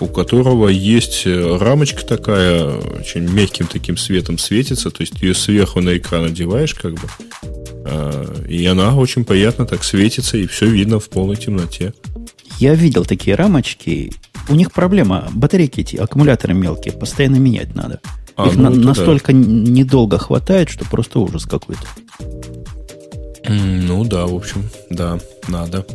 у 0.00 0.06
которого 0.06 0.68
есть 0.68 1.22
э, 1.26 1.56
рамочка 1.58 2.04
такая, 2.04 2.64
очень 3.00 3.28
мягким 3.28 3.66
таким 3.66 3.96
светом 3.96 4.38
светится, 4.38 4.90
то 4.90 5.02
есть 5.02 5.20
ее 5.22 5.34
сверху 5.34 5.80
на 5.80 5.96
экран 5.96 6.26
одеваешь, 6.26 6.74
как 6.74 6.94
бы, 6.94 7.08
э, 7.84 8.46
и 8.48 8.64
она 8.66 8.96
очень 8.96 9.24
приятно 9.24 9.66
так 9.66 9.84
светится, 9.84 10.38
и 10.38 10.46
все 10.46 10.66
видно 10.66 11.00
в 11.00 11.08
полной 11.08 11.36
темноте. 11.36 11.92
Я 12.58 12.74
видел 12.74 13.04
такие 13.04 13.36
рамочки. 13.36 14.12
У 14.48 14.54
них 14.54 14.72
проблема. 14.72 15.28
Батарейки 15.32 15.80
эти, 15.80 15.96
аккумуляторы 15.96 16.54
мелкие, 16.54 16.92
постоянно 16.92 17.36
менять 17.36 17.74
надо. 17.74 18.00
А, 18.34 18.46
Их 18.46 18.56
ну, 18.56 18.64
на, 18.64 18.70
настолько 18.70 19.32
да. 19.32 19.38
недолго 19.38 20.18
хватает, 20.18 20.68
что 20.68 20.84
просто 20.84 21.18
ужас 21.18 21.44
какой-то. 21.44 21.82
Ну 23.48 24.04
да, 24.04 24.26
в 24.26 24.34
общем, 24.34 24.68
да, 24.90 25.18
надо. 25.48 25.86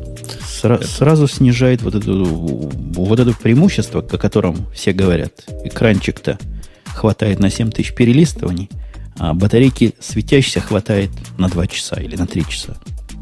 Сра- 0.41 0.75
это... 0.75 0.87
Сразу 0.87 1.27
снижает 1.27 1.81
вот 1.81 1.95
это, 1.95 2.11
вот 2.11 3.19
это 3.19 3.33
преимущество, 3.33 4.01
о 4.01 4.17
котором 4.17 4.65
все 4.73 4.91
говорят. 4.91 5.45
Экранчик-то 5.63 6.39
хватает 6.85 7.39
на 7.39 7.49
7 7.49 7.71
тысяч 7.71 7.93
перелистываний, 7.93 8.69
а 9.17 9.33
батарейки 9.33 9.93
светящиеся 9.99 10.61
хватает 10.61 11.11
на 11.37 11.47
2 11.47 11.67
часа 11.67 12.01
или 12.01 12.15
на 12.15 12.25
3 12.25 12.45
часа. 12.47 12.75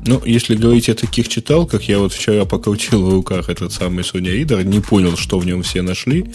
Ну, 0.06 0.22
если 0.26 0.56
говорить 0.56 0.90
о 0.90 0.96
таких 0.96 1.28
читалках, 1.28 1.84
я 1.84 2.00
вот 2.00 2.14
вчера 2.14 2.46
покрутил 2.46 3.06
в 3.06 3.14
руках 3.14 3.50
этот 3.50 3.72
самый 3.72 4.04
Sony 4.04 4.44
Reader, 4.44 4.64
не 4.64 4.80
понял, 4.80 5.16
что 5.16 5.38
в 5.38 5.46
нем 5.46 5.62
все 5.62 5.82
нашли, 5.82 6.26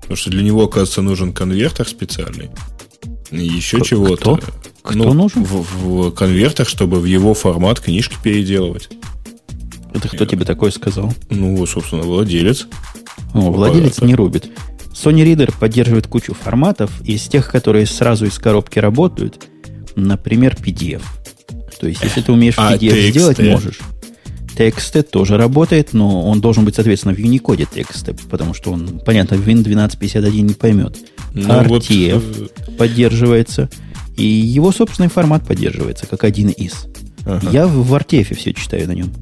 потому 0.00 0.16
что 0.16 0.30
для 0.30 0.42
него, 0.42 0.64
оказывается, 0.64 1.02
нужен 1.02 1.32
конвертер 1.32 1.88
специальный. 1.88 2.50
Еще 3.30 3.80
чего-то. 3.80 4.38
Кто? 4.84 4.98
Ну, 4.98 5.14
нужен? 5.14 5.44
В, 5.44 5.62
в 5.62 6.10
конвертах, 6.10 6.68
чтобы 6.68 7.00
в 7.00 7.06
его 7.06 7.32
формат 7.32 7.80
книжки 7.80 8.16
переделывать. 8.22 8.90
Это 9.94 10.08
кто 10.08 10.26
тебе 10.26 10.44
такое 10.44 10.70
сказал? 10.70 11.14
Ну, 11.30 11.64
собственно, 11.64 12.02
владелец. 12.02 12.66
О, 13.32 13.50
владелец 13.50 14.02
не 14.02 14.14
рубит. 14.14 14.50
Sony 14.92 15.24
Reader 15.24 15.54
поддерживает 15.58 16.06
кучу 16.06 16.34
форматов, 16.34 16.90
из 17.02 17.22
тех, 17.22 17.48
которые 17.50 17.86
сразу 17.86 18.26
из 18.26 18.38
коробки 18.38 18.78
работают, 18.78 19.46
например, 19.96 20.54
PDF. 20.54 21.02
То 21.80 21.88
есть, 21.88 22.02
если 22.02 22.20
ты 22.20 22.32
умеешь 22.32 22.54
а, 22.58 22.74
PDF 22.74 23.10
сделать, 23.10 23.38
можешь. 23.38 23.80
TXT 24.54 25.02
тоже 25.04 25.38
работает, 25.38 25.94
но 25.94 26.28
он 26.28 26.40
должен 26.40 26.64
быть, 26.64 26.74
соответственно, 26.74 27.14
в 27.14 27.18
Unicode 27.18 27.66
TXT, 27.72 28.28
потому 28.30 28.52
что 28.52 28.70
он, 28.70 29.00
понятно, 29.04 29.36
Win 29.36 29.60
1251 29.60 30.46
не 30.46 30.54
поймет. 30.54 30.98
Ну, 31.32 31.48
RTF 31.48 32.40
вот... 32.40 32.76
поддерживается. 32.76 33.70
И 34.16 34.24
его 34.24 34.72
собственный 34.72 35.08
формат 35.08 35.46
поддерживается, 35.46 36.06
как 36.06 36.24
один 36.24 36.48
из. 36.48 36.86
Ага. 37.26 37.50
Я 37.50 37.66
в 37.66 37.92
RTF 37.94 38.34
все 38.34 38.52
читаю 38.52 38.86
на 38.86 38.92
нем. 38.92 39.12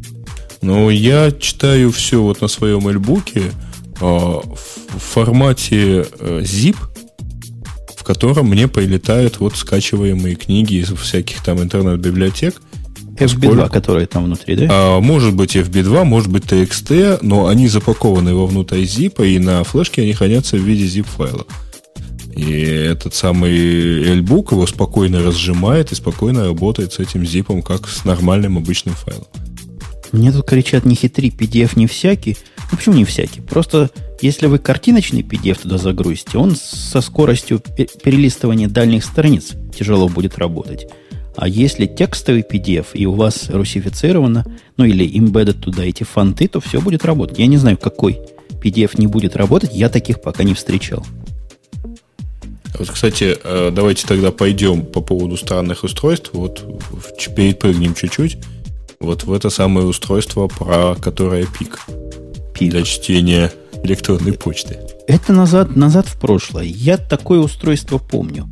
Ну, 0.61 0.91
я 0.91 1.33
читаю 1.33 1.91
все 1.91 2.23
вот 2.23 2.41
на 2.41 2.49
своем 2.49 2.89
эльбуке 2.89 3.53
э, 4.01 4.05
в 4.05 4.99
формате 4.99 6.07
э, 6.19 6.41
zip, 6.43 6.77
в 7.97 8.05
котором 8.05 8.49
мне 8.49 8.69
прилетают 8.69 9.41
вот 9.41 9.57
скачиваемые 9.57 10.37
книги 10.37 10.75
из 10.75 10.89
всяких 10.89 11.43
там 11.43 11.63
интернет-библиотек. 11.63 12.61
FB2, 13.17 13.71
которые 13.71 14.07
там 14.07 14.25
внутри, 14.25 14.57
да? 14.57 14.67
А, 14.71 15.01
может 15.01 15.35
быть 15.35 15.55
FB2, 15.55 16.05
может 16.05 16.31
быть 16.31 16.45
TXT, 16.45 17.19
но 17.23 17.47
они 17.47 17.69
запакованы 17.69 18.35
вовнутрь 18.35 18.83
zip, 18.83 19.27
и 19.27 19.39
на 19.39 19.65
флешке 19.65 20.03
они 20.03 20.13
хранятся 20.13 20.57
в 20.57 20.61
виде 20.61 20.87
zip-файла. 20.87 21.47
И 22.35 22.61
этот 22.61 23.15
самый 23.15 23.53
Эльбук 23.53 24.53
его 24.53 24.67
спокойно 24.67 25.23
разжимает 25.23 25.93
и 25.93 25.95
спокойно 25.95 26.45
работает 26.45 26.93
с 26.93 26.99
этим 26.99 27.27
зипом, 27.27 27.63
как 27.63 27.89
с 27.89 28.05
нормальным 28.05 28.59
обычным 28.59 28.95
файлом. 28.95 29.27
Мне 30.13 30.31
тут 30.31 30.47
кричат, 30.47 30.85
не 30.85 30.95
хитри, 30.95 31.31
PDF 31.31 31.73
не 31.77 31.87
всякий. 31.87 32.37
Ну, 32.71 32.77
почему 32.77 32.95
не 32.97 33.05
всякий? 33.05 33.41
Просто 33.41 33.91
если 34.21 34.47
вы 34.47 34.59
картиночный 34.59 35.23
PDF 35.23 35.63
туда 35.63 35.79
загрузите, 35.79 36.39
он 36.39 36.55
со 36.55 37.01
скоростью 37.01 37.61
перелистывания 37.61 38.69
дальних 38.69 39.05
страниц 39.05 39.53
тяжело 39.77 40.09
будет 40.09 40.39
работать. 40.39 40.87
А 41.35 41.49
если 41.49 41.87
текстовый 41.87 42.43
PDF 42.43 42.89
и 42.93 43.07
у 43.07 43.15
вас 43.15 43.49
русифицировано, 43.49 44.45
ну 44.77 44.85
или 44.85 45.07
embedded 45.19 45.61
туда 45.61 45.85
эти 45.85 46.05
фонты, 46.05 46.47
то 46.47 46.61
все 46.61 46.81
будет 46.81 47.05
работать. 47.07 47.39
Я 47.39 47.47
не 47.47 47.57
знаю, 47.57 47.79
какой 47.79 48.21
PDF 48.63 48.93
не 48.99 49.07
будет 49.07 49.35
работать, 49.35 49.75
я 49.75 49.89
таких 49.89 50.21
пока 50.21 50.45
не 50.45 50.55
встречал. 50.55 51.05
Вот, 52.79 52.91
кстати, 52.91 53.37
э, 53.43 53.71
давайте 53.73 54.07
тогда 54.07 54.31
пойдем 54.31 54.85
по 54.85 55.01
поводу 55.01 55.37
странных 55.37 55.85
устройств. 55.85 56.31
Вот 56.33 56.65
перепрыгнем 57.37 57.95
чуть-чуть. 57.95 58.39
Вот 59.01 59.25
в 59.25 59.33
это 59.33 59.51
самое 59.51 59.87
устройство, 59.87 60.49
про 60.49 60.95
которое 60.95 61.47
пик. 61.47 61.81
Пик. 62.55 62.71
Для 62.71 62.83
чтения 62.83 63.53
электронной 63.83 64.33
почты. 64.33 64.79
Это 65.07 65.33
назад, 65.33 65.77
назад 65.77 66.07
в 66.07 66.19
прошлое. 66.21 66.65
Я 66.65 66.97
такое 66.97 67.41
устройство 67.41 67.99
помню. 67.99 68.49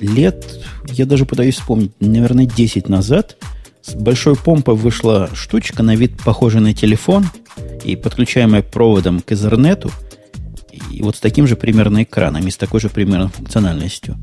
Лет, 0.00 0.44
я 0.88 1.06
даже 1.06 1.24
пытаюсь 1.24 1.54
вспомнить, 1.54 1.92
наверное, 2.00 2.46
10 2.46 2.88
назад 2.88 3.36
с 3.82 3.94
большой 3.94 4.34
помпой 4.34 4.74
вышла 4.74 5.28
штучка 5.34 5.82
на 5.82 5.94
вид 5.94 6.20
похожая 6.24 6.62
на 6.62 6.74
телефон 6.74 7.28
и 7.84 7.96
подключаемая 7.96 8.62
проводом 8.62 9.20
к 9.20 9.30
Ethernet– 9.30 9.90
и 10.90 11.02
вот 11.02 11.16
с 11.16 11.20
таким 11.20 11.46
же 11.46 11.56
примерно 11.56 12.02
экраном 12.02 12.46
и 12.46 12.50
с 12.50 12.56
такой 12.56 12.80
же 12.80 12.88
примерно 12.88 13.28
функциональностью. 13.28 14.16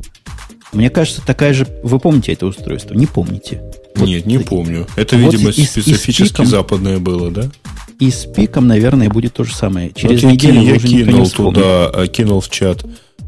Мне 0.74 0.90
кажется, 0.90 1.22
такая 1.26 1.54
же... 1.54 1.68
Вы 1.84 2.00
помните 2.00 2.32
это 2.32 2.46
устройство? 2.46 2.94
Не 2.94 3.06
помните? 3.06 3.62
Вот 3.96 4.08
Нет, 4.08 4.26
не 4.26 4.40
помню. 4.40 4.88
Это, 4.96 5.18
вот 5.18 5.34
видимо, 5.34 5.50
и, 5.50 5.64
специфически 5.64 6.22
и 6.22 6.30
пиком, 6.30 6.46
западное 6.46 7.00
было, 7.00 7.30
да? 7.30 7.50
И 8.00 8.10
с 8.10 8.26
пиком, 8.26 8.68
наверное, 8.68 9.10
будет 9.10 9.34
то 9.34 9.44
же 9.44 9.54
самое. 9.54 9.92
Через 9.94 10.24
вот 10.24 10.32
неделю 10.32 10.62
я, 10.62 10.74
я 10.74 10.80
кинул 10.80 11.30
туда, 11.30 11.90
а, 11.90 12.08
кинул 12.08 12.40
в 12.40 12.50
чат 12.50 12.86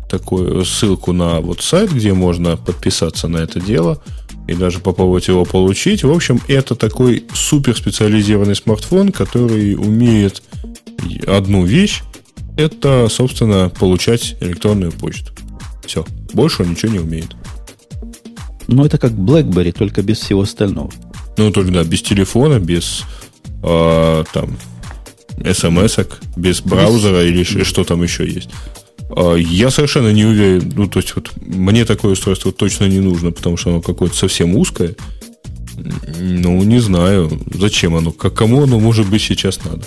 такую 0.09 0.63
ссылку 0.63 1.11
на 1.11 1.41
вот 1.41 1.61
сайт, 1.61 1.91
где 1.91 2.13
можно 2.13 2.55
подписаться 2.55 3.27
на 3.27 3.37
это 3.37 3.59
дело 3.59 4.01
и 4.47 4.53
даже 4.53 4.79
попробовать 4.79 5.27
его 5.27 5.43
получить. 5.45 6.03
В 6.03 6.11
общем, 6.11 6.39
это 6.47 6.75
такой 6.75 7.25
супер 7.33 7.75
специализированный 7.75 8.55
смартфон, 8.55 9.11
который 9.11 9.75
умеет 9.75 10.43
одну 11.27 11.65
вещь, 11.65 12.03
это, 12.57 13.07
собственно, 13.09 13.69
получать 13.69 14.35
электронную 14.39 14.91
почту. 14.91 15.31
Все. 15.85 16.05
Больше 16.33 16.63
он 16.63 16.71
ничего 16.71 16.91
не 16.91 16.99
умеет. 16.99 17.35
Ну, 18.67 18.85
это 18.85 18.97
как 18.97 19.11
BlackBerry, 19.11 19.71
только 19.71 20.01
без 20.01 20.19
всего 20.19 20.41
остального. 20.41 20.91
Ну, 21.37 21.51
только 21.51 21.71
да, 21.71 21.83
без 21.83 22.01
телефона, 22.01 22.59
без 22.59 23.03
э, 23.63 24.23
там 24.33 24.57
смс 25.53 25.97
без 26.35 26.61
браузера 26.61 27.23
без... 27.23 27.51
или 27.51 27.63
что 27.63 27.83
там 27.83 28.03
еще 28.03 28.27
есть. 28.27 28.49
Э, 29.15 29.35
я 29.37 29.69
совершенно 29.69 30.13
не 30.13 30.25
уверен. 30.25 30.71
Ну, 30.75 30.87
то 30.87 30.99
есть, 30.99 31.15
вот 31.15 31.31
мне 31.35 31.85
такое 31.85 32.13
устройство 32.13 32.51
точно 32.51 32.85
не 32.85 32.99
нужно, 32.99 33.31
потому 33.31 33.57
что 33.57 33.71
оно 33.71 33.81
какое-то 33.81 34.15
совсем 34.15 34.55
узкое. 34.55 34.95
Ну, 36.19 36.63
не 36.63 36.79
знаю, 36.79 37.31
зачем 37.53 37.95
оно, 37.95 38.11
кому 38.11 38.63
оно 38.63 38.79
может 38.79 39.09
быть 39.09 39.21
сейчас 39.21 39.59
надо. 39.65 39.83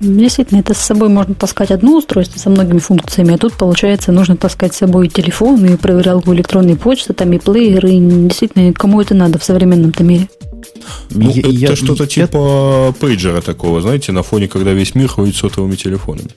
Действительно, 0.00 0.60
это 0.60 0.72
с 0.72 0.78
собой 0.78 1.10
можно 1.10 1.34
таскать 1.34 1.70
одно 1.70 1.98
устройство 1.98 2.38
со 2.38 2.48
многими 2.48 2.78
функциями, 2.78 3.34
а 3.34 3.38
тут, 3.38 3.52
получается, 3.52 4.12
нужно 4.12 4.34
таскать 4.34 4.74
с 4.74 4.78
собой 4.78 5.06
и 5.06 5.10
телефон, 5.10 5.62
и 5.66 5.76
проверялку 5.76 6.32
электронной 6.34 6.76
почты, 6.76 7.12
там 7.12 7.32
и 7.34 7.38
плеер, 7.38 7.84
и 7.84 8.00
действительно, 8.00 8.72
кому 8.72 9.02
это 9.02 9.14
надо 9.14 9.38
в 9.38 9.44
современном-то 9.44 10.02
мире? 10.02 10.28
Ну, 11.10 11.30
я, 11.30 11.40
это 11.40 11.48
я, 11.50 11.76
что-то 11.76 12.04
я... 12.04 12.08
типа 12.08 12.94
пейджера 12.98 13.42
такого, 13.42 13.82
знаете, 13.82 14.12
на 14.12 14.22
фоне, 14.22 14.48
когда 14.48 14.72
весь 14.72 14.94
мир 14.94 15.08
ходит 15.08 15.36
сотовыми 15.36 15.76
телефонами. 15.76 16.30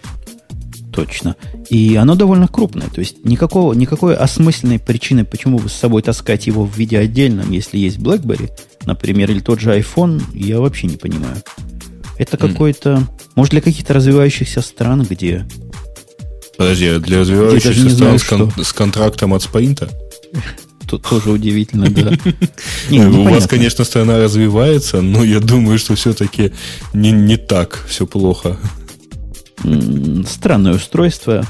Точно. 0.91 1.37
И 1.69 1.95
оно 1.95 2.15
довольно 2.15 2.47
крупное. 2.47 2.87
То 2.87 2.99
есть 2.99 3.25
никакого, 3.25 3.73
никакой 3.73 4.15
осмысленной 4.15 4.77
причины, 4.77 5.25
почему 5.25 5.57
бы 5.57 5.69
с 5.69 5.73
собой 5.73 6.01
таскать 6.01 6.47
его 6.47 6.65
в 6.65 6.77
виде 6.77 6.99
отдельном, 6.99 7.49
если 7.51 7.77
есть 7.77 7.97
BlackBerry, 7.97 8.51
например, 8.85 9.31
или 9.31 9.39
тот 9.39 9.59
же 9.59 9.75
iPhone, 9.77 10.21
я 10.33 10.59
вообще 10.59 10.87
не 10.87 10.97
понимаю. 10.97 11.37
Это 12.17 12.37
какой-то... 12.37 13.03
Может, 13.35 13.51
для 13.51 13.61
каких-то 13.61 13.93
развивающихся 13.93 14.61
стран, 14.61 15.05
где 15.09 15.45
Подожди, 16.57 16.87
а 16.87 16.99
для 16.99 17.19
развивающихся 17.19 17.89
стран 17.89 18.19
с, 18.19 18.23
кон- 18.23 18.51
с 18.61 18.73
контрактом 18.73 19.33
от 19.33 19.41
Спаинта? 19.41 19.89
Тут 20.87 21.03
тоже 21.03 21.31
удивительно, 21.31 21.89
да. 21.89 22.11
У 22.91 23.23
вас, 23.23 23.47
конечно, 23.47 23.83
страна 23.83 24.19
развивается, 24.19 25.01
но 25.01 25.23
я 25.23 25.39
думаю, 25.39 25.79
что 25.79 25.95
все-таки 25.95 26.51
не, 26.93 27.11
не 27.11 27.37
так 27.37 27.83
все 27.87 28.05
плохо. 28.05 28.57
Странное 30.27 30.75
устройство. 30.75 31.45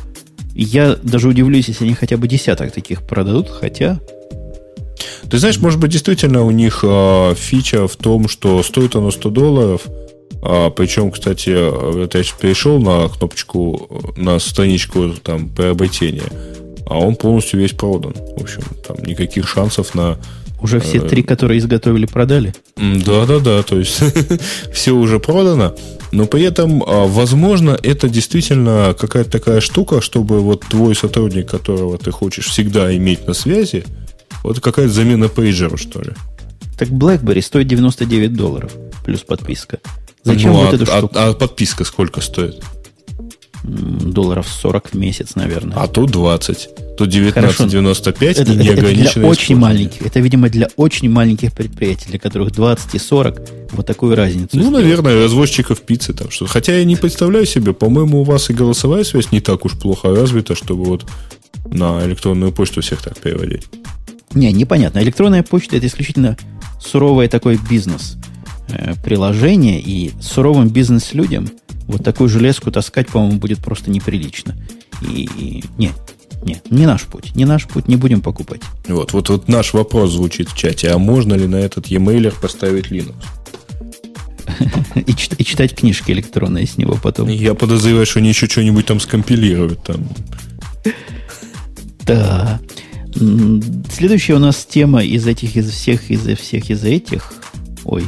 Я 0.56 0.96
даже 1.02 1.28
удивлюсь, 1.28 1.68
если 1.68 1.84
они 1.84 1.96
хотя 1.96 2.16
бы 2.16 2.28
десяток 2.28 2.72
таких 2.72 3.02
продадут, 3.02 3.50
хотя... 3.50 4.00
Ты 5.30 5.40
знаешь, 5.40 5.58
может 5.58 5.80
быть, 5.80 5.92
действительно 5.92 6.44
у 6.44 6.52
них 6.52 6.82
а, 6.84 7.34
фича 7.34 7.88
в 7.88 7.96
том, 7.96 8.30
что 8.30 8.62
стоит 8.62 8.96
оно 8.96 9.10
100 9.10 9.30
долларов, 9.32 9.82
а, 10.46 10.70
причем, 10.70 11.12
кстати, 11.12 11.50
это 12.04 12.18
я 12.18 12.24
перешел 12.40 12.80
на 12.80 13.08
кнопочку, 13.08 14.14
на 14.18 14.40
страничку 14.40 15.10
там 15.24 15.48
приобретения, 15.48 16.30
а 16.86 17.00
он 17.00 17.16
полностью 17.16 17.62
весь 17.62 17.72
продан. 17.72 18.14
В 18.14 18.42
общем, 18.42 18.62
там 18.86 18.98
никаких 19.06 19.48
шансов 19.48 19.96
на 19.96 20.18
уже 20.64 20.80
все 20.80 21.00
э, 21.00 21.02
три, 21.02 21.24
которые 21.24 21.60
изготовили, 21.60 22.06
продали? 22.06 22.54
Да, 22.78 23.26
да, 23.26 23.40
да. 23.40 23.64
То 23.64 23.80
есть 23.80 24.02
все 24.74 24.92
уже 24.94 25.20
продано. 25.20 25.76
Но 26.14 26.26
при 26.26 26.44
этом, 26.44 26.84
а, 26.88 27.06
возможно, 27.06 27.78
это 27.84 28.08
действительно 28.08 28.96
какая-то 28.98 29.30
такая 29.30 29.60
штука, 29.60 30.00
чтобы 30.00 30.40
вот 30.40 30.62
твой 30.62 30.96
сотрудник, 30.96 31.50
которого 31.50 31.98
ты 31.98 32.12
хочешь 32.12 32.48
всегда 32.48 32.96
иметь 32.96 33.28
на 33.28 33.34
связи, 33.34 33.84
вот 34.44 34.62
какая-то 34.62 34.92
замена 34.92 35.28
пейджеру, 35.28 35.78
что 35.78 36.02
ли. 36.02 36.12
Так 36.78 36.88
BlackBerry 36.90 37.42
стоит 37.42 37.68
99 37.68 38.34
долларов 38.34 38.72
плюс 39.04 39.22
подписка. 39.22 39.80
Зачем 40.24 40.54
ну, 40.54 40.60
вот 40.60 40.74
а, 40.74 40.76
эту 40.76 40.86
штуку? 40.86 41.16
А, 41.16 41.30
а 41.30 41.34
подписка 41.34 41.84
сколько 41.84 42.22
стоит? 42.22 42.64
долларов 43.64 44.48
40 44.48 44.90
в 44.90 44.94
месяц, 44.96 45.36
наверное. 45.36 45.78
А 45.78 45.88
тут 45.88 46.12
20. 46.12 46.98
Тут 46.98 47.10
19,95 47.10 48.26
это, 48.26 48.42
это, 48.42 48.52
это 48.52 48.94
для 48.94 49.28
очень 49.28 49.56
маленьких. 49.56 50.06
Это, 50.06 50.20
видимо, 50.20 50.50
для 50.50 50.68
очень 50.76 51.10
маленьких 51.10 51.54
предприятий, 51.54 52.10
для 52.10 52.20
которых 52.20 52.52
20 52.52 52.96
и 52.96 53.00
40 53.00 53.42
вот 53.72 53.86
такую 53.86 54.16
разницу. 54.16 54.50
Ну, 54.58 54.64
сделать. 54.64 54.84
наверное, 54.84 55.16
развозчиков 55.16 55.82
пиццы 55.82 56.14
там 56.14 56.30
что. 56.30 56.46
Хотя 56.46 56.76
я 56.76 56.84
не 56.84 56.96
представляю 56.96 57.46
себе, 57.46 57.74
по-моему, 57.74 58.22
у 58.22 58.24
вас 58.24 58.50
и 58.50 58.54
голосовая 58.54 59.04
связь 59.06 59.32
не 59.32 59.40
так 59.40 59.66
уж 59.66 59.74
плохо 59.80 60.10
развита, 60.10 60.56
чтобы 60.56 60.84
вот 60.84 61.06
на 61.66 62.06
электронную 62.06 62.52
почту 62.52 62.82
всех 62.82 63.02
так 63.02 63.18
переводить. 63.18 63.64
Не, 64.34 64.52
непонятно. 64.52 65.00
Электронная 65.00 65.44
почта 65.44 65.78
это 65.78 65.88
исключительно 65.88 66.38
суровый 66.82 67.30
такой 67.30 67.58
бизнес 67.70 68.18
э, 68.70 68.94
приложение, 69.04 69.80
и 69.82 70.12
суровым 70.22 70.70
бизнес-людям– 70.70 71.50
вот 71.88 72.04
такую 72.04 72.30
железку 72.30 72.72
таскать, 72.72 73.10
по-моему, 73.10 73.40
будет 73.40 73.60
просто 73.60 73.90
неприлично. 73.90 74.56
И, 75.02 75.30
и 75.38 75.64
не, 75.78 75.92
не, 76.44 76.62
не 76.70 76.86
наш 76.86 77.04
путь. 77.04 77.36
Не 77.36 77.46
наш 77.46 77.68
путь, 77.68 77.88
не 77.88 77.96
будем 77.96 78.22
покупать. 78.22 78.62
Вот, 78.88 79.14
вот, 79.14 79.30
вот 79.30 79.48
наш 79.48 79.74
вопрос 79.74 80.12
звучит 80.12 80.50
в 80.50 80.56
чате. 80.56 80.90
А 80.90 80.98
можно 80.98 81.34
ли 81.34 81.48
на 81.48 81.58
этот 81.58 81.88
e-mailer 81.88 82.34
поставить 82.40 82.88
Linux? 82.88 83.16
и, 84.96 85.12
и 85.12 85.46
читать 85.46 85.76
книжки 85.76 86.12
электронные 86.12 86.68
с 86.68 86.78
него 86.78 86.98
потом. 87.02 87.28
Я 87.28 87.54
подозреваю, 87.54 88.06
что 88.06 88.20
они 88.20 88.30
еще 88.30 88.48
что-нибудь 88.48 88.86
там 88.86 89.00
скомпилируют 89.00 89.84
там. 89.84 90.08
Да. 92.06 92.60
Следующая 93.92 94.34
у 94.34 94.40
нас 94.40 94.66
тема 94.66 95.04
из 95.04 95.28
этих, 95.28 95.56
из 95.56 95.70
всех, 95.70 96.10
из 96.10 96.26
всех, 96.40 96.70
из 96.70 96.84
этих. 96.84 97.34
Ой, 97.84 98.04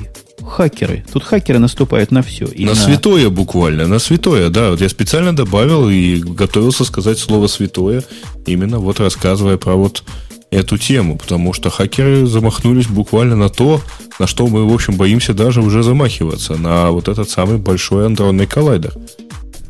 хакеры. 0.46 1.06
Тут 1.12 1.24
хакеры 1.24 1.60
наступают 1.60 2.12
на 2.12 2.22
все. 2.22 2.46
И 2.46 2.66
на, 2.66 2.72
на 2.72 2.76
святое 2.76 3.30
буквально, 3.30 3.88
на 3.88 4.00
святое, 4.00 4.50
да. 4.50 4.72
Вот 4.72 4.82
я 4.82 4.90
специально 4.90 5.36
добавил 5.36 5.90
и 5.90 6.18
готовился 6.18 6.86
сказать 6.86 7.20
слово 7.20 7.48
святое, 7.48 8.04
именно 8.46 8.80
вот 8.80 9.00
рассказывая 9.00 9.58
про 9.58 9.76
вот 9.76 10.04
эту 10.52 10.78
тему, 10.78 11.18
потому 11.18 11.54
что 11.54 11.70
хакеры 11.70 12.26
замахнулись 12.26 12.88
буквально 12.88 13.36
на 13.36 13.50
то, 13.50 13.82
на 14.20 14.28
что 14.28 14.48
мы, 14.48 14.68
в 14.70 14.74
общем, 14.74 14.96
боимся 14.96 15.34
даже 15.34 15.62
уже 15.62 15.84
замахиваться, 15.84 16.56
на 16.56 16.92
вот 16.92 17.08
этот 17.08 17.30
самый 17.30 17.58
большой 17.58 18.06
андронный 18.06 18.48
коллайдер. 18.48 18.94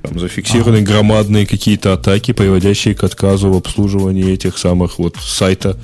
Там 0.03 0.19
зафиксированы 0.19 0.78
ага. 0.78 0.86
громадные 0.86 1.47
какие-то 1.47 1.93
атаки, 1.93 2.32
приводящие 2.32 2.93
к 2.93 3.03
отказу 3.03 3.51
в 3.51 3.57
обслуживании 3.57 4.32
этих 4.32 4.57
самых 4.57 4.99
вот 4.99 5.15
сайта 5.17 5.78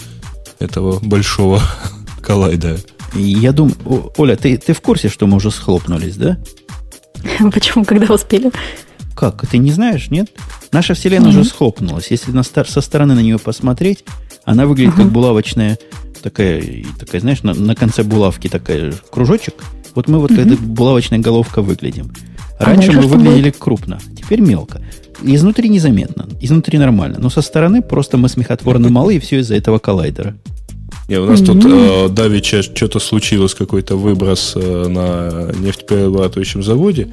этого 0.59 0.99
большого 0.99 1.61
коллайдера. 2.21 2.77
Я 3.13 3.51
думаю, 3.51 3.75
Оля, 4.17 4.35
ты, 4.35 4.57
ты 4.57 4.73
в 4.73 4.81
курсе, 4.81 5.09
что 5.09 5.27
мы 5.27 5.37
уже 5.37 5.51
схлопнулись, 5.51 6.15
да? 6.15 6.37
Почему, 7.53 7.83
когда 7.85 8.13
успели? 8.13 8.51
Как? 9.15 9.45
Ты 9.47 9.57
не 9.57 9.71
знаешь, 9.71 10.09
нет? 10.09 10.31
Наша 10.71 10.93
Вселенная 10.93 11.31
mm-hmm. 11.31 11.39
уже 11.39 11.49
схлопнулась. 11.49 12.07
Если 12.09 12.31
на, 12.31 12.43
со 12.43 12.81
стороны 12.81 13.13
на 13.13 13.19
нее 13.19 13.37
посмотреть, 13.37 14.05
она 14.45 14.65
выглядит 14.65 14.93
uh-huh. 14.93 15.03
как 15.03 15.11
булавочная, 15.11 15.77
такая, 16.23 16.63
такая, 16.97 17.21
знаешь, 17.21 17.43
на, 17.43 17.53
на 17.53 17.75
конце 17.75 18.03
булавки 18.03 18.47
такая 18.47 18.93
кружочек. 19.11 19.55
Вот 19.93 20.07
мы 20.07 20.19
вот 20.19 20.31
uh-huh. 20.31 20.53
эта 20.53 20.61
булавочная 20.61 21.19
головка 21.19 21.61
выглядим. 21.61 22.11
А 22.59 22.65
Раньше 22.65 22.91
а 22.91 22.93
мы 22.93 23.01
выглядели 23.03 23.49
будет? 23.49 23.57
крупно, 23.57 23.99
теперь 24.17 24.39
мелко. 24.39 24.81
Изнутри 25.21 25.69
незаметно, 25.69 26.27
изнутри 26.39 26.79
нормально. 26.79 27.17
Но 27.19 27.29
со 27.29 27.41
стороны 27.41 27.81
просто 27.81 28.17
мы 28.17 28.29
смехотворно 28.29 28.89
малы, 28.89 29.15
и 29.15 29.19
все 29.19 29.39
из-за 29.39 29.55
этого 29.55 29.77
коллайдера. 29.77 30.35
Не, 31.07 31.19
у 31.19 31.25
нас 31.25 31.41
mm-hmm. 31.41 31.45
тут 31.45 31.65
э, 31.65 32.09
давеча 32.09 32.63
что-то 32.63 32.99
случилось, 32.99 33.53
какой-то 33.53 33.97
выброс 33.97 34.53
э, 34.55 34.87
на 34.87 35.51
нефтеперерабатывающем 35.59 36.63
заводе. 36.63 37.09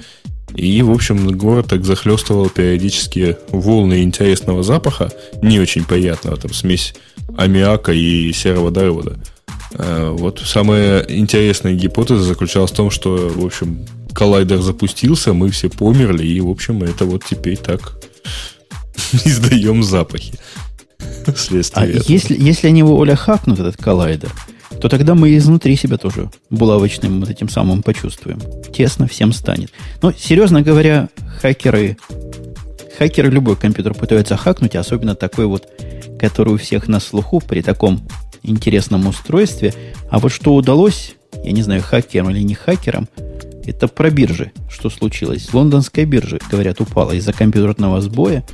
И, 0.55 0.81
в 0.83 0.91
общем, 0.91 1.37
город 1.37 1.67
так 1.69 1.85
захлестывал 1.85 2.49
периодически 2.49 3.37
волны 3.51 4.03
интересного 4.03 4.63
запаха, 4.63 5.13
не 5.43 5.61
очень 5.61 5.85
приятного, 5.85 6.37
там 6.37 6.53
смесь 6.53 6.95
аммиака 7.37 7.93
и 7.93 8.33
сероводорода. 8.33 9.19
Э, 9.73 10.11
вот 10.11 10.41
самая 10.45 11.01
интересная 11.09 11.75
гипотеза 11.75 12.23
заключалась 12.23 12.71
в 12.71 12.77
том, 12.77 12.91
что, 12.91 13.31
в 13.35 13.45
общем, 13.45 13.87
коллайдер 14.15 14.61
запустился, 14.61 15.33
мы 15.33 15.51
все 15.51 15.69
померли, 15.69 16.27
и, 16.27 16.41
в 16.41 16.49
общем, 16.49 16.83
это 16.83 17.05
вот 17.05 17.25
теперь 17.29 17.57
так 17.57 17.99
издаем 19.25 19.83
запахи. 19.83 20.35
А 21.75 21.87
если, 21.87 22.37
если 22.39 22.69
они 22.69 22.81
его, 22.81 22.97
Оля, 22.97 23.15
хакнут, 23.15 23.59
этот 23.59 23.77
коллайдер, 23.77 24.31
то 24.81 24.89
тогда 24.89 25.15
мы 25.15 25.37
изнутри 25.37 25.77
себя 25.77 25.97
тоже 25.97 26.31
булавочным 26.51 27.21
вот 27.21 27.31
этим 27.31 27.49
самым 27.49 27.83
почувствуем. 27.83 28.41
Тесно 28.73 29.07
всем 29.07 29.33
станет. 29.33 29.73
Но, 30.03 30.13
серьезно 30.13 30.63
говоря, 30.63 31.09
хакеры, 31.41 31.97
хакеры 32.97 33.31
любой 33.31 33.57
компьютер 33.57 33.95
пытаются 33.95 34.37
хакнуть, 34.37 34.77
особенно 34.77 35.15
такой 35.15 35.47
вот, 35.47 35.69
который 36.19 36.55
у 36.55 36.59
всех 36.59 36.89
на 36.89 37.01
слуху 37.01 37.41
при 37.41 37.63
таком 37.63 38.01
интересном 38.43 39.07
устройстве. 39.07 39.75
А 40.11 40.19
вот 40.19 40.33
что 40.33 40.55
удалось, 40.55 41.15
я 41.45 41.53
не 41.53 41.63
знаю, 41.63 41.83
хакерам 41.83 42.31
или 42.31 42.41
не 42.41 42.55
хакерам, 42.55 43.09
это 43.65 43.87
про 43.89 44.11
биржи, 44.11 44.53
что 44.71 44.89
случилось. 44.89 45.53
Лондонская 45.53 46.07
биржа, 46.07 46.39
говорят, 46.51 46.81
упала 46.81 47.13
из-за 47.13 47.33
компьютерного 47.33 48.01
сбоя. 48.01 48.45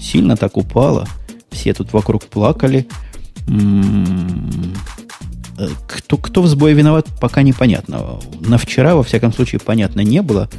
Сильно 0.00 0.36
так 0.36 0.56
упала– 0.56 1.06
все 1.54 1.72
тут 1.72 1.92
вокруг 1.92 2.26
плакали. 2.26 2.86
М-м-м. 3.48 4.74
Кто, 5.86 6.16
кто 6.16 6.42
в 6.42 6.48
сбое 6.48 6.74
виноват, 6.74 7.06
пока 7.20 7.42
непонятно. 7.42 8.20
На 8.40 8.58
вчера, 8.58 8.94
во 8.94 9.02
всяком 9.02 9.32
случае, 9.32 9.60
понятно 9.60 10.00
не 10.00 10.20
было. 10.20 10.50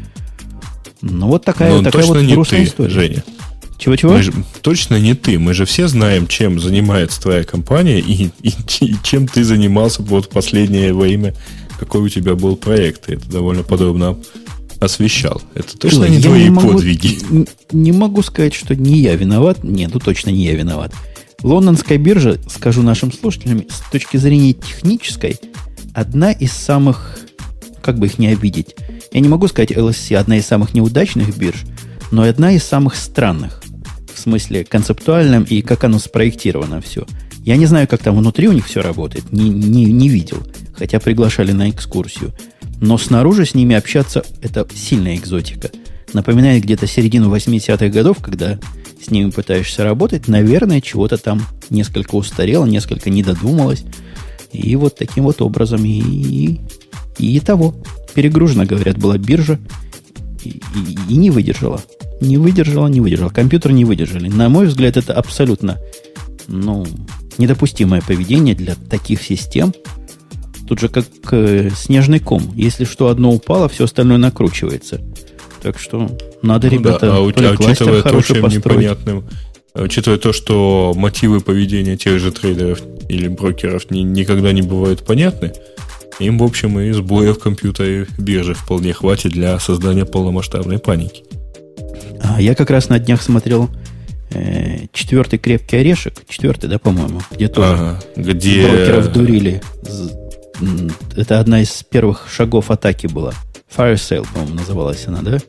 Ну, 1.01 1.27
вот 1.27 1.43
такая, 1.43 1.71
Но 1.73 1.83
такая 1.83 2.05
вот 2.05 2.17
грустная 2.17 2.61
ты, 2.61 2.65
история. 2.65 2.89
Женя. 2.89 3.23
Чего-чего? 3.77 4.17
точно 4.61 4.99
не 4.99 5.13
ты. 5.13 5.37
Мы 5.37 5.53
же 5.53 5.65
все 5.65 5.87
знаем, 5.87 6.27
чем 6.27 6.59
занимается 6.59 7.21
твоя 7.21 7.43
компания 7.43 7.99
и, 7.99 8.31
и, 8.41 8.53
и 8.79 8.95
чем 9.03 9.27
ты 9.27 9.43
занимался 9.43 10.01
вот 10.01 10.29
последнее 10.29 10.93
время, 10.93 11.35
какой 11.77 12.01
у 12.01 12.09
тебя 12.09 12.35
был 12.35 12.55
проект. 12.55 13.09
И 13.09 13.15
это 13.15 13.29
довольно 13.29 13.63
подробно 13.63 14.17
освещал. 14.79 15.41
Это 15.53 15.77
точно 15.77 16.05
не 16.05 16.21
твои 16.21 16.49
не 16.49 16.55
подвиги. 16.55 17.17
Не, 17.29 17.45
не 17.71 17.91
могу 17.91 18.21
сказать, 18.21 18.53
что 18.53 18.75
не 18.75 18.99
я 18.99 19.15
виноват. 19.15 19.63
Нет, 19.63 19.91
ну 19.93 19.99
точно 19.99 20.29
не 20.29 20.45
я 20.45 20.55
виноват. 20.55 20.93
Лондонская 21.43 21.97
биржа, 21.97 22.39
скажу 22.49 22.81
нашим 22.81 23.11
слушателям, 23.11 23.65
с 23.69 23.91
точки 23.91 24.17
зрения 24.17 24.53
технической, 24.53 25.39
одна 25.93 26.31
из 26.31 26.51
самых, 26.51 27.19
как 27.81 27.99
бы 27.99 28.07
их 28.07 28.17
не 28.17 28.27
обидеть, 28.27 28.75
я 29.11 29.19
не 29.19 29.29
могу 29.29 29.47
сказать 29.47 29.71
LSC 29.71 30.15
одна 30.15 30.37
из 30.37 30.45
самых 30.45 30.73
неудачных 30.73 31.37
бирж, 31.37 31.63
но 32.11 32.23
одна 32.23 32.51
из 32.51 32.63
самых 32.63 32.95
странных. 32.95 33.61
В 34.13 34.19
смысле 34.19 34.65
концептуальном 34.65 35.43
и 35.43 35.61
как 35.61 35.83
оно 35.83 35.99
спроектировано 35.99 36.81
все. 36.81 37.05
Я 37.43 37.57
не 37.57 37.65
знаю, 37.65 37.87
как 37.87 38.01
там 38.01 38.17
внутри 38.17 38.47
у 38.47 38.51
них 38.51 38.65
все 38.65 38.81
работает, 38.81 39.31
не, 39.31 39.49
не, 39.49 39.85
не 39.85 40.09
видел, 40.09 40.41
хотя 40.73 40.99
приглашали 40.99 41.51
на 41.51 41.69
экскурсию. 41.69 42.33
Но 42.81 42.97
снаружи 42.97 43.45
с 43.45 43.55
ними 43.55 43.75
общаться– 43.75 44.23
это 44.41 44.67
сильная 44.73 45.15
экзотика. 45.15 45.71
Напоминает 46.13 46.63
где-то 46.63 46.87
середину 46.87 47.33
80-х 47.33 47.87
годов, 47.89 48.17
когда 48.21 48.59
с 49.03 49.09
ними 49.11 49.29
пытаешься 49.29 49.83
работать, 49.83 50.27
наверное, 50.27 50.81
чего-то 50.81 51.17
там 51.17 51.45
несколько 51.69 52.15
устарело, 52.15 52.65
несколько 52.65 53.09
не 53.09 53.23
додумалось. 53.23 53.83
И 54.51 54.75
вот 54.75 54.95
таким 54.97 55.25
вот 55.25 55.41
образом 55.41 55.83
и, 55.83 55.99
и, 55.99 56.61
и 57.19 57.39
того. 57.39 57.75
Перегружена, 58.13 58.65
говорят, 58.65 58.97
была 58.97 59.17
биржа 59.17 59.59
и, 60.43 60.49
и, 60.49 60.97
и 61.09 61.15
не 61.17 61.29
выдержала. 61.29 61.81
Не 62.21 62.37
выдержала, 62.37 62.87
не 62.87 63.01
выдержала. 63.01 63.29
Компьютер 63.29 63.73
не 63.73 63.83
выдержали. 63.83 64.29
На 64.29 64.47
мой 64.47 64.67
взгляд, 64.67 64.95
это 64.95 65.13
абсолютно 65.13 65.77
ну, 66.47 66.85
недопустимое 67.37 68.01
поведение 68.01 68.55
для 68.55 68.75
таких 68.75 69.21
систем. 69.21 69.73
Тут 70.67 70.79
же 70.79 70.89
как 70.89 71.05
э, 71.31 71.69
снежный 71.75 72.19
ком. 72.19 72.51
Если 72.55 72.85
что 72.85 73.09
одно 73.09 73.31
упало, 73.31 73.69
все 73.69 73.83
остальное 73.85 74.17
накручивается. 74.17 75.01
Так 75.61 75.79
что 75.79 76.09
надо, 76.41 76.67
ну, 76.67 76.73
ребята, 76.73 77.07
да, 77.07 77.17
а, 77.17 77.31
то 77.31 77.41
ли 77.41 77.49
учитывая 77.49 78.01
то, 78.01 78.21
чем 78.21 78.41
построить. 78.41 78.55
непонятным, 78.55 79.25
учитывая 79.73 80.17
то, 80.17 80.31
что 80.33 80.93
мотивы 80.95 81.41
поведения 81.41 81.97
тех 81.97 82.19
же 82.19 82.31
трейдеров 82.31 82.81
или 83.09 83.27
брокеров 83.27 83.89
ни, 83.91 83.99
никогда 83.99 84.51
не 84.51 84.61
бывают 84.61 85.05
понятны, 85.05 85.53
им, 86.19 86.37
в 86.37 86.43
общем, 86.43 86.79
и 86.79 86.91
сбоев 86.91 87.39
компьютера 87.39 88.05
биржи 88.17 88.53
вполне 88.53 88.93
хватит 88.93 89.31
для 89.31 89.59
создания 89.59 90.05
полномасштабной 90.05 90.79
паники. 90.79 91.23
А 92.21 92.41
я 92.41 92.55
как 92.55 92.69
раз 92.69 92.89
на 92.89 92.99
днях 92.99 93.21
смотрел 93.21 93.69
э, 94.31 94.85
четвертый 94.93 95.39
крепкий 95.39 95.77
орешек, 95.77 96.13
четвертый, 96.27 96.69
да, 96.69 96.79
по-моему, 96.79 97.21
где 97.31 97.47
тоже 97.47 97.73
ага, 97.73 98.01
где... 98.15 98.67
брокеров 98.67 99.11
дурили. 99.11 99.61
Это 101.15 101.39
одна 101.39 101.61
из 101.61 101.83
первых 101.83 102.27
шагов 102.29 102.71
атаки 102.71 103.07
была. 103.07 103.33
Fire 103.75 103.95
Sale, 103.95 104.27
по-моему, 104.33 104.55
называлась 104.55 105.07
она, 105.07 105.21
да? 105.21 105.39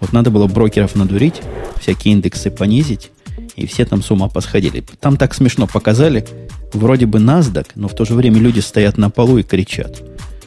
Вот 0.00 0.12
надо 0.12 0.30
было 0.30 0.46
брокеров 0.46 0.94
надурить, 0.96 1.40
всякие 1.80 2.14
индексы 2.14 2.50
понизить, 2.50 3.10
и 3.56 3.66
все 3.66 3.84
там 3.84 4.02
с 4.02 4.10
ума 4.10 4.28
посходили. 4.28 4.82
Там 4.98 5.16
так 5.16 5.34
смешно 5.34 5.66
показали, 5.66 6.26
вроде 6.72 7.06
бы 7.06 7.18
NASDAQ, 7.18 7.66
но 7.74 7.88
в 7.88 7.94
то 7.94 8.04
же 8.04 8.14
время 8.14 8.38
люди 8.38 8.60
стоят 8.60 8.98
на 8.98 9.10
полу 9.10 9.38
и 9.38 9.42
кричат. 9.42 10.02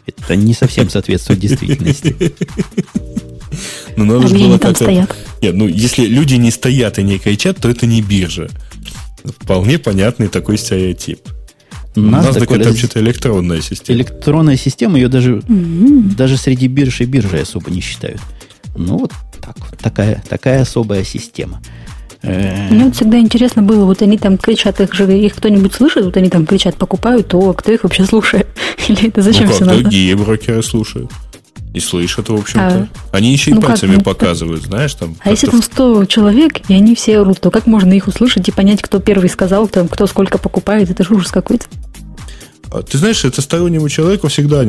Это 0.06 0.36
не 0.36 0.54
совсем 0.54 0.90
соответствует 0.90 1.40
действительности. 1.40 2.16
Ну, 3.96 4.06
надо 4.06 4.28
же 4.28 4.36
было 4.36 4.58
как 4.58 4.76
стоят. 4.76 5.16
Нет, 5.44 5.54
ну, 5.54 5.68
если 5.68 6.08
люди 6.08 6.34
не 6.34 6.50
стоят 6.50 6.98
и 6.98 7.04
не 7.04 7.20
кричат, 7.20 7.58
то 7.58 7.70
это 7.70 7.86
не 7.86 8.02
биржа. 8.02 8.50
Вполне 9.24 9.78
понятный 9.78 10.28
такой 10.28 10.58
стереотип. 10.58 11.20
NASDAQ, 11.96 12.34
NASDAQ 12.34 12.56
это 12.56 12.70
вообще-то 12.70 13.00
электронная 13.00 13.62
система. 13.62 13.98
Электронная 13.98 14.58
система, 14.58 14.98
ее 14.98 15.08
даже, 15.08 15.36
mm-hmm. 15.38 16.16
даже 16.16 16.38
среди 16.38 16.68
бирж 16.68 17.02
и 17.02 17.06
биржи 17.06 17.40
особо 17.40 17.70
не 17.72 17.82
считают. 17.82 18.22
Ну, 18.76 18.98
вот 18.98 19.12
так, 19.42 19.56
такая, 19.80 20.24
такая 20.28 20.62
особая 20.62 21.04
система. 21.04 21.62
Мне 22.24 22.86
вот 22.86 22.96
всегда 22.96 23.20
интересно 23.20 23.62
было, 23.62 23.84
вот 23.84 24.02
они 24.02 24.18
там 24.18 24.38
кричат, 24.38 24.80
их 24.80 24.94
же 24.94 25.18
их 25.18 25.36
кто-нибудь 25.36 25.74
слышит, 25.74 26.06
вот 26.06 26.16
они 26.16 26.30
там 26.30 26.46
кричат, 26.46 26.76
покупают, 26.78 27.28
то 27.28 27.54
кто 27.54 27.72
их 27.74 27.84
вообще 27.84 28.06
слушает? 28.06 28.48
Или 28.88 29.10
это 29.10 29.22
зачем 29.22 29.48
ну, 29.48 29.52
все 29.54 29.66
надо? 29.66 29.82
Другие 29.82 30.16
брокеры 30.16 30.64
слушают. 30.64 31.12
И 31.74 31.80
слышат, 31.80 32.30
в 32.30 32.36
общем-то. 32.36 32.88
А, 33.12 33.18
они 33.18 33.32
еще 33.32 33.52
и 33.52 33.54
ну 33.56 33.62
пальцами 33.62 33.96
как, 33.96 34.04
показывают, 34.04 34.64
знаешь, 34.64 34.94
там. 34.94 35.16
А 35.24 35.32
если 35.32 35.48
там 35.48 35.64
100 35.64 36.06
человек, 36.06 36.62
и 36.70 36.74
они 36.74 36.94
все 36.94 37.20
орут, 37.20 37.42
то 37.42 37.50
как 37.50 37.66
можно 37.66 37.94
их 37.94 38.08
услышать 38.08 38.48
и 38.48 38.52
понять, 38.52 38.82
кто 38.82 39.00
первый 39.00 39.30
сказал, 39.30 39.68
там, 39.68 39.88
кто 39.88 40.06
сколько 40.06 40.38
покупает? 40.38 40.92
Это 40.92 41.04
же 41.04 41.16
ужас 41.16 41.32
какой-то. 41.32 41.66
А, 42.74 42.82
ты 42.82 42.98
знаешь, 42.98 43.24
это 43.24 43.42
стороннему 43.42 43.88
человеку 43.88 44.28
всегда 44.30 44.64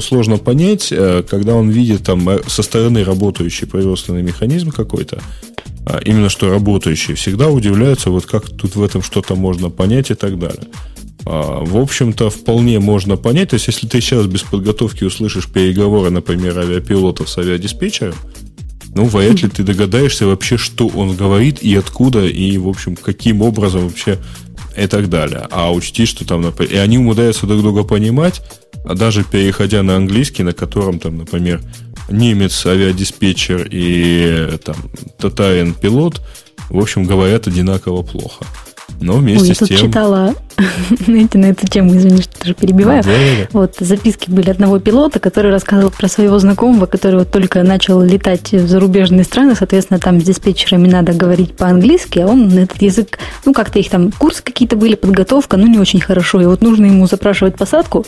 сложно 0.00 0.38
понять, 0.38 0.88
э, 0.90 1.22
когда 1.28 1.54
он 1.54 1.68
видит 1.68 2.04
там 2.04 2.26
э, 2.28 2.40
со 2.46 2.62
стороны 2.62 3.04
работающий 3.04 3.66
производственный 3.66 4.22
механизм 4.22 4.70
какой-то, 4.70 5.20
а 5.86 6.00
именно 6.02 6.30
что 6.30 6.50
работающий, 6.50 7.14
всегда 7.14 7.48
удивляются, 7.48 8.10
вот 8.10 8.24
как 8.24 8.48
тут 8.48 8.76
в 8.76 8.82
этом 8.82 9.02
что-то 9.02 9.34
можно 9.34 9.68
понять 9.68 10.10
и 10.10 10.14
так 10.14 10.38
далее. 10.38 10.68
А, 11.24 11.64
в 11.64 11.76
общем-то, 11.76 12.30
вполне 12.30 12.80
можно 12.80 13.16
понять. 13.16 13.50
То 13.50 13.54
есть, 13.54 13.66
если 13.66 13.86
ты 13.86 14.00
сейчас 14.00 14.26
без 14.26 14.42
подготовки 14.42 15.04
услышишь 15.04 15.48
переговоры, 15.48 16.10
например, 16.10 16.58
авиапилотов 16.58 17.28
с 17.28 17.38
авиадиспетчером, 17.38 18.14
ну, 18.94 19.06
вряд 19.06 19.42
ли 19.42 19.48
ты 19.48 19.64
догадаешься 19.64 20.26
вообще, 20.26 20.56
что 20.56 20.86
он 20.86 21.16
говорит 21.16 21.62
и 21.62 21.74
откуда, 21.74 22.26
и, 22.26 22.56
в 22.58 22.68
общем, 22.68 22.96
каким 22.96 23.42
образом 23.42 23.88
вообще 23.88 24.18
и 24.76 24.86
так 24.86 25.08
далее. 25.08 25.46
А 25.50 25.72
учти, 25.72 26.06
что 26.06 26.24
там, 26.24 26.42
например, 26.42 26.72
и 26.72 26.76
они 26.76 26.98
умудряются 26.98 27.46
друг 27.46 27.62
друга 27.62 27.82
понимать, 27.82 28.40
а 28.84 28.94
даже 28.94 29.24
переходя 29.24 29.82
на 29.82 29.96
английский, 29.96 30.42
на 30.42 30.52
котором 30.52 30.98
там, 30.98 31.18
например, 31.18 31.60
немец 32.10 32.64
авиадиспетчер 32.66 33.66
и 33.70 34.58
там 34.64 34.76
татарин 35.18 35.74
пилот, 35.74 36.20
в 36.70 36.78
общем, 36.78 37.04
говорят 37.04 37.46
одинаково 37.46 38.02
плохо. 38.02 38.44
Но 39.00 39.14
вместе 39.14 39.48
Ой, 39.48 39.54
с 39.54 39.60
я 39.60 39.66
тем... 39.66 39.68
тут 39.68 39.86
читала, 39.86 40.34
знаете, 41.06 41.38
на 41.38 41.46
эту 41.46 41.66
тему, 41.66 41.96
извини, 41.96 42.22
что 42.22 42.40
даже 42.40 42.54
перебиваю. 42.54 43.02
Да, 43.02 43.10
да, 43.10 43.16
да. 43.40 43.48
Вот 43.52 43.76
записки 43.80 44.30
были 44.30 44.50
одного 44.50 44.78
пилота, 44.78 45.18
который 45.18 45.50
рассказывал 45.50 45.90
про 45.90 46.08
своего 46.08 46.38
знакомого, 46.38 46.86
который 46.86 47.20
вот 47.20 47.30
только 47.30 47.62
начал 47.62 48.00
летать 48.02 48.52
в 48.52 48.66
зарубежные 48.68 49.24
страны, 49.24 49.54
соответственно, 49.56 49.98
там 49.98 50.20
с 50.20 50.24
диспетчерами 50.24 50.88
надо 50.88 51.12
говорить 51.12 51.56
по-английски, 51.56 52.20
а 52.20 52.26
он 52.26 52.56
этот 52.56 52.80
язык, 52.82 53.18
ну, 53.44 53.52
как-то 53.52 53.78
их 53.78 53.90
там 53.90 54.12
курсы 54.12 54.42
какие-то 54.42 54.76
были, 54.76 54.94
подготовка, 54.94 55.56
ну, 55.56 55.66
не 55.66 55.78
очень 55.78 56.00
хорошо. 56.00 56.40
И 56.40 56.46
вот 56.46 56.62
нужно 56.62 56.86
ему 56.86 57.06
запрашивать 57.06 57.56
посадку, 57.56 58.06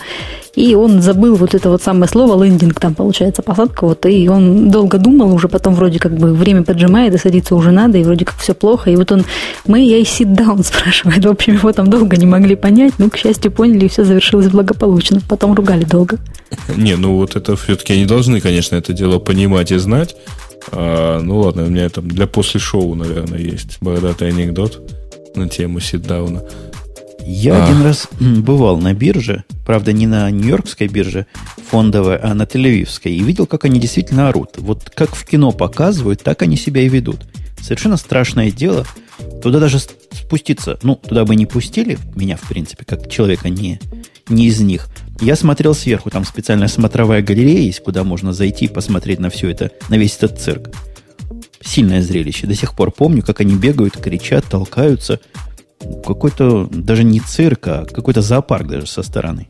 и 0.54 0.74
он 0.74 1.02
забыл 1.02 1.36
вот 1.36 1.54
это 1.54 1.68
вот 1.68 1.82
самое 1.82 2.08
слово, 2.08 2.42
лендинг 2.42 2.80
там 2.80 2.94
получается 2.94 3.42
посадка, 3.42 3.86
вот, 3.86 4.06
и 4.06 4.28
он 4.28 4.70
долго 4.70 4.98
думал, 4.98 5.32
уже 5.34 5.48
потом 5.48 5.74
вроде 5.74 5.98
как 5.98 6.16
бы 6.16 6.32
время 6.32 6.62
поджимает, 6.62 7.14
и 7.14 7.18
садиться 7.18 7.54
уже 7.54 7.72
надо, 7.72 7.98
и 7.98 8.04
вроде 8.04 8.24
как 8.24 8.36
все 8.38 8.54
плохо, 8.54 8.90
и 8.90 8.96
вот 8.96 9.12
он, 9.12 9.24
мы 9.66 9.80
я 9.80 9.98
и 9.98 10.04
sit 10.04 10.34
down 10.34 10.62
спрашивает, 10.66 11.24
в 11.24 11.28
общем, 11.28 11.54
его 11.54 11.72
там 11.72 11.88
долго 11.88 12.16
не 12.16 12.26
могли 12.26 12.56
понять, 12.56 12.94
ну, 12.98 13.10
к 13.10 13.16
счастью, 13.16 13.50
поняли, 13.50 13.86
и 13.86 13.88
все 13.88 14.04
завершилось 14.04 14.48
благополучно, 14.48 15.20
потом 15.28 15.54
ругали 15.54 15.84
долго. 15.84 16.18
Не, 16.76 16.96
ну 16.96 17.16
вот 17.16 17.36
это 17.36 17.56
все-таки 17.56 17.94
они 17.94 18.06
должны, 18.06 18.40
конечно, 18.40 18.76
это 18.76 18.92
дело 18.92 19.18
понимать 19.18 19.72
и 19.72 19.76
знать, 19.76 20.16
а, 20.72 21.20
ну 21.20 21.38
ладно, 21.38 21.64
у 21.64 21.68
меня 21.68 21.88
там 21.88 22.08
для 22.08 22.26
после 22.26 22.60
шоу, 22.60 22.94
наверное, 22.94 23.38
есть 23.38 23.78
бородатый 23.80 24.28
анекдот 24.28 24.82
на 25.34 25.48
тему 25.48 25.80
ситдауна. 25.80 26.42
Я 27.28 27.56
а. 27.56 27.64
один 27.64 27.82
раз 27.82 28.08
бывал 28.20 28.78
на 28.78 28.94
бирже, 28.94 29.44
правда, 29.64 29.92
не 29.92 30.06
на 30.06 30.30
Нью-Йоркской 30.30 30.86
бирже 30.86 31.26
фондовой, 31.70 32.16
а 32.18 32.34
на 32.34 32.42
Тель-Авивской, 32.42 33.10
и 33.10 33.20
видел, 33.20 33.46
как 33.46 33.64
они 33.64 33.80
действительно 33.80 34.28
орут. 34.28 34.50
Вот 34.58 34.90
как 34.94 35.14
в 35.14 35.24
кино 35.24 35.50
показывают, 35.50 36.22
так 36.22 36.42
они 36.42 36.56
себя 36.56 36.82
и 36.82 36.88
ведут. 36.88 37.22
Совершенно 37.60 37.96
страшное 37.96 38.52
дело. 38.52 38.86
Туда 39.42 39.58
даже 39.58 39.80
спуститься, 40.26 40.78
ну, 40.82 40.96
туда 40.96 41.24
бы 41.24 41.36
не 41.36 41.46
пустили, 41.46 41.98
меня, 42.14 42.36
в 42.36 42.48
принципе, 42.48 42.84
как 42.84 43.08
человека 43.08 43.48
не, 43.48 43.80
не 44.28 44.46
из 44.46 44.60
них. 44.60 44.88
Я 45.20 45.36
смотрел 45.36 45.74
сверху, 45.74 46.10
там 46.10 46.24
специальная 46.24 46.68
смотровая 46.68 47.22
галерея 47.22 47.60
есть, 47.60 47.80
куда 47.80 48.04
можно 48.04 48.32
зайти 48.32 48.66
и 48.66 48.68
посмотреть 48.68 49.20
на 49.20 49.30
все 49.30 49.50
это, 49.50 49.70
на 49.88 49.94
весь 49.96 50.16
этот 50.16 50.40
цирк. 50.40 50.70
Сильное 51.60 52.02
зрелище. 52.02 52.46
До 52.46 52.54
сих 52.54 52.74
пор 52.74 52.90
помню, 52.90 53.22
как 53.22 53.40
они 53.40 53.54
бегают, 53.54 53.96
кричат, 53.96 54.44
толкаются– 54.44 55.20
какой-то 56.04 56.66
даже 56.66 57.04
не 57.04 57.20
цирк, 57.20 57.68
а 57.68 57.84
какой-то 57.84 58.22
зоопарк 58.22 58.66
даже 58.66 58.86
со 58.86 59.02
стороны. 59.02 59.46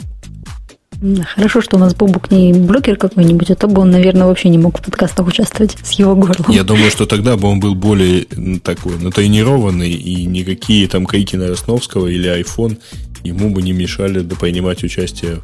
Хорошо, 1.35 1.61
что 1.61 1.77
у 1.77 1.79
нас 1.79 1.95
Бобук 1.95 2.31
не 2.31 2.53
блогер 2.53 2.97
какой-нибудь, 2.97 3.51
а 3.51 3.55
то 3.55 3.69
бы 3.69 3.83
он, 3.83 3.91
наверное, 3.91 4.27
вообще 4.27 4.49
не 4.49 4.59
мог 4.59 4.79
в 4.79 4.83
подкастах 4.83 5.27
участвовать 5.27 5.77
с 5.83 5.93
его 5.93 6.15
горлом. 6.15 6.51
Я 6.51 6.65
думаю, 6.65 6.91
что 6.91 7.07
тогда 7.07 7.37
бы 7.37 7.49
он 7.49 7.61
был 7.61 7.75
более 7.75 8.25
такой 8.63 8.99
натренированный, 8.99 9.91
и 9.91 10.25
никакие 10.25 10.89
там 10.89 11.07
крики 11.07 11.37
на 11.37 11.49
Росновского 11.49 12.07
или 12.07 12.31
iPhone 12.41 12.79
ему 13.23 13.51
бы 13.51 13.63
не 13.63 13.73
мешали 13.73 14.21
да, 14.21 14.37
принимать 14.37 14.85
участие. 14.85 15.41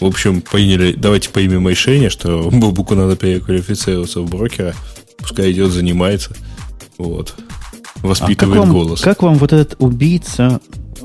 В 0.00 0.04
общем, 0.04 0.42
приняли, 0.42 0.92
давайте 0.92 1.30
примем 1.30 1.68
решение, 1.68 2.10
что 2.10 2.50
Бобуку 2.52 2.94
надо 2.94 3.16
переквалифицироваться 3.16 4.20
в 4.20 4.28
брокера, 4.28 4.74
пускай 5.18 5.52
идет, 5.52 5.70
занимается. 5.70 6.34
Вот 6.98 7.34
воспитывает 8.02 8.42
а 8.42 8.62
как 8.62 8.66
вам, 8.66 8.72
голос. 8.72 9.00
Как 9.00 9.22
вам 9.22 9.34
вот 9.36 9.52
этот 9.52 9.76
убийца? 9.78 10.60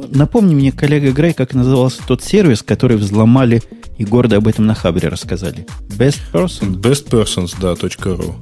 Напомни 0.09 0.55
мне, 0.55 0.71
коллега 0.71 1.11
Грей, 1.11 1.33
как 1.33 1.53
назывался 1.53 2.01
тот 2.07 2.23
сервис, 2.23 2.61
который 2.61 2.97
взломали 2.97 3.61
и 3.97 4.05
гордо 4.05 4.37
об 4.37 4.47
этом 4.47 4.65
на 4.65 4.75
Хабре 4.75 5.09
рассказали. 5.09 5.65
Best 5.89 6.19
Person? 6.31 6.75
Best 6.75 7.09
Persons, 7.09 7.55
да, 7.59 7.73
.ru. 7.73 8.35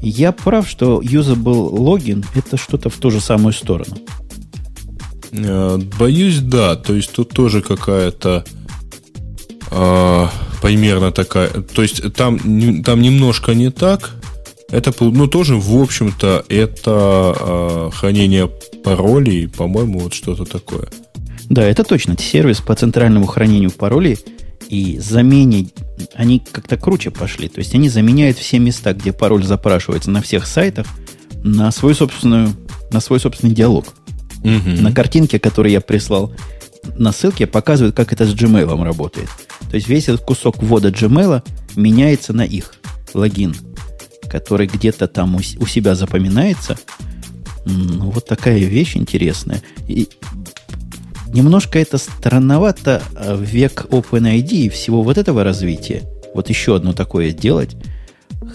Я 0.00 0.32
прав, 0.32 0.68
что 0.68 1.00
usable 1.00 1.68
логин 1.70 2.24
это 2.34 2.56
что-то 2.56 2.88
в 2.88 2.96
ту 2.96 3.10
же 3.10 3.20
самую 3.20 3.52
сторону. 3.52 3.98
Э, 5.32 5.78
боюсь, 5.98 6.38
да. 6.40 6.76
То 6.76 6.94
есть 6.94 7.12
тут 7.12 7.30
тоже 7.30 7.62
какая-то 7.62 8.44
э, 9.70 10.26
примерно 10.62 11.10
такая. 11.10 11.48
То 11.48 11.82
есть 11.82 12.12
там, 12.14 12.82
там 12.82 13.02
немножко 13.02 13.54
не 13.54 13.70
так, 13.70 14.14
это, 14.70 14.92
ну, 15.00 15.26
тоже, 15.28 15.56
в 15.56 15.80
общем-то, 15.80 16.44
это 16.48 17.34
э, 17.38 17.90
хранение 17.94 18.50
паролей, 18.84 19.48
по-моему, 19.48 20.00
вот 20.00 20.14
что-то 20.14 20.44
такое. 20.44 20.88
Да, 21.48 21.62
это 21.62 21.84
точно. 21.84 22.16
Сервис 22.18 22.60
по 22.60 22.74
центральному 22.74 23.26
хранению 23.26 23.70
паролей 23.70 24.18
и 24.68 24.98
замене, 24.98 25.70
они 26.14 26.40
как-то 26.40 26.76
круче 26.76 27.10
пошли. 27.10 27.48
То 27.48 27.60
есть 27.60 27.74
они 27.74 27.88
заменяют 27.88 28.36
все 28.36 28.58
места, 28.58 28.92
где 28.92 29.12
пароль 29.12 29.42
запрашивается 29.42 30.10
на 30.10 30.20
всех 30.20 30.46
сайтах, 30.46 30.86
на 31.42 31.70
свой 31.70 31.94
собственную, 31.94 32.54
на 32.90 33.00
свой 33.00 33.20
собственный 33.20 33.54
диалог. 33.54 33.86
Угу. 34.44 34.82
На 34.82 34.92
картинке, 34.92 35.38
которую 35.38 35.72
я 35.72 35.80
прислал 35.80 36.34
на 36.98 37.12
ссылке, 37.12 37.46
показывают, 37.46 37.96
как 37.96 38.12
это 38.12 38.26
с 38.26 38.34
Gmail 38.34 38.84
работает. 38.84 39.30
То 39.70 39.76
есть 39.76 39.88
весь 39.88 40.08
этот 40.08 40.20
кусок 40.20 40.62
ввода 40.62 40.90
Gmail 40.90 41.42
меняется 41.74 42.34
на 42.34 42.42
их 42.42 42.74
логин 43.14 43.54
который 44.30 44.66
где-то 44.66 45.08
там 45.08 45.36
у, 45.36 45.38
у 45.38 45.66
себя 45.66 45.94
запоминается, 45.94 46.78
ну, 47.64 48.10
вот 48.10 48.26
такая 48.26 48.58
вещь 48.58 48.96
интересная. 48.96 49.62
И 49.86 50.08
немножко 51.32 51.78
это 51.78 51.98
странновато 51.98 53.02
а, 53.14 53.36
в 53.36 53.42
век 53.42 53.86
OpenID 53.90 54.48
и 54.48 54.68
всего 54.68 55.02
вот 55.02 55.18
этого 55.18 55.44
развития. 55.44 56.02
Вот 56.34 56.48
еще 56.48 56.76
одно 56.76 56.92
такое 56.92 57.32
делать. 57.32 57.76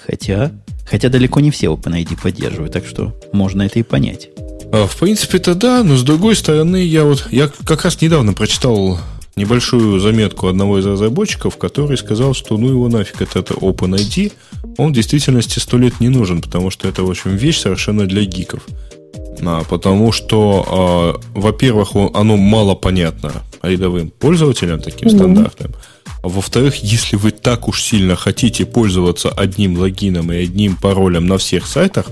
Хотя, 0.05 0.51
хотя 0.85 1.09
далеко 1.09 1.39
не 1.39 1.51
все 1.51 1.67
OpenID 1.67 2.21
поддерживают, 2.21 2.73
так 2.73 2.85
что 2.85 3.19
можно 3.31 3.63
это 3.63 3.79
и 3.79 3.83
понять. 3.83 4.29
А, 4.71 4.87
в 4.87 4.95
принципе-то 4.97 5.55
да, 5.55 5.83
но 5.83 5.95
с 5.95 6.03
другой 6.03 6.35
стороны, 6.35 6.83
я 6.83 7.03
вот 7.03 7.27
я 7.31 7.49
как 7.65 7.83
раз 7.83 8.01
недавно 8.01 8.33
прочитал 8.33 8.97
небольшую 9.35 9.99
заметку 9.99 10.47
одного 10.47 10.79
из 10.79 10.85
разработчиков, 10.85 11.57
который 11.57 11.97
сказал, 11.97 12.33
что 12.33 12.57
ну 12.57 12.69
его 12.69 12.87
нафиг 12.87 13.21
это, 13.21 13.39
это 13.39 13.53
OpenID, 13.55 14.31
он 14.77 14.91
в 14.91 14.95
действительности 14.95 15.59
сто 15.59 15.77
лет 15.77 15.99
не 15.99 16.09
нужен, 16.09 16.41
потому 16.41 16.69
что 16.69 16.87
это, 16.87 17.03
в 17.03 17.09
общем, 17.09 17.35
вещь 17.35 17.59
совершенно 17.59 18.05
для 18.05 18.23
гиков. 18.25 18.63
А, 19.45 19.63
потому 19.63 20.11
что, 20.11 20.65
а, 20.67 21.21
во-первых, 21.33 21.95
оно 22.13 22.37
мало 22.37 22.75
понятно 22.75 23.31
рядовым 23.61 24.09
пользователям, 24.09 24.81
таким 24.81 25.07
mm-hmm. 25.07 25.15
стандартным. 25.15 25.73
А 26.21 26.27
во-вторых, 26.27 26.75
если 26.77 27.15
вы 27.15 27.31
так 27.31 27.67
уж 27.67 27.81
сильно 27.81 28.15
хотите 28.15 28.65
пользоваться 28.65 29.29
одним 29.29 29.77
логином 29.77 30.31
и 30.31 30.37
одним 30.37 30.77
паролем 30.77 31.25
на 31.27 31.37
всех 31.37 31.67
сайтах, 31.67 32.07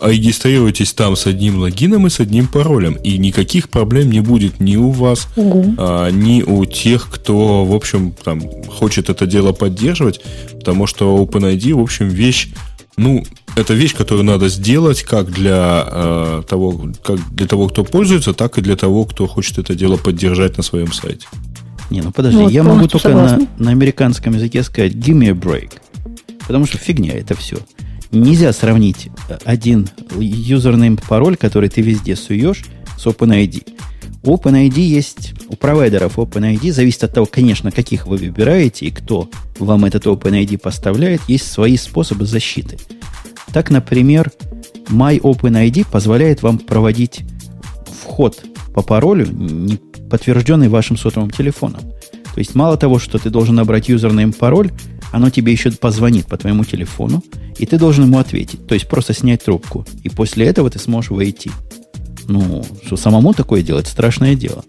регистрируйтесь 0.00 0.92
там 0.92 1.16
с 1.16 1.26
одним 1.26 1.58
логином 1.58 2.06
и 2.06 2.10
с 2.10 2.20
одним 2.20 2.46
паролем. 2.46 2.94
И 2.94 3.18
никаких 3.18 3.68
проблем 3.68 4.10
не 4.10 4.20
будет 4.20 4.60
ни 4.60 4.76
у 4.76 4.90
вас, 4.90 5.28
угу. 5.36 5.74
а, 5.78 6.10
ни 6.10 6.42
у 6.42 6.64
тех, 6.64 7.08
кто, 7.10 7.64
в 7.64 7.74
общем, 7.74 8.12
там, 8.12 8.42
хочет 8.68 9.08
это 9.08 9.26
дело 9.26 9.52
поддерживать, 9.52 10.20
потому 10.52 10.86
что 10.86 11.16
OpenID, 11.16 11.74
в 11.74 11.80
общем, 11.80 12.08
вещь, 12.08 12.48
ну, 12.96 13.24
это 13.56 13.74
вещь, 13.74 13.94
которую 13.94 14.24
надо 14.24 14.48
сделать 14.48 15.02
как 15.02 15.30
для, 15.30 15.84
э, 15.86 16.42
того, 16.48 16.90
как 17.02 17.18
для 17.34 17.46
того, 17.46 17.68
кто 17.68 17.84
пользуется, 17.84 18.34
так 18.34 18.58
и 18.58 18.62
для 18.62 18.76
того, 18.76 19.04
кто 19.04 19.26
хочет 19.26 19.58
это 19.58 19.74
дело 19.74 19.96
поддержать 19.96 20.56
на 20.56 20.62
своем 20.62 20.92
сайте. 20.92 21.26
Не, 21.90 22.02
ну 22.02 22.12
подожди, 22.12 22.38
вот, 22.38 22.52
я 22.52 22.62
могу 22.62 22.88
только 22.88 23.10
на, 23.10 23.40
на 23.58 23.70
американском 23.70 24.34
языке 24.34 24.62
сказать 24.62 24.92
give 24.92 25.16
me 25.16 25.28
a 25.28 25.32
break. 25.32 25.72
Потому 26.46 26.66
что 26.66 26.78
фигня 26.78 27.14
это 27.14 27.36
все. 27.36 27.58
Нельзя 28.14 28.52
сравнить 28.52 29.08
один 29.44 29.88
юзернейм 30.16 30.96
пароль, 30.96 31.36
который 31.36 31.68
ты 31.68 31.80
везде 31.80 32.14
суешь, 32.14 32.64
с 32.96 33.06
OpenID. 33.06 33.68
У 34.22 34.36
OpenID 34.36 34.78
есть, 34.78 35.34
у 35.48 35.56
провайдеров 35.56 36.18
OpenID, 36.18 36.72
зависит 36.72 37.04
от 37.04 37.12
того, 37.12 37.26
конечно, 37.26 37.72
каких 37.72 38.06
вы 38.06 38.16
выбираете 38.16 38.86
и 38.86 38.90
кто 38.90 39.28
вам 39.58 39.84
этот 39.84 40.06
OpenID 40.06 40.58
поставляет, 40.58 41.22
есть 41.26 41.50
свои 41.50 41.76
способы 41.76 42.24
защиты. 42.24 42.78
Так, 43.52 43.70
например, 43.70 44.30
MyOpenID 44.88 45.86
позволяет 45.90 46.42
вам 46.42 46.58
проводить 46.58 47.22
вход 48.00 48.44
по 48.74 48.82
паролю, 48.82 49.26
не 49.26 49.76
подтвержденный 50.08 50.68
вашим 50.68 50.96
сотовым 50.96 51.30
телефоном. 51.30 51.80
То 52.34 52.40
есть 52.40 52.56
мало 52.56 52.76
того, 52.76 52.98
что 52.98 53.18
ты 53.18 53.30
должен 53.30 53.54
набрать 53.54 53.88
username 53.88 54.32
пароль, 54.32 54.72
оно 55.12 55.30
тебе 55.30 55.52
еще 55.52 55.70
позвонит 55.70 56.26
по 56.26 56.36
твоему 56.36 56.64
телефону, 56.64 57.22
и 57.58 57.64
ты 57.64 57.78
должен 57.78 58.06
ему 58.06 58.18
ответить. 58.18 58.66
То 58.66 58.74
есть 58.74 58.88
просто 58.88 59.14
снять 59.14 59.44
трубку. 59.44 59.86
И 60.02 60.08
после 60.08 60.46
этого 60.46 60.68
ты 60.68 60.80
сможешь 60.80 61.12
войти. 61.12 61.52
Ну, 62.26 62.66
что 62.84 62.96
самому 62.96 63.34
такое 63.34 63.62
делать, 63.62 63.86
страшное 63.86 64.34
дело. 64.34 64.64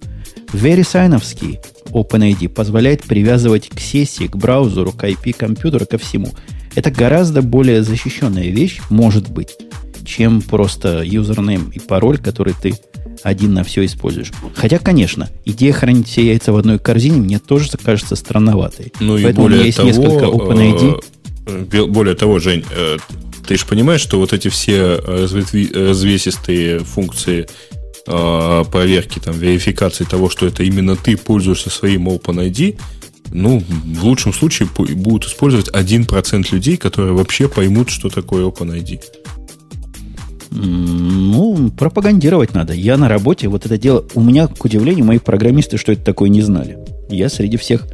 VeriSignovский 0.54 1.60
OpenID 1.88 2.50
позволяет 2.50 3.02
привязывать 3.04 3.70
к 3.70 3.80
сессии, 3.80 4.28
к 4.28 4.36
браузеру, 4.36 4.92
к 4.92 5.04
IP 5.04 5.34
компьютера, 5.34 5.86
ко 5.86 5.98
всему. 5.98 6.30
Это 6.76 6.92
гораздо 6.92 7.42
более 7.42 7.82
защищенная 7.82 8.50
вещь, 8.50 8.80
может 8.92 9.32
быть, 9.32 9.58
чем 10.06 10.44
просто 10.44 11.02
username 11.04 11.72
и 11.72 11.80
пароль, 11.80 12.20
который 12.20 12.54
ты 12.62 12.76
один 13.24 13.54
на 13.54 13.64
все 13.64 13.86
используешь. 13.86 14.32
Хотя, 14.56 14.80
конечно, 14.80 15.30
идея 15.46 15.74
хранить 15.74 16.08
все 16.08 16.26
яйца 16.26 16.52
в 16.52 16.58
одной 16.58 16.80
корзине 16.80 17.18
мне 17.18 17.40
тоже 17.40 17.70
кажется 17.84 18.16
странноватой. 18.16 18.94
Ну 19.00 19.14
Поэтому 19.22 19.30
и 19.30 19.34
более 19.34 19.58
у 19.58 19.60
меня 19.60 19.66
есть 19.66 19.78
того, 19.78 19.88
несколько 19.90 20.26
OpenID. 20.26 21.04
Э, 21.48 21.86
более 21.86 22.16
того, 22.16 22.40
Жень, 22.40 22.64
э, 22.72 22.98
ты 23.48 23.58
же 23.58 23.66
понимаешь, 23.66 24.02
что 24.02 24.20
вот 24.20 24.34
эти 24.34 24.48
все 24.48 24.96
развесистые 24.96 26.80
функции 26.80 27.48
э, 28.08 28.64
проверки, 28.72 29.20
там, 29.20 29.38
верификации 29.38 30.04
того, 30.04 30.30
что 30.30 30.48
это 30.48 30.64
именно 30.64 30.96
ты 30.96 31.18
пользуешься 31.18 31.70
своим 31.70 32.10
OpenID, 32.10 32.78
ну, 33.32 33.64
в 33.68 34.06
лучшем 34.06 34.34
случае 34.34 34.70
будут 34.76 35.26
использовать 35.26 35.70
1% 35.70 36.48
людей, 36.52 36.78
которые 36.78 37.14
вообще 37.14 37.48
поймут, 37.48 37.90
что 37.90 38.10
такое 38.10 38.46
OpenID. 38.46 39.02
Ну, 40.56 41.70
пропагандировать 41.78 42.54
надо. 42.54 42.74
Я 42.74 42.98
на 42.98 43.10
работе, 43.10 43.48
вот 43.48 43.66
это 43.66 43.78
дело... 43.78 44.06
У 44.16 44.22
меня, 44.22 44.48
к 44.48 44.64
удивлению, 44.64 45.06
мои 45.06 45.20
программисты, 45.20 45.78
что 45.78 45.92
это 45.92 46.04
такое, 46.04 46.30
не 46.30 46.42
знали. 46.42 46.78
Я 47.10 47.30
среди 47.30 47.58
всех 47.58 47.88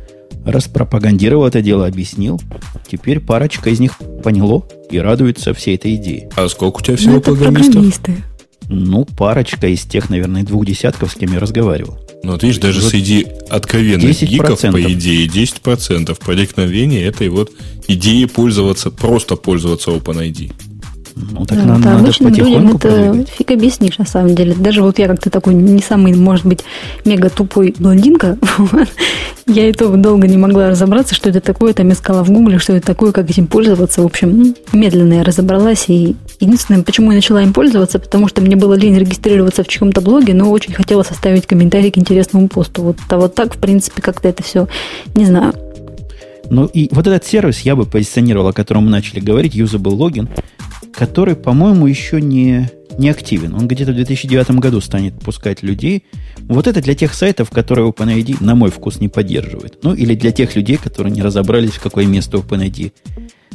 распропагандировал 0.46 1.48
это 1.48 1.62
дело, 1.62 1.88
объяснил. 1.88 2.40
Теперь 2.90 3.20
парочка 3.20 3.70
из 3.70 3.80
них 3.80 3.98
поняло 4.24 4.64
и 4.90 5.00
радуется 5.00 5.54
всей 5.54 5.76
этой 5.76 5.96
идее. 5.96 6.30
А 6.36 6.48
сколько 6.50 6.78
у 6.78 6.82
тебя 6.82 6.98
всего 6.98 7.14
ну, 7.14 7.22
программистов? 7.22 7.74
Программисты. 7.74 8.16
Ну, 8.68 9.06
парочка 9.06 9.68
из 9.68 9.82
тех, 9.82 10.10
наверное, 10.10 10.44
двух 10.44 10.66
десятков, 10.66 11.12
с 11.12 11.16
кем 11.16 11.34
я 11.34 11.40
разговаривал. 11.40 12.00
Ну, 12.24 12.34
вот 12.34 12.44
видишь, 12.44 12.60
даже 12.60 12.80
вот 12.80 12.90
среди 12.90 13.28
откровенных 13.50 14.12
10%. 14.12 14.26
гиков, 14.26 14.62
по 14.62 14.82
идее, 14.82 15.28
10% 15.28 16.18
проникновения 16.24 17.06
этой 17.06 17.30
вот 17.30 17.52
идеи 17.88 18.26
пользоваться, 18.26 18.92
просто 18.92 19.36
пользоваться 19.36 19.92
OpenID. 19.92 20.54
Ну, 21.16 21.46
так 21.46 21.58
да, 21.58 21.66
нам 21.66 21.82
да, 21.82 21.90
надо 21.92 22.04
обычным 22.04 22.34
людям 22.34 22.76
это 22.76 22.88
продвигать. 22.90 23.30
фиг 23.30 23.52
объяснишь, 23.52 23.98
на 23.98 24.06
самом 24.06 24.36
деле. 24.36 24.54
Даже 24.54 24.82
вот 24.82 25.00
я 25.00 25.08
как-то 25.08 25.30
такой 25.30 25.54
не 25.54 25.82
самый, 25.82 26.14
может 26.14 26.46
быть, 26.46 26.64
мега 27.06 27.30
тупой 27.30 27.76
блондинка, 27.78 28.38
я 29.48 29.70
и 29.70 29.74
то 29.74 29.90
долго 29.96 30.28
не 30.28 30.38
могла 30.38 30.70
разобраться, 30.70 31.16
что 31.16 31.30
это 31.30 31.42
такое, 31.42 31.74
там 31.74 31.92
искала 31.92 32.24
в 32.24 32.32
гугле, 32.32 32.60
что 32.60 32.74
это 32.74 32.86
такое, 32.86 33.12
как 33.12 33.30
этим 33.30 33.48
пользоваться. 33.48 34.02
В 34.02 34.06
общем, 34.06 34.56
медленно 34.74 35.16
я 35.16 35.24
разобралась, 35.24 35.86
и 35.88 36.16
единственное, 36.40 36.84
почему 36.84 37.12
я 37.12 37.16
начала 37.16 37.42
им 37.42 37.54
пользоваться, 37.54 38.00
потому 38.00 38.28
что 38.28 38.42
мне 38.42 38.56
было 38.56 38.74
лень 38.74 38.98
регистрироваться 38.98 39.64
в 39.64 39.68
чьем-то 39.68 40.02
блоге, 40.02 40.34
но 40.34 40.50
очень 40.50 40.74
хотела 40.74 41.04
составить 41.04 41.46
комментарий 41.46 41.92
к 41.92 41.98
интересному 41.98 42.48
посту. 42.48 42.84
Вот, 42.84 42.98
а 43.10 43.18
вот 43.18 43.36
так, 43.36 43.56
в 43.56 43.58
принципе, 43.58 44.02
как-то 44.02 44.28
это 44.28 44.44
все, 44.44 44.68
не 45.16 45.26
знаю, 45.26 45.54
ну 46.52 46.66
и 46.66 46.90
вот 46.92 47.08
этот 47.08 47.26
сервис 47.26 47.62
я 47.62 47.78
бы 47.78 47.86
позиционировал, 47.86 48.50
о 48.50 48.54
котором 48.54 48.84
мы 48.84 48.90
начали 48.90 49.22
говорить, 49.22 49.56
Usable 49.56 49.98
Login, 49.98 50.28
который, 50.94 51.36
по-моему, 51.36 51.88
еще 51.88 52.22
не, 52.22 52.70
не 52.98 53.10
активен. 53.10 53.54
Он 53.54 53.68
где-то 53.68 53.92
в 53.92 53.96
2009 53.96 54.52
году 54.52 54.82
станет 54.82 55.20
пускать 55.20 55.64
людей. 55.64 56.06
Вот 56.40 56.68
это 56.68 56.82
для 56.82 56.96
тех 56.96 57.14
сайтов, 57.14 57.50
которые 57.50 57.90
OpenID, 57.90 58.44
на 58.44 58.56
мой 58.56 58.70
вкус, 58.70 59.00
не 59.00 59.10
поддерживает. 59.10 59.84
Ну, 59.84 59.94
или 59.94 60.16
для 60.16 60.32
тех 60.32 60.56
людей, 60.56 60.78
которые 60.78 61.12
не 61.12 61.22
разобрались, 61.22 61.72
в 61.72 61.82
какое 61.82 62.06
место 62.06 62.38
OpenID 62.38 62.92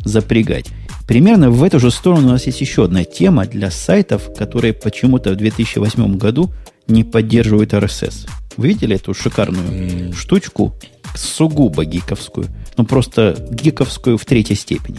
запрягать. 0.04 0.66
Примерно 1.06 1.50
в 1.50 1.62
эту 1.62 1.78
же 1.78 1.90
сторону 1.90 2.28
у 2.28 2.30
нас 2.32 2.46
есть 2.46 2.60
еще 2.60 2.84
одна 2.84 3.04
тема 3.04 3.46
для 3.46 3.70
сайтов, 3.70 4.30
которые 4.36 4.72
почему-то 4.72 5.32
в 5.32 5.36
2008 5.36 6.16
году 6.16 6.52
не 6.88 7.04
поддерживают 7.04 7.72
RSS. 7.72 8.28
Вы 8.56 8.68
видели 8.68 8.96
эту 8.96 9.14
шикарную 9.14 9.68
mm. 9.68 10.14
штучку? 10.14 10.74
Сугубо 11.14 11.84
гиковскую. 11.84 12.46
Ну, 12.76 12.84
просто 12.84 13.36
гиковскую 13.50 14.18
в 14.18 14.24
третьей 14.24 14.56
степени. 14.56 14.98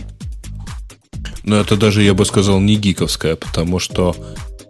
Ну, 1.47 1.55
это 1.55 1.77
даже, 1.77 2.03
я 2.03 2.13
бы 2.13 2.25
сказал, 2.25 2.59
не 2.59 2.75
гиковская, 2.75 3.37
потому 3.37 3.79
что, 3.79 4.13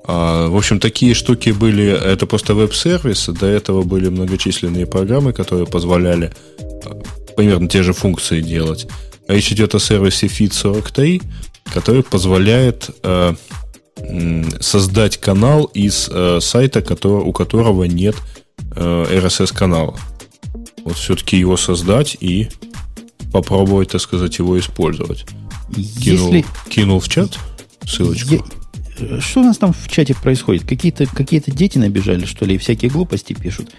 а, 0.03 0.47
в 0.47 0.55
общем, 0.55 0.79
такие 0.79 1.15
штуки 1.15 1.49
были, 1.49 1.85
это 1.85 2.27
просто 2.27 2.53
веб-сервис, 2.53 3.29
до 3.29 3.47
этого 3.47 3.81
были 3.81 4.09
многочисленные 4.09 4.85
программы, 4.85 5.33
которые 5.33 5.65
позволяли 5.65 6.31
а, 6.59 7.01
примерно 7.35 7.67
те 7.67 7.81
же 7.81 7.93
функции 7.93 8.41
делать. 8.41 8.85
Речь 9.27 9.51
идет 9.51 9.73
о 9.73 9.79
сервисе 9.79 10.27
Feed43, 10.27 11.23
который 11.73 12.03
позволяет 12.03 12.91
создать 14.59 15.17
канал 15.17 15.63
из 15.73 16.07
сайта, 16.45 17.07
у 17.07 17.33
которого 17.33 17.85
нет 17.85 18.15
RSS-канала. 18.75 19.97
Вот 20.85 20.95
все-таки 20.95 21.37
его 21.37 21.57
создать 21.57 22.15
и 22.19 22.49
попробовать, 23.33 23.89
так 23.89 24.01
сказать, 24.01 24.37
его 24.37 24.59
использовать. 24.59 25.25
Кинул, 25.73 26.33
Если... 26.33 26.45
кинул 26.69 26.99
в 26.99 27.09
чат 27.09 27.37
ссылочку. 27.85 28.35
Я... 28.35 29.21
Что 29.21 29.41
у 29.41 29.43
нас 29.43 29.57
там 29.57 29.73
в 29.73 29.87
чате 29.87 30.15
происходит? 30.15 30.67
Какие-то 30.67 31.05
какие 31.05 31.41
дети 31.45 31.77
набежали, 31.77 32.25
что 32.25 32.45
ли, 32.45 32.55
и 32.55 32.57
всякие 32.57 32.89
глупости 32.89 33.33
пишут. 33.33 33.71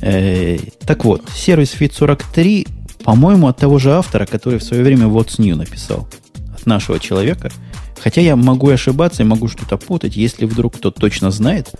Э, 0.00 0.58
так 0.84 1.04
вот, 1.04 1.22
сервис 1.34 1.74
Fit43, 1.78 2.66
по-моему, 3.04 3.46
от 3.46 3.56
того 3.56 3.78
же 3.78 3.92
автора, 3.92 4.26
который 4.26 4.58
в 4.58 4.64
свое 4.64 4.82
время 4.82 5.06
What's 5.06 5.40
New 5.40 5.56
написал. 5.56 6.08
От 6.56 6.66
нашего 6.66 6.98
человека. 6.98 7.52
Хотя 8.00 8.20
я 8.20 8.36
могу 8.36 8.68
ошибаться 8.68 9.22
и 9.22 9.26
могу 9.26 9.48
что-то 9.48 9.76
путать. 9.76 10.16
Если 10.16 10.44
вдруг 10.44 10.76
кто-то 10.76 11.00
точно 11.00 11.30
знает, 11.30 11.70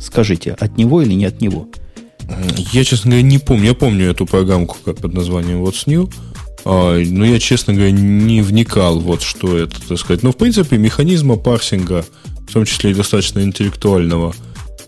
скажите, 0.00 0.52
от 0.52 0.76
него 0.76 1.02
или 1.02 1.14
не 1.14 1.26
от 1.26 1.40
него. 1.40 1.68
Я, 2.72 2.84
честно 2.84 3.10
говоря, 3.10 3.26
не 3.26 3.38
помню. 3.38 3.66
Я 3.68 3.74
помню 3.74 4.10
эту 4.10 4.26
программку 4.26 4.76
как 4.84 4.98
под 4.98 5.12
названием 5.12 5.62
What's 5.62 5.86
New. 5.86 6.10
А, 6.64 6.98
ну, 6.98 7.24
я, 7.24 7.38
честно 7.38 7.74
говоря, 7.74 7.90
не 7.90 8.40
вникал, 8.40 9.00
вот 9.00 9.22
что 9.22 9.56
это, 9.56 9.80
так 9.86 9.98
сказать. 9.98 10.22
Но, 10.22 10.32
в 10.32 10.36
принципе, 10.36 10.78
механизма 10.78 11.36
парсинга, 11.36 12.04
в 12.48 12.52
том 12.52 12.64
числе 12.64 12.92
и 12.92 12.94
достаточно 12.94 13.40
интеллектуального, 13.40 14.34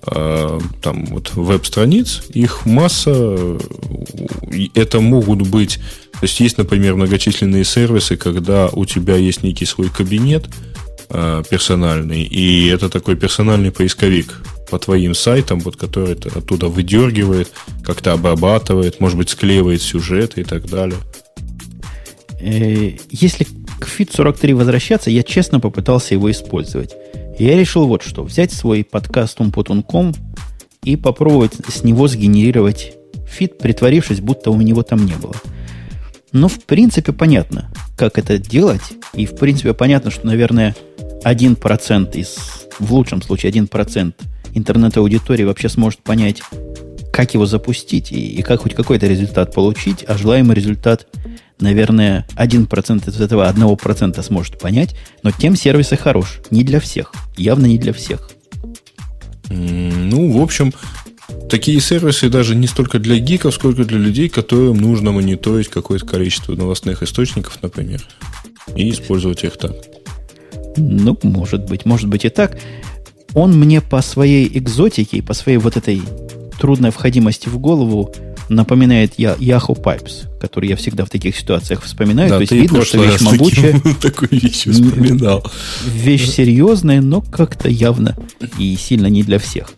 а, 0.06 0.60
там 0.82 1.06
вот 1.06 1.32
веб-страниц, 1.34 2.22
их 2.30 2.66
масса, 2.66 3.58
это 4.74 5.00
могут 5.00 5.48
быть, 5.48 5.78
то 6.12 6.20
есть 6.22 6.38
есть, 6.40 6.58
например, 6.58 6.94
многочисленные 6.94 7.64
сервисы, 7.64 8.16
когда 8.16 8.68
у 8.68 8.84
тебя 8.84 9.16
есть 9.16 9.42
некий 9.42 9.64
свой 9.64 9.88
кабинет 9.88 10.46
а, 11.08 11.42
персональный, 11.42 12.22
и 12.22 12.66
это 12.68 12.88
такой 12.88 13.16
персональный 13.16 13.72
поисковик 13.72 14.42
по 14.70 14.78
твоим 14.78 15.14
сайтам, 15.14 15.60
вот, 15.60 15.76
который 15.76 16.12
оттуда 16.12 16.68
выдергивает, 16.68 17.50
как-то 17.82 18.12
обрабатывает, 18.12 19.00
может 19.00 19.16
быть, 19.16 19.30
склеивает 19.30 19.82
сюжеты 19.82 20.42
и 20.42 20.44
так 20.44 20.68
далее. 20.68 20.98
Э, 22.40 22.92
если 23.10 23.44
к 23.44 23.86
Fit 23.86 24.10
43 24.14 24.54
возвращаться, 24.54 25.10
я 25.10 25.22
честно 25.22 25.60
попытался 25.60 26.14
его 26.14 26.30
использовать. 26.30 26.94
Я 27.38 27.56
решил 27.56 27.86
вот 27.86 28.02
что. 28.02 28.22
Взять 28.22 28.52
свой 28.52 28.84
подкаст 28.84 29.40
Умпутунком 29.40 30.14
и 30.82 30.96
попробовать 30.96 31.54
с 31.68 31.82
него 31.82 32.08
сгенерировать 32.08 32.94
фит, 33.26 33.58
притворившись, 33.58 34.20
будто 34.20 34.50
у 34.50 34.60
него 34.60 34.82
там 34.82 35.04
не 35.04 35.14
было. 35.14 35.34
Но 36.32 36.48
в 36.48 36.64
принципе 36.64 37.12
понятно, 37.12 37.70
как 37.96 38.18
это 38.18 38.38
делать. 38.38 38.82
И 39.12 39.26
в 39.26 39.36
принципе 39.36 39.74
понятно, 39.74 40.10
что, 40.10 40.26
наверное, 40.26 40.74
1% 41.24 42.16
из, 42.16 42.36
в 42.78 42.92
лучшем 42.92 43.22
случае 43.22 43.52
1% 43.52 44.14
интернет-аудитории 44.54 45.44
вообще 45.44 45.68
сможет 45.68 46.00
понять, 46.00 46.42
как 47.12 47.34
его 47.34 47.46
запустить 47.46 48.12
и, 48.12 48.34
и 48.36 48.42
как 48.42 48.62
хоть 48.62 48.74
какой-то 48.74 49.06
результат 49.06 49.52
получить, 49.52 50.04
а 50.06 50.16
желаемый 50.16 50.54
результат– 50.54 51.06
наверное, 51.60 52.26
1% 52.36 53.08
из 53.08 53.20
этого 53.20 53.50
1% 53.50 54.22
сможет 54.22 54.58
понять, 54.58 54.96
но 55.22 55.30
тем 55.30 55.56
сервисы 55.56 55.96
хорош. 55.96 56.40
Не 56.50 56.64
для 56.64 56.80
всех. 56.80 57.12
Явно 57.36 57.66
не 57.66 57.78
для 57.78 57.92
всех. 57.92 58.30
Ну, 59.48 60.32
в 60.32 60.42
общем, 60.42 60.72
такие 61.50 61.80
сервисы 61.80 62.28
даже 62.28 62.54
не 62.54 62.66
столько 62.66 62.98
для 62.98 63.18
гиков, 63.18 63.54
сколько 63.54 63.84
для 63.84 63.98
людей, 63.98 64.28
которым 64.28 64.78
нужно 64.78 65.12
мониторить 65.12 65.68
какое-то 65.68 66.06
количество 66.06 66.54
новостных 66.54 67.02
источников, 67.02 67.58
например, 67.62 68.02
и 68.74 68.90
использовать 68.90 69.44
их 69.44 69.56
так. 69.56 69.72
Ну, 70.76 71.18
может 71.22 71.66
быть, 71.66 71.84
может 71.84 72.08
быть 72.08 72.24
и 72.24 72.30
так. 72.30 72.58
Он 73.34 73.58
мне 73.58 73.80
по 73.80 74.00
своей 74.00 74.46
экзотике, 74.58 75.22
по 75.22 75.34
своей 75.34 75.58
вот 75.58 75.76
этой 75.76 76.02
трудной 76.58 76.90
входимости 76.90 77.48
в 77.48 77.58
голову 77.58 78.14
напоминает 78.48 79.14
я 79.16 79.34
Yahoo 79.34 79.80
Pipes, 79.80 80.26
который 80.40 80.68
я 80.68 80.76
всегда 80.76 81.04
в 81.04 81.10
таких 81.10 81.36
ситуациях 81.36 81.82
вспоминаю. 81.82 82.28
Да, 82.28 82.36
То 82.36 82.42
есть 82.42 82.52
видно, 82.52 82.84
что 82.84 83.02
вещь 83.02 83.20
могучая. 83.20 83.80
Такую 84.00 84.30
вещь 84.30 84.66
вспоминал. 84.66 85.44
Вещь 85.86 86.28
серьезная, 86.30 87.00
но 87.00 87.20
как-то 87.20 87.68
явно 87.68 88.16
и 88.58 88.76
сильно 88.76 89.06
не 89.06 89.22
для 89.22 89.38
всех. 89.38 89.68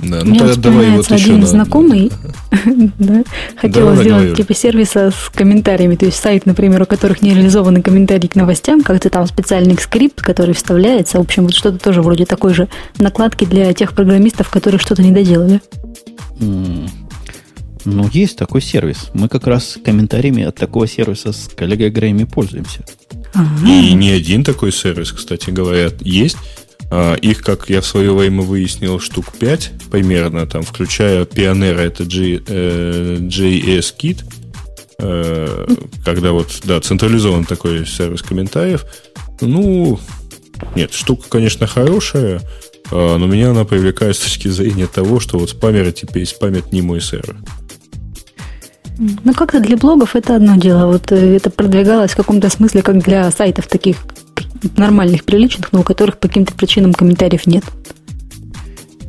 Да, 0.00 0.22
ну 0.24 0.36
тогда 0.36 0.56
давай 0.56 0.90
вот 0.90 1.08
еще 1.10 1.24
один 1.26 1.40
на... 1.40 1.46
знакомый 1.46 2.10
да, 2.98 3.22
хотел 3.56 3.82
давай, 3.86 3.96
сделать 3.96 4.22
давай. 4.22 4.36
типа 4.36 4.54
сервиса 4.54 5.10
с 5.10 5.30
комментариями, 5.30 5.96
то 5.96 6.06
есть 6.06 6.18
сайт, 6.18 6.46
например, 6.46 6.82
у 6.82 6.86
которых 6.86 7.22
не 7.22 7.34
реализованы 7.34 7.82
комментарии 7.82 8.26
к 8.26 8.34
новостям, 8.34 8.82
как-то 8.82 9.10
там 9.10 9.26
специальный 9.26 9.76
скрипт, 9.78 10.20
который 10.20 10.54
вставляется, 10.54 11.18
в 11.18 11.20
общем, 11.20 11.44
вот 11.44 11.54
что-то 11.54 11.78
тоже 11.78 12.02
вроде 12.02 12.26
такой 12.26 12.54
же 12.54 12.68
накладки 12.98 13.44
для 13.44 13.72
тех 13.72 13.94
программистов, 13.94 14.50
которые 14.50 14.78
что-то 14.78 15.02
не 15.02 15.12
доделали. 15.12 15.60
Ну, 17.84 18.08
есть 18.12 18.36
такой 18.36 18.62
сервис. 18.62 19.10
Мы 19.14 19.28
как 19.28 19.46
раз 19.46 19.78
комментариями 19.84 20.44
от 20.44 20.56
такого 20.56 20.86
сервиса 20.86 21.32
с 21.32 21.48
коллегой 21.48 21.90
Грейми 21.90 22.24
пользуемся. 22.24 22.84
И 23.66 23.92
не 23.94 24.10
один 24.10 24.44
такой 24.44 24.72
сервис, 24.72 25.12
кстати 25.12 25.50
говоря, 25.50 25.90
есть. 26.00 26.36
А, 26.90 27.14
их, 27.14 27.42
как 27.42 27.68
я 27.68 27.80
в 27.80 27.86
свое 27.86 28.14
время 28.14 28.42
выяснил, 28.42 29.00
штук 29.00 29.32
5 29.38 29.72
примерно, 29.90 30.46
там, 30.46 30.62
включая 30.62 31.24
Pioneer, 31.24 31.76
это 31.76 32.04
G, 32.04 32.40
э, 32.46 33.16
JS 33.20 33.94
Kit, 33.98 34.24
э, 34.98 35.66
когда 36.04 36.32
вот, 36.32 36.60
да, 36.64 36.80
централизован 36.80 37.44
такой 37.44 37.86
сервис 37.86 38.22
комментариев. 38.22 38.84
Ну, 39.40 39.98
нет, 40.76 40.92
штука, 40.92 41.24
конечно, 41.28 41.66
хорошая, 41.66 42.42
э, 42.90 43.16
но 43.16 43.26
меня 43.26 43.50
она 43.50 43.64
привлекает 43.64 44.16
с 44.16 44.20
точки 44.20 44.48
зрения 44.48 44.86
того, 44.86 45.18
что 45.18 45.38
вот 45.38 45.50
спамеры 45.50 45.90
теперь 45.90 46.26
спамят 46.26 46.72
не 46.72 46.82
мой 46.82 47.00
сервер. 47.00 47.36
Ну, 48.98 49.34
как-то 49.34 49.60
для 49.60 49.76
блогов 49.76 50.14
это 50.14 50.36
одно 50.36 50.56
дело. 50.56 50.86
Вот 50.86 51.10
э, 51.10 51.36
это 51.36 51.50
продвигалось 51.50 52.12
в 52.12 52.16
каком-то 52.16 52.48
смысле, 52.48 52.82
как 52.82 52.98
для 53.02 53.30
сайтов 53.30 53.66
таких 53.66 53.96
нормальных, 54.76 55.24
приличных, 55.24 55.72
но 55.72 55.80
у 55.80 55.82
которых 55.82 56.18
по 56.18 56.28
каким-то 56.28 56.54
причинам 56.54 56.92
комментариев 56.92 57.46
нет. 57.46 57.64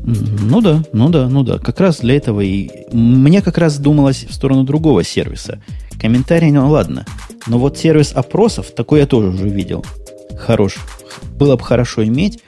Ну 0.03 0.61
да, 0.61 0.83
ну 0.93 1.09
да, 1.09 1.29
ну 1.29 1.43
да. 1.43 1.57
Как 1.59 1.79
раз 1.79 1.99
для 1.99 2.15
этого 2.15 2.41
и... 2.41 2.69
Мне 2.91 3.41
как 3.41 3.57
раз 3.57 3.77
думалось 3.77 4.25
в 4.27 4.33
сторону 4.33 4.63
другого 4.63 5.03
сервиса. 5.03 5.61
Комментарии, 5.99 6.51
ну 6.51 6.69
ладно. 6.69 7.05
Но 7.47 7.59
вот 7.59 7.77
сервис 7.77 8.11
опросов, 8.13 8.71
такой 8.75 8.99
я 9.01 9.07
тоже 9.07 9.29
уже 9.29 9.49
видел. 9.49 9.85
Хорош. 10.37 10.77
Было 11.37 11.55
бы 11.55 11.63
хорошо 11.63 12.03
иметь, 12.05 12.39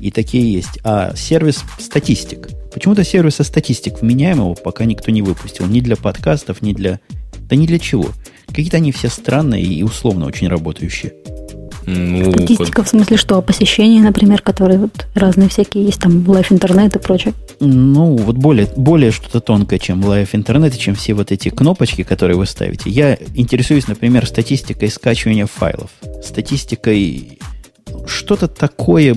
и 0.00 0.10
такие 0.10 0.50
есть. 0.52 0.78
А 0.82 1.14
сервис 1.14 1.62
статистик– 1.78 2.48
Почему-то 2.76 3.04
сервиса 3.04 3.42
статистик 3.42 4.02
вменяемого 4.02 4.52
пока 4.52 4.84
никто 4.84 5.10
не 5.10 5.22
выпустил. 5.22 5.64
Ни 5.64 5.80
для 5.80 5.96
подкастов, 5.96 6.60
ни 6.60 6.74
для... 6.74 7.00
Да 7.48 7.56
ни 7.56 7.66
для 7.66 7.78
чего. 7.78 8.10
Какие-то 8.48 8.76
они 8.76 8.92
все 8.92 9.08
странные 9.08 9.62
и 9.62 9.82
условно 9.82 10.26
очень 10.26 10.46
работающие. 10.46 11.14
Ну, 11.86 12.32
Статистика 12.32 12.84
в 12.84 12.88
смысле 12.88 13.16
что? 13.16 13.40
Посещения, 13.40 14.02
например, 14.02 14.42
которые 14.42 14.78
вот 14.78 15.06
разные 15.14 15.48
всякие 15.48 15.86
есть, 15.86 16.00
там 16.00 16.28
лайф 16.28 16.52
интернет 16.52 16.94
и 16.94 16.98
прочее. 16.98 17.32
Ну, 17.60 18.14
вот 18.14 18.36
более, 18.36 18.68
более 18.76 19.10
что-то 19.10 19.40
тонкое, 19.40 19.78
чем 19.78 20.04
лайф 20.04 20.34
интернет, 20.34 20.76
чем 20.76 20.94
все 20.96 21.14
вот 21.14 21.32
эти 21.32 21.48
кнопочки, 21.48 22.02
которые 22.02 22.36
вы 22.36 22.44
ставите. 22.44 22.90
Я 22.90 23.16
интересуюсь, 23.34 23.88
например, 23.88 24.26
статистикой 24.26 24.90
скачивания 24.90 25.46
файлов, 25.46 25.92
статистикой 26.22 27.38
что-то 28.06 28.48
такое 28.48 29.16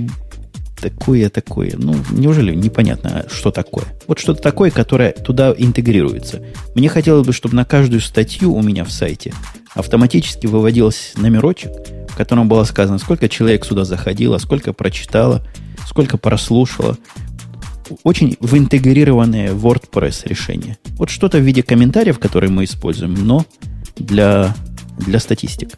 такое, 0.80 1.30
такое. 1.30 1.74
Ну, 1.76 1.96
неужели 2.12 2.54
непонятно, 2.56 3.26
что 3.30 3.52
такое? 3.52 3.86
Вот 4.08 4.20
что-то 4.20 4.42
такое, 4.42 4.72
которое 4.72 5.12
туда 5.12 5.54
интегрируется. 5.58 6.42
Мне 6.76 6.90
хотелось 6.90 7.26
бы, 7.26 7.34
чтобы 7.34 7.56
на 7.56 7.66
каждую 7.66 8.02
статью 8.02 8.54
у 8.54 8.62
меня 8.62 8.84
в 8.84 8.92
сайте 8.92 9.34
автоматически 9.76 10.48
выводился 10.48 11.20
номерочек, 11.20 11.72
в 12.10 12.16
котором 12.16 12.48
было 12.48 12.64
сказано, 12.64 12.98
сколько 12.98 13.30
человек 13.30 13.66
сюда 13.66 13.86
заходило, 13.86 14.38
сколько 14.38 14.74
прочитало, 14.74 15.46
сколько 15.88 16.18
прослушало. 16.18 16.98
Очень 18.04 18.38
в 18.40 18.56
интегрированное 18.56 19.52
WordPress 19.52 20.28
решение. 20.28 20.78
Вот 20.98 21.10
что-то 21.10 21.40
в 21.40 21.42
виде 21.42 21.64
комментариев, 21.64 22.20
которые 22.20 22.52
мы 22.52 22.66
используем, 22.66 23.14
но 23.14 23.46
для, 23.96 24.56
для 24.98 25.20
статистик. 25.20 25.70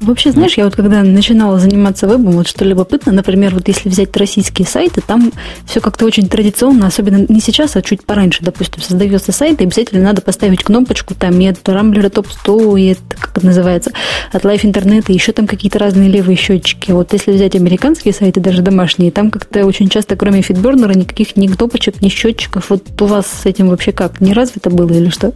Вообще, 0.00 0.30
знаешь, 0.30 0.56
я 0.56 0.64
вот 0.64 0.76
когда 0.76 1.02
начинала 1.02 1.58
заниматься 1.58 2.06
вебом, 2.06 2.32
вот 2.32 2.46
что 2.46 2.64
любопытно, 2.64 3.10
например, 3.10 3.54
вот 3.54 3.66
если 3.66 3.88
взять 3.88 4.16
российские 4.16 4.66
сайты, 4.66 5.00
там 5.04 5.32
все 5.66 5.80
как-то 5.80 6.06
очень 6.06 6.28
традиционно, 6.28 6.86
особенно 6.86 7.26
не 7.28 7.40
сейчас, 7.40 7.74
а 7.74 7.82
чуть 7.82 8.04
пораньше, 8.04 8.44
допустим, 8.44 8.80
создается 8.80 9.32
сайт, 9.32 9.60
и 9.60 9.64
обязательно 9.64 10.04
надо 10.04 10.22
поставить 10.22 10.62
кнопочку 10.62 11.16
там 11.16 11.40
и 11.40 11.46
от 11.46 11.68
Рамблера 11.68 12.10
топ-100, 12.10 12.80
и 12.80 12.86
это, 12.92 13.00
как 13.18 13.38
это 13.38 13.46
называется, 13.46 13.90
от 14.32 14.44
Life 14.44 14.62
Internet, 14.62 15.06
и 15.08 15.14
еще 15.14 15.32
там 15.32 15.48
какие-то 15.48 15.80
разные 15.80 16.08
левые 16.08 16.36
счетчики. 16.36 16.92
Вот 16.92 17.12
если 17.12 17.32
взять 17.32 17.56
американские 17.56 18.14
сайты, 18.14 18.38
даже 18.40 18.62
домашние, 18.62 19.10
там 19.10 19.32
как-то 19.32 19.66
очень 19.66 19.88
часто, 19.88 20.14
кроме 20.14 20.42
фидбернера, 20.42 20.92
никаких 20.92 21.36
ни 21.36 21.48
кнопочек, 21.48 22.00
ни 22.02 22.08
счетчиков. 22.08 22.70
Вот 22.70 23.02
у 23.02 23.06
вас 23.06 23.26
с 23.26 23.46
этим 23.46 23.68
вообще 23.68 23.90
как? 23.90 24.20
Не 24.20 24.32
развито 24.32 24.70
было 24.70 24.92
или 24.92 25.08
что? 25.10 25.32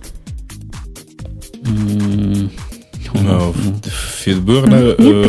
Ну, 1.64 2.48
Фитбернер... 2.52 2.72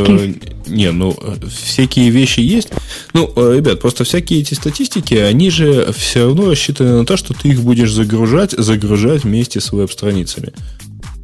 Э, 0.07 0.33
не, 0.67 0.91
ну, 0.91 1.15
всякие 1.49 2.09
вещи 2.09 2.39
есть. 2.39 2.69
Ну, 3.13 3.31
э, 3.35 3.55
ребят, 3.57 3.81
просто 3.81 4.03
всякие 4.03 4.41
эти 4.41 4.53
статистики, 4.53 5.15
они 5.15 5.49
же 5.49 5.91
все 5.95 6.25
равно 6.25 6.49
рассчитаны 6.49 6.99
на 6.99 7.05
то, 7.05 7.17
что 7.17 7.33
ты 7.33 7.49
их 7.49 7.61
будешь 7.61 7.91
загружать, 7.91 8.51
загружать 8.51 9.23
вместе 9.23 9.59
с 9.59 9.71
веб-страницами. 9.71 10.53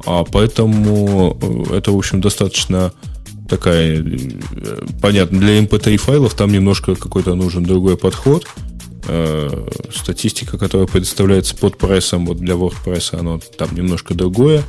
А 0.04 0.24
поэтому 0.24 1.38
э, 1.40 1.76
это, 1.76 1.92
в 1.92 1.96
общем, 1.96 2.20
достаточно 2.20 2.92
такая, 3.48 4.04
понятно, 5.02 5.40
для 5.40 5.58
MP3 5.58 5.96
файлов 5.96 6.34
там 6.34 6.52
немножко 6.52 6.94
какой-то 6.94 7.34
нужен 7.34 7.64
другой 7.64 7.96
подход. 7.96 8.46
Статистика, 9.92 10.56
которая 10.56 10.86
предоставляется 10.86 11.56
под 11.56 11.76
прессом, 11.76 12.26
вот 12.26 12.36
для 12.36 12.54
WordPress, 12.54 13.18
оно 13.18 13.40
там 13.58 13.74
немножко 13.74 14.14
другое. 14.14 14.62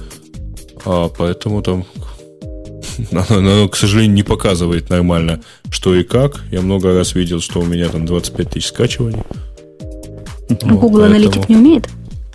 А, 0.86 1.10
поэтому 1.10 1.62
там 1.62 1.86
оно, 3.30 3.68
к 3.68 3.76
сожалению, 3.76 4.14
не 4.14 4.24
показывает 4.24 4.90
нормально, 4.90 5.42
что 5.70 5.96
и 5.96 6.04
как. 6.04 6.44
Я 6.52 6.62
много 6.62 6.94
раз 6.94 7.16
видел, 7.16 7.42
что 7.42 7.60
у 7.60 7.66
меня 7.66 7.90
там 7.90 8.06
25 8.06 8.50
тысяч 8.50 8.68
скачиваний. 8.68 9.24
А 10.50 10.74
Google 10.74 11.02
поэтому... 11.02 11.30
Analytics 11.30 11.46
не 11.48 11.56
умеет? 11.56 11.90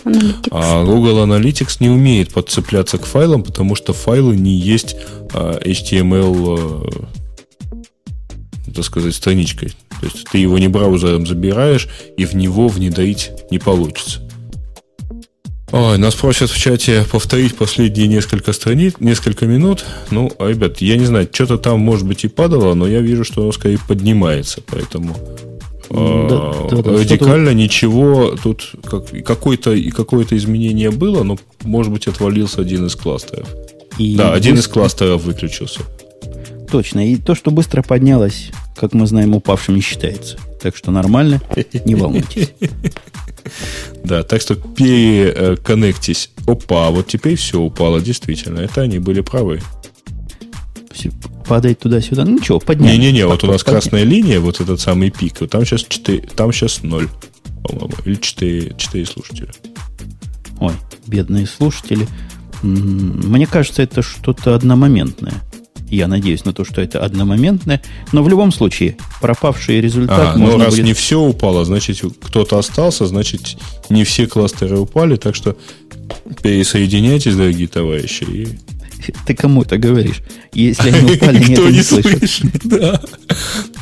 Analytics. 0.05 0.49
А 0.51 0.85
Google 0.85 1.25
Analytics 1.25 1.77
не 1.81 1.89
умеет 1.89 2.33
подцепляться 2.33 2.99
к 2.99 3.05
файлам, 3.05 3.43
потому 3.43 3.75
что 3.75 3.93
файлы 3.93 4.37
не 4.37 4.55
есть 4.55 4.97
а, 5.33 5.59
HTML, 5.59 6.59
а, 6.59 7.07
так 8.73 8.85
сказать, 8.85 9.15
страничкой. 9.15 9.71
То 10.01 10.07
есть 10.07 10.25
ты 10.31 10.39
его 10.39 10.59
не 10.59 10.69
браузером 10.69 11.27
забираешь, 11.27 11.89
и 12.17 12.25
в 12.25 12.35
него 12.35 12.69
внедрить 12.69 13.33
не 13.51 13.59
получится. 13.59 14.26
Ой, 15.73 15.99
нас 15.99 16.15
просят 16.15 16.51
в 16.51 16.57
чате 16.57 17.05
повторить 17.11 17.57
последние 17.57 18.07
несколько 18.07 18.53
страниц, 18.53 18.95
несколько 19.01 19.47
минут. 19.47 19.85
Ну, 20.11 20.31
а, 20.39 20.49
ребят, 20.49 20.81
я 20.81 20.97
не 20.97 21.07
знаю, 21.07 21.29
что-то 21.33 21.59
там, 21.59 21.81
может 21.81 22.07
быть, 22.07 22.25
и 22.25 22.29
падало, 22.29 22.75
но 22.75 22.87
я 22.87 23.01
вижу, 23.01 23.25
что 23.25 23.43
оно 23.43 23.53
скорее 23.53 23.79
поднимается, 23.89 24.61
поэтому 24.65 25.17
да, 25.91 26.53
да, 26.69 26.83
да, 26.83 26.93
радикально 26.93 27.51
ничего 27.51 28.37
тут 28.43 28.73
как, 28.85 29.09
какое-то 29.25 29.77
какое-то 29.93 30.37
изменение 30.37 30.91
было, 30.91 31.23
но 31.23 31.39
может 31.63 31.93
быть 31.93 32.09
отвалился 32.09 32.61
один 32.61 32.87
из 32.87 32.97
кластеров. 32.97 33.49
И 33.99 34.17
да, 34.17 34.33
один 34.33 34.57
из 34.57 34.67
кластеров 34.67 35.23
выключился. 35.23 35.81
Точно. 36.71 37.07
И 37.07 37.17
то, 37.17 37.35
что 37.35 37.51
быстро 37.51 37.83
поднялось, 37.83 38.51
как 38.77 38.93
мы 38.93 39.07
знаем, 39.07 39.35
упавшим 39.35 39.77
не 39.77 39.81
считается. 39.81 40.39
Так 40.61 40.77
что 40.77 40.91
нормально, 40.91 41.41
не 41.85 41.95
волнуйтесь. 41.95 42.51
Да, 44.05 44.23
так 44.23 44.41
что 44.41 44.55
переконнектись. 44.55 46.31
Опа, 46.47 46.91
вот 46.91 47.07
теперь 47.07 47.37
все 47.37 47.61
упало, 47.61 48.01
действительно. 48.01 48.61
Это 48.61 48.83
они 48.83 48.99
были 48.99 49.21
правы. 49.21 49.61
Падает 51.47 51.79
туда-сюда. 51.79 52.25
Ну 52.25 52.39
ничего, 52.39 52.59
поднялись. 52.59 52.99
Не-не-не, 52.99 53.27
вот 53.27 53.45
у 53.45 53.47
нас 53.47 53.63
красная 53.63 54.03
линия, 54.03 54.41
вот 54.41 54.61
этот 54.61 54.81
самый 54.81 55.11
пик. 55.11 55.41
Вот 55.41 55.51
там 55.51 55.65
сейчас 55.65 55.85
4, 55.85 56.21
там 56.35 56.53
сейчас 56.53 56.83
0, 56.83 57.09
по-моему. 57.63 57.95
Или 58.05 58.17
4, 58.17 58.75
4 58.77 59.07
слушателя. 59.07 59.51
Ой, 60.61 60.73
бедные 61.07 61.47
слушатели. 61.47 62.07
Мне 62.63 63.47
кажется, 63.47 63.83
это 63.83 64.03
что-то 64.03 64.55
одномоментное. 64.55 65.35
Я 65.89 66.09
надеюсь 66.09 66.45
на 66.45 66.53
то, 66.53 66.65
что 66.65 66.81
это 66.81 67.05
одномоментное. 67.05 67.81
Но 68.13 68.23
в 68.23 68.29
любом 68.29 68.53
случае, 68.53 68.97
пропавший 69.21 69.81
результат 69.81 70.35
а, 70.35 70.39
можно 70.39 70.59
ну, 70.59 70.65
раз 70.65 70.75
будет... 70.75 70.85
не 70.85 70.95
все 70.95 71.21
упало, 71.21 71.65
значит, 71.65 72.03
кто-то 72.23 72.59
остался, 72.59 73.07
значит, 73.07 73.57
не 73.89 74.05
все 74.05 74.27
кластеры 74.27 74.79
упали. 74.79 75.17
Так 75.17 75.35
что 75.35 75.57
пересоединяйтесь, 76.43 77.37
дорогие 77.37 77.69
товарищи. 77.69 78.25
И... 78.25 78.49
Ты 79.27 79.35
кому 79.35 79.63
это 79.63 79.79
говоришь? 79.79 80.23
Если 80.53 80.91
они 80.91 81.13
упали, 81.17 81.39
никто 81.39 81.71
не 81.71 81.83
слышит. 81.83 82.47
Да. 82.65 83.01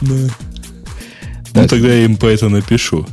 Ну, 0.03 1.69
тогда 1.69 1.89
я 1.89 2.05
им 2.05 2.17
по 2.17 2.27
это 2.27 2.49
напишу. 2.49 3.07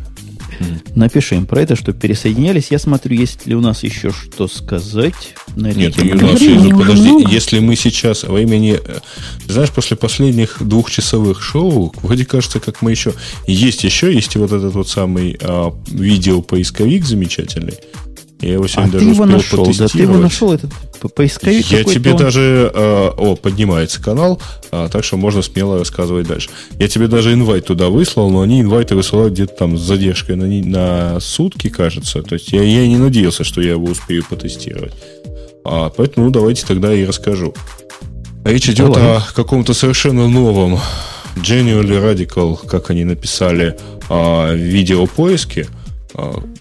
Напиши 0.95 1.35
им 1.35 1.45
про 1.45 1.61
это, 1.61 1.75
что 1.75 1.93
пересоединялись. 1.93 2.67
Я 2.69 2.79
смотрю, 2.79 3.15
есть 3.15 3.45
ли 3.45 3.55
у 3.55 3.61
нас 3.61 3.83
еще 3.83 4.11
что 4.11 4.47
сказать. 4.47 5.35
На 5.55 5.71
Нет, 5.71 5.97
у 5.97 6.03
нас 6.03 6.41
есть, 6.41 6.69
подожди, 6.69 7.11
много. 7.11 7.29
если 7.29 7.59
мы 7.59 7.75
сейчас 7.75 8.23
во 8.23 8.39
имени... 8.39 8.79
Э, 8.83 8.99
знаешь, 9.47 9.71
после 9.71 9.97
последних 9.97 10.57
двухчасовых 10.61 11.41
шоу, 11.41 11.93
вроде 12.01 12.25
кажется, 12.25 12.59
как 12.59 12.81
мы 12.81 12.91
еще... 12.91 13.13
Есть 13.47 13.83
еще, 13.83 14.13
есть 14.13 14.35
и 14.35 14.39
вот 14.39 14.51
этот 14.51 14.73
вот 14.73 14.88
самый 14.88 15.38
а, 15.41 15.73
видео-поисковик 15.88 17.05
замечательный. 17.05 17.75
Я 18.41 18.53
его 18.53 18.68
сегодня 18.68 18.89
а 18.89 18.91
даже 18.93 19.05
ты 19.05 19.11
его 19.11 19.26
нашел, 19.26 19.65
да, 19.77 19.88
ты 19.88 19.99
его 19.99 20.18
нашел, 20.18 20.51
этот 20.51 20.72
поисковик 21.13 21.65
Я 21.68 21.84
тебе 21.84 22.11
он... 22.11 22.18
даже... 22.18 22.72
Э, 22.73 23.11
о, 23.15 23.35
поднимается 23.35 24.01
канал, 24.01 24.41
э, 24.72 24.89
так 24.91 25.03
что 25.03 25.18
можно 25.18 25.43
смело 25.43 25.77
рассказывать 25.77 26.27
дальше. 26.27 26.49
Я 26.80 26.88
тебе 26.88 27.07
даже 27.07 27.34
инвайт 27.34 27.68
туда 27.68 27.89
выслал, 27.89 28.31
но 28.31 28.41
они 28.41 28.61
инвайты 28.61 28.95
высылают 28.95 29.34
где-то 29.34 29.53
там 29.53 29.77
с 29.77 29.81
задержкой 29.81 30.38
на, 30.38 30.47
на 30.47 31.19
сутки, 31.19 31.69
кажется. 31.69 32.23
То 32.23 32.34
есть 32.34 32.51
я, 32.51 32.63
я 32.63 32.88
не 32.88 32.97
надеялся, 32.97 33.43
что 33.43 33.61
я 33.61 33.72
его 33.72 33.85
успею 33.85 34.26
потестировать. 34.27 34.93
А, 35.63 35.89
поэтому 35.89 36.26
ну, 36.26 36.31
давайте 36.31 36.65
тогда 36.65 36.91
и 36.91 37.05
расскажу. 37.05 37.53
Речь 38.43 38.68
идет 38.69 38.93
Давай. 38.93 39.18
о 39.18 39.22
каком-то 39.35 39.76
совершенно 39.76 40.27
новом 40.27 40.80
Genuinely 41.35 42.01
Radical, 42.01 42.57
как 42.65 42.89
они 42.89 43.03
написали, 43.03 43.77
о 44.09 44.51
видеопоиске– 44.51 45.68
а, 45.77 45.80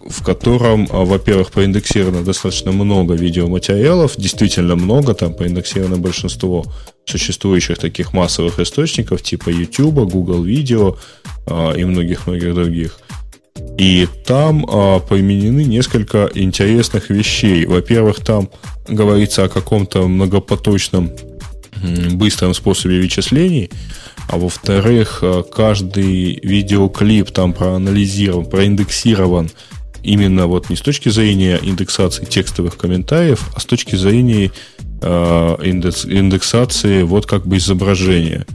в 0.09 0.23
котором, 0.25 0.89
а, 0.91 1.05
во-первых, 1.05 1.51
проиндексировано 1.51 2.25
достаточно 2.25 2.73
много 2.73 3.15
видеоматериалов, 3.15 4.17
действительно 4.17 4.77
много, 4.77 5.15
там 5.15 5.35
проиндексировано 5.35 5.99
большинство 5.99 6.65
существующих 7.05 7.79
таких 7.79 8.13
массовых 8.13 8.61
источников 8.61 9.23
типа 9.23 9.51
YouTube, 9.51 10.11
Google 10.11 10.45
Video 10.45 10.97
а, 11.47 11.73
и 11.73 11.85
многих-многих 11.85 12.55
других. 12.55 13.01
И 13.79 14.09
там 14.27 14.67
а, 14.69 15.01
применены 15.01 15.65
несколько 15.65 16.31
интересных 16.35 17.11
вещей. 17.11 17.67
Во-первых, 17.67 18.21
там 18.21 18.49
говорится 18.89 19.45
о 19.45 19.49
каком-то 19.49 20.09
многопоточном 20.09 21.11
быстром 22.13 22.55
способе 22.55 23.01
вычислений, 23.01 23.71
а 24.31 24.39
во-вторых, 24.39 25.19
э, 25.23 25.43
каждый 25.53 26.39
видеоклип 26.41 27.33
там 27.33 27.53
проанализирован, 27.53 28.47
проиндексирован 28.47 29.51
именно 30.05 30.47
вот 30.47 30.71
не 30.71 30.77
с 30.77 30.81
точки 30.81 31.09
зрения 31.09 31.59
индексации 31.61 32.25
текстовых 32.25 32.77
комментариев, 32.77 33.49
а 33.57 33.61
с 33.61 33.65
точки 33.65 33.97
зрения 33.97 34.53
э, 35.03 35.57
индекс, 35.65 36.05
индексации 36.05 37.03
вот 37.03 37.27
как 37.27 37.45
бы 37.45 37.57
изображения. 37.57 38.47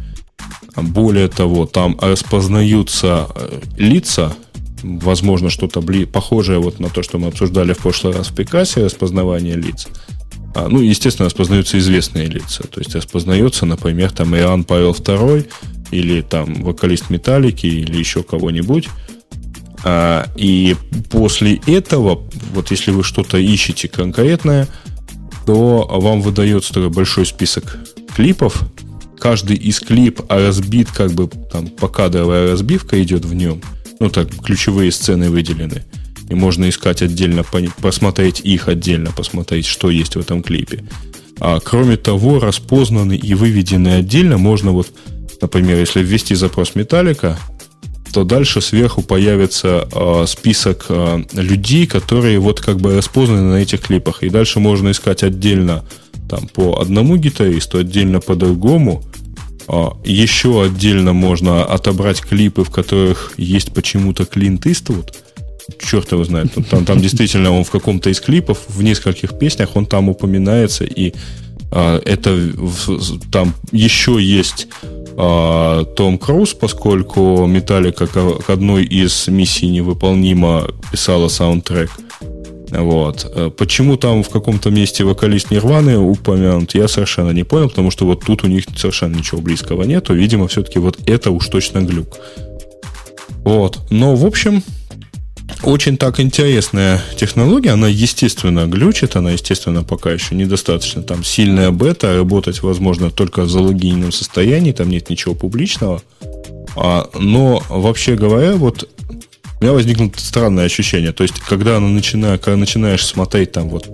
Более 0.78 1.28
того, 1.28 1.66
там 1.66 1.98
распознаются 2.00 3.28
э, 3.36 3.60
лица, 3.78 4.34
возможно, 4.82 5.50
что-то 5.50 5.82
похожее 6.06 6.60
вот 6.60 6.80
на 6.80 6.90
то, 6.90 7.04
что 7.04 7.18
мы 7.18 7.28
обсуждали 7.28 7.74
в 7.74 7.80
прошлый 7.80 8.14
раз 8.14 8.30
в 8.30 8.36
Пикасе, 8.36 8.86
распознавание 8.86 9.56
лиц. 9.56 9.90
А, 10.56 10.70
ну, 10.70 10.80
естественно, 10.80 11.26
распознаются 11.26 11.78
известные 11.78 12.28
лица. 12.28 12.64
То 12.64 12.80
есть 12.80 12.96
распознается, 12.96 13.66
например, 13.66 14.12
там 14.12 14.34
Иоанн 14.36 14.64
Павел 14.64 14.94
II 14.94 15.46
или 15.92 16.22
там 16.22 16.64
вокалист 16.64 17.10
Металлики 17.10 17.68
или 17.68 17.98
еще 17.98 18.24
кого-нибудь. 18.24 18.88
А, 19.84 20.26
и 20.38 20.78
после 21.12 21.60
этого, 21.68 22.24
вот 22.54 22.72
если 22.72 22.92
вы 22.92 23.04
что-то 23.04 23.38
ищете 23.38 23.90
конкретное, 23.90 24.70
то 25.46 25.86
вам 25.92 26.22
выдается 26.22 26.74
такой 26.74 26.90
большой 26.90 27.26
список 27.26 27.78
клипов. 28.16 28.64
Каждый 29.20 29.58
из 29.58 29.82
клип 29.82 30.22
разбит, 30.30 30.90
как 30.90 31.12
бы 31.12 31.28
там 31.52 31.68
покадровая 31.68 32.52
разбивка 32.52 33.02
идет 33.04 33.26
в 33.26 33.34
нем. 33.34 33.62
Ну 34.00 34.10
так, 34.10 34.30
ключевые 34.42 34.94
сцены 34.94 35.30
выделены 35.30 35.84
и 36.30 36.36
можно 36.36 36.68
искать 36.70 37.02
отдельно, 37.02 37.44
посмотреть 37.82 38.42
их 38.42 38.68
отдельно, 38.68 39.12
посмотреть, 39.12 39.66
что 39.66 39.90
есть 39.90 40.16
в 40.16 40.20
этом 40.20 40.42
клипе. 40.42 40.84
А 41.40 41.60
кроме 41.60 41.98
того, 41.98 42.40
распознаны 42.40 43.16
и 43.16 43.34
выведены 43.34 43.90
отдельно 43.90 44.38
можно 44.38 44.72
вот, 44.72 44.88
например, 45.42 45.80
если 45.80 46.02
ввести 46.02 46.34
запрос 46.36 46.76
Металлика, 46.76 47.38
то 48.14 48.24
дальше 48.24 48.62
сверху 48.62 49.02
появится 49.02 49.90
э, 49.92 50.24
список 50.26 50.86
э, 50.88 51.24
людей, 51.34 51.86
которые 51.86 52.40
вот 52.40 52.62
как 52.62 52.78
бы 52.78 52.96
распознаны 52.96 53.52
на 53.52 53.56
этих 53.56 53.82
клипах. 53.82 54.24
И 54.24 54.30
дальше 54.30 54.62
можно 54.62 54.92
искать 54.92 55.22
отдельно 55.22 55.84
там 56.30 56.48
по 56.48 56.80
одному 56.80 57.18
гитаристу, 57.18 57.80
отдельно 57.80 58.22
по 58.22 58.36
другому. 58.36 59.04
Э, 59.68 59.88
еще 60.06 60.64
отдельно 60.64 61.12
можно 61.12 61.66
отобрать 61.66 62.22
клипы, 62.22 62.64
в 62.64 62.70
которых 62.70 63.34
есть 63.36 63.74
почему-то 63.74 64.24
Клинт 64.24 64.66
Иствуд 64.66 65.25
черт 65.80 66.12
его 66.12 66.24
знает. 66.24 66.54
Там, 66.70 66.86
там 66.86 67.02
действительно 67.02 67.52
он 67.52 67.64
в 67.64 67.72
каком-то 67.72 68.10
из 68.10 68.20
клипов, 68.20 68.60
в 68.68 68.84
нескольких 68.84 69.38
песнях 69.38 69.76
он 69.76 69.86
там 69.86 70.10
упоминается, 70.10 70.84
и 70.84 71.14
а, 71.72 72.02
это 72.06 72.38
там 73.32 73.54
еще 73.72 74.18
есть 74.22 74.68
а, 75.18 75.84
Том 75.86 76.18
Круз, 76.18 76.54
поскольку 76.54 77.46
Металлика 77.46 78.08
к 78.08 78.50
одной 78.50 78.86
из 78.86 79.28
миссий 79.28 79.68
невыполнимо 79.68 80.68
писала 80.92 81.28
саундтрек. 81.28 81.92
Вот. 82.72 83.32
Э, 83.34 83.52
почему 83.56 83.96
там 83.96 84.24
в 84.24 84.30
каком-то 84.30 84.70
месте 84.70 85.04
вокалист 85.04 85.52
Нирваны 85.52 85.98
упомянут, 85.98 86.74
я 86.76 86.88
совершенно 86.88 87.32
не 87.32 87.44
понял, 87.44 87.70
потому 87.70 87.92
что 87.92 88.06
вот 88.06 88.26
тут 88.26 88.44
у 88.44 88.48
них 88.48 88.66
совершенно 88.76 89.16
ничего 89.16 89.40
близкого 89.40 89.84
нету. 89.84 90.14
Видимо, 90.14 90.48
все-таки 90.48 90.80
вот 90.80 90.98
это 91.06 91.32
уж 91.32 91.48
точно 91.48 91.80
глюк. 91.82 92.18
Вот. 93.44 93.80
Но, 93.92 94.16
в 94.16 94.26
общем, 94.26 94.64
очень 95.64 95.98
так 95.98 96.20
интересная 96.20 97.02
технология, 97.18 97.72
она 97.72 97.88
естественно 97.88 98.66
глючит, 98.68 99.16
она 99.16 99.32
естественно 99.32 99.84
пока 99.84 100.12
еще 100.12 100.36
недостаточно 100.36 101.02
там 101.02 101.24
сильная 101.24 101.72
бета, 101.72 102.16
работать 102.16 102.62
возможно 102.62 103.12
только 103.12 103.44
в 103.44 103.50
залогиненном 103.50 104.12
состоянии, 104.12 104.72
там 104.72 104.90
нет 104.90 105.10
ничего 105.10 105.34
публичного. 105.36 106.02
А, 106.76 107.10
но 107.14 107.64
вообще 107.70 108.16
говоря, 108.16 108.56
вот 108.56 108.90
у 109.60 109.64
меня 109.64 109.74
возникло 109.74 110.12
странное 110.18 110.66
ощущение, 110.66 111.14
то 111.14 111.24
есть 111.24 111.40
когда 111.40 111.78
она 111.78 111.88
начинает, 111.88 112.42
когда 112.42 112.58
начинаешь 112.58 113.06
смотреть 113.06 113.52
там 113.52 113.70
вот 113.70 113.90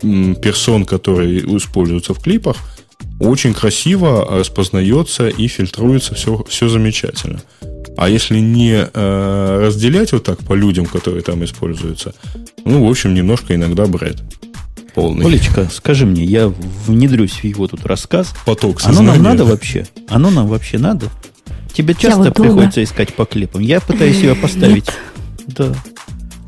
персон, 0.00 0.84
которые 0.84 1.38
используются 1.56 2.12
в 2.14 2.20
клипах, 2.20 2.56
очень 3.20 3.54
красиво 3.54 4.26
распознается 4.38 5.28
и 5.28 5.46
фильтруется 5.48 6.14
все, 6.14 6.44
все 6.48 6.68
замечательно. 6.68 7.40
А 7.96 8.08
если 8.08 8.38
не 8.38 8.88
э, 8.92 9.58
разделять 9.60 10.12
вот 10.12 10.24
так 10.24 10.40
по 10.40 10.54
людям, 10.54 10.86
которые 10.86 11.22
там 11.22 11.44
используются, 11.44 12.14
Ну, 12.64 12.86
в 12.86 12.90
общем, 12.90 13.14
немножко 13.14 13.54
иногда 13.54 13.86
бред. 13.86 14.22
Полный. 14.94 15.26
Олечка, 15.26 15.68
скажи 15.72 16.06
мне, 16.06 16.24
я 16.24 16.52
внедрюсь 16.86 17.32
в 17.32 17.44
его 17.44 17.66
тут 17.66 17.84
рассказ. 17.84 18.32
Поток 18.46 18.80
сознания. 18.80 19.10
Оно 19.10 19.12
нам 19.14 19.22
надо 19.22 19.44
вообще? 19.44 19.86
Оно 20.08 20.30
нам 20.30 20.46
вообще 20.46 20.78
надо? 20.78 21.10
Тебе 21.72 21.94
часто 21.94 22.18
вот 22.24 22.34
приходится 22.34 22.82
искать 22.82 23.12
по 23.14 23.24
клипам. 23.24 23.60
Я 23.60 23.80
пытаюсь 23.80 24.16
ее 24.18 24.34
поставить. 24.36 24.86
Да. 25.46 25.74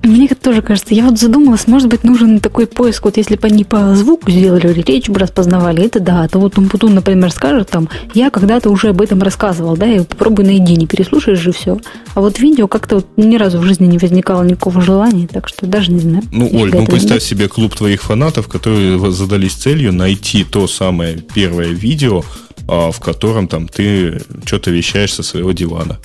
Мне 0.06 0.28
тоже 0.28 0.62
кажется, 0.62 0.94
я 0.94 1.04
вот 1.04 1.18
задумалась, 1.18 1.66
может 1.66 1.88
быть, 1.88 2.04
нужен 2.04 2.38
такой 2.38 2.68
поиск, 2.68 3.04
вот 3.04 3.16
если 3.16 3.34
бы 3.34 3.48
они 3.48 3.64
по 3.64 3.96
звуку 3.96 4.30
сделали, 4.30 4.68
речь 4.86 5.08
бы 5.08 5.18
распознавали, 5.18 5.84
это 5.84 5.98
да, 5.98 6.28
то 6.28 6.38
вот 6.38 6.56
Умпутун, 6.58 6.94
например, 6.94 7.32
скажет 7.32 7.70
там, 7.70 7.88
я 8.14 8.30
когда-то 8.30 8.70
уже 8.70 8.90
об 8.90 9.00
этом 9.00 9.20
рассказывал, 9.20 9.76
да, 9.76 9.86
и 9.86 9.98
попробуй 9.98 10.44
найди, 10.44 10.76
не 10.76 10.86
переслушаешь 10.86 11.40
же 11.40 11.50
все. 11.50 11.80
А 12.14 12.20
вот 12.20 12.38
видео 12.38 12.68
как-то 12.68 12.96
вот 12.96 13.06
ни 13.16 13.36
разу 13.36 13.58
в 13.58 13.64
жизни 13.64 13.86
не 13.86 13.98
возникало 13.98 14.44
никакого 14.44 14.80
желания, 14.80 15.26
так 15.26 15.48
что 15.48 15.66
даже 15.66 15.90
не 15.90 15.98
знаю. 15.98 16.22
Ну, 16.30 16.48
Оль, 16.52 16.70
ну 16.72 16.86
представь 16.86 17.20
нет. 17.20 17.22
себе 17.24 17.48
клуб 17.48 17.74
твоих 17.74 18.02
фанатов, 18.02 18.46
которые 18.46 19.10
задались 19.10 19.54
целью 19.54 19.92
найти 19.92 20.44
то 20.44 20.68
самое 20.68 21.16
первое 21.34 21.68
видео, 21.68 22.22
а, 22.68 22.92
в 22.92 23.00
котором 23.00 23.48
там 23.48 23.66
ты 23.66 24.22
что-то 24.44 24.70
вещаешь 24.70 25.14
со 25.14 25.24
своего 25.24 25.50
дивана. 25.50 25.98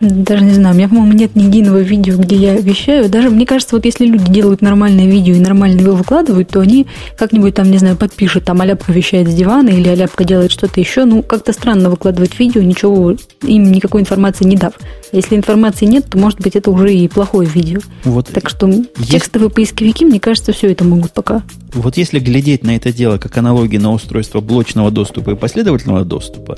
Даже 0.00 0.44
не 0.44 0.54
знаю, 0.54 0.74
у 0.74 0.78
меня, 0.78 0.88
по-моему, 0.88 1.12
нет 1.12 1.36
ни 1.36 1.42
единого 1.42 1.78
видео, 1.78 2.16
где 2.16 2.36
я 2.36 2.56
вещаю. 2.56 3.10
Даже, 3.10 3.28
мне 3.28 3.44
кажется, 3.44 3.76
вот 3.76 3.84
если 3.84 4.06
люди 4.06 4.32
делают 4.32 4.62
нормальное 4.62 5.06
видео 5.06 5.34
и 5.34 5.40
нормально 5.40 5.80
его 5.80 5.92
выкладывают, 5.92 6.48
то 6.48 6.60
они 6.60 6.86
как-нибудь 7.18 7.54
там, 7.54 7.70
не 7.70 7.76
знаю, 7.76 7.96
подпишут, 7.96 8.44
там 8.44 8.62
Аляпка 8.62 8.92
вещает 8.92 9.28
с 9.28 9.34
дивана 9.34 9.68
или 9.68 9.88
Аляпка 9.88 10.24
делает 10.24 10.52
что-то 10.52 10.80
еще. 10.80 11.04
Ну, 11.04 11.22
как-то 11.22 11.52
странно 11.52 11.90
выкладывать 11.90 12.38
видео, 12.38 12.62
ничего, 12.62 13.14
им 13.42 13.72
никакой 13.72 14.00
информации 14.00 14.46
не 14.46 14.56
дав. 14.56 14.72
Если 15.12 15.36
информации 15.36 15.84
нет, 15.84 16.06
то, 16.08 16.16
может 16.16 16.40
быть, 16.40 16.56
это 16.56 16.70
уже 16.70 16.94
и 16.94 17.06
плохое 17.06 17.46
видео. 17.48 17.80
Вот 18.04 18.28
так 18.28 18.48
что 18.48 18.68
есть... 18.68 19.10
текстовые 19.10 19.50
поисковики, 19.50 20.06
мне 20.06 20.18
кажется, 20.18 20.52
все 20.52 20.70
это 20.72 20.84
могут 20.84 21.12
пока. 21.12 21.42
Вот 21.74 21.98
если 21.98 22.20
глядеть 22.20 22.64
на 22.64 22.74
это 22.74 22.90
дело 22.90 23.18
как 23.18 23.36
аналогии 23.36 23.76
на 23.76 23.92
устройство 23.92 24.40
блочного 24.40 24.90
доступа 24.90 25.30
и 25.30 25.34
последовательного 25.36 26.04
доступа, 26.06 26.56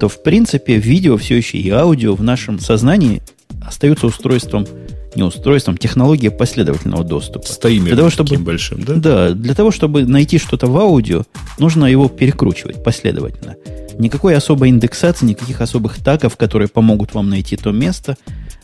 то 0.00 0.08
в 0.08 0.22
принципе 0.22 0.76
видео 0.76 1.16
все 1.16 1.36
еще 1.36 1.58
и 1.58 1.70
аудио 1.70 2.14
в 2.14 2.22
нашем 2.22 2.58
сознании 2.58 3.22
остаются 3.60 4.06
устройством, 4.06 4.66
не 5.14 5.22
устройством, 5.22 5.76
технологией 5.76 6.30
последовательного 6.30 7.04
доступа. 7.04 7.46
С 7.46 7.58
для 7.58 7.96
того, 7.96 8.10
чтобы, 8.10 8.38
большим, 8.38 8.82
да? 8.84 8.94
Да, 8.94 9.30
для 9.30 9.54
того, 9.54 9.70
чтобы 9.70 10.04
найти 10.04 10.38
что-то 10.38 10.66
в 10.66 10.76
аудио, 10.76 11.24
нужно 11.58 11.86
его 11.86 12.08
перекручивать 12.08 12.82
последовательно. 12.82 13.56
Никакой 13.98 14.36
особой 14.36 14.68
индексации, 14.68 15.26
никаких 15.26 15.60
особых 15.60 15.96
тагов, 16.02 16.36
которые 16.36 16.68
помогут 16.68 17.14
вам 17.14 17.28
найти 17.30 17.56
то 17.56 17.72
место. 17.72 18.16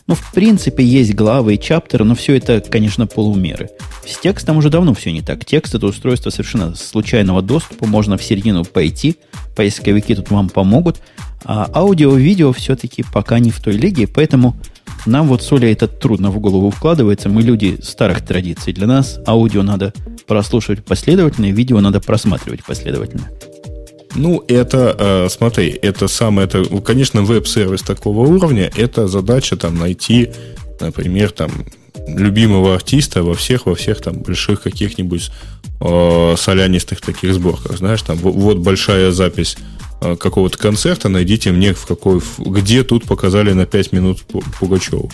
Ну, 0.07 0.13
в 0.15 0.31
принципе, 0.33 0.83
есть 0.85 1.15
главы 1.15 1.55
и 1.55 1.59
чаптеры, 1.59 2.05
но 2.05 2.15
все 2.15 2.37
это, 2.37 2.61
конечно, 2.61 3.07
полумеры. 3.07 3.69
С 4.07 4.19
текстом 4.19 4.57
уже 4.57 4.69
давно 4.69 4.93
все 4.93 5.11
не 5.11 5.21
так. 5.21 5.43
Текст– 5.43 5.73
это 5.75 5.87
устройство 5.87 6.29
совершенно 6.29 6.75
случайного 6.75 7.41
доступа. 7.41 7.87
Можно 7.87 8.17
в 8.17 8.23
середину 8.23 8.63
пойти, 8.63 9.17
поисковики 9.55 10.13
тут 10.15 10.29
вам 10.29 10.49
помогут. 10.49 11.01
А 11.43 11.69
аудио 11.73 12.17
и 12.17 12.21
видео 12.21 12.53
все-таки 12.53 13.03
пока 13.11 13.39
не 13.39 13.51
в 13.51 13.59
той 13.59 13.73
лиге, 13.73 14.07
поэтому 14.07 14.55
нам 15.05 15.27
вот 15.27 15.43
с 15.43 15.51
Олей 15.51 15.73
это 15.73 15.87
трудно 15.87 16.31
в 16.31 16.39
голову 16.39 16.69
вкладывается. 16.69 17.29
Мы 17.29 17.41
люди 17.41 17.77
старых 17.81 18.25
традиций. 18.25 18.73
Для 18.73 18.87
нас 18.87 19.19
аудио 19.27 19.63
надо 19.63 19.93
прослушивать 20.27 20.83
последовательно, 20.83 21.51
видео 21.51 21.79
надо 21.81 21.99
просматривать 21.99 22.63
последовательно. 22.63 23.29
Ну, 24.15 24.43
это, 24.47 24.95
э, 24.97 25.29
смотри, 25.29 25.77
это 25.81 26.07
самое, 26.07 26.47
это, 26.47 26.63
конечно, 26.81 27.21
веб-сервис 27.21 27.81
такого 27.81 28.25
уровня, 28.25 28.71
это 28.75 29.07
задача 29.07 29.57
там 29.57 29.77
найти, 29.77 30.29
например, 30.79 31.31
там, 31.31 31.51
любимого 32.07 32.75
артиста 32.75 33.23
во 33.23 33.33
всех, 33.33 33.65
во 33.65 33.75
всех 33.75 34.01
там 34.01 34.19
больших 34.19 34.61
каких-нибудь 34.61 35.31
э, 35.81 36.35
солянистых 36.37 37.01
таких 37.01 37.33
сборках, 37.33 37.77
знаешь, 37.77 38.01
там, 38.03 38.17
вот 38.17 38.57
большая 38.57 39.11
запись 39.11 39.57
какого-то 39.99 40.57
концерта, 40.57 41.09
найдите 41.09 41.51
мне 41.51 41.73
в 41.73 41.85
какой, 41.85 42.21
где 42.37 42.83
тут 42.83 43.05
показали 43.05 43.53
на 43.53 43.65
5 43.65 43.91
минут 43.91 44.23
Пугачеву. 44.59 45.11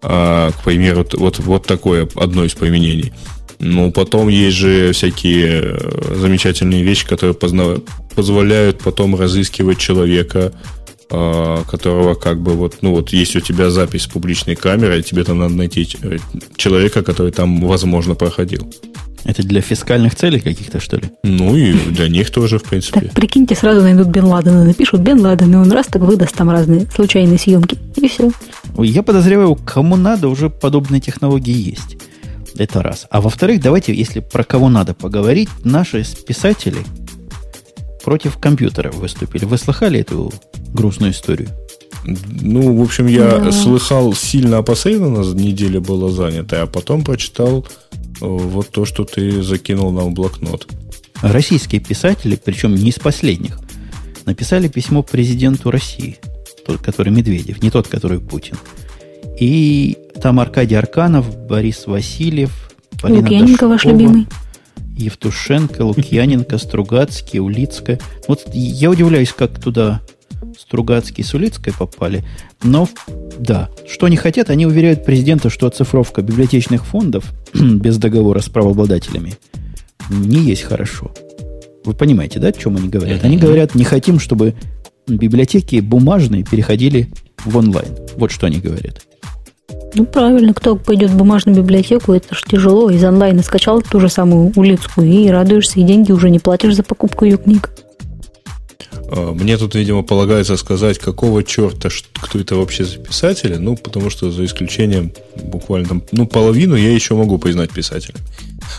А, 0.00 0.52
к 0.52 0.62
примеру, 0.62 1.04
вот, 1.14 1.38
вот 1.38 1.66
такое 1.66 2.08
одно 2.14 2.44
из 2.44 2.54
применений. 2.54 3.12
Ну, 3.58 3.90
потом 3.90 4.28
есть 4.28 4.56
же 4.56 4.92
всякие 4.92 5.60
э, 5.62 6.14
замечательные 6.14 6.84
вещи, 6.84 7.06
которые 7.06 7.34
позна... 7.34 7.78
позволяют 8.14 8.78
потом 8.78 9.16
разыскивать 9.16 9.78
человека, 9.78 10.52
э, 11.10 11.62
которого 11.68 12.14
как 12.14 12.40
бы 12.40 12.52
вот, 12.52 12.76
ну 12.82 12.92
вот 12.92 13.10
есть 13.10 13.34
у 13.34 13.40
тебя 13.40 13.70
запись 13.70 14.02
с 14.02 14.06
публичной 14.06 14.54
камерой, 14.54 15.02
тебе 15.02 15.24
там 15.24 15.38
надо 15.38 15.54
найти 15.54 15.88
э, 16.02 16.18
человека, 16.56 17.02
который 17.02 17.32
там, 17.32 17.60
возможно, 17.66 18.14
проходил. 18.14 18.72
Это 19.24 19.42
для 19.42 19.60
фискальных 19.60 20.14
целей 20.14 20.40
каких-то, 20.40 20.80
что 20.80 20.96
ли? 20.96 21.10
Ну 21.22 21.56
и 21.56 21.72
для 21.72 22.08
них 22.08 22.30
тоже, 22.30 22.58
в 22.58 22.62
принципе. 22.62 23.00
Так, 23.00 23.12
прикиньте, 23.12 23.54
сразу 23.54 23.82
найдут 23.82 24.08
Бен 24.08 24.24
Ладена, 24.24 24.64
напишут 24.64 25.00
Бен 25.00 25.20
Ладен, 25.20 25.52
и 25.52 25.56
он 25.56 25.70
раз 25.70 25.86
так 25.86 26.02
выдаст 26.02 26.34
там 26.34 26.50
разные 26.50 26.86
случайные 26.94 27.38
съемки, 27.38 27.76
и 27.96 28.08
все. 28.08 28.30
Я 28.78 29.02
подозреваю, 29.02 29.56
кому 29.56 29.96
надо, 29.96 30.28
уже 30.28 30.50
подобные 30.50 31.00
технологии 31.00 31.70
есть. 31.70 31.96
Это 32.56 32.82
раз. 32.82 33.06
А 33.10 33.20
во-вторых, 33.20 33.60
давайте, 33.60 33.94
если 33.94 34.20
про 34.20 34.44
кого 34.44 34.68
надо 34.68 34.94
поговорить, 34.94 35.48
наши 35.62 36.04
писатели 36.26 36.78
против 38.04 38.38
компьютера 38.38 38.90
выступили. 38.90 39.44
Вы 39.44 39.58
слыхали 39.58 40.00
эту 40.00 40.32
грустную 40.72 41.12
историю? 41.12 41.48
Ну, 42.04 42.76
в 42.76 42.82
общем, 42.82 43.06
я 43.06 43.38
да. 43.38 43.52
слыхал 43.52 44.14
сильно 44.14 44.58
опосредованно, 44.58 45.22
неделя 45.34 45.80
была 45.80 46.10
занята, 46.10 46.62
а 46.62 46.66
потом 46.66 47.02
прочитал 47.04 47.66
вот 48.20 48.70
то, 48.70 48.84
что 48.84 49.04
ты 49.04 49.42
закинул 49.42 49.92
нам 49.92 50.10
в 50.10 50.14
блокнот. 50.14 50.66
Российские 51.22 51.80
писатели, 51.80 52.38
причем 52.42 52.74
не 52.74 52.90
из 52.90 52.98
последних, 52.98 53.58
написали 54.24 54.68
письмо 54.68 55.02
президенту 55.02 55.70
России, 55.70 56.18
тот, 56.66 56.78
который 56.78 57.12
Медведев, 57.12 57.62
не 57.62 57.70
тот, 57.70 57.88
который 57.88 58.20
Путин. 58.20 58.56
И 59.38 59.96
там 60.20 60.40
Аркадий 60.40 60.74
Арканов, 60.74 61.46
Борис 61.46 61.86
Васильев, 61.86 62.70
Полина 63.00 63.20
Лукьяненко 63.20 63.68
ваш 63.68 63.84
любимый. 63.84 64.26
Евтушенко, 64.96 65.82
Лукьяненко, 65.82 66.58
Стругацкий, 66.58 67.38
Улицкая. 67.38 68.00
Вот 68.26 68.42
я 68.52 68.90
удивляюсь, 68.90 69.32
как 69.32 69.60
туда 69.60 70.02
Стругацкий 70.58 71.22
с 71.22 71.34
Улицкой 71.34 71.72
попали. 71.72 72.24
Но, 72.62 72.88
да, 73.38 73.70
что 73.88 74.06
они 74.06 74.16
хотят, 74.16 74.50
они 74.50 74.66
уверяют 74.66 75.04
президента, 75.04 75.50
что 75.50 75.68
оцифровка 75.68 76.20
библиотечных 76.20 76.84
фондов 76.84 77.32
без 77.54 77.98
договора 77.98 78.40
с 78.40 78.48
правообладателями 78.48 79.34
не 80.10 80.40
есть 80.40 80.62
хорошо. 80.62 81.12
Вы 81.84 81.94
понимаете, 81.94 82.40
да, 82.40 82.48
о 82.48 82.52
чем 82.52 82.76
они 82.76 82.88
говорят? 82.88 83.24
Они 83.24 83.36
говорят, 83.36 83.74
не 83.74 83.84
хотим, 83.84 84.18
чтобы 84.18 84.54
библиотеки 85.06 85.80
бумажные 85.80 86.42
переходили 86.42 87.08
в 87.44 87.56
онлайн. 87.56 87.96
Вот 88.16 88.32
что 88.32 88.46
они 88.46 88.58
говорят. 88.58 89.02
Ну, 89.94 90.04
правильно, 90.04 90.52
кто 90.54 90.76
пойдет 90.76 91.10
в 91.10 91.16
бумажную 91.16 91.56
библиотеку, 91.56 92.12
это 92.12 92.34
же 92.34 92.42
тяжело. 92.46 92.90
Из 92.90 93.02
онлайна 93.04 93.42
скачал 93.42 93.80
ту 93.80 94.00
же 94.00 94.08
самую 94.08 94.52
улицкую 94.56 95.08
и 95.08 95.28
радуешься, 95.28 95.80
и 95.80 95.84
деньги 95.84 96.12
уже 96.12 96.30
не 96.30 96.40
платишь 96.40 96.74
за 96.74 96.82
покупку 96.82 97.24
ее 97.24 97.38
книг. 97.38 97.70
А, 99.10 99.32
мне 99.32 99.56
тут, 99.56 99.74
видимо, 99.74 100.02
полагается 100.02 100.56
сказать, 100.56 100.98
какого 100.98 101.42
черта, 101.42 101.88
кто 102.14 102.38
это 102.38 102.56
вообще 102.56 102.84
за 102.84 102.98
писатели, 102.98 103.56
ну, 103.56 103.76
потому 103.76 104.10
что 104.10 104.30
за 104.30 104.44
исключением 104.44 105.12
буквально, 105.42 106.02
ну, 106.12 106.26
половину 106.26 106.76
я 106.76 106.92
еще 106.92 107.14
могу 107.14 107.38
признать 107.38 107.70
писателем. 107.70 108.20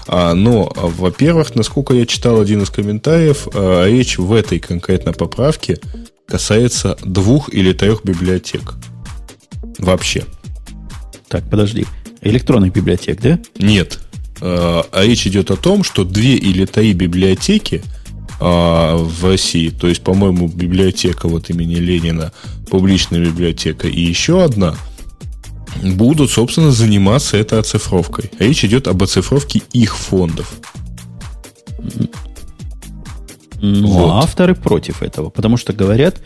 А, 0.08 0.34
но, 0.34 0.72
а, 0.76 0.88
во-первых, 0.88 1.56
насколько 1.56 1.94
я 1.94 2.06
читал 2.06 2.40
один 2.40 2.62
из 2.62 2.70
комментариев, 2.70 3.48
а, 3.54 3.86
речь 3.88 4.18
в 4.18 4.34
этой 4.34 4.60
конкретно 4.60 5.14
поправке 5.14 5.80
касается 6.28 6.98
двух 7.04 7.52
или 7.54 7.74
трех 7.74 8.04
библиотек. 8.04 8.76
Вообще. 9.80 10.26
Так, 11.28 11.50
подожди. 11.50 11.86
Электронных 12.22 12.74
библиотек, 12.74 13.20
да? 13.22 13.40
Нет. 13.58 14.00
А, 14.42 14.86
а 14.92 15.04
речь 15.06 15.26
идет 15.26 15.52
о 15.52 15.56
том, 15.56 15.84
что 15.84 16.04
две 16.04 16.36
или 16.36 16.66
три 16.66 16.94
библиотеки 16.94 17.82
а, 18.40 18.98
в 18.98 19.26
России, 19.26 19.70
то 19.70 19.88
есть, 19.88 20.02
по-моему, 20.02 20.48
библиотека 20.48 21.28
вот 21.28 21.49
имени 21.49 21.76
Ленина, 21.76 22.32
публичная 22.70 23.20
библиотека 23.20 23.88
и 23.88 23.99
еще 23.99 24.44
одна, 24.44 24.76
будут, 25.84 26.32
собственно, 26.32 26.72
заниматься 26.72 27.38
этой 27.38 27.60
оцифровкой. 27.60 28.32
Речь 28.40 28.64
идет 28.64 28.88
об 28.88 29.03
оцифровке 29.03 29.61
их 29.74 29.95
фондов. 29.95 30.53
Ну, 33.61 33.88
вот. 33.88 34.10
а 34.10 34.20
авторы 34.20 34.56
против 34.56 35.02
этого, 35.02 35.30
потому 35.30 35.57
что 35.57 35.74
говорят, 35.74 36.22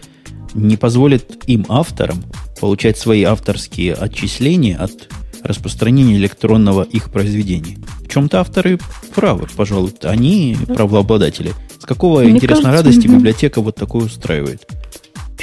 не 0.54 0.78
позволит 0.78 1.44
им, 1.48 1.66
авторам, 1.68 2.24
получать 2.60 2.98
свои 2.98 3.24
авторские 3.24 3.94
отчисления 3.94 4.78
от 4.78 5.10
распространения 5.44 6.16
электронного 6.16 6.84
их 6.84 7.12
произведения. 7.12 7.78
В 8.02 8.10
чем-то 8.10 8.40
авторы 8.40 8.80
правы, 9.16 9.48
пожалуй. 9.56 9.94
Они 10.04 10.58
правообладатели. 10.68 11.54
С 11.80 11.86
какого, 11.86 12.22
Мне 12.22 12.40
кажется, 12.40 12.72
радости 12.72 13.08
угу. 13.08 13.18
библиотека 13.18 13.62
вот 13.62 13.76
такое 13.76 14.06
устраивает? 14.06 14.66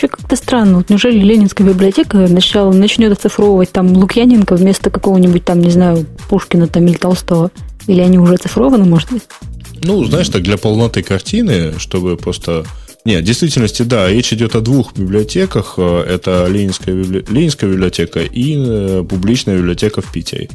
вообще 0.01 0.09
как-то 0.09 0.37
странно. 0.37 0.79
Вот 0.79 0.91
неужели 0.91 1.19
Ленинская 1.19 1.67
библиотека 1.67 2.17
начала, 2.17 2.73
начнет 2.73 3.13
оцифровывать 3.13 3.71
там 3.71 3.93
Лукьяненко 3.93 4.57
вместо 4.57 4.91
какого-нибудь 4.91 5.45
там, 5.45 5.61
не 5.61 5.71
знаю, 5.71 6.07
Пушкина 6.29 6.69
там 6.69 6.87
или 6.87 6.95
Толстого? 6.95 7.51
Или 7.87 8.01
они 8.01 8.19
уже 8.19 8.35
оцифрованы, 8.35 8.85
может 8.85 9.11
быть? 9.11 9.23
Ну, 9.83 10.05
знаешь, 10.05 10.29
так 10.29 10.43
для 10.43 10.57
полноты 10.57 11.03
картины, 11.03 11.79
чтобы 11.79 12.17
просто... 12.17 12.65
Нет, 13.05 13.23
в 13.23 13.27
действительности, 13.27 13.83
да, 13.83 14.09
речь 14.09 14.33
идет 14.33 14.55
о 14.55 14.61
двух 14.61 14.95
библиотеках. 14.95 15.79
Это 15.79 16.47
Ленинская, 16.49 16.95
библи... 16.95 17.25
Ленинская 17.29 17.71
библиотека 17.71 18.21
и 18.21 18.57
э, 18.59 19.05
публичная 19.09 19.57
библиотека 19.57 20.03
в 20.03 20.13
Питере. 20.13 20.51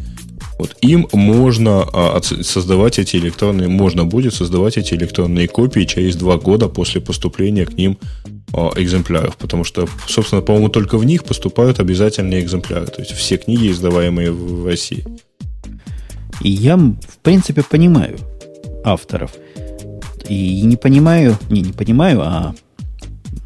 Вот 0.58 0.78
им 0.82 1.08
можно 1.12 1.86
а, 1.92 2.22
создавать 2.22 2.98
эти 2.98 3.18
электронные, 3.18 3.68
можно 3.68 4.06
будет 4.06 4.34
создавать 4.34 4.78
эти 4.78 4.94
электронные 4.94 5.48
копии 5.50 5.84
через 5.84 6.16
два 6.16 6.38
года 6.38 6.70
после 6.70 7.02
поступления 7.02 7.66
к 7.66 7.74
ним 7.74 7.98
а, 8.54 8.72
экземпляров, 8.78 9.36
потому 9.36 9.66
что, 9.66 9.88
собственно, 10.08 10.42
по-моему, 10.42 10.70
только 10.70 10.98
в 10.98 11.06
них 11.06 11.26
поступают 11.26 11.80
обязательные 11.80 12.42
экземпляры, 12.42 12.88
то 12.88 13.02
есть 13.02 13.12
все 13.12 13.36
книги, 13.36 13.70
издаваемые 13.70 14.32
в 14.32 14.66
России. 14.66 15.06
И 16.42 16.50
я, 16.50 16.78
в 16.78 17.18
принципе, 17.22 17.62
понимаю 17.62 18.18
авторов. 18.86 19.32
И 20.28 20.62
не 20.62 20.76
понимаю, 20.76 21.38
не, 21.50 21.62
не 21.62 21.74
понимаю, 21.74 22.22
а 22.22 22.56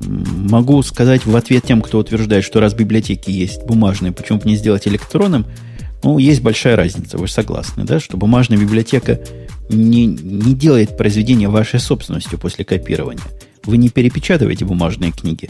могу 0.01 0.81
сказать 0.83 1.25
в 1.25 1.35
ответ 1.35 1.63
тем, 1.65 1.81
кто 1.81 1.99
утверждает, 1.99 2.43
что 2.43 2.59
раз 2.59 2.73
библиотеки 2.73 3.31
есть 3.31 3.65
бумажные, 3.65 4.11
почему 4.11 4.39
бы 4.39 4.47
не 4.47 4.55
сделать 4.55 4.87
электронным– 4.87 5.45
ну, 6.03 6.17
есть 6.17 6.41
большая 6.41 6.75
разница, 6.75 7.17
вы 7.17 7.27
согласны, 7.27 7.83
да, 7.83 7.99
что 7.99 8.15
бумажная 8.15 8.57
библиотека 8.57 9.19
не, 9.69 10.05
не 10.05 10.53
делает 10.53 10.97
произведение 10.97 11.49
вашей 11.49 11.79
собственностью 11.79 12.39
после 12.39 12.63
копирования. 12.63 13.23
Вы 13.65 13.77
не 13.77 13.89
перепечатываете 13.89 14.65
бумажные 14.65 15.11
книги. 15.11 15.49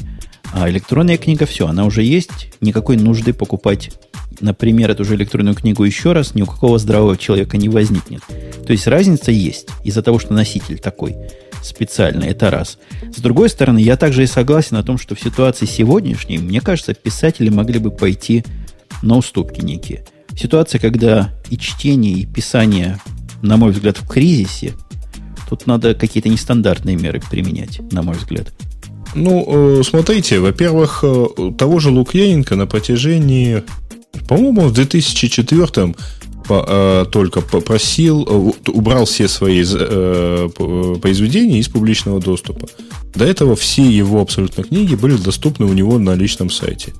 А 0.51 0.69
электронная 0.69 1.17
книга, 1.17 1.45
все, 1.45 1.67
она 1.67 1.85
уже 1.85 2.01
есть, 2.01 2.51
никакой 2.61 2.97
нужды 2.97 3.33
покупать, 3.33 3.91
например, 4.41 4.91
эту 4.91 5.05
же 5.05 5.15
электронную 5.15 5.55
книгу 5.55 5.83
еще 5.83 6.13
раз, 6.13 6.35
ни 6.35 6.41
у 6.41 6.45
какого 6.45 6.77
здравого 6.79 7.17
человека 7.17 7.57
не 7.57 7.69
возникнет. 7.69 8.21
То 8.65 8.71
есть 8.71 8.87
разница 8.87 9.31
есть 9.31 9.67
из-за 9.83 10.01
того, 10.01 10.19
что 10.19 10.33
носитель 10.33 10.79
такой 10.79 11.15
специальный, 11.61 12.27
это 12.27 12.49
раз. 12.49 12.77
С 13.15 13.19
другой 13.19 13.49
стороны, 13.49 13.79
я 13.79 13.97
также 13.97 14.23
и 14.23 14.27
согласен 14.27 14.77
о 14.77 14.83
том, 14.83 14.97
что 14.97 15.15
в 15.15 15.19
ситуации 15.19 15.65
сегодняшней, 15.65 16.37
мне 16.37 16.61
кажется, 16.61 16.93
писатели 16.93 17.49
могли 17.49 17.79
бы 17.79 17.91
пойти 17.91 18.43
на 19.01 19.17
уступки 19.17 19.61
некие– 19.61 20.05
ситуация, 20.39 20.79
когда 20.79 21.31
и 21.49 21.57
чтение, 21.57 22.13
и 22.13 22.25
писание, 22.25 22.99
на 23.41 23.57
мой 23.57 23.71
взгляд, 23.71 23.97
в 23.97 24.07
кризисе, 24.07 24.73
тут 25.49 25.67
надо 25.67 25.93
какие-то 25.93 26.29
нестандартные 26.29 26.95
меры 26.95 27.21
применять, 27.29 27.79
на 27.91 28.01
мой 28.01 28.15
взгляд. 28.15 28.51
Ну, 29.15 29.79
э, 29.79 29.83
смотрите, 29.83 30.39
во-первых, 30.39 31.03
э, 31.03 31.25
того 31.57 31.79
же 31.79 31.89
Лукьяненко 31.89 32.55
на 32.55 32.67
протяжении, 32.67 33.63
по-моему, 34.27 34.61
в 34.61 34.73
2004 34.73 35.95
э, 36.49 37.05
только 37.11 37.41
попросил, 37.41 38.55
убрал 38.67 39.05
все 39.05 39.27
свои 39.27 39.63
произведения 39.63 41.59
из 41.59 41.67
публичного 41.67 42.19
доступа. 42.19 42.67
До 43.15 43.25
этого 43.25 43.55
все 43.55 43.83
его 43.83 44.21
абсолютно 44.21 44.63
книги 44.63 44.95
были 44.95 45.15
доступны 45.15 45.65
у 45.65 45.73
него 45.73 45.97
на 45.97 46.15
личном 46.15 46.49
сайте 46.49 46.93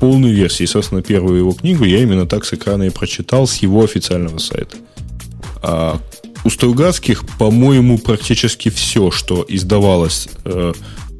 полную 0.00 0.34
версию. 0.34 0.68
Собственно, 0.68 1.02
первую 1.02 1.38
его 1.38 1.52
книгу 1.52 1.84
я 1.84 2.02
именно 2.02 2.26
так 2.26 2.44
с 2.44 2.52
экрана 2.52 2.84
и 2.84 2.90
прочитал 2.90 3.46
с 3.46 3.56
его 3.56 3.84
официального 3.84 4.38
сайта. 4.38 4.76
А 5.62 6.00
у 6.44 6.50
Стругацких, 6.50 7.24
по-моему, 7.38 7.98
практически 7.98 8.68
все, 8.68 9.10
что 9.10 9.44
издавалось 9.48 10.28
э, 10.44 10.72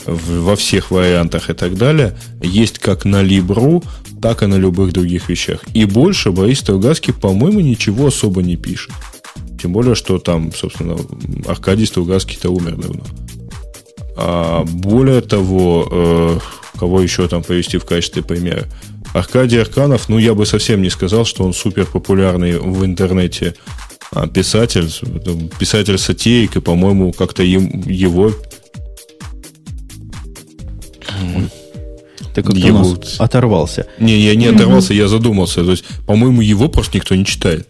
во 0.07 0.57
всех 0.57 0.91
вариантах 0.91 1.51
и 1.51 1.55
так 1.55 1.77
далее, 1.77 2.17
есть 2.43 2.79
как 2.79 3.05
на 3.05 3.23
Либру, 3.23 3.83
так 4.23 4.43
и 4.43 4.47
на 4.47 4.57
любых 4.57 4.93
других 4.93 5.29
вещах. 5.29 5.61
И 5.75 5.85
больше 5.85 6.31
Борис 6.31 6.61
Стругацкий, 6.61 7.13
по-моему, 7.13 7.61
ничего 7.61 8.07
особо 8.07 8.43
не 8.43 8.57
пишет. 8.57 8.93
Тем 9.61 9.73
более, 9.73 9.95
что 9.95 10.19
там, 10.19 10.53
собственно, 10.55 10.97
Аркадий 11.47 11.87
Стругацкий-то 11.87 12.51
умер 12.51 12.77
давно. 12.77 13.05
А 14.17 14.65
более 14.65 15.21
того, 15.21 15.89
э, 15.91 16.39
Кого 16.79 17.01
еще 17.01 17.27
там 17.29 17.43
привести 17.43 17.79
в 17.79 17.85
качестве 17.85 18.23
примера? 18.23 18.67
Аркадий 19.15 19.59
Арканов, 19.59 20.09
ну, 20.09 20.19
я 20.19 20.35
бы 20.35 20.45
совсем 20.45 20.83
не 20.83 20.91
сказал, 20.91 21.25
что 21.25 21.45
он 21.45 21.55
супер 21.55 21.87
популярный 21.87 22.59
в 22.59 22.85
интернете 22.85 23.55
а 24.13 24.29
писатель, 24.29 24.89
писатель 25.59 25.99
сатирик, 25.99 26.57
и, 26.57 26.61
по-моему, 26.61 27.13
как-то 27.13 27.43
его... 27.43 28.33
Ты 32.35 32.43
как-то 32.43 32.59
его... 32.59 32.81
у 32.81 32.97
нас 32.97 33.17
оторвался. 33.19 33.87
Не, 33.99 34.19
я 34.19 34.35
не 34.35 34.47
оторвался, 34.47 34.93
я 34.95 35.09
задумался. 35.09 35.65
То 35.65 35.71
есть, 35.71 35.85
по-моему, 36.07 36.43
его 36.43 36.69
просто 36.69 36.99
никто 36.99 37.15
не 37.15 37.25
читает 37.25 37.67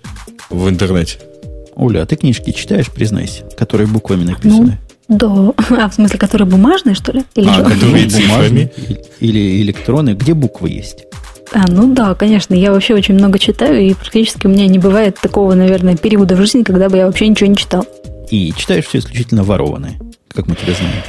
в 0.51 0.69
интернете. 0.69 1.19
Оля, 1.77 2.03
а 2.03 2.07
ты 2.07 2.17
книжки 2.17 2.53
читаешь, 2.53 2.91
признайся, 2.91 3.45
которые 3.57 3.87
буквами 3.87 4.25
написаны? 4.25 4.79
Ну, 5.09 5.55
да. 5.59 5.77
А, 5.85 5.89
в 5.89 5.95
смысле, 5.95 6.19
которые 6.19 6.49
бумажные, 6.49 6.95
что 6.95 7.13
ли? 7.13 7.23
Или 7.35 7.49
а, 7.49 7.63
которые 7.63 8.07
бумажные 8.07 8.73
или 9.21 9.63
электронные. 9.63 10.17
Где 10.17 10.35
буквы 10.35 10.71
есть? 10.71 11.05
А, 11.53 11.65
ну 11.69 11.95
да, 11.95 12.15
конечно. 12.15 12.55
Я 12.55 12.73
вообще 12.73 12.95
очень 12.95 13.15
много 13.15 13.39
читаю, 13.39 13.81
и 13.81 13.95
практически 13.95 14.47
у 14.47 14.51
меня 14.51 14.67
не 14.67 14.79
бывает 14.79 15.19
такого, 15.21 15.55
наверное, 15.55 15.97
периода 15.97 16.35
в 16.35 16.41
жизни, 16.41 16.63
когда 16.63 16.89
бы 16.89 16.97
я 16.97 17.07
вообще 17.07 17.29
ничего 17.29 17.49
не 17.49 17.57
читал. 17.57 17.87
И 18.31 18.53
читаешь 18.57 18.87
все 18.87 18.99
исключительно 18.99 19.45
ворованное, 19.45 19.99
как 20.33 20.49
мы 20.49 20.57
тебя 20.57 20.73
знаем. 20.75 21.03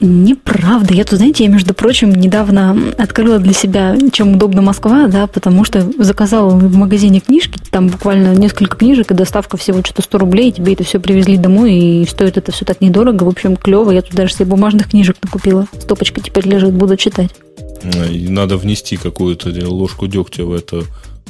Неправда. 0.00 0.92
Я 0.92 1.04
тут, 1.04 1.18
знаете, 1.18 1.44
я, 1.44 1.50
между 1.50 1.72
прочим, 1.72 2.10
недавно 2.10 2.76
открыла 2.98 3.38
для 3.38 3.54
себя, 3.54 3.96
чем 4.12 4.34
удобна 4.34 4.60
Москва, 4.60 5.06
да, 5.06 5.26
потому 5.26 5.64
что 5.64 5.90
заказала 5.98 6.50
в 6.50 6.74
магазине 6.76 7.20
книжки, 7.20 7.58
там 7.70 7.88
буквально 7.88 8.34
несколько 8.34 8.76
книжек, 8.76 9.10
и 9.10 9.14
доставка 9.14 9.56
всего 9.56 9.80
что-то 9.82 10.02
100 10.02 10.18
рублей, 10.18 10.50
и 10.50 10.52
тебе 10.52 10.74
это 10.74 10.84
все 10.84 11.00
привезли 11.00 11.38
домой, 11.38 11.74
и 11.74 12.06
стоит 12.06 12.36
это 12.36 12.52
все 12.52 12.66
так 12.66 12.82
недорого. 12.82 13.24
В 13.24 13.28
общем, 13.28 13.56
клево. 13.56 13.90
Я 13.90 14.02
тут 14.02 14.14
даже 14.14 14.34
себе 14.34 14.44
бумажных 14.44 14.90
книжек 14.90 15.16
накупила. 15.22 15.66
Стопочка 15.78 16.20
теперь 16.20 16.46
лежит, 16.46 16.74
буду 16.74 16.96
читать. 16.96 17.30
надо 18.28 18.58
внести 18.58 18.96
какую-то 18.96 19.50
ложку 19.66 20.06
дегтя 20.06 20.44
в 20.44 20.52
это 20.52 20.82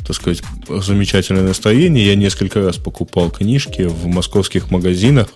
так 0.06 0.16
сказать, 0.16 0.42
замечательное 0.68 1.42
настроение. 1.42 2.06
Я 2.06 2.14
несколько 2.14 2.62
раз 2.62 2.76
покупал 2.76 3.30
книжки 3.30 3.82
в 3.82 4.06
московских 4.06 4.70
магазинах, 4.70 5.28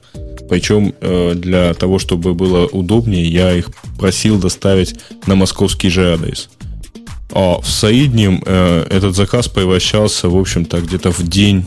причем 0.49 0.95
э, 1.01 1.35
для 1.35 1.75
того, 1.75 1.99
чтобы 1.99 2.35
было 2.35 2.67
удобнее, 2.67 3.25
я 3.27 3.53
их 3.53 3.71
просил 3.99 4.39
доставить 4.39 4.95
на 5.27 5.35
московский 5.35 5.89
же 5.89 6.13
адрес. 6.13 6.51
А 7.33 7.61
в 7.61 7.69
среднем 7.69 8.43
э, 8.45 8.87
этот 8.91 9.17
заказ 9.17 9.49
превращался, 9.49 10.29
в 10.29 10.37
общем-то, 10.37 10.81
где-то 10.81 11.11
в 11.13 11.23
день 11.23 11.67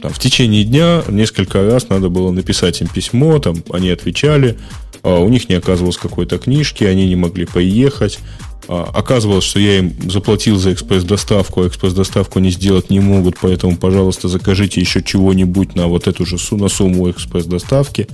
там, 0.00 0.12
в 0.12 0.18
течение 0.18 0.64
дня 0.64 1.02
несколько 1.08 1.64
раз 1.64 1.88
надо 1.88 2.08
было 2.08 2.30
написать 2.30 2.80
им 2.80 2.88
письмо, 2.88 3.38
там 3.40 3.64
они 3.70 3.90
отвечали, 3.90 4.56
а 5.02 5.18
у 5.18 5.28
них 5.28 5.48
не 5.48 5.56
оказывалось 5.56 5.96
какой-то 5.96 6.38
книжки, 6.38 6.84
они 6.84 7.08
не 7.08 7.16
могли 7.16 7.46
поехать. 7.46 8.18
А, 8.66 8.90
оказывалось, 8.92 9.44
что 9.44 9.60
я 9.60 9.78
им 9.78 9.94
заплатил 10.10 10.56
за 10.58 10.72
экспресс-доставку, 10.72 11.62
а 11.62 11.68
экспресс-доставку 11.68 12.38
не 12.38 12.50
сделать 12.50 12.90
не 12.90 13.00
могут, 13.00 13.38
поэтому, 13.40 13.76
пожалуйста, 13.76 14.28
закажите 14.28 14.80
еще 14.80 15.02
чего-нибудь 15.02 15.74
на 15.74 15.86
вот 15.86 16.08
эту 16.08 16.26
же 16.26 16.36
на 16.56 16.68
сумму 16.68 17.10
экспресс-доставки. 17.10 18.08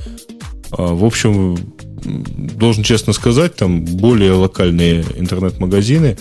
А, 0.71 0.95
в 0.95 1.05
общем, 1.05 1.57
должен 2.05 2.85
честно 2.85 3.13
сказать, 3.13 3.57
там 3.57 3.85
более 3.85 4.33
локальные 4.33 5.05
интернет-магазины 5.17 6.19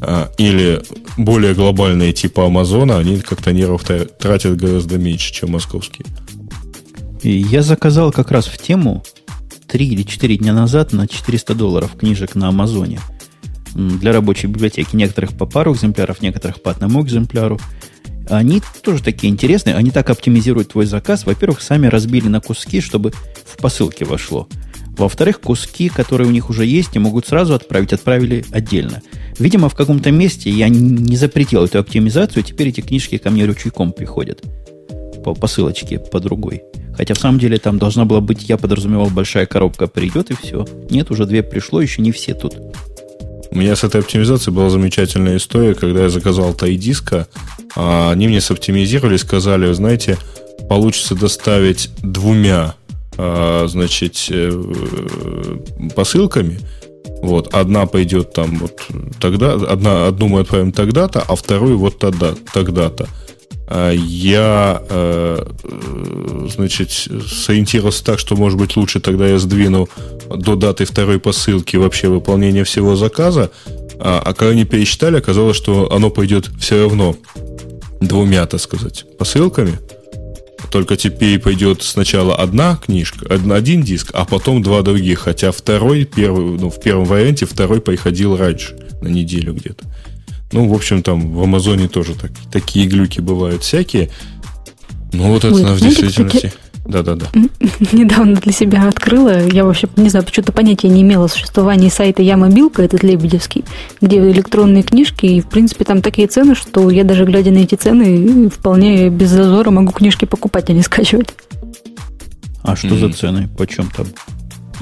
а, 0.00 0.30
или 0.38 0.82
более 1.16 1.54
глобальные 1.54 2.12
типа 2.12 2.46
Амазона, 2.46 2.98
они 2.98 3.18
как-то 3.18 3.52
нервов 3.52 3.84
тратят 3.84 4.56
гораздо 4.56 4.98
меньше, 4.98 5.32
чем 5.32 5.52
московские. 5.52 6.06
Я 7.24 7.62
заказал 7.62 8.12
как 8.12 8.30
раз 8.30 8.46
в 8.46 8.58
тему 8.58 9.02
3 9.68 9.86
или 9.86 10.02
4 10.02 10.36
дня 10.38 10.52
назад 10.52 10.92
на 10.92 11.08
400 11.08 11.54
долларов 11.54 11.92
книжек 11.98 12.36
на 12.36 12.48
Амазоне– 12.48 13.00
для 13.74 14.12
рабочей 14.12 14.46
библиотеки. 14.46 14.96
Некоторых 14.96 15.32
по 15.32 15.46
пару 15.46 15.74
экземпляров, 15.74 16.22
некоторых 16.22 16.62
по 16.62 16.70
одному 16.70 17.02
экземпляру. 17.02 17.58
Они 18.28 18.62
тоже 18.82 19.02
такие 19.02 19.32
интересные. 19.32 19.76
Они 19.76 19.90
так 19.90 20.10
оптимизируют 20.10 20.68
твой 20.72 20.86
заказ. 20.86 21.26
Во-первых, 21.26 21.60
сами 21.60 21.86
разбили 21.86 22.28
на 22.28 22.40
куски, 22.40 22.80
чтобы 22.80 23.12
в 23.44 23.56
посылке 23.56 24.04
вошло. 24.04 24.48
Во-вторых, 24.96 25.40
куски, 25.40 25.88
которые 25.88 26.28
у 26.28 26.32
них 26.32 26.50
уже 26.50 26.66
есть, 26.66 26.94
и 26.94 26.98
могут 26.98 27.26
сразу 27.26 27.54
отправить, 27.54 27.92
отправили 27.92 28.44
отдельно. 28.52 29.02
Видимо, 29.38 29.68
в 29.68 29.74
каком-то 29.74 30.10
месте 30.10 30.50
я 30.50 30.68
не 30.68 31.16
запретил 31.16 31.64
эту 31.64 31.78
оптимизацию, 31.78 32.42
теперь 32.42 32.68
эти 32.68 32.82
книжки 32.82 33.16
ко 33.16 33.30
мне 33.30 33.46
ручейком 33.46 33.92
приходят. 33.92 34.42
По 35.24 35.34
посылочке, 35.34 35.98
по 35.98 36.20
другой. 36.20 36.62
Хотя 36.94 37.14
в 37.14 37.18
самом 37.18 37.38
деле 37.38 37.56
там 37.58 37.78
должна 37.78 38.04
была 38.04 38.20
быть, 38.20 38.48
я 38.48 38.58
подразумевал, 38.58 39.08
большая 39.08 39.46
коробка 39.46 39.86
придет 39.86 40.30
и 40.30 40.34
все. 40.34 40.66
Нет, 40.90 41.10
уже 41.10 41.24
две 41.24 41.42
пришло, 41.42 41.80
еще 41.80 42.02
не 42.02 42.12
все 42.12 42.34
тут. 42.34 42.56
У 43.52 43.58
меня 43.58 43.76
с 43.76 43.84
этой 43.84 44.00
оптимизацией 44.00 44.54
была 44.54 44.70
замечательная 44.70 45.36
история, 45.36 45.74
когда 45.74 46.04
я 46.04 46.08
заказал 46.08 46.54
тайдиска, 46.54 47.28
они 47.76 48.26
мне 48.28 48.40
соптимизировали, 48.40 49.18
сказали, 49.18 49.66
вы 49.66 49.74
знаете, 49.74 50.16
получится 50.70 51.14
доставить 51.14 51.90
двумя 52.02 52.74
а, 53.18 53.66
значит, 53.68 54.26
э, 54.30 54.50
посылками, 55.94 56.60
Вот, 57.20 57.54
одна 57.54 57.84
пойдет 57.86 58.32
там 58.32 58.58
вот 58.58 58.80
тогда, 59.20 59.52
одна, 59.52 60.06
одну 60.06 60.28
мы 60.28 60.40
отправим 60.40 60.72
тогда-то, 60.72 61.20
а 61.20 61.36
вторую 61.36 61.78
вот 61.78 61.98
тогда, 61.98 62.34
тогда-то. 62.54 63.06
А 63.74 63.90
я, 63.90 64.82
э, 64.86 65.46
значит, 66.54 66.90
сориентировался 66.90 68.04
так, 68.04 68.18
что, 68.18 68.36
может 68.36 68.58
быть, 68.58 68.76
лучше 68.76 69.00
тогда 69.00 69.26
я 69.26 69.38
сдвину 69.38 69.88
до 70.28 70.56
даты 70.56 70.84
второй 70.84 71.18
посылки 71.18 71.76
вообще 71.76 72.08
выполнения 72.08 72.64
всего 72.64 72.96
заказа, 72.96 73.50
а, 73.98 74.20
а 74.22 74.34
когда 74.34 74.50
они 74.50 74.66
пересчитали, 74.66 75.16
оказалось, 75.16 75.56
что 75.56 75.90
оно 75.90 76.10
пойдет 76.10 76.50
все 76.60 76.82
равно 76.82 77.16
двумя, 78.02 78.44
так 78.44 78.60
сказать, 78.60 79.06
посылками. 79.16 79.78
Только 80.70 80.98
теперь 80.98 81.38
пойдет 81.38 81.82
сначала 81.82 82.36
одна 82.36 82.76
книжка, 82.76 83.26
один 83.26 83.82
диск, 83.82 84.10
а 84.12 84.26
потом 84.26 84.62
два 84.62 84.82
других. 84.82 85.20
Хотя 85.20 85.50
второй, 85.50 86.04
первый, 86.04 86.58
ну, 86.58 86.68
в 86.68 86.78
первом 86.78 87.06
варианте 87.06 87.46
второй 87.46 87.80
приходил 87.80 88.36
раньше, 88.36 88.76
на 89.00 89.08
неделю 89.08 89.54
где-то. 89.54 89.86
Ну, 90.52 90.68
в 90.68 90.74
общем, 90.74 91.02
там 91.02 91.32
в 91.32 91.42
Амазоне 91.42 91.88
тоже 91.88 92.14
так, 92.14 92.30
такие 92.50 92.86
глюки 92.86 93.20
бывают 93.20 93.62
всякие. 93.62 94.10
Ну, 95.12 95.28
вот 95.28 95.44
это 95.44 95.54
Ой, 95.54 95.64
в 95.64 95.80
действительности... 95.80 96.52
Да-да-да. 96.84 97.26
Недавно 97.92 98.34
для 98.34 98.52
себя 98.52 98.88
открыла. 98.88 99.46
Я 99.46 99.64
вообще, 99.64 99.88
не 99.96 100.08
знаю, 100.08 100.26
почему-то 100.26 100.52
понятия 100.52 100.88
не 100.88 101.02
имела 101.02 101.26
о 101.26 101.28
существовании 101.28 101.88
сайта 101.88 102.22
Я 102.22 102.36
мобилка, 102.36 102.82
этот 102.82 103.04
Лебедевский, 103.04 103.64
где 104.00 104.18
электронные 104.18 104.82
книжки, 104.82 105.26
и, 105.26 105.40
в 105.40 105.46
принципе, 105.46 105.84
там 105.84 106.02
такие 106.02 106.26
цены, 106.26 106.56
что 106.56 106.90
я 106.90 107.04
даже 107.04 107.24
глядя 107.24 107.52
на 107.52 107.58
эти 107.58 107.76
цены, 107.76 108.48
вполне 108.50 109.10
без 109.10 109.30
зазора 109.30 109.70
могу 109.70 109.92
книжки 109.92 110.24
покупать, 110.24 110.70
а 110.70 110.72
не 110.72 110.82
скачивать. 110.82 111.28
А 112.62 112.74
что 112.74 112.96
за 112.96 113.12
цены? 113.12 113.48
Почем 113.56 113.88
там? 113.96 114.06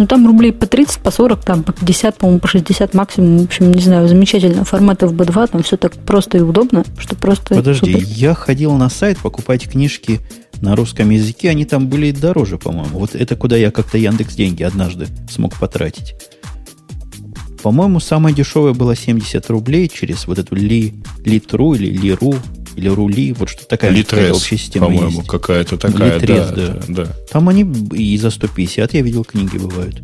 Ну, 0.00 0.06
там 0.06 0.26
рублей 0.26 0.50
по 0.50 0.66
30, 0.66 1.00
по 1.00 1.10
40, 1.10 1.44
там 1.44 1.62
по 1.62 1.72
50, 1.72 2.16
по-моему, 2.16 2.40
по 2.40 2.48
60 2.48 2.94
максимум. 2.94 3.40
В 3.40 3.44
общем, 3.44 3.70
не 3.70 3.82
знаю, 3.82 4.08
замечательно. 4.08 4.64
Формат 4.64 5.02
FB2, 5.02 5.50
там 5.50 5.62
все 5.62 5.76
так 5.76 5.92
просто 5.92 6.38
и 6.38 6.40
удобно, 6.40 6.84
что 6.96 7.14
просто 7.16 7.54
Подожди, 7.54 7.92
супер. 7.92 8.06
я 8.06 8.32
ходил 8.32 8.72
на 8.72 8.88
сайт 8.88 9.18
покупать 9.18 9.68
книжки 9.68 10.20
на 10.62 10.74
русском 10.74 11.10
языке, 11.10 11.50
они 11.50 11.66
там 11.66 11.88
были 11.88 12.12
дороже, 12.12 12.56
по-моему. 12.56 12.98
Вот 12.98 13.14
это 13.14 13.36
куда 13.36 13.58
я 13.58 13.70
как-то 13.70 13.98
Яндекс 13.98 14.36
деньги 14.36 14.62
однажды 14.62 15.06
смог 15.28 15.54
потратить. 15.58 16.14
По-моему, 17.62 18.00
самое 18.00 18.34
дешевое 18.34 18.72
было 18.72 18.96
70 18.96 19.50
рублей 19.50 19.90
через 19.90 20.26
вот 20.26 20.38
эту 20.38 20.54
ли, 20.54 20.94
Литру 21.26 21.74
или 21.74 21.94
Лиру, 21.94 22.36
или 22.76 22.88
Рули, 22.88 23.32
вот 23.32 23.48
что 23.48 23.66
такая 23.66 23.90
Литрес, 23.90 24.36
общая 24.36 24.56
система 24.56 24.86
по-моему, 24.86 25.18
есть. 25.18 25.28
какая-то 25.28 25.76
такая, 25.76 26.18
Литрес, 26.18 26.48
да, 26.50 26.66
да. 26.88 27.04
да. 27.04 27.06
Там 27.30 27.48
они 27.48 27.70
и 27.94 28.16
за 28.16 28.30
150, 28.30 28.94
я 28.94 29.02
видел, 29.02 29.24
книги 29.24 29.58
бывают. 29.58 30.00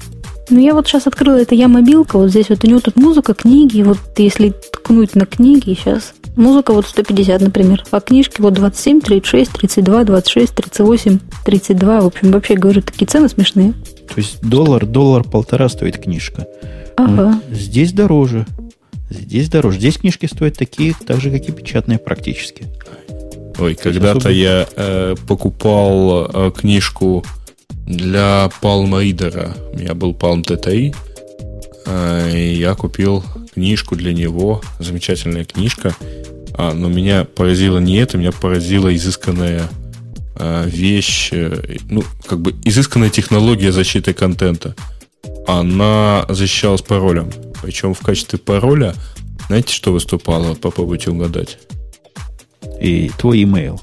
Ну, 0.49 0.61
я 0.61 0.75
вот 0.75 0.87
сейчас 0.87 1.07
открыла, 1.07 1.39
это 1.39 1.55
я 1.55 1.67
мобилка, 1.67 2.19
вот 2.19 2.31
здесь 2.31 2.49
вот 2.51 2.63
у 2.65 2.69
него 2.69 2.81
тут 2.81 2.97
музыка, 2.97 3.35
книги, 3.35 3.83
вот 3.83 3.99
если 4.17 4.51
ткнуть 4.51 5.17
на 5.17 5.27
книги, 5.27 5.75
сейчас 5.75 6.15
музыка 6.37 6.73
вот 6.73 6.87
150, 6.87 7.41
например, 7.41 7.85
а 7.91 8.01
книжки 8.01 8.41
вот 8.41 8.55
27, 8.55 9.01
36, 9.01 9.51
32, 9.53 10.05
26, 10.05 10.55
38, 10.55 11.19
32, 11.45 12.01
в 12.01 12.07
общем, 12.07 12.31
вообще, 12.31 12.55
говорю, 12.55 12.83
такие 12.83 13.07
цены 13.07 13.29
смешные. 13.29 13.73
То 13.73 14.15
есть 14.19 14.41
доллар, 14.41 14.87
доллар 14.87 15.25
полтора 15.25 15.69
стоит 15.69 15.99
книжка. 15.99 16.47
Ага. 16.97 17.41
Здесь 17.51 17.93
дороже. 17.93 18.47
Здесь 19.11 19.49
дороже. 19.49 19.79
Здесь 19.79 19.99
книжки 19.99 20.27
стоят 20.27 20.57
такие, 20.57 20.95
так 21.07 21.21
же, 21.21 21.31
как 21.31 21.49
и 21.49 21.53
печатные 21.53 21.99
практически. 21.99 22.65
Ой, 23.59 23.75
когда-то 23.75 24.19
особо... 24.19 24.35
я 24.35 24.69
э, 24.77 25.15
покупал 25.27 26.31
э, 26.33 26.51
книжку 26.51 27.25
для 27.87 28.51
Palm 28.61 28.91
Reader. 28.91 29.73
У 29.73 29.79
меня 29.79 29.95
был 29.95 30.13
Palm 30.13 30.43
TTI. 30.43 30.95
Э, 31.87 32.31
и 32.33 32.55
я 32.55 32.75
купил 32.75 33.25
книжку 33.55 33.97
для 33.97 34.13
него. 34.13 34.61
Замечательная 34.79 35.45
книжка. 35.45 35.95
А, 36.59 36.73
но 36.73 36.89
меня 36.89 37.25
поразило 37.25 37.79
не 37.79 37.99
это, 37.99 38.19
меня 38.19 38.33
поразила 38.33 38.95
изысканная 38.95 39.69
э, 40.39 40.65
вещь, 40.67 41.29
э, 41.33 41.77
ну, 41.89 42.03
как 42.27 42.41
бы 42.41 42.55
изысканная 42.65 43.11
технология 43.11 43.73
защиты 43.73 44.15
контента. 44.15 44.75
Она 45.47 46.25
защищалась 46.29 46.83
паролем. 46.83 47.31
Причем 47.67 47.95
в 47.95 47.99
качестве 47.99 48.39
пароля, 48.39 48.95
знаете, 49.49 49.75
что 49.75 49.93
выступало? 49.93 50.55
Попробуйте 50.55 51.11
угадать. 51.11 51.59
И 52.81 53.11
твой 53.19 53.43
email. 53.43 53.81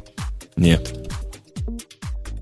Нет. 0.56 0.98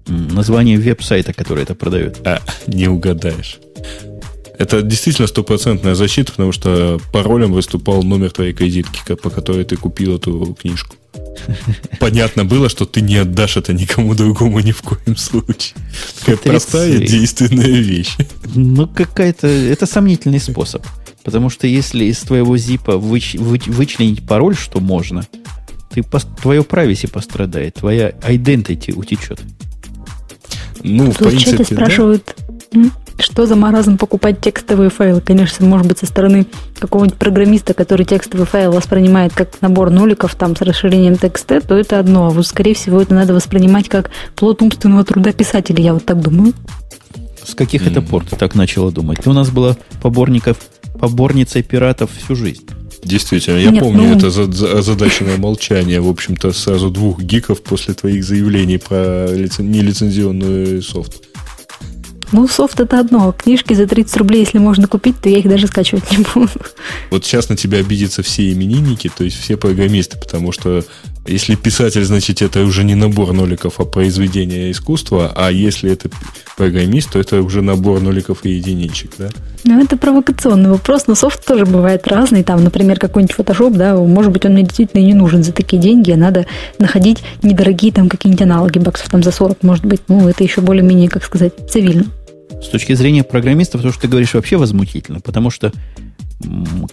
Название 0.06 0.78
веб-сайта, 0.78 1.34
который 1.34 1.64
это 1.64 1.74
продает. 1.74 2.20
А, 2.28 2.42
не 2.68 2.88
угадаешь. 2.88 3.58
Это 4.60 4.84
действительно 4.84 5.28
стопроцентная 5.28 5.96
защита, 5.96 6.32
потому 6.32 6.52
что 6.52 7.02
паролем 7.12 7.54
выступал 7.54 8.04
номер 8.04 8.30
твоей 8.30 8.54
кредитки, 8.54 9.16
по 9.16 9.32
которой 9.32 9.66
ты 9.66 9.78
купил 9.78 10.18
эту 10.18 10.56
книжку. 10.62 10.96
Понятно 12.00 12.46
было, 12.46 12.70
что 12.70 12.86
ты 12.86 13.02
не 13.02 13.16
отдашь 13.16 13.58
это 13.58 13.74
никому 13.74 14.14
другому 14.14 14.60
ни 14.60 14.74
в 14.74 14.84
коем 14.84 15.18
случае. 15.18 15.74
Такая 16.20 16.38
простая 16.38 17.00
действенная 17.00 17.82
вещь. 17.82 18.16
Ну, 18.54 18.88
какая-то... 18.88 19.48
Это 19.48 19.88
сомнительный 19.88 20.40
способ. 20.40 20.86
Потому 21.24 21.50
что 21.50 21.68
если 21.68 22.06
из 22.06 22.20
твоего 22.20 22.58
зипа 22.58 22.98
выч, 22.98 23.36
выч, 23.36 23.68
вычленить 23.68 24.26
пароль, 24.26 24.56
что 24.56 24.80
можно, 24.80 25.26
ты, 25.92 26.04
твое 26.42 26.62
privacy 26.62 27.10
пострадает, 27.10 27.76
твоя 27.76 28.10
identity 28.10 28.94
утечет. 28.94 29.42
Ну, 30.84 31.08
Тут 31.08 31.16
в 31.16 31.30
принципе, 31.30 31.64
спрашивают, 31.64 32.36
да? 32.72 32.90
что 33.20 33.46
за 33.46 33.56
маразм 33.56 33.98
покупать 33.98 34.42
текстовые 34.42 34.90
файлы? 34.90 35.22
Конечно, 35.22 35.66
может 35.66 35.88
быть, 35.88 36.00
со 36.00 36.06
стороны 36.06 36.48
какого-нибудь 36.80 37.20
программиста, 37.20 37.74
который 37.74 38.06
текстовый 38.06 38.48
файл 38.48 38.72
воспринимает 38.72 39.34
как 39.34 39.62
набор 39.62 39.92
ноликов 39.92 40.34
там 40.36 40.56
с 40.56 40.62
расширением 40.62 41.18
текста, 41.18 41.62
то 41.62 41.76
это 41.76 42.00
одно. 42.00 42.28
А 42.28 42.30
вот, 42.32 42.48
скорее 42.48 42.74
всего, 42.74 43.02
это 43.02 43.14
надо 43.14 43.34
воспринимать 43.34 43.90
как 43.90 44.10
плод 44.36 44.62
умственного 44.62 45.04
труда 45.04 45.34
писателя, 45.34 45.84
я 45.84 45.94
вот 45.94 46.06
так 46.06 46.20
думаю. 46.20 46.54
С 47.44 47.54
каких 47.54 47.84
mm. 47.86 47.92
это 47.92 48.02
пор 48.02 48.26
ты 48.26 48.36
так 48.36 48.56
начала 48.56 48.92
думать? 48.92 49.20
Ты 49.20 49.30
у 49.30 49.34
нас 49.34 49.50
была 49.50 49.76
поборников 50.02 50.58
поборницей 51.00 51.64
пиратов 51.64 52.12
всю 52.12 52.36
жизнь. 52.36 52.68
Действительно, 53.04 53.58
я 53.58 53.72
Нет, 53.72 53.82
помню 53.82 54.04
ну... 54.04 54.16
это 54.16 54.28
озадаченное 54.28 55.38
молчание, 55.38 56.00
в 56.02 56.08
общем-то, 56.08 56.52
сразу 56.54 56.92
двух 56.92 57.22
гиков 57.22 57.62
после 57.64 57.94
твоих 57.96 58.24
заявлений 58.24 58.78
про 58.78 59.28
лицен... 59.34 59.72
нелицензионный 59.72 60.84
софт. 60.84 61.31
Ну, 62.32 62.48
софт 62.48 62.80
это 62.80 63.00
одно. 63.00 63.34
Книжки 63.34 63.74
за 63.74 63.88
30 63.88 64.18
рублей, 64.18 64.42
если 64.42 64.58
можно 64.58 64.88
купить, 64.88 65.20
то 65.20 65.30
я 65.30 65.40
их 65.40 65.50
даже 65.50 65.68
скачивать 65.68 66.12
не 66.12 66.24
буду. 66.34 66.50
Вот 67.10 67.26
сейчас 67.26 67.50
на 67.50 67.58
тебя 67.58 67.80
обидятся 67.80 68.24
все 68.24 68.52
именинники, 68.52 69.12
то 69.16 69.24
есть 69.24 69.38
все 69.38 69.58
программисты, 69.58 70.18
потому 70.18 70.52
что 70.52 70.84
если 71.28 71.54
писатель, 71.56 72.04
значит, 72.04 72.42
это 72.42 72.62
уже 72.62 72.84
не 72.84 72.96
набор 72.96 73.32
ноликов, 73.34 73.80
а 73.80 73.86
произведение 73.86 74.72
искусства, 74.72 75.32
а 75.36 75.52
если 75.52 75.92
это 75.92 76.10
программист, 76.58 77.12
то 77.12 77.20
это 77.20 77.42
уже 77.44 77.62
набор 77.62 78.02
ноликов 78.02 78.40
и 78.44 78.50
единичек, 78.50 79.12
да? 79.20 79.30
Ну, 79.64 79.80
это 79.84 79.98
провокационный 79.98 80.72
вопрос, 80.72 81.06
но 81.06 81.14
софт 81.14 81.46
тоже 81.46 81.68
бывает 81.68 82.08
разный. 82.08 82.44
Там, 82.44 82.64
например, 82.64 82.98
какой-нибудь 82.98 83.36
Photoshop, 83.36 83.78
да, 83.78 83.96
может 83.96 84.32
быть, 84.32 84.46
он 84.46 84.54
мне 84.54 84.64
действительно 84.64 85.02
не 85.02 85.14
нужен 85.14 85.44
за 85.44 85.52
такие 85.52 85.80
деньги, 85.80 86.12
а 86.12 86.18
надо 86.18 86.48
находить 86.80 87.20
недорогие 87.44 87.92
там 87.92 88.10
какие-нибудь 88.10 88.42
аналоги, 88.42 88.80
баксов 88.80 89.10
там 89.10 89.22
за 89.22 89.32
40, 89.32 89.62
может 89.62 89.86
быть. 89.86 90.02
Ну, 90.08 90.28
это 90.28 90.44
еще 90.44 90.62
более-менее, 90.62 91.10
как 91.10 91.24
сказать, 91.24 91.54
цивильно. 91.70 92.06
С 92.62 92.68
точки 92.68 92.94
зрения 92.94 93.24
программистов, 93.24 93.82
то, 93.82 93.92
что 93.92 94.02
ты 94.02 94.08
говоришь, 94.08 94.34
вообще 94.34 94.58
возмутительно, 94.58 95.20
потому 95.20 95.50
что 95.50 95.72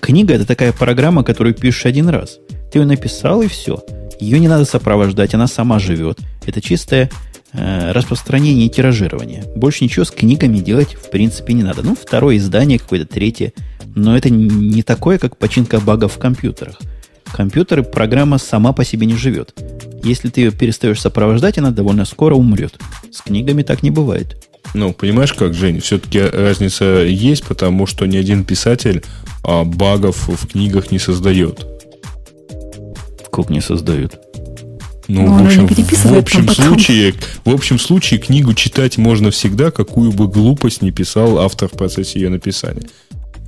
книга– 0.01 0.35
это 0.35 0.47
такая 0.47 0.73
программа, 0.73 1.25
которую 1.25 1.55
пишешь 1.55 1.87
один 1.87 2.09
раз. 2.09 2.39
Ты 2.73 2.81
ее 2.81 2.87
написал, 2.87 3.43
и 3.43 3.49
все– 3.49 3.83
ее 4.21 4.41
не 4.41 4.49
надо 4.49 4.65
сопровождать, 4.65 5.35
она 5.35 5.47
сама 5.47 5.79
живет. 5.79 6.19
Это 6.45 6.61
чистое 6.61 7.11
э, 7.53 7.93
распространение 7.93 8.67
и 8.67 8.71
тиражирование. 8.71 9.45
Больше 9.55 9.85
ничего 9.85 10.05
с 10.05 10.11
книгами 10.11 10.59
делать 10.59 10.95
в 10.95 11.11
принципе 11.11 11.53
не 11.53 11.63
надо. 11.63 11.83
Ну, 11.83 11.95
второе 11.95 12.37
издание, 12.37 12.79
какое-то 12.79 13.07
третье. 13.07 13.53
Но 13.95 14.17
это 14.17 14.31
не 14.31 14.83
такое, 14.83 15.19
как 15.19 15.37
починка 15.37 15.81
багов 15.81 16.15
в 16.15 16.19
компьютерах. 16.19 16.79
Компьютеры 17.33 17.83
программа 17.83 18.39
сама 18.39 18.73
по 18.73 18.85
себе 18.85 19.07
не 19.07 19.15
живет. 19.15 19.55
Если 20.03 20.31
ты 20.31 20.43
ее 20.43 20.51
перестаешь 20.51 21.01
сопровождать, 21.01 21.59
она 21.59 21.71
довольно 21.71 22.05
скоро 22.05 22.35
умрет. 22.35 22.79
С 23.13 23.21
книгами 23.21 23.63
так 23.63 23.83
не 23.83 23.91
бывает. 23.91 24.48
Ну, 24.75 24.93
понимаешь 24.93 25.33
как, 25.33 25.55
Жень, 25.55 25.81
все-таки 25.81 26.21
разница 26.21 26.85
есть, 26.85 27.45
потому 27.45 27.87
что 27.87 28.07
ни 28.07 28.17
один 28.17 28.45
писатель 28.45 29.03
а, 29.43 29.65
багов 29.65 30.29
в 30.29 30.47
книгах 30.47 30.91
не 30.91 30.99
создает 30.99 31.65
как 33.39 33.51
не 33.51 33.61
создают. 33.61 34.19
Ну, 35.07 35.27
в 35.27 35.47
общем, 35.47 35.67
в 35.67 36.19
общем 36.19 36.49
случае, 36.49 37.15
в 37.45 37.51
общем 37.51 37.79
случае 37.79 38.21
книгу 38.21 38.53
читать 38.53 38.99
можно 38.99 39.31
всегда, 39.31 39.71
какую 39.71 40.13
бы 40.13 40.29
глупость 40.29 40.83
не 40.83 40.91
писал 40.91 41.39
автор 41.39 41.69
в 41.69 41.73
процессе 41.73 42.21
ее 42.21 42.29
написания. 42.29 42.83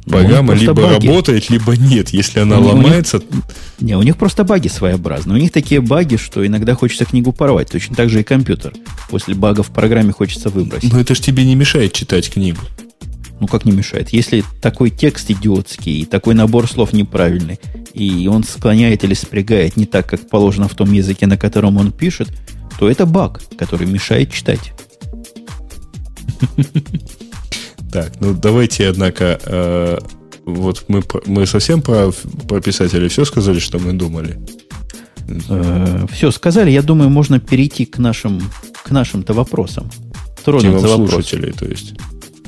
Ну, 0.06 0.12
Программа 0.12 0.54
либо 0.54 0.74
баги. 0.74 1.06
работает, 1.06 1.50
либо 1.50 1.76
нет. 1.76 2.10
Если 2.10 2.40
она 2.40 2.58
у 2.58 2.64
ломается... 2.64 3.18
Них, 3.18 3.42
не, 3.80 3.96
у 3.96 4.02
них 4.02 4.16
просто 4.16 4.44
баги 4.44 4.68
своеобразные. 4.68 5.38
У 5.38 5.40
них 5.40 5.52
такие 5.52 5.80
баги, 5.80 6.16
что 6.16 6.46
иногда 6.46 6.74
хочется 6.74 7.04
книгу 7.04 7.32
порвать. 7.32 7.70
Точно 7.70 7.94
так 7.94 8.08
же 8.08 8.20
и 8.20 8.24
компьютер. 8.24 8.72
После 9.10 9.34
бага 9.34 9.62
в 9.62 9.68
программе 9.68 10.12
хочется 10.12 10.48
выбросить. 10.48 10.92
Но 10.92 11.00
это 11.00 11.14
же 11.14 11.20
тебе 11.20 11.44
не 11.44 11.54
мешает 11.54 11.92
читать 11.92 12.30
книгу. 12.30 12.60
Ну, 13.40 13.46
как 13.46 13.64
не 13.64 13.72
мешает? 13.72 14.10
Если 14.10 14.44
такой 14.60 14.90
текст 14.90 15.30
идиотский, 15.30 16.00
и 16.00 16.04
такой 16.04 16.34
набор 16.34 16.68
слов 16.68 16.92
неправильный, 16.92 17.58
и 17.94 18.28
он 18.28 18.44
склоняет 18.44 19.04
или 19.04 19.14
спрягает 19.14 19.76
не 19.76 19.86
так, 19.86 20.06
как 20.06 20.28
положено 20.28 20.68
в 20.68 20.74
том 20.74 20.92
языке, 20.92 21.26
на 21.26 21.36
котором 21.36 21.76
он 21.76 21.92
пишет, 21.92 22.28
то 22.78 22.88
это 22.88 23.06
баг, 23.06 23.40
который 23.56 23.86
мешает 23.86 24.32
читать. 24.32 24.72
Так, 27.92 28.12
ну 28.20 28.34
давайте, 28.34 28.88
однако, 28.88 29.38
э, 29.44 29.98
вот 30.44 30.84
мы, 30.88 31.02
мы 31.26 31.46
совсем 31.46 31.82
про, 31.82 32.12
про 32.48 32.60
писателей 32.60 33.08
все 33.08 33.24
сказали, 33.24 33.58
что 33.58 33.78
мы 33.78 33.92
думали. 33.92 34.38
Э, 35.48 36.06
все 36.12 36.30
сказали. 36.30 36.70
Я 36.70 36.82
думаю, 36.82 37.10
можно 37.10 37.40
перейти 37.40 37.84
к 37.84 37.98
нашим 37.98 38.40
к 38.82 38.90
нашим-то 38.90 39.34
вопросам. 39.34 39.90
Тронуться 40.44 40.88
слушателей, 40.88 41.52
то 41.52 41.66
есть. 41.66 41.94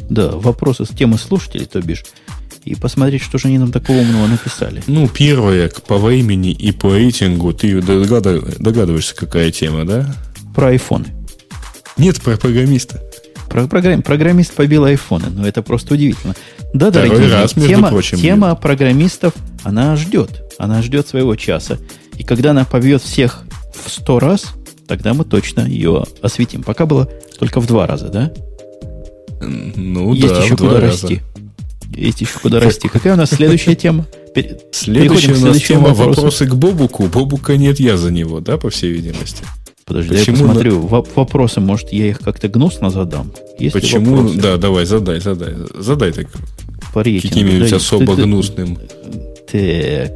Да, 0.09 0.33
вопросы 0.33 0.85
с 0.85 0.89
темы 0.89 1.19
слушателей, 1.19 1.67
то 1.67 1.81
бишь. 1.81 2.05
И 2.65 2.75
посмотреть, 2.75 3.23
что 3.23 3.39
же 3.39 3.49
они 3.49 3.59
нам 3.59 3.73
такого 3.73 3.99
умного 3.99 4.27
написали. 4.27 4.83
Ну, 4.87 5.09
первое, 5.09 5.69
по 5.69 5.99
времени 5.99 6.53
и 6.53 6.73
по 6.73 6.95
рейтингу, 6.95 7.53
ты 7.53 7.81
догадываешься, 7.81 9.15
какая 9.17 9.51
тема, 9.51 9.85
да? 9.85 10.15
Про 10.55 10.69
айфоны. 10.69 11.07
Нет, 11.97 12.21
про 12.21 12.37
программиста. 12.37 13.03
Про 13.53 13.67
программ, 13.67 14.01
программист 14.01 14.55
побил 14.55 14.87
айфоны, 14.87 15.27
но 15.29 15.47
это 15.47 15.61
просто 15.61 15.93
удивительно. 15.93 16.35
Да, 16.73 16.91
дорогие, 16.91 17.29
раз, 17.29 17.53
тема, 17.53 17.91
прочим, 17.91 18.17
тема 18.17 18.55
программистов, 18.55 19.35
она 19.63 19.95
ждет. 19.95 20.43
Она 20.59 20.81
ждет 20.81 21.07
своего 21.07 21.37
часа. 21.37 21.77
И 22.17 22.25
когда 22.25 22.53
она 22.53 22.65
побьет 22.65 23.03
всех 23.03 23.43
в 23.75 23.91
сто 23.91 24.19
раз, 24.19 24.55
тогда 24.87 25.13
мы 25.13 25.27
точно 25.27 25.67
ее 25.67 26.05
осветим. 26.23 26.63
Пока 26.63 26.87
было 26.87 27.11
только 27.39 27.61
в 27.61 27.67
два 27.67 27.87
раза, 27.87 28.09
да? 28.09 28.33
Ну 29.43 30.15
Есть 30.15 30.29
да, 30.29 30.45
еще 30.45 30.57
куда 30.57 30.81
расти. 30.81 31.21
Есть 31.95 32.23
еще 32.23 32.39
куда 32.39 32.59
расти. 32.59 32.89
Какая 32.89 33.13
у 33.13 33.17
нас 33.17 33.29
следующая 33.29 33.75
тема? 33.75 34.07
Следующая 34.73 35.35
у 35.35 35.41
нас 35.41 35.61
тема 35.61 35.93
вопросы 35.93 36.47
к 36.47 36.55
Бобуку. 36.55 37.03
Бобука 37.03 37.59
нет, 37.59 37.81
я 37.81 37.99
за 37.99 38.11
него, 38.11 38.41
да, 38.41 38.57
по 38.57 38.71
всей 38.71 38.93
видимости. 38.93 39.45
Подожди, 39.85 40.17
Почему 40.17 40.37
я 40.37 40.43
посмотрю. 40.45 40.83
На... 40.83 41.03
Вопросы, 41.15 41.61
может, 41.61 41.93
я 41.93 42.09
их 42.09 42.21
как-то 42.21 42.49
гнусно 42.49 42.91
задам? 42.91 43.33
Есть 43.59 43.75
Почему? 43.75 44.17
Вопросы? 44.17 44.41
Да, 44.41 44.57
давай, 44.57 44.87
задай, 44.87 45.21
задай. 45.21 45.55
Задай 45.75 46.13
так. 46.13 46.29
По 46.93 47.03
Каким-нибудь 47.03 47.73
особо 47.73 48.17
ты, 48.17 48.23
гнусным. 48.23 48.79
Так. 49.51 50.13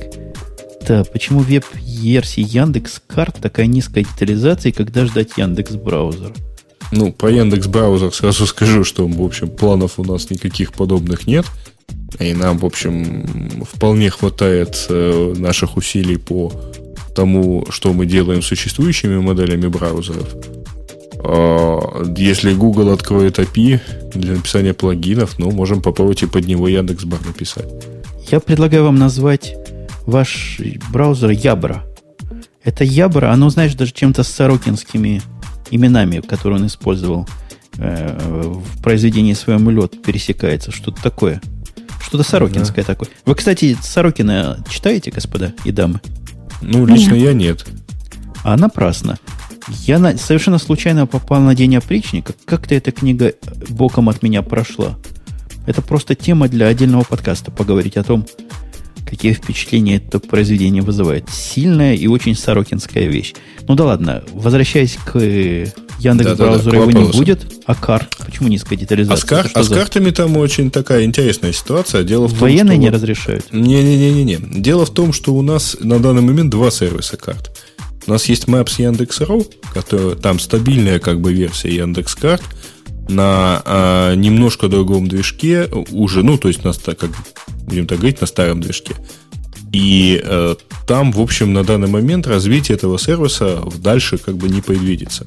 Да, 0.87 1.03
почему 1.05 1.41
веб-версии 1.41 2.47
Яндекс 2.47 3.03
карт 3.07 3.39
такая 3.43 3.67
низкая 3.67 4.05
детализация, 4.05 4.71
и 4.71 4.73
когда 4.73 5.05
ждать 5.05 5.31
Яндекс 5.37 5.73
браузер? 5.73 6.33
Ну, 6.93 7.13
по 7.13 7.27
Яндекс 7.27 7.67
браузер 7.67 8.15
сразу 8.15 8.47
скажу, 8.47 8.85
что, 8.85 9.07
в 9.07 9.23
общем, 9.23 9.49
планов 9.49 9.99
у 9.99 10.05
нас 10.05 10.31
никаких 10.31 10.73
подобных 10.73 11.27
нет. 11.27 11.47
И 12.21 12.33
нам, 12.35 12.59
в 12.59 12.65
общем, 12.65 13.65
вполне 13.65 14.11
хватает 14.11 14.87
э, 14.89 15.35
наших 15.37 15.77
усилий 15.77 16.17
по 16.17 16.53
тому, 17.17 17.67
что 17.71 17.93
мы 17.93 18.07
делаем 18.07 18.43
с 18.43 18.47
существующими 18.47 19.19
моделями 19.19 19.67
браузеров. 19.67 20.29
А, 21.19 22.05
если 22.17 22.55
Google 22.55 22.93
откроет 22.93 23.39
API 23.39 23.81
для 24.15 24.35
написания 24.35 24.75
плагинов, 24.75 25.39
ну, 25.39 25.51
можем 25.51 25.83
попробовать 25.83 26.23
и 26.23 26.27
под 26.27 26.47
него 26.47 26.69
Яндекс.Бар 26.69 27.21
написать. 27.27 27.67
Я 28.31 28.41
предлагаю 28.41 28.85
вам 28.85 28.97
назвать 28.97 29.55
ваш 30.07 30.61
браузер 30.93 31.31
Ябра. 31.31 31.85
Это 32.63 32.85
Ябра, 32.85 33.33
оно, 33.33 33.51
знаешь, 33.51 33.75
даже 33.75 33.93
чем-то 33.93 34.23
с 34.23 34.29
сорокинскими 34.29 35.23
именами, 35.71 36.21
которые 36.21 36.61
он 36.61 36.67
использовал 36.67 37.27
э, 37.79 38.19
в 38.19 38.83
произведении 38.83 39.35
своем 39.35 39.71
лед 39.71 40.03
пересекается. 40.05 40.71
Что-то 40.71 41.03
такое. 41.03 41.41
Что-то 42.01 42.25
сорокинское 42.25 42.85
да. 42.85 42.95
такое. 42.95 43.09
Вы, 43.25 43.35
кстати, 43.35 43.77
Сорокина 43.83 44.65
читаете, 44.69 45.11
господа 45.11 45.53
и 45.65 45.73
дамы? 45.73 46.01
Ну, 46.61 46.87
лично 46.87 47.15
нет. 47.15 47.23
я 47.23 47.33
нет. 47.33 47.66
А 48.45 48.57
напрасно. 48.57 49.19
Я 49.69 49.99
на, 49.99 50.16
совершенно 50.16 50.59
случайно 50.59 51.07
попал 51.07 51.41
на 51.41 51.55
День 51.55 51.77
опричника. 51.77 52.35
Как-то 52.45 52.74
эта 52.74 52.93
книга 52.93 53.35
боком 53.69 54.09
от 54.09 54.23
меня 54.23 54.43
прошла. 54.43 54.97
Это 55.66 55.83
просто 55.83 56.15
тема 56.15 56.49
для 56.49 56.66
отдельного 56.66 57.03
подкаста. 57.03 57.51
Поговорить 57.51 57.97
о 57.97 58.05
том, 58.05 58.27
какие 59.05 59.33
впечатления 59.33 59.97
это 59.97 60.20
произведение 60.20 60.83
вызывает. 60.83 61.28
Сильная 61.28 61.95
и 61.95 62.07
очень 62.07 62.37
сорокинская 62.37 63.07
вещь. 63.07 63.35
Ну 63.66 63.74
да 63.74 63.85
ладно, 63.85 64.23
возвращаясь 64.33 64.97
к 65.05 65.19
Яндекс 65.98 66.31
да, 66.31 66.36
браузеру, 66.36 66.70
да, 66.70 66.77
да, 66.77 66.82
его 66.82 66.90
не 66.90 67.12
будет, 67.12 67.47
а 67.66 67.74
карт, 67.74 68.16
почему 68.24 68.48
низкая 68.48 68.78
детализация? 68.78 69.14
А 69.14 69.18
с, 69.18 69.24
кар... 69.24 69.51
а 69.55 69.62
с 69.62 69.68
картами 69.68 70.10
там 70.10 70.36
очень 70.36 70.70
такая 70.70 71.05
интересная 71.05 71.52
ситуация. 71.52 72.02
Дело 72.02 72.27
в 72.27 72.31
том, 72.31 72.40
Военные 72.40 72.74
что 72.74 72.82
не 72.82 72.90
вот... 72.90 72.94
разрешают. 72.97 73.52
Не-не-не-не. 73.52 74.60
Дело 74.60 74.85
в 74.85 74.90
том, 74.90 75.12
что 75.12 75.35
у 75.35 75.43
нас 75.43 75.77
на 75.81 75.98
данный 75.98 76.23
момент 76.23 76.51
два 76.51 76.70
сервиса 76.70 77.16
карт. 77.16 77.51
У 78.06 78.10
нас 78.10 78.27
есть 78.27 78.44
Maps 78.44 78.81
Яндекс.ру, 78.81 79.47
который 79.73 80.16
там 80.16 80.39
стабильная 80.39 81.01
как 81.01 81.20
бы 81.20 81.32
версия 81.32 81.74
Яндекс 81.74 82.14
карт 82.14 82.43
на 83.09 83.62
а, 83.64 84.14
немножко 84.14 84.68
другом 84.68 85.09
движке 85.09 85.68
уже, 85.90 86.23
ну, 86.23 86.39
то 86.39 86.48
есть 86.48 86.64
на, 86.64 86.73
как 86.73 87.10
будем 87.64 87.86
так 87.86 87.98
говорить, 87.98 88.20
на 88.20 88.27
старом 88.27 88.60
движке. 88.60 88.94
И 89.73 90.20
э, 90.24 90.55
там, 90.86 91.12
в 91.12 91.20
общем, 91.20 91.52
на 91.52 91.64
данный 91.64 91.89
момент 91.89 92.27
развитие 92.27 92.77
этого 92.77 92.98
сервиса 92.98 93.62
дальше 93.78 94.16
как 94.16 94.36
бы 94.36 94.48
не 94.48 94.60
предвидится. 94.60 95.27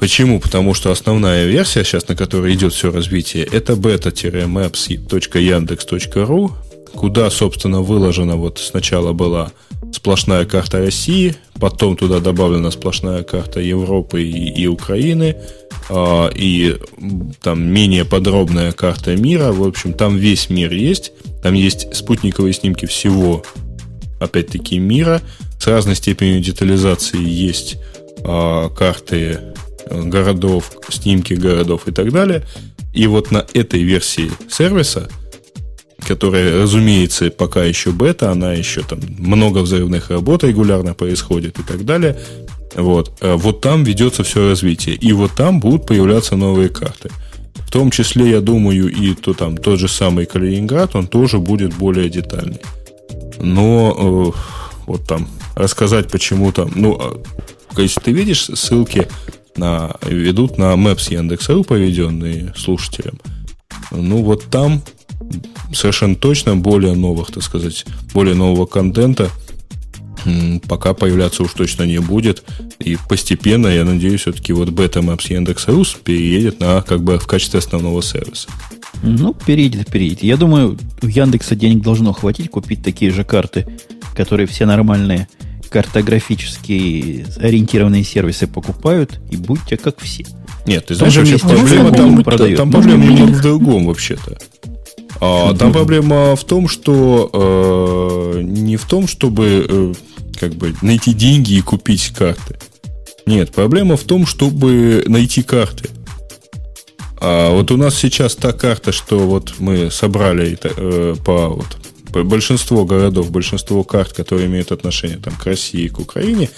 Почему? 0.00 0.40
Потому 0.40 0.72
что 0.72 0.90
основная 0.90 1.46
версия 1.46 1.84
сейчас, 1.84 2.08
на 2.08 2.16
которой 2.16 2.54
идет 2.54 2.72
все 2.72 2.90
развитие, 2.90 3.44
это 3.44 3.74
beta-maps.yandex.ru, 3.74 6.52
куда, 6.94 7.30
собственно, 7.30 7.82
выложена 7.82 8.36
вот 8.36 8.58
сначала 8.58 9.12
была 9.12 9.52
сплошная 9.92 10.46
карта 10.46 10.78
России, 10.78 11.36
потом 11.58 11.98
туда 11.98 12.20
добавлена 12.20 12.70
сплошная 12.70 13.22
карта 13.24 13.60
Европы 13.60 14.22
и, 14.22 14.62
и 14.62 14.66
Украины, 14.66 15.36
э, 15.90 16.30
и 16.34 16.78
там 17.42 17.62
менее 17.62 18.06
подробная 18.06 18.72
карта 18.72 19.14
мира. 19.16 19.52
В 19.52 19.62
общем, 19.62 19.92
там 19.92 20.16
весь 20.16 20.48
мир 20.48 20.72
есть. 20.72 21.12
Там 21.42 21.52
есть 21.52 21.94
спутниковые 21.94 22.54
снимки 22.54 22.86
всего, 22.86 23.42
опять-таки, 24.18 24.78
мира. 24.78 25.20
С 25.58 25.66
разной 25.66 25.94
степенью 25.94 26.40
детализации 26.40 27.22
есть 27.22 27.76
э, 28.24 28.70
карты 28.74 29.40
городов, 29.88 30.72
снимки 30.88 31.34
городов 31.34 31.86
и 31.86 31.92
так 31.92 32.12
далее. 32.12 32.44
И 32.92 33.06
вот 33.06 33.30
на 33.30 33.46
этой 33.54 33.82
версии 33.82 34.30
сервиса, 34.48 35.08
которая, 36.06 36.62
разумеется, 36.62 37.30
пока 37.30 37.64
еще 37.64 37.90
бета, 37.90 38.30
она 38.30 38.52
еще 38.52 38.82
там 38.82 39.00
много 39.18 39.58
взрывных 39.58 40.10
работ 40.10 40.44
регулярно 40.44 40.94
происходит 40.94 41.58
и 41.58 41.62
так 41.62 41.84
далее. 41.84 42.18
Вот, 42.74 43.12
э, 43.20 43.34
вот 43.34 43.60
там 43.60 43.84
ведется 43.84 44.22
все 44.22 44.48
развитие. 44.48 44.96
И 44.96 45.12
вот 45.12 45.32
там 45.32 45.60
будут 45.60 45.86
появляться 45.86 46.36
новые 46.36 46.68
карты. 46.68 47.10
В 47.54 47.70
том 47.70 47.90
числе, 47.90 48.30
я 48.30 48.40
думаю, 48.40 48.88
и 48.88 49.14
то, 49.14 49.32
там, 49.32 49.56
тот 49.56 49.78
же 49.78 49.88
самый 49.88 50.26
Калининград, 50.26 50.96
он 50.96 51.06
тоже 51.06 51.38
будет 51.38 51.74
более 51.74 52.08
детальный. 52.08 52.60
Но 53.38 54.34
э, 54.34 54.38
вот 54.86 55.06
там 55.06 55.28
рассказать, 55.54 56.10
почему 56.10 56.52
там... 56.52 56.72
Ну, 56.74 56.96
а, 57.00 57.22
если 57.76 58.00
ты 58.00 58.12
видишь 58.12 58.46
ссылки 58.46 59.06
на, 59.60 59.96
ведут 60.04 60.58
на 60.58 60.74
Maps 60.74 61.12
Яндекс.ру, 61.12 61.62
поведенные 61.62 62.52
слушателям. 62.56 63.20
Ну, 63.92 64.22
вот 64.22 64.44
там 64.50 64.82
совершенно 65.72 66.16
точно 66.16 66.56
более 66.56 66.94
новых, 66.94 67.30
так 67.30 67.42
сказать, 67.42 67.84
более 68.12 68.34
нового 68.34 68.66
контента 68.66 69.30
пока 70.68 70.92
появляться 70.92 71.42
уж 71.42 71.52
точно 71.52 71.84
не 71.84 71.98
будет. 71.98 72.42
И 72.78 72.98
постепенно, 73.08 73.68
я 73.68 73.84
надеюсь, 73.84 74.22
все-таки 74.22 74.52
вот 74.52 74.70
бета 74.70 75.00
Maps 75.00 75.32
Яндекс.ру 75.32 75.84
переедет 76.04 76.60
на 76.60 76.82
как 76.82 77.02
бы 77.02 77.18
в 77.18 77.26
качестве 77.26 77.58
основного 77.58 78.02
сервиса. 78.02 78.48
Ну, 79.02 79.34
переедет, 79.34 79.90
переедет. 79.90 80.22
Я 80.22 80.36
думаю, 80.36 80.78
у 81.02 81.06
Яндекса 81.06 81.54
денег 81.54 81.82
должно 81.82 82.12
хватить 82.12 82.50
купить 82.50 82.82
такие 82.82 83.10
же 83.12 83.24
карты, 83.24 83.66
которые 84.14 84.46
все 84.46 84.66
нормальные 84.66 85.28
картографические 85.70 87.26
ориентированные 87.38 88.04
сервисы 88.04 88.46
покупают, 88.46 89.20
и 89.30 89.36
будьте 89.36 89.76
как 89.76 90.00
все. 90.00 90.26
Нет, 90.66 90.86
ты 90.86 90.94
знаешь, 90.94 91.16
вообще 91.16 91.38
проблема 91.38 91.92
там, 91.92 92.22
продает. 92.22 92.58
там 92.58 92.70
проблема 92.70 93.04
не 93.04 93.22
в 93.22 93.40
другом 93.40 93.86
вообще-то. 93.86 94.38
А, 95.20 95.54
там 95.54 95.72
проблема 95.72 96.34
в 96.34 96.44
том, 96.44 96.68
что 96.68 97.30
э, 97.32 98.40
не 98.42 98.76
в 98.76 98.84
том, 98.86 99.06
чтобы 99.06 99.66
э, 99.68 99.94
как 100.38 100.54
бы 100.54 100.74
найти 100.82 101.12
деньги 101.12 101.54
и 101.54 101.60
купить 101.60 102.08
карты. 102.16 102.58
Нет, 103.26 103.52
проблема 103.52 103.96
в 103.96 104.02
том, 104.02 104.26
чтобы 104.26 105.04
найти 105.06 105.42
карты. 105.42 105.88
А 107.20 107.52
вот 107.54 107.70
у 107.70 107.76
нас 107.76 107.94
сейчас 107.96 108.34
та 108.34 108.52
карта, 108.52 108.92
что 108.92 109.18
вот 109.18 109.54
мы 109.58 109.90
собрали 109.90 110.58
э, 110.62 111.14
по 111.24 111.48
вот 111.48 111.66
большинство 112.12 112.84
городов, 112.84 113.30
большинство 113.30 113.84
карт, 113.84 114.12
которые 114.12 114.46
имеют 114.46 114.72
отношение 114.72 115.18
там, 115.18 115.34
к 115.34 115.46
России 115.46 115.82
и 115.82 115.88
к 115.88 115.98
Украине, 115.98 116.50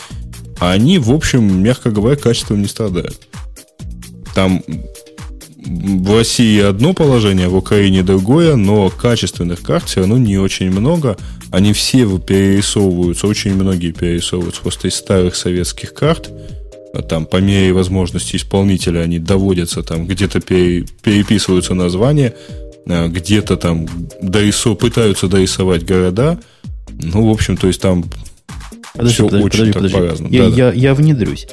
они, 0.58 0.98
в 0.98 1.10
общем, 1.10 1.62
мягко 1.62 1.90
говоря, 1.90 2.16
качеством 2.16 2.62
не 2.62 2.68
страдают. 2.68 3.20
Там 4.34 4.62
в 5.64 6.16
России 6.16 6.60
одно 6.60 6.92
положение, 6.92 7.48
в 7.48 7.56
Украине 7.56 8.02
другое, 8.02 8.56
но 8.56 8.90
качественных 8.90 9.62
карт 9.62 9.84
все 9.84 10.00
равно 10.00 10.18
не 10.18 10.38
очень 10.38 10.70
много. 10.70 11.16
Они 11.50 11.72
все 11.72 12.06
перерисовываются, 12.18 13.26
очень 13.26 13.54
многие 13.54 13.92
перерисовываются 13.92 14.62
просто 14.62 14.88
из 14.88 14.94
старых 14.94 15.36
советских 15.36 15.94
карт. 15.94 16.30
Там 17.08 17.26
по 17.26 17.36
мере 17.36 17.72
возможности 17.72 18.36
исполнителя 18.36 19.00
они 19.00 19.18
доводятся, 19.18 19.82
там 19.82 20.06
где-то 20.06 20.40
переписываются 20.40 21.74
названия, 21.74 22.34
а, 22.34 22.71
где-то 22.86 23.56
там 23.56 23.86
дорисов, 24.20 24.78
пытаются 24.78 25.28
дорисовать 25.28 25.84
города. 25.84 26.38
Ну, 26.90 27.28
в 27.28 27.30
общем, 27.30 27.56
то 27.56 27.66
есть 27.66 27.80
там 27.80 28.04
подожди, 28.94 29.14
все 29.14 29.24
подожди, 29.24 29.44
очень 29.44 29.72
подожди, 29.72 29.98
так 29.98 30.16
подожди. 30.16 30.36
Я, 30.36 30.46
я, 30.46 30.72
я 30.72 30.94
внедрюсь. 30.94 31.46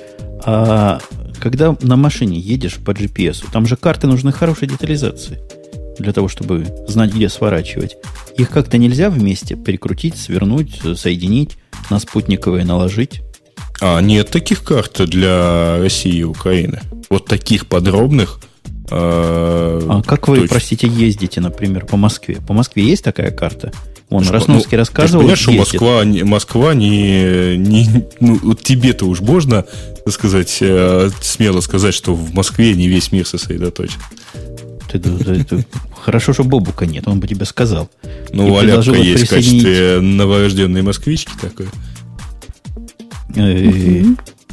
А 0.43 0.99
когда 1.39 1.76
на 1.81 1.95
машине 1.95 2.39
едешь 2.39 2.76
по 2.76 2.91
GPS, 2.91 3.45
там 3.51 3.65
же 3.65 3.76
карты 3.76 4.07
нужны 4.07 4.31
хорошей 4.31 4.68
детализации 4.68 5.39
для 5.97 6.14
того, 6.14 6.27
чтобы 6.27 6.65
знать, 6.88 7.14
где 7.14 7.30
сворачивать. 7.30 7.97
Их 8.38 8.49
как-то 8.49 8.77
нельзя 8.77 9.10
вместе 9.10 9.56
перекрутить, 9.56 10.18
свернуть, 10.18 10.81
соединить, 10.95 11.57
на 11.89 11.99
спутниковые 11.99 12.65
наложить. 12.65 13.22
А, 13.81 13.99
нет 13.99 14.30
таких 14.30 14.64
карт 14.64 15.01
для 15.10 15.77
России 15.80 16.18
и 16.18 16.23
Украины. 16.23 16.80
Вот 17.10 17.26
таких 17.26 17.68
подробных. 17.68 18.39
Э, 18.91 19.81
а 19.87 20.01
как 20.03 20.27
вы, 20.27 20.41
точно. 20.41 20.53
простите, 20.53 20.87
ездите, 20.87 21.41
например, 21.41 21.85
по 21.85 21.97
Москве? 21.97 22.37
По 22.47 22.53
Москве 22.53 22.83
есть 22.83 23.03
такая 23.03 23.31
карта? 23.31 23.71
Он 24.09 24.23
что, 24.23 24.33
Росновский 24.33 24.75
ну, 24.75 24.77
рассказывал. 24.79 25.27
Ты 25.27 25.35
что 25.35 25.51
Москва, 25.51 26.03
Москва 26.03 26.73
не, 26.73 27.57
не 27.57 28.05
ну, 28.19 28.39
вот 28.41 28.61
тебе-то 28.63 29.05
уж 29.05 29.19
можно 29.19 29.65
так 30.03 30.13
сказать, 30.13 30.57
э, 30.61 31.09
смело 31.21 31.61
сказать, 31.61 31.93
что 31.93 32.15
в 32.15 32.33
Москве 32.33 32.73
не 32.73 32.87
весь 32.87 33.11
мир 33.11 33.27
сосредоточен. 33.27 33.99
Ты, 34.91 34.97
ты, 34.97 35.43
ты, 35.43 35.65
хорошо, 36.01 36.33
что 36.33 36.43
Бобука 36.43 36.87
нет, 36.87 37.07
он 37.07 37.19
бы 37.19 37.27
тебе 37.27 37.45
сказал. 37.45 37.91
Ну, 38.33 38.57
Аляпка 38.57 38.93
есть 38.93 39.27
в 39.27 39.29
качестве 39.29 39.99
новорожденной 40.01 40.81
москвички 40.81 41.31
такой. 41.39 41.67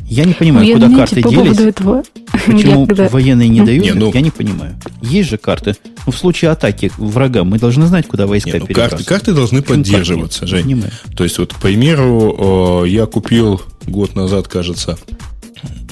Э, 0.09 0.13
я 0.13 0.25
не 0.25 0.35
понимаю, 0.35 0.67
ну, 0.67 0.75
куда 0.75 0.97
карты 0.97 1.21
по 1.21 1.31
делись. 1.31 1.59
Этого. 1.59 2.03
Почему 2.47 2.87
когда... 2.87 3.09
военные 3.09 3.49
не 3.49 3.61
дают? 3.61 3.85
Не, 3.85 3.93
ну... 3.93 4.13
Я 4.13 4.21
не 4.21 4.31
понимаю. 4.31 4.79
Есть 5.03 5.31
же 5.31 5.39
карты. 5.39 5.77
Ну, 6.07 6.13
в 6.13 6.19
случае 6.19 6.51
атаки 6.51 6.91
врага 6.97 7.45
мы 7.45 7.59
должны 7.59 7.87
знать, 7.87 8.07
куда 8.07 8.27
войска 8.27 8.53
не, 8.53 8.61
ну, 8.61 8.67
карты, 8.67 9.05
карты 9.05 9.33
должны 9.33 9.63
Почему 9.63 9.79
поддерживаться, 9.79 10.41
карты 10.41 10.57
Жень. 10.57 10.85
То 11.17 11.25
есть, 11.25 11.39
вот, 11.39 11.53
к 11.53 11.61
примеру, 11.61 12.85
я 12.85 13.07
купил 13.07 13.61
год 13.87 14.15
назад, 14.15 14.49
кажется, 14.49 14.99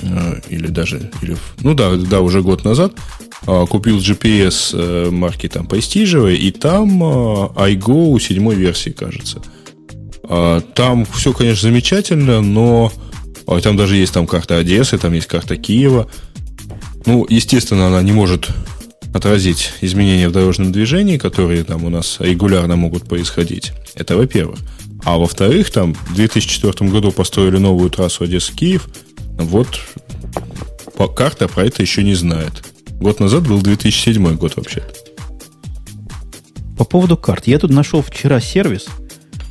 э, 0.03 0.41
или 0.49 0.67
даже, 0.67 1.11
или, 1.23 1.37
ну 1.61 1.75
да, 1.75 1.97
да, 1.97 2.21
уже 2.21 2.43
год 2.43 2.65
назад, 2.65 2.93
а, 3.47 3.67
купил 3.67 3.99
GPS 3.99 4.71
э, 4.75 5.11
марки 5.11 5.49
там 5.49 5.67
Prestige, 5.67 6.35
и 6.35 6.51
там 6.51 7.03
iGo 7.03 8.21
седьмой 8.21 8.55
версии, 8.57 8.91
кажется. 8.91 9.43
А, 10.25 10.61
там 10.61 11.05
все, 11.05 11.33
конечно, 11.33 11.69
замечательно, 11.69 12.41
но 12.41 12.93
Ой, 13.47 13.61
там 13.61 13.77
даже 13.77 13.97
есть 13.97 14.13
там 14.13 14.27
карта 14.27 14.57
Одессы, 14.57 14.99
там 14.99 15.13
есть 15.13 15.27
карта 15.27 15.57
Киева. 15.57 16.09
Ну, 17.07 17.27
естественно, 17.29 17.89
она 17.89 18.03
не 18.03 18.13
может 18.13 18.49
отразить 19.13 19.73
изменения 19.81 20.29
в 20.29 20.33
дорожном 20.33 20.73
движении, 20.73 21.19
которые 21.19 21.63
там 21.65 21.85
у 21.85 21.91
нас 21.91 22.17
регулярно 22.21 22.77
могут 22.77 23.09
происходить. 23.09 23.73
Это 23.95 24.17
во-первых. 24.17 24.59
А 25.05 25.19
во-вторых, 25.19 25.71
там 25.71 25.95
в 25.95 26.15
2004 26.15 26.91
году 26.91 27.13
построили 27.13 27.59
новую 27.59 27.91
трассу 27.91 28.25
Одесса-Киев. 28.25 28.89
Вот 29.39 29.81
карта 31.15 31.47
про 31.47 31.65
это 31.65 31.83
еще 31.83 32.03
не 32.03 32.15
знает. 32.15 32.65
Год 33.01 33.21
назад 33.21 33.47
был 33.47 33.61
2007 33.61 34.37
год 34.37 34.57
вообще-то. 34.57 34.95
По 36.79 36.85
поводу 36.85 37.17
карт. 37.17 37.47
Я 37.47 37.59
тут 37.59 37.71
нашел 37.71 38.03
вчера 38.03 38.41
сервис. 38.41 38.87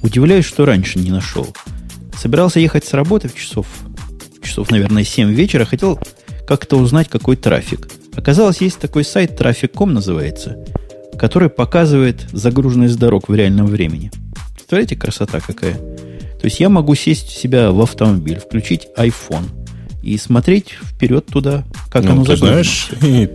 Удивляюсь, 0.02 0.46
что 0.46 0.66
раньше 0.66 1.00
не 1.00 1.12
нашел. 1.12 1.56
Собирался 2.24 2.62
ехать 2.62 2.86
с 2.86 2.94
работы 2.94 3.28
в 3.28 3.36
часов, 3.36 3.68
часов, 4.42 4.72
наверное, 4.72 5.04
7 5.04 5.34
вечера. 5.34 5.66
Хотел 5.66 6.00
как-то 6.48 6.78
узнать, 6.78 7.10
какой 7.10 7.36
трафик. 7.36 7.90
Оказалось, 8.16 8.62
есть 8.62 8.80
такой 8.80 9.04
сайт 9.04 9.38
Traffic.com 9.38 9.92
называется, 9.92 10.56
который 11.20 11.50
показывает 11.50 12.26
загруженность 12.32 12.98
дорог 12.98 13.28
в 13.28 13.36
реальном 13.36 13.66
времени. 13.66 14.10
Представляете, 14.54 14.96
красота 14.96 15.42
какая? 15.42 15.74
То 15.74 16.46
есть 16.46 16.62
я 16.62 16.70
могу 16.70 16.96
сесть 16.96 17.30
себя 17.30 17.72
в 17.72 17.82
автомобиль, 17.82 18.40
включить 18.40 18.88
iPhone 18.98 19.44
и 20.02 20.18
смотреть 20.18 20.78
вперед 20.82 21.26
туда, 21.26 21.66
как 21.92 22.06
ну, 22.06 22.12
оно 22.14 22.24
ты 22.24 22.38
знаешь, 22.38 22.88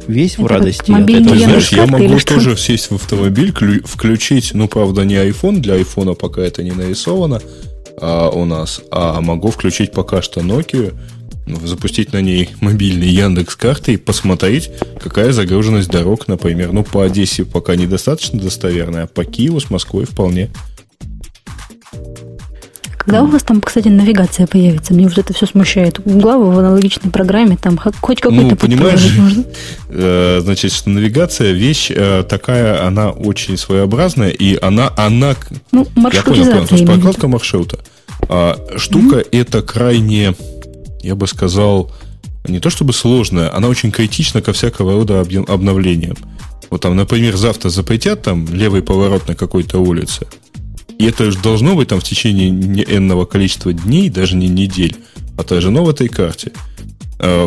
весь 0.06 0.39
в 0.39 0.47
радости. 0.47 0.86
Ты 0.86 1.39
знаешь, 1.39 1.73
я 1.73 1.86
могу 1.86 2.19
тоже 2.20 2.56
сесть 2.56 2.90
в 2.90 2.94
автомобиль, 2.94 3.52
включить, 3.85 4.52
ну, 4.55 4.66
правда, 4.66 5.05
не 5.05 5.16
iPhone, 5.16 5.59
для 5.59 5.77
iPhone 5.77 6.15
пока 6.15 6.40
это 6.40 6.62
не 6.62 6.70
нарисовано, 6.70 7.43
а, 8.01 8.31
у 8.31 8.45
нас, 8.45 8.83
а 8.91 9.20
могу 9.20 9.51
включить 9.51 9.93
пока 9.93 10.23
что 10.23 10.41
Nokia, 10.41 10.95
запустить 11.65 12.12
на 12.12 12.20
ней 12.20 12.51
мобильный 12.61 13.09
Яндекс 13.09 13.57
карты 13.57 13.95
и 13.95 13.97
посмотреть, 13.97 14.70
какая 15.03 15.33
загруженность 15.33 15.91
дорог, 15.91 16.29
например. 16.29 16.73
Ну, 16.73 16.85
по 16.85 17.05
Одессе 17.05 17.45
пока 17.45 17.77
недостаточно 17.77 18.39
достоверная, 18.39 19.05
а 19.05 19.07
по 19.07 19.25
Киеву 19.25 19.61
с 19.61 19.70
Москвой 19.70 20.05
вполне. 20.05 20.51
Когда 23.09 23.22
у 23.22 23.26
вас 23.26 23.43
там, 23.43 23.62
кстати, 23.62 23.89
навигация 23.89 24.47
появится? 24.47 24.93
Мне 24.93 25.06
уже 25.06 25.22
это 25.22 25.32
все 25.32 25.47
смущает. 25.47 25.98
Главы 26.05 26.52
в 26.52 26.59
аналогичной 26.59 27.10
программе 27.10 27.56
там 27.56 27.78
хоть 27.78 28.20
какой-то 28.20 28.51
Ну, 28.51 28.55
понимаешь, 28.55 29.01
э, 29.89 30.40
значит, 30.43 30.72
что 30.72 30.90
навигация 30.90 31.52
вещь 31.52 31.90
э, 31.90 32.22
такая, 32.28 32.86
она 32.86 33.09
очень 33.09 33.56
своеобразная, 33.56 34.28
и 34.28 34.59
она, 34.60 34.93
она... 34.94 35.35
Ну, 35.72 35.86
маршрутизация. 35.97 36.52
Я 36.52 36.59
понял, 36.59 36.68
понял, 36.68 36.86
прокладка 36.86 37.28
маршрута. 37.28 37.78
А, 38.28 38.59
штука 38.76 39.20
mm-hmm. 39.20 39.28
эта 39.32 39.62
крайне, 39.62 40.35
я 41.02 41.14
бы 41.14 41.26
сказал, 41.26 41.90
не 42.47 42.60
то 42.60 42.68
чтобы 42.68 42.93
сложная, 42.93 43.56
она 43.56 43.68
очень 43.68 43.90
критична 43.90 44.43
ко 44.43 44.52
всякого 44.52 44.93
рода 44.93 45.20
обновлениям. 45.20 46.16
Вот 46.68 46.82
там, 46.82 46.94
например, 46.94 47.36
завтра 47.36 47.70
запретят 47.70 48.20
там 48.20 48.47
левый 48.52 48.82
поворот 48.82 49.28
на 49.28 49.35
какой-то 49.35 49.78
улице, 49.78 50.26
и 50.99 51.05
это 51.05 51.31
же 51.31 51.39
должно 51.39 51.75
быть 51.77 51.89
там 51.89 52.01
в 52.01 52.05
течение 52.05 52.51
энного 52.51 53.25
количества 53.25 53.73
дней, 53.73 54.11
даже 54.11 54.37
не 54.37 54.49
недель, 54.49 54.97
отражено 55.37 55.83
в 55.83 55.89
этой 55.89 56.09
карте. 56.09 56.53
А, 57.19 57.47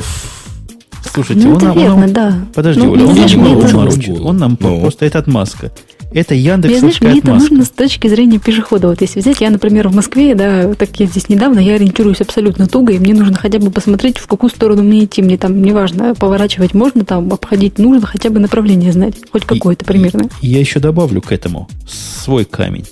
Слушайте, 1.14 1.48
ну, 1.48 1.56
он, 1.56 1.62
нам, 1.62 1.78
верно, 1.78 2.06
он, 2.06 2.14
да. 2.14 2.46
подожди, 2.54 2.82
ну, 2.82 2.92
Оля, 2.92 3.06
он, 3.06 3.16
нам, 3.16 3.88
он, 3.88 4.28
он 4.28 4.38
нам 4.38 4.58
ну. 4.60 4.82
просто 4.82 5.06
это 5.06 5.20
отмазка. 5.20 5.72
Это 6.14 6.36
Яндекс. 6.36 6.80
Знаешь, 6.80 7.02
мне 7.02 7.20
это 7.20 7.34
нужно 7.34 7.64
с 7.64 7.70
точки 7.70 8.08
зрения 8.08 8.38
пешехода. 8.38 8.90
Вот 8.90 9.00
если 9.00 9.22
взять, 9.22 9.40
я, 9.40 9.50
например, 9.50 9.88
в 9.88 9.96
Москве, 9.96 10.36
да, 10.36 10.74
так 10.76 10.90
я 11.00 11.06
здесь 11.06 11.30
недавно, 11.30 11.60
я 11.60 11.76
ориентируюсь 11.76 12.20
абсолютно 12.20 12.68
туго, 12.68 12.94
и 12.94 13.00
мне 13.00 13.14
нужно 13.14 13.36
хотя 13.38 13.60
бы 13.60 13.72
посмотреть, 13.72 14.18
в 14.18 14.28
какую 14.28 14.50
сторону 14.50 14.84
мне 14.84 15.06
идти. 15.06 15.22
Мне 15.22 15.38
там, 15.38 15.62
неважно, 15.62 16.14
поворачивать 16.14 16.74
можно, 16.74 17.06
там, 17.06 17.32
обходить 17.32 17.80
нужно, 17.80 18.08
хотя 18.08 18.30
бы 18.30 18.40
направление 18.40 18.92
знать, 18.92 19.16
хоть 19.32 19.46
какое-то 19.46 19.86
примерно. 19.86 20.30
Я 20.42 20.60
еще 20.60 20.80
добавлю 20.80 21.22
к 21.22 21.32
этому 21.32 21.70
свой 21.88 22.44
камень. 22.44 22.86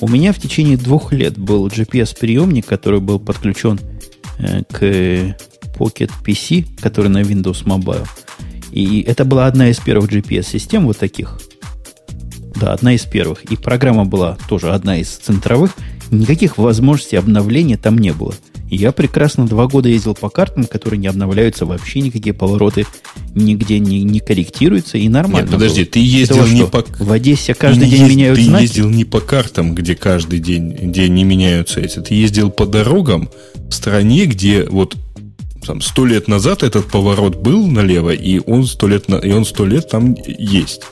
У 0.00 0.08
меня 0.08 0.32
в 0.32 0.38
течение 0.38 0.76
двух 0.76 1.12
лет 1.12 1.38
был 1.38 1.66
GPS-приемник, 1.68 2.66
который 2.66 3.00
был 3.00 3.18
подключен 3.18 3.80
э, 4.38 4.62
к 4.70 4.82
Pocket 5.78 6.10
PC, 6.24 6.66
который 6.80 7.08
на 7.08 7.22
Windows 7.22 7.64
Mobile. 7.64 8.06
И 8.72 9.02
это 9.02 9.24
была 9.24 9.46
одна 9.46 9.70
из 9.70 9.78
первых 9.78 10.10
GPS-систем 10.10 10.86
вот 10.86 10.98
таких. 10.98 11.40
Да, 12.54 12.72
одна 12.72 12.94
из 12.94 13.04
первых. 13.04 13.44
И 13.44 13.56
программа 13.56 14.04
была 14.04 14.36
тоже 14.48 14.72
одна 14.72 14.98
из 14.98 15.08
центровых. 15.08 15.72
Никаких 16.10 16.58
возможностей 16.58 17.16
обновления 17.16 17.76
там 17.76 17.98
не 17.98 18.12
было. 18.12 18.34
Я 18.68 18.92
прекрасно 18.92 19.46
два 19.46 19.66
года 19.66 19.88
ездил 19.88 20.14
по 20.14 20.28
картам, 20.28 20.64
которые 20.64 20.98
не 20.98 21.06
обновляются 21.06 21.66
вообще, 21.66 22.00
никакие 22.00 22.34
повороты 22.34 22.86
нигде 23.34 23.78
не, 23.78 24.02
не 24.02 24.20
корректируются, 24.20 24.98
и 24.98 25.08
нормально. 25.08 25.46
Нет, 25.46 25.52
подожди, 25.52 25.82
было. 25.82 25.90
ты 25.92 26.00
ездил 26.00 26.36
Этого, 26.36 26.48
не 26.48 26.60
что? 26.62 26.68
по... 26.68 27.04
В 27.04 27.12
Одессе 27.12 27.54
каждый 27.54 27.88
день 27.88 28.02
ез... 28.02 28.10
меняют 28.10 28.38
Ты 28.38 28.44
знаки? 28.44 28.62
ездил 28.62 28.88
не 28.88 29.04
по 29.04 29.20
картам, 29.20 29.74
где 29.74 29.94
каждый 29.94 30.40
день, 30.40 30.72
где 30.72 31.08
не 31.08 31.22
меняются 31.22 31.80
эти. 31.80 32.00
Ты 32.00 32.14
ездил 32.14 32.50
по 32.50 32.66
дорогам 32.66 33.28
в 33.54 33.72
стране, 33.72 34.26
где 34.26 34.64
вот 34.64 34.96
там 35.64 35.80
сто 35.80 36.04
лет 36.04 36.28
назад 36.28 36.62
этот 36.62 36.86
поворот 36.86 37.36
был 37.36 37.66
налево, 37.66 38.10
и 38.10 38.40
он 38.46 38.66
сто 38.66 38.88
лет, 38.88 39.08
на... 39.08 39.16
и 39.16 39.32
он 39.32 39.44
сто 39.44 39.64
лет 39.64 39.88
там 39.88 40.16
есть. 40.26 40.82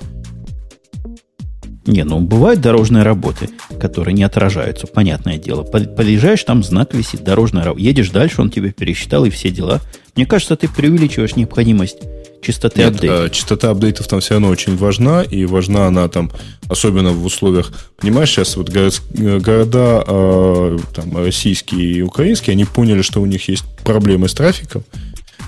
Не, 1.87 2.05
ну 2.05 2.21
бывают 2.21 2.61
дорожные 2.61 3.03
работы, 3.03 3.51
которые 3.79 4.15
не 4.15 4.23
отражаются, 4.23 4.87
понятное 4.87 5.37
дело. 5.37 5.63
Подъезжаешь, 5.65 6.43
там 6.45 6.63
знак 6.63 6.95
висит, 6.95 7.23
дорожная 7.23 7.65
работа. 7.65 7.83
Едешь 7.83 8.11
дальше, 8.11 8.41
он 8.41 8.51
тебе 8.51 8.73
пересчитал 8.73 9.25
и 9.27 9.31
все 9.31 9.51
дела. 9.51 9.81
Мне 10.17 10.25
кажется, 10.25 10.57
ты 10.57 10.69
преувеличиваешь 10.69 11.37
необходимость 11.37 11.99
частоты 12.45 12.81
Нет, 12.81 12.95
апдейтов. 12.95 13.21
А, 13.21 13.31
частота 13.31 13.71
апдейтов 13.71 14.07
там 14.07 14.21
все 14.21 14.35
равно 14.35 14.49
очень 14.49 14.77
важна, 14.77 15.23
и 15.23 15.45
важна 15.45 15.87
она 15.87 16.09
там, 16.09 16.31
особенно 16.69 17.13
в 17.13 17.25
условиях, 17.25 17.73
понимаешь, 17.97 18.31
сейчас 18.31 18.57
вот 18.57 18.71
города 18.71 20.05
э, 20.07 20.79
там, 20.95 21.17
российские 21.17 21.93
и 21.93 22.03
украинские, 22.03 22.53
они 22.53 22.65
поняли, 22.65 23.03
что 23.03 23.21
у 23.21 23.27
них 23.27 23.49
есть 23.49 23.65
проблемы 23.83 24.29
с 24.29 24.35
трафиком, 24.35 24.85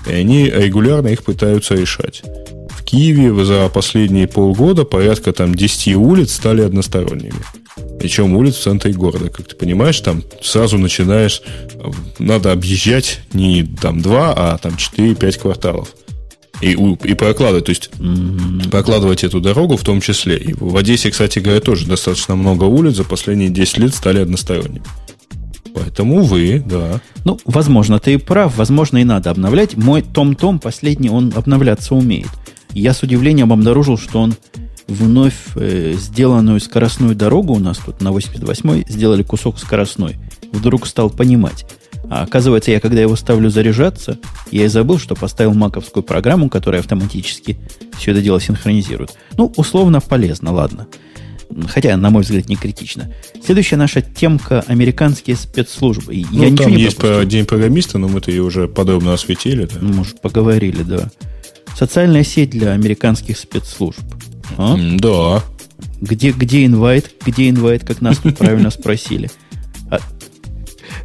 и 0.07 0.11
они 0.11 0.49
регулярно 0.49 1.07
их 1.07 1.23
пытаются 1.23 1.75
решать. 1.75 2.23
Киеве 2.87 3.43
за 3.43 3.67
последние 3.67 4.27
полгода 4.27 4.85
порядка 4.85 5.33
там 5.33 5.53
10 5.53 5.95
улиц 5.95 6.33
стали 6.33 6.61
односторонними. 6.61 7.43
Причем 7.99 8.35
улиц 8.35 8.55
в 8.55 8.63
центре 8.63 8.93
города. 8.93 9.29
Как 9.29 9.45
ты 9.45 9.55
понимаешь, 9.55 9.99
там 9.99 10.23
сразу 10.41 10.77
начинаешь... 10.77 11.41
Надо 12.17 12.53
объезжать 12.53 13.19
не 13.33 13.63
там 13.63 14.01
два, 14.01 14.33
а 14.35 14.57
там 14.57 14.75
4-5 14.75 15.39
кварталов. 15.39 15.93
И, 16.61 16.71
и 16.71 17.13
прокладывать, 17.13 17.65
то 17.65 17.71
есть 17.71 17.91
прокладывать 18.71 19.23
эту 19.23 19.41
дорогу 19.41 19.75
в 19.75 19.83
том 19.83 19.99
числе. 19.99 20.37
И 20.37 20.53
в 20.53 20.75
Одессе, 20.77 21.11
кстати 21.11 21.39
говоря, 21.39 21.59
тоже 21.59 21.85
достаточно 21.87 22.35
много 22.35 22.63
улиц 22.63 22.95
за 22.95 23.03
последние 23.03 23.49
10 23.49 23.79
лет 23.79 23.95
стали 23.95 24.19
односторонними. 24.19 24.85
Поэтому, 25.75 26.21
увы, 26.21 26.63
да. 26.65 27.01
Ну, 27.25 27.37
возможно, 27.43 27.99
ты 27.99 28.13
и 28.13 28.17
прав, 28.17 28.55
возможно, 28.57 28.97
и 28.97 29.03
надо 29.03 29.29
обновлять. 29.29 29.75
Мой 29.75 30.01
Том-Том 30.01 30.59
последний, 30.59 31.09
он 31.09 31.33
обновляться 31.35 31.93
умеет. 31.93 32.29
Я 32.77 32.93
с 32.93 33.01
удивлением 33.01 33.51
обнаружил, 33.51 33.97
что 33.97 34.21
он 34.21 34.35
вновь 34.87 35.33
э, 35.55 35.95
сделанную 35.97 36.59
скоростную 36.59 37.15
дорогу 37.15 37.53
у 37.53 37.59
нас 37.59 37.79
тут 37.79 38.01
на 38.01 38.09
88-й 38.09 38.85
сделали 38.87 39.23
кусок 39.23 39.57
скоростной. 39.57 40.17
Вдруг 40.51 40.85
стал 40.85 41.09
понимать. 41.09 41.65
А 42.07 42.21
оказывается, 42.21 42.69
я 42.69 42.79
когда 42.79 43.01
его 43.01 43.15
ставлю 43.15 43.49
заряжаться, 43.49 44.19
я 44.51 44.65
и 44.65 44.67
забыл, 44.67 44.99
что 44.99 45.15
поставил 45.15 45.55
маковскую 45.55 46.03
программу, 46.03 46.49
которая 46.49 46.81
автоматически 46.81 47.57
все 47.97 48.11
это 48.11 48.21
дело 48.21 48.39
синхронизирует. 48.39 49.17
Ну, 49.37 49.51
условно 49.55 49.99
полезно, 49.99 50.53
ладно. 50.53 50.87
Хотя, 51.69 51.97
на 51.97 52.11
мой 52.11 52.21
взгляд, 52.21 52.47
не 52.47 52.57
критично. 52.57 53.11
Следующая 53.43 53.77
наша 53.77 54.03
темка– 54.03 54.63
американские 54.67 55.35
спецслужбы. 55.35 56.23
Ну, 56.31 56.43
я 56.43 56.55
там 56.55 56.71
не 56.71 56.83
есть 56.83 56.97
про 56.97 57.25
День 57.25 57.45
программиста, 57.45 57.97
но 57.97 58.07
мы-то 58.07 58.29
ее 58.29 58.43
уже 58.43 58.67
подробно 58.67 59.13
осветили. 59.13 59.65
Да? 59.65 59.79
Может, 59.81 60.21
поговорили, 60.21 60.83
да. 60.83 61.09
Социальная 61.77 62.23
сеть 62.23 62.49
для 62.49 62.71
американских 62.71 63.37
спецслужб. 63.37 64.01
А? 64.57 64.75
Да. 64.99 65.43
Где, 66.01 66.31
где 66.31 66.65
инвайт? 66.65 67.11
Где 67.23 67.51
инвайт, 67.51 67.83
как 67.83 68.01
нас 68.01 68.17
тут 68.17 68.35
правильно 68.39 68.71
спросили? 68.71 69.29
А, 69.91 69.99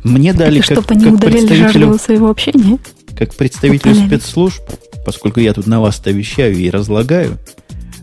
мне 0.03 0.32
дали 0.32 0.61
как, 0.61 0.65
чтобы 0.65 0.86
они 0.89 1.05
как 1.05 1.20
представителю 1.20 1.99
своего 1.99 2.31
общения? 2.31 2.78
Как 3.15 3.35
представителю 3.35 3.94
спецслужб, 3.94 4.62
поскольку 5.05 5.40
я 5.40 5.53
тут 5.53 5.66
на 5.66 5.82
вас-то 5.82 6.11
вещаю 6.11 6.57
и 6.57 6.70
разлагаю, 6.70 7.39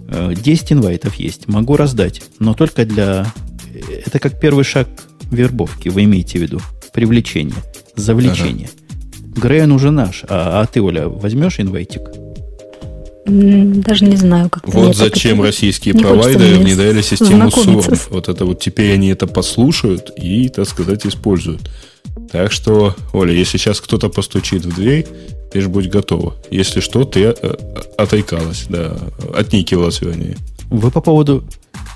10 0.08 0.72
э, 0.72 0.74
инвайтов 0.76 1.16
есть. 1.16 1.48
Могу 1.48 1.76
раздать, 1.76 2.22
но 2.38 2.54
только 2.54 2.86
для... 2.86 3.26
Это 4.06 4.20
как 4.20 4.40
первый 4.40 4.64
шаг 4.64 4.88
вербовки, 5.32 5.90
вы 5.90 6.04
имеете 6.04 6.38
в 6.38 6.42
виду. 6.44 6.62
Привлечение, 6.94 7.64
завлечение. 7.96 8.70
Ага. 8.72 9.42
Грейн 9.42 9.72
уже 9.72 9.90
наш. 9.90 10.24
А, 10.30 10.62
а 10.62 10.66
ты, 10.68 10.84
Оля, 10.84 11.08
возьмешь 11.08 11.60
инвайтик? 11.60 12.02
Даже 13.30 14.06
не 14.06 14.16
знаю, 14.16 14.50
как 14.50 14.68
Вот 14.68 14.96
зачем 14.96 15.42
российские 15.42 15.94
не 15.94 16.02
провайдеры 16.02 16.58
внедряли 16.58 17.02
систему 17.02 17.50
SORM. 17.50 18.00
Вот 18.10 18.30
это 18.30 18.46
вот 18.46 18.60
теперь 18.60 18.94
они 18.94 19.10
это 19.10 19.28
послушают 19.28 20.12
и, 20.18 20.50
так 20.50 20.68
сказать, 20.68 21.06
используют. 21.06 21.70
Так 22.32 22.52
что, 22.52 22.96
Оля, 23.14 23.34
если 23.34 23.58
сейчас 23.58 23.82
кто-то 23.82 24.10
постучит 24.10 24.66
в 24.66 24.76
дверь, 24.76 25.06
ты 25.52 25.62
же 25.62 25.70
будь 25.70 25.90
готова. 25.90 26.36
Если 26.52 26.80
что, 26.80 27.04
ты 27.04 27.24
э, 27.24 27.56
отрекалась, 27.98 28.66
да, 28.70 28.98
отникивалась, 29.34 30.02
вернее. 30.02 30.38
Вы 30.70 30.92
по 30.92 31.02
поводу 31.02 31.44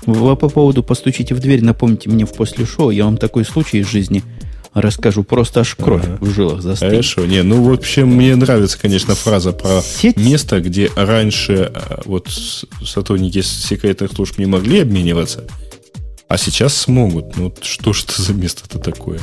вы 0.06 0.36
по 0.36 0.48
поводу 0.48 0.82
постучите 0.82 1.34
в 1.34 1.40
дверь, 1.40 1.64
напомните 1.64 2.10
мне 2.10 2.26
в 2.26 2.32
после 2.32 2.66
шоу, 2.66 2.90
я 2.90 3.04
вам 3.04 3.16
такой 3.16 3.44
случай 3.44 3.78
из 3.78 3.88
жизни 3.88 4.22
расскажу. 4.74 5.24
Просто 5.24 5.60
аж 5.60 5.74
кровь 5.74 6.04
ага. 6.04 6.18
в 6.20 6.30
жилах 6.30 6.60
застынет. 6.60 6.92
Хорошо. 6.92 7.26
Не, 7.26 7.42
ну, 7.42 7.62
в 7.62 7.72
общем, 7.72 8.08
мне 8.08 8.34
нравится, 8.36 8.78
конечно, 8.78 9.14
фраза 9.14 9.52
про 9.52 9.80
Сеть? 9.80 10.16
место, 10.16 10.60
где 10.60 10.90
раньше 10.96 11.72
э, 11.74 12.00
вот 12.04 12.28
сотрудники 12.84 13.40
секретных 13.40 14.12
служб 14.12 14.38
не 14.38 14.46
могли 14.46 14.80
обмениваться, 14.80 15.44
а 16.28 16.36
сейчас 16.36 16.76
смогут. 16.76 17.36
Ну, 17.36 17.54
что 17.62 17.92
ж 17.92 18.04
это 18.04 18.20
за 18.20 18.34
место-то 18.34 18.78
такое? 18.78 19.20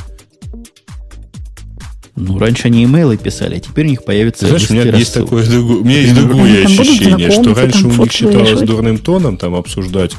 Ну, 2.14 2.38
раньше 2.38 2.68
они 2.68 2.84
имейлы 2.84 3.16
писали, 3.16 3.56
а 3.56 3.60
теперь 3.60 3.86
у 3.86 3.90
них 3.90 4.04
появится 4.04 4.46
Знаешь, 4.46 4.70
у 4.70 4.74
меня 4.74 4.84
есть 4.96 5.14
такое, 5.14 5.48
у 5.48 5.84
меня 5.84 6.00
есть 6.00 6.14
другое 6.14 6.64
ощущение, 6.64 7.30
что 7.30 7.54
раньше 7.54 7.86
у 7.86 7.90
них 7.90 8.12
считалось 8.12 8.60
дурным 8.60 8.98
тоном 8.98 9.38
там 9.38 9.54
обсуждать 9.54 10.12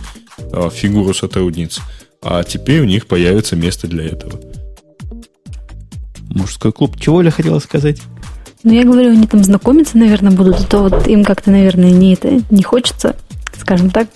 а, 0.52 0.72
фигуру 0.72 1.14
сотрудниц, 1.14 1.80
а 2.22 2.44
теперь 2.44 2.82
у 2.82 2.86
них 2.86 3.06
появится 3.06 3.56
место 3.56 3.88
для 3.88 4.06
этого. 4.06 4.40
Мужской 6.34 6.72
клуб. 6.72 7.00
Чего 7.00 7.18
Оля 7.18 7.32
хотела 7.32 7.60
сказать? 7.60 8.02
Ну, 8.64 8.74
я 8.74 8.84
говорю, 8.84 9.12
они 9.12 9.28
там 9.28 9.44
знакомиться, 9.44 9.98
наверное, 9.98 10.32
будут, 10.32 10.60
а 10.60 10.64
то 10.64 10.84
вот 10.84 11.08
им 11.08 11.26
как-то, 11.26 11.52
наверное, 11.52 11.92
не 11.92 12.14
это 12.14 12.42
не 12.50 12.64
хочется, 12.64 13.16
скажем 13.60 13.90
так, 13.90 14.08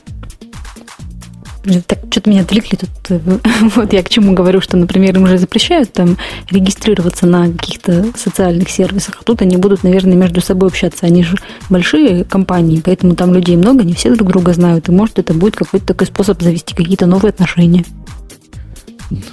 так, 1.85 1.99
что-то 2.10 2.30
меня 2.30 2.41
отвлекли 2.41 2.77
тут. 2.77 2.89
Э, 3.10 3.19
вот 3.76 3.94
я 3.94 4.03
к 4.03 4.10
чему 4.10 4.34
говорю, 4.34 4.61
что, 4.61 4.77
например, 4.77 5.15
им 5.15 5.23
уже 5.23 5.38
запрещают 5.38 5.91
там 5.91 6.18
регистрироваться 6.49 7.27
на 7.27 7.52
каких-то 7.52 8.06
социальных 8.15 8.69
сервисах, 8.69 9.18
а 9.19 9.23
тут 9.23 9.41
они 9.41 9.57
будут, 9.57 9.84
наверное, 9.84 10.15
между 10.15 10.41
собой 10.41 10.69
общаться. 10.69 11.06
Они 11.06 11.23
же 11.23 11.35
большие 11.69 12.23
компании, 12.23 12.81
поэтому 12.84 13.15
там 13.15 13.34
людей 13.34 13.57
много, 13.57 13.84
не 13.84 13.94
все 13.94 14.14
друг 14.15 14.30
друга 14.30 14.53
знают, 14.53 14.88
и 14.89 14.91
может 14.91 15.19
это 15.19 15.34
будет 15.34 15.56
какой-то 15.56 15.85
такой 15.85 16.07
способ 16.07 16.41
завести 16.41 16.73
какие-то 16.73 17.06
новые 17.06 17.30
отношения. 17.30 17.84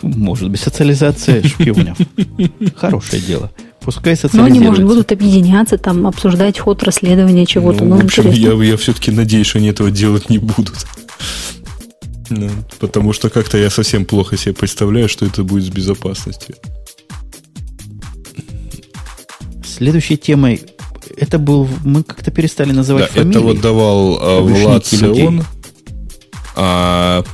Может 0.02 0.50
быть, 0.50 0.60
социализация 0.60 1.42
шпионов. 1.42 1.98
Хорошее 2.76 3.22
дело. 3.22 3.50
Пускай. 3.80 4.16
Но 4.32 4.44
они, 4.44 4.60
может, 4.60 4.84
будут 4.84 5.12
объединяться, 5.12 5.76
там, 5.76 6.06
обсуждать 6.06 6.58
ход 6.58 6.82
расследования 6.82 7.44
чего-то. 7.44 7.84
Ну, 7.84 7.96
ну 7.96 8.02
в 8.02 8.04
общем, 8.04 8.30
я, 8.30 8.52
я 8.52 8.76
все-таки 8.76 9.10
надеюсь, 9.10 9.46
что 9.46 9.58
они 9.58 9.68
этого 9.68 9.90
делать 9.90 10.30
не 10.30 10.38
будут. 10.38 10.86
Ну, 12.30 12.50
потому 12.78 13.12
что 13.12 13.28
как-то 13.28 13.58
я 13.58 13.68
совсем 13.68 14.06
плохо 14.06 14.38
себе 14.38 14.54
представляю, 14.54 15.08
что 15.08 15.26
это 15.26 15.44
будет 15.44 15.64
с 15.64 15.68
безопасностью. 15.68 16.54
Следующей 19.66 20.16
темой 20.16 20.62
это 21.16 21.38
был, 21.38 21.68
мы 21.84 22.02
как-то 22.02 22.30
перестали 22.30 22.72
называть 22.72 23.06
да, 23.06 23.20
фамилии. 23.20 23.30
Это 23.30 23.40
вот 23.40 23.60
давал 23.60 24.18
а, 24.20 24.40
Влад 24.40 24.86
Сион. 24.86 25.44
А, 26.56 27.24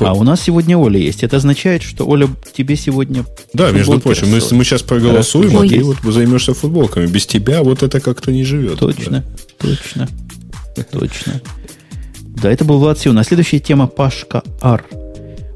а 0.00 0.12
у 0.12 0.22
нас 0.22 0.42
сегодня 0.42 0.76
Оля 0.76 0.98
есть. 0.98 1.22
Это 1.22 1.36
означает, 1.36 1.82
что 1.82 2.06
Оля 2.06 2.28
тебе 2.56 2.76
сегодня... 2.76 3.24
Да, 3.52 3.70
между 3.70 4.00
прочим, 4.00 4.28
мы, 4.28 4.40
мы 4.52 4.64
сейчас 4.64 4.82
проголосуем, 4.82 5.56
а 5.58 5.66
ты 5.66 5.82
вот 5.82 5.96
займешься 6.02 6.54
футболками. 6.54 7.06
Без 7.06 7.26
тебя 7.26 7.62
вот 7.62 7.82
это 7.82 8.00
как-то 8.00 8.32
не 8.32 8.44
живет. 8.44 8.78
Точно, 8.78 9.24
да. 9.58 9.68
точно, 9.68 10.08
точно. 10.90 11.40
Да, 12.42 12.50
это 12.50 12.64
был 12.64 12.78
Влад 12.78 12.98
Сион. 12.98 13.18
А 13.18 13.24
следующая 13.24 13.60
тема 13.60 13.86
Пашка 13.86 14.42
Ар. 14.60 14.84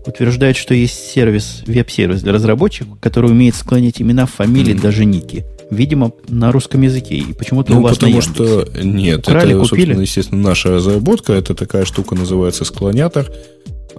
Утверждает, 0.07 0.57
что 0.57 0.73
есть 0.73 1.11
сервис, 1.11 1.63
веб-сервис 1.67 2.23
для 2.23 2.33
разработчиков, 2.33 2.99
который 2.99 3.31
умеет 3.31 3.55
склонять 3.55 4.01
имена, 4.01 4.25
фамилии, 4.25 4.75
mm. 4.75 4.81
даже 4.81 5.05
ники. 5.05 5.45
Видимо, 5.71 6.13
на 6.29 6.51
русском 6.51 6.81
языке. 6.81 7.17
И 7.17 7.35
почему-то 7.35 7.75
ну, 7.75 7.81
у 7.81 7.83
вас 7.83 7.97
потому 7.97 8.17
на 8.17 8.23
что 8.23 8.67
нет, 8.83 9.19
Украли, 9.29 9.51
это, 9.51 9.61
купили? 9.61 9.85
собственно, 9.85 10.01
естественно, 10.01 10.43
наша 10.43 10.71
разработка. 10.71 11.35
Это 11.35 11.55
такая 11.55 11.85
штука 11.85 12.15
называется 12.15 12.65
склонятор, 12.65 13.31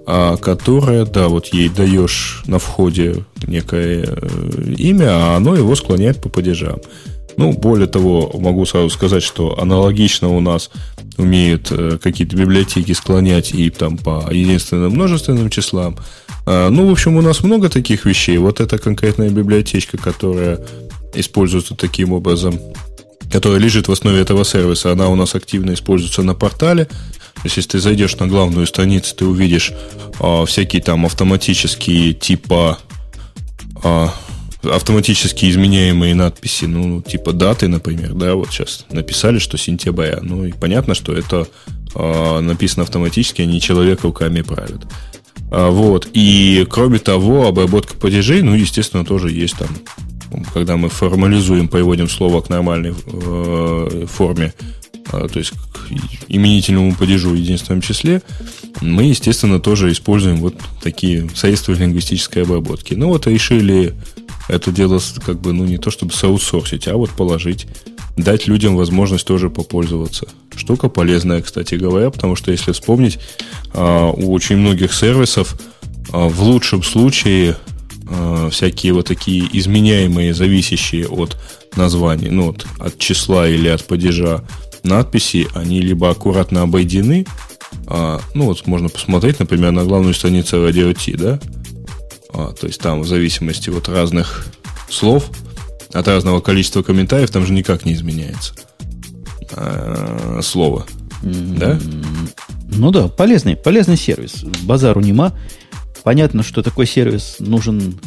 а, 0.05 0.37
которая, 0.37 1.05
да, 1.05 1.27
вот 1.27 1.47
ей 1.47 1.69
даешь 1.69 2.43
на 2.45 2.59
входе 2.59 3.25
некое 3.47 4.05
э, 4.05 4.73
имя, 4.77 5.09
а 5.09 5.37
оно 5.37 5.55
его 5.55 5.75
склоняет 5.75 6.21
по 6.21 6.29
падежам. 6.29 6.79
Ну, 7.37 7.53
более 7.53 7.87
того, 7.87 8.31
могу 8.33 8.65
сразу 8.65 8.89
сказать, 8.89 9.23
что 9.23 9.57
аналогично 9.59 10.27
у 10.27 10.41
нас 10.41 10.69
умеют 11.17 11.67
э, 11.71 11.97
какие-то 12.01 12.35
библиотеки 12.35 12.91
склонять 12.91 13.53
и 13.53 13.69
там 13.69 13.97
по 13.97 14.27
единственным 14.31 14.91
множественным 14.91 15.49
числам. 15.49 15.95
А, 16.45 16.69
ну, 16.69 16.87
в 16.87 16.91
общем, 16.91 17.15
у 17.15 17.21
нас 17.21 17.43
много 17.43 17.69
таких 17.69 18.05
вещей. 18.05 18.37
Вот 18.37 18.59
эта 18.59 18.77
конкретная 18.77 19.29
библиотечка, 19.29 19.97
которая 19.97 20.59
используется 21.13 21.75
таким 21.75 22.11
образом, 22.11 22.59
которая 23.31 23.59
лежит 23.59 23.87
в 23.87 23.91
основе 23.91 24.19
этого 24.19 24.43
сервиса, 24.43 24.91
она 24.91 25.07
у 25.09 25.15
нас 25.15 25.35
активно 25.35 25.73
используется 25.73 26.23
на 26.23 26.33
портале. 26.33 26.87
То 27.41 27.45
есть, 27.45 27.57
если 27.57 27.69
ты 27.69 27.79
зайдешь 27.79 28.17
на 28.17 28.27
главную 28.27 28.67
страницу, 28.67 29.15
ты 29.15 29.25
увидишь 29.25 29.71
а, 30.19 30.45
всякие 30.45 30.81
там 30.81 31.05
автоматические 31.05 32.13
типа 32.13 32.79
а, 33.81 34.13
автоматически 34.63 35.49
изменяемые 35.49 36.15
надписи, 36.15 36.65
ну, 36.65 37.01
типа 37.01 37.31
даты, 37.31 37.69
например, 37.69 38.13
да, 38.13 38.35
вот 38.35 38.49
сейчас 38.49 38.85
написали, 38.91 39.39
что 39.39 39.57
сентября. 39.57 40.19
Ну, 40.21 40.43
и 40.43 40.51
понятно, 40.51 40.95
что 40.95 41.13
это 41.13 41.47
э, 41.95 42.39
написано 42.41 42.83
автоматически, 42.83 43.41
а 43.41 43.45
не 43.45 43.61
человек 43.61 44.03
руками 44.03 44.41
правит. 44.41 44.81
А, 45.49 45.69
вот. 45.69 46.09
И, 46.13 46.67
кроме 46.69 46.99
того, 46.99 47.47
обработка 47.47 47.95
падежей, 47.95 48.41
ну, 48.41 48.53
естественно, 48.53 49.05
тоже 49.05 49.31
есть 49.31 49.57
там 49.57 49.69
когда 50.53 50.77
мы 50.77 50.89
формализуем, 50.89 51.67
приводим 51.67 52.07
слово 52.07 52.41
к 52.41 52.49
нормальной 52.49 52.93
э, 52.93 54.05
форме, 54.07 54.53
э, 54.59 54.78
то 55.09 55.39
есть 55.39 55.51
к 55.51 55.91
именительному 56.27 56.95
падежу 56.95 57.31
в 57.31 57.35
единственном 57.35 57.81
числе, 57.81 58.21
мы, 58.81 59.03
естественно, 59.03 59.59
тоже 59.59 59.91
используем 59.91 60.37
вот 60.37 60.55
такие 60.81 61.29
средства 61.35 61.73
лингвистической 61.73 62.43
обработки. 62.43 62.93
Ну 62.93 63.09
вот 63.09 63.27
решили 63.27 63.95
это 64.47 64.71
дело 64.71 64.99
как 65.25 65.39
бы, 65.39 65.53
ну, 65.53 65.65
не 65.65 65.77
то 65.77 65.91
чтобы 65.91 66.11
соусорсить, 66.11 66.87
а 66.87 66.95
вот 66.95 67.11
положить 67.11 67.67
дать 68.17 68.47
людям 68.47 68.75
возможность 68.75 69.25
тоже 69.25 69.49
попользоваться. 69.49 70.27
Штука 70.55 70.89
полезная, 70.89 71.41
кстати 71.41 71.75
говоря, 71.75 72.09
потому 72.09 72.35
что 72.35 72.51
если 72.51 72.71
вспомнить, 72.71 73.19
а, 73.73 74.09
у 74.09 74.33
очень 74.33 74.57
многих 74.57 74.93
сервисов 74.93 75.55
а, 76.11 76.27
в 76.27 76.41
лучшем 76.41 76.83
случае 76.83 77.55
а, 78.09 78.49
всякие 78.49 78.93
вот 78.93 79.07
такие 79.07 79.47
изменяемые, 79.53 80.33
зависящие 80.33 81.07
от 81.07 81.37
названий, 81.75 82.29
ну, 82.29 82.49
от, 82.49 82.65
от 82.79 82.97
числа 82.97 83.47
или 83.47 83.69
от 83.69 83.85
падежа 83.85 84.43
надписи, 84.83 85.47
они 85.53 85.81
либо 85.81 86.09
аккуратно 86.09 86.61
обойдены, 86.61 87.25
а, 87.87 88.19
ну, 88.33 88.45
вот 88.45 88.65
можно 88.67 88.89
посмотреть, 88.89 89.39
например, 89.39 89.71
на 89.71 89.83
главную 89.83 90.13
страницу 90.13 90.57
Radio 90.57 90.93
T, 90.93 91.17
да, 91.17 91.39
а, 92.33 92.53
то 92.53 92.67
есть 92.67 92.79
там 92.79 93.01
в 93.01 93.07
зависимости 93.07 93.69
от 93.69 93.89
разных 93.89 94.47
слов, 94.89 95.29
от 95.93 96.07
разного 96.07 96.39
количества 96.39 96.83
комментариев, 96.83 97.31
там 97.31 97.45
же 97.45 97.53
никак 97.53 97.85
не 97.85 97.93
изменяется 97.93 98.53
а, 99.51 100.39
слово, 100.41 100.85
да? 101.21 101.79
Ну 102.71 102.91
да, 102.91 103.07
полезный, 103.07 103.55
полезный 103.55 103.97
сервис. 103.97 104.43
Базару 104.63 105.01
нема. 105.01 105.33
Понятно, 106.03 106.43
что 106.43 106.63
такой 106.63 106.85
сервис 106.85 107.37
нужен 107.39 107.99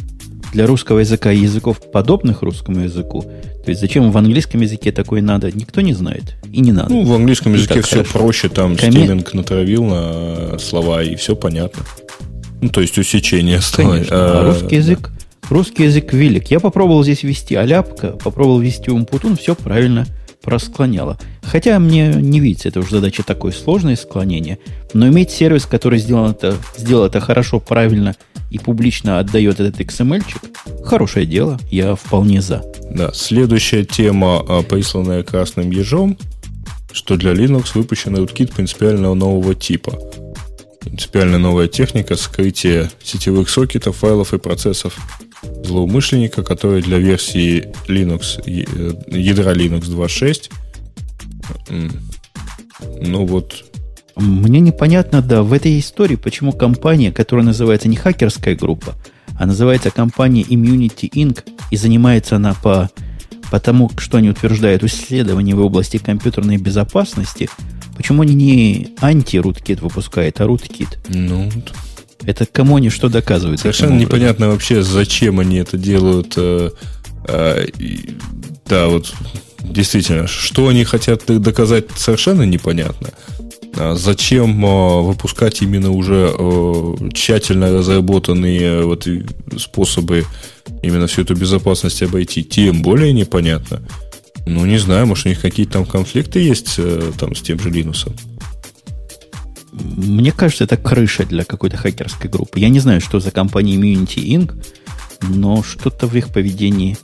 для 0.53 0.67
русского 0.67 0.99
языка 0.99 1.31
и 1.31 1.39
языков, 1.39 1.81
подобных 1.91 2.43
русскому 2.43 2.81
языку. 2.81 3.23
То 3.65 3.69
есть 3.69 3.81
зачем 3.81 4.11
в 4.11 4.17
английском 4.17 4.61
языке 4.61 4.91
такое 4.91 5.21
надо, 5.21 5.51
никто 5.51 5.81
не 5.81 5.93
знает. 5.93 6.35
И 6.51 6.61
не 6.61 6.71
надо. 6.71 6.93
Ну, 6.93 7.03
в 7.03 7.13
английском 7.13 7.53
языке 7.53 7.81
все 7.81 7.97
хорошо. 7.97 8.19
проще, 8.19 8.49
там 8.49 8.75
Коми... 8.75 8.91
стилинг 8.91 9.33
натравил 9.33 9.83
на 9.83 10.59
слова, 10.59 11.03
и 11.03 11.15
все 11.15 11.35
понятно. 11.35 11.83
Ну, 12.61 12.69
то 12.69 12.81
есть 12.81 12.97
усечение 12.97 13.59
стало. 13.61 13.93
Конечно. 13.93 14.15
А, 14.15 14.41
а 14.41 14.43
русский 14.45 14.75
язык, 14.75 15.09
русский 15.49 15.83
язык 15.83 16.13
велик. 16.13 16.51
Я 16.51 16.59
попробовал 16.59 17.03
здесь 17.03 17.23
ввести 17.23 17.55
аляпка, 17.55 18.11
попробовал 18.11 18.59
ввести 18.59 18.91
умпутун, 18.91 19.35
все 19.35 19.55
правильно 19.55 20.05
просклоняло. 20.41 21.17
Хотя 21.43 21.79
мне 21.79 22.13
не 22.13 22.39
видится, 22.39 22.69
это 22.69 22.79
уже 22.79 22.91
задача 22.91 23.23
такой 23.23 23.51
сложное 23.53 23.95
склонение. 23.95 24.59
Но 24.93 25.07
иметь 25.07 25.31
сервис, 25.31 25.65
который 25.65 25.99
сделал 25.99 26.31
это, 26.31 26.55
сделал 26.77 27.05
это 27.05 27.19
хорошо, 27.19 27.59
правильно 27.59 28.15
и 28.49 28.59
публично 28.59 29.19
отдает 29.19 29.59
этот 29.59 29.79
XML-чик, 29.79 30.83
хорошее 30.85 31.25
дело, 31.25 31.59
я 31.71 31.95
вполне 31.95 32.41
за. 32.41 32.63
Да, 32.91 33.11
следующая 33.13 33.83
тема, 33.83 34.43
а, 34.47 34.61
присланная 34.61 35.23
красным 35.23 35.71
ежом, 35.71 36.17
что 36.91 37.17
для 37.17 37.33
Linux 37.33 37.71
выпущен 37.73 38.15
rootkit 38.15 38.53
принципиально 38.53 39.15
нового 39.15 39.55
типа– 39.55 39.97
принципиально 40.83 41.39
новая 41.39 41.67
техника 41.67 42.15
скрытия 42.15 42.91
сетевых 43.03 43.49
сокетов, 43.49 43.97
файлов 43.97 44.33
и 44.33 44.37
процессов 44.37 44.97
злоумышленника, 45.63 46.43
который 46.43 46.81
для 46.81 46.99
версии 46.99 47.71
Linux, 47.87 48.39
э, 48.45 49.17
ядра 49.17 49.53
Linux 49.53 49.85
2.6 49.85 50.51
ну 53.01 53.25
вот 53.25 53.65
мне 54.15 54.59
непонятно, 54.59 55.21
да, 55.21 55.41
в 55.41 55.53
этой 55.53 55.79
истории, 55.79 56.15
почему 56.15 56.51
компания, 56.51 57.11
которая 57.11 57.45
называется 57.45 57.87
не 57.87 57.95
хакерская 57.95 58.55
группа, 58.55 58.93
а 59.39 59.45
называется 59.45 59.89
компания 59.89 60.43
Immunity 60.43 61.09
Inc. 61.09 61.43
и 61.71 61.77
занимается 61.77 62.35
она 62.35 62.53
по, 62.53 62.91
по 63.49 63.59
тому, 63.59 63.89
что 63.97 64.17
они 64.17 64.29
утверждают, 64.29 64.83
исследования 64.83 65.55
в 65.55 65.61
области 65.61 65.97
компьютерной 65.97 66.57
безопасности– 66.57 67.49
Почему 67.95 68.23
они 68.23 68.33
не 68.33 68.95
анти-руткит 69.01 69.81
выпускают, 69.81 70.41
а 70.41 70.47
руткит? 70.47 70.99
Ну, 71.09 71.51
это 72.23 72.45
кому 72.45 72.77
они 72.77 72.89
что 72.89 73.09
доказывают? 73.09 73.59
Совершенно 73.59 73.97
непонятно 73.97 74.49
вообще, 74.49 74.81
зачем 74.81 75.39
они 75.39 75.57
это 75.57 75.77
делают. 75.77 76.33
Э, 76.37 76.71
э, 77.27 77.67
да, 78.65 78.87
вот 78.87 79.13
действительно, 79.63 80.27
что 80.27 80.67
они 80.67 80.83
хотят 80.83 81.23
доказать, 81.25 81.85
совершенно 81.95 82.43
непонятно. 82.43 83.09
А 83.75 83.95
зачем 83.95 84.63
э, 84.63 85.01
выпускать 85.01 85.61
именно 85.61 85.91
уже 85.91 86.31
э, 86.37 86.95
тщательно 87.13 87.71
разработанные 87.73 88.85
вот 88.85 89.07
способы 89.57 90.25
именно 90.83 91.07
всю 91.07 91.23
эту 91.23 91.35
безопасность 91.35 92.03
обойти, 92.03 92.43
тем 92.43 92.83
более 92.83 93.13
непонятно. 93.13 93.81
Ну, 94.45 94.65
не 94.65 94.77
знаю, 94.77 95.07
может, 95.07 95.25
у 95.25 95.29
них 95.29 95.41
какие-то 95.41 95.73
там 95.73 95.85
конфликты 95.85 96.39
есть 96.39 96.75
э, 96.77 97.11
там 97.17 97.35
с 97.35 97.41
тем 97.41 97.59
же 97.59 97.69
Линусом. 97.69 98.13
Мне 99.71 100.31
кажется, 100.31 100.65
это 100.65 100.77
крыша 100.77 101.25
для 101.25 101.43
какой-то 101.43 101.77
хакерской 101.77 102.29
группы. 102.29 102.59
Я 102.59 102.69
не 102.69 102.79
знаю, 102.79 103.01
что 103.01 103.19
за 103.19 103.31
компания 103.31 103.75
Immunity 103.75 104.23
Inc., 104.23 104.53
но 105.21 105.63
что-то 105.63 106.05
в 106.05 106.15
их 106.15 106.29
поведении 106.29 106.97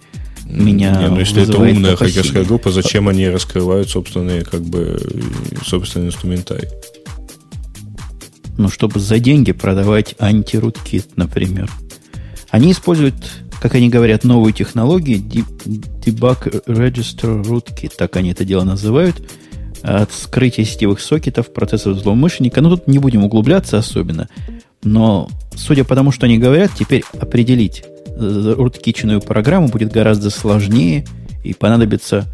меня 0.49 0.97
не, 0.99 1.07
ну 1.09 1.19
если 1.19 1.43
это 1.43 1.57
умная 1.57 1.95
хакерская 1.95 2.43
группа, 2.43 2.71
зачем 2.71 3.07
они 3.07 3.27
раскрывают 3.29 3.89
собственные, 3.89 4.43
как 4.43 4.61
бы, 4.61 4.99
собственный 5.65 6.07
инструментарий? 6.07 6.67
Ну, 8.57 8.69
чтобы 8.69 8.99
за 8.99 9.19
деньги 9.19 9.51
продавать 9.51 10.15
антируткит, 10.19 11.15
например. 11.15 11.69
Они 12.49 12.71
используют 12.71 13.15
как 13.59 13.75
они 13.75 13.89
говорят, 13.89 14.23
новую 14.23 14.53
технологию, 14.53 15.19
Debug 15.19 16.65
Register 16.65 17.43
Rootkit, 17.43 17.91
так 17.97 18.15
они 18.15 18.31
это 18.31 18.45
дело 18.45 18.63
называют, 18.63 19.21
от 19.81 20.11
скрытия 20.13 20.65
сетевых 20.65 21.01
сокетов, 21.01 21.53
процессов 21.53 21.97
злоумышленника. 21.97 22.61
Ну, 22.61 22.69
тут 22.71 22.87
не 22.87 22.99
будем 22.99 23.23
углубляться 23.23 23.77
особенно, 23.77 24.29
но, 24.83 25.29
судя 25.55 25.83
по 25.83 25.95
тому, 25.95 26.11
что 26.11 26.25
они 26.25 26.37
говорят, 26.37 26.71
теперь 26.77 27.03
определить 27.19 27.83
руткичную 28.19 29.21
программу 29.21 29.67
будет 29.67 29.91
гораздо 29.91 30.29
сложнее, 30.29 31.05
и 31.43 31.53
понадобится, 31.53 32.27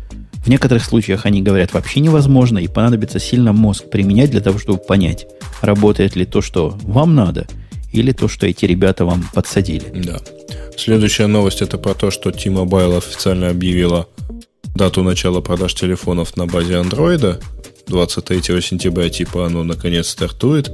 в 0.46 0.48
некоторых 0.50 0.86
случаях, 0.86 1.26
они 1.26 1.42
говорят, 1.42 1.74
вообще 1.74 2.00
невозможно, 2.00 2.60
и 2.60 2.68
понадобится 2.68 3.20
сильно 3.20 3.54
мозг 3.54 3.90
применять 3.90 4.32
для 4.32 4.42
того, 4.42 4.60
чтобы 4.60 4.80
понять, 4.80 5.28
работает 5.62 6.16
ли 6.16 6.26
то, 6.26 6.42
что 6.42 6.78
вам 6.84 7.16
надо, 7.16 7.48
или 7.92 8.12
то, 8.12 8.28
что 8.28 8.46
эти 8.46 8.66
ребята 8.66 9.06
вам 9.06 9.24
подсадили. 9.34 9.86
Да. 10.04 10.20
Следующая 10.78 11.28
новость 11.28 11.62
это 11.62 11.78
про 11.78 11.94
то, 11.94 12.12
что 12.12 12.32
T-Mobile 12.32 12.98
официально 12.98 13.50
объявила 13.50 14.08
дату 14.76 15.04
начала 15.04 15.42
продаж 15.42 15.74
телефонов 15.74 16.36
на 16.36 16.46
базе 16.46 16.74
Android. 16.74 17.42
23 17.88 18.62
сентября, 18.62 19.10
типа, 19.10 19.46
оно 19.46 19.64
наконец 19.64 20.10
стартует. 20.10 20.72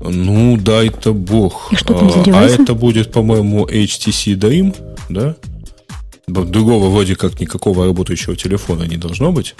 Ну, 0.00 0.56
да, 0.56 0.84
это 0.84 1.12
бог. 1.12 1.72
И 1.72 1.76
что 1.76 1.94
там 1.94 2.08
а, 2.08 2.40
а 2.40 2.42
это 2.44 2.74
будет, 2.74 3.10
по-моему, 3.10 3.66
HTC 3.66 4.38
Dream, 4.38 4.76
да? 5.08 5.36
Другого 6.26 6.88
вроде 6.90 7.16
как 7.16 7.40
никакого 7.40 7.86
работающего 7.86 8.36
телефона 8.36 8.84
не 8.84 8.96
должно 8.96 9.32
быть. 9.32 9.54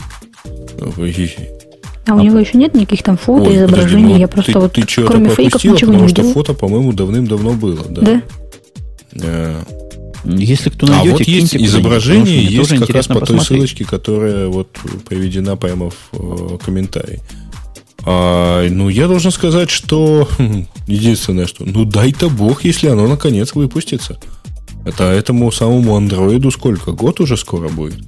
А, 2.08 2.14
у 2.14 2.20
него 2.20 2.38
еще 2.38 2.56
нет 2.56 2.74
никаких 2.74 3.02
там 3.02 3.16
фото, 3.18 3.50
Ой, 3.50 3.56
изображений? 3.56 4.02
Подожди, 4.02 4.14
ну, 4.14 4.18
Я 4.18 4.28
просто 4.28 4.52
ты, 4.52 4.58
вот 4.58 4.72
ты 4.72 4.82
кроме 5.06 5.30
фейков 5.30 5.64
ничего 5.64 5.92
не 5.92 6.06
видел. 6.06 6.24
что 6.24 6.32
фото, 6.32 6.54
по-моему, 6.54 6.92
давным-давно 6.92 7.52
было, 7.52 7.84
да. 7.88 8.02
Да? 8.02 8.22
Э, 9.22 9.62
если 10.24 10.70
кто 10.70 10.86
найдете, 10.86 11.10
а 11.10 11.12
вот 11.12 11.20
есть 11.22 11.56
изображение, 11.56 12.44
есть 12.44 12.70
как 12.78 12.90
раз 12.90 13.06
по 13.06 13.14
посмотреть. 13.14 13.48
той 13.48 13.56
ссылочке, 13.56 13.84
которая 13.84 14.48
вот 14.48 14.68
приведена 15.08 15.56
прямо 15.56 15.90
в 15.90 15.96
э, 16.12 16.58
комментарии. 16.64 17.20
А, 18.10 18.66
ну, 18.70 18.88
я 18.88 19.06
должен 19.06 19.30
сказать, 19.30 19.68
что 19.68 20.26
единственное, 20.86 21.46
что 21.46 21.66
ну 21.66 21.84
дай-то 21.84 22.30
бог, 22.30 22.64
если 22.64 22.88
оно 22.88 23.06
наконец 23.06 23.54
выпустится. 23.54 24.18
Это 24.86 25.04
этому 25.04 25.52
самому 25.52 25.94
андроиду 25.94 26.50
сколько? 26.50 26.92
Год 26.92 27.20
уже 27.20 27.36
скоро 27.36 27.68
будет? 27.68 27.98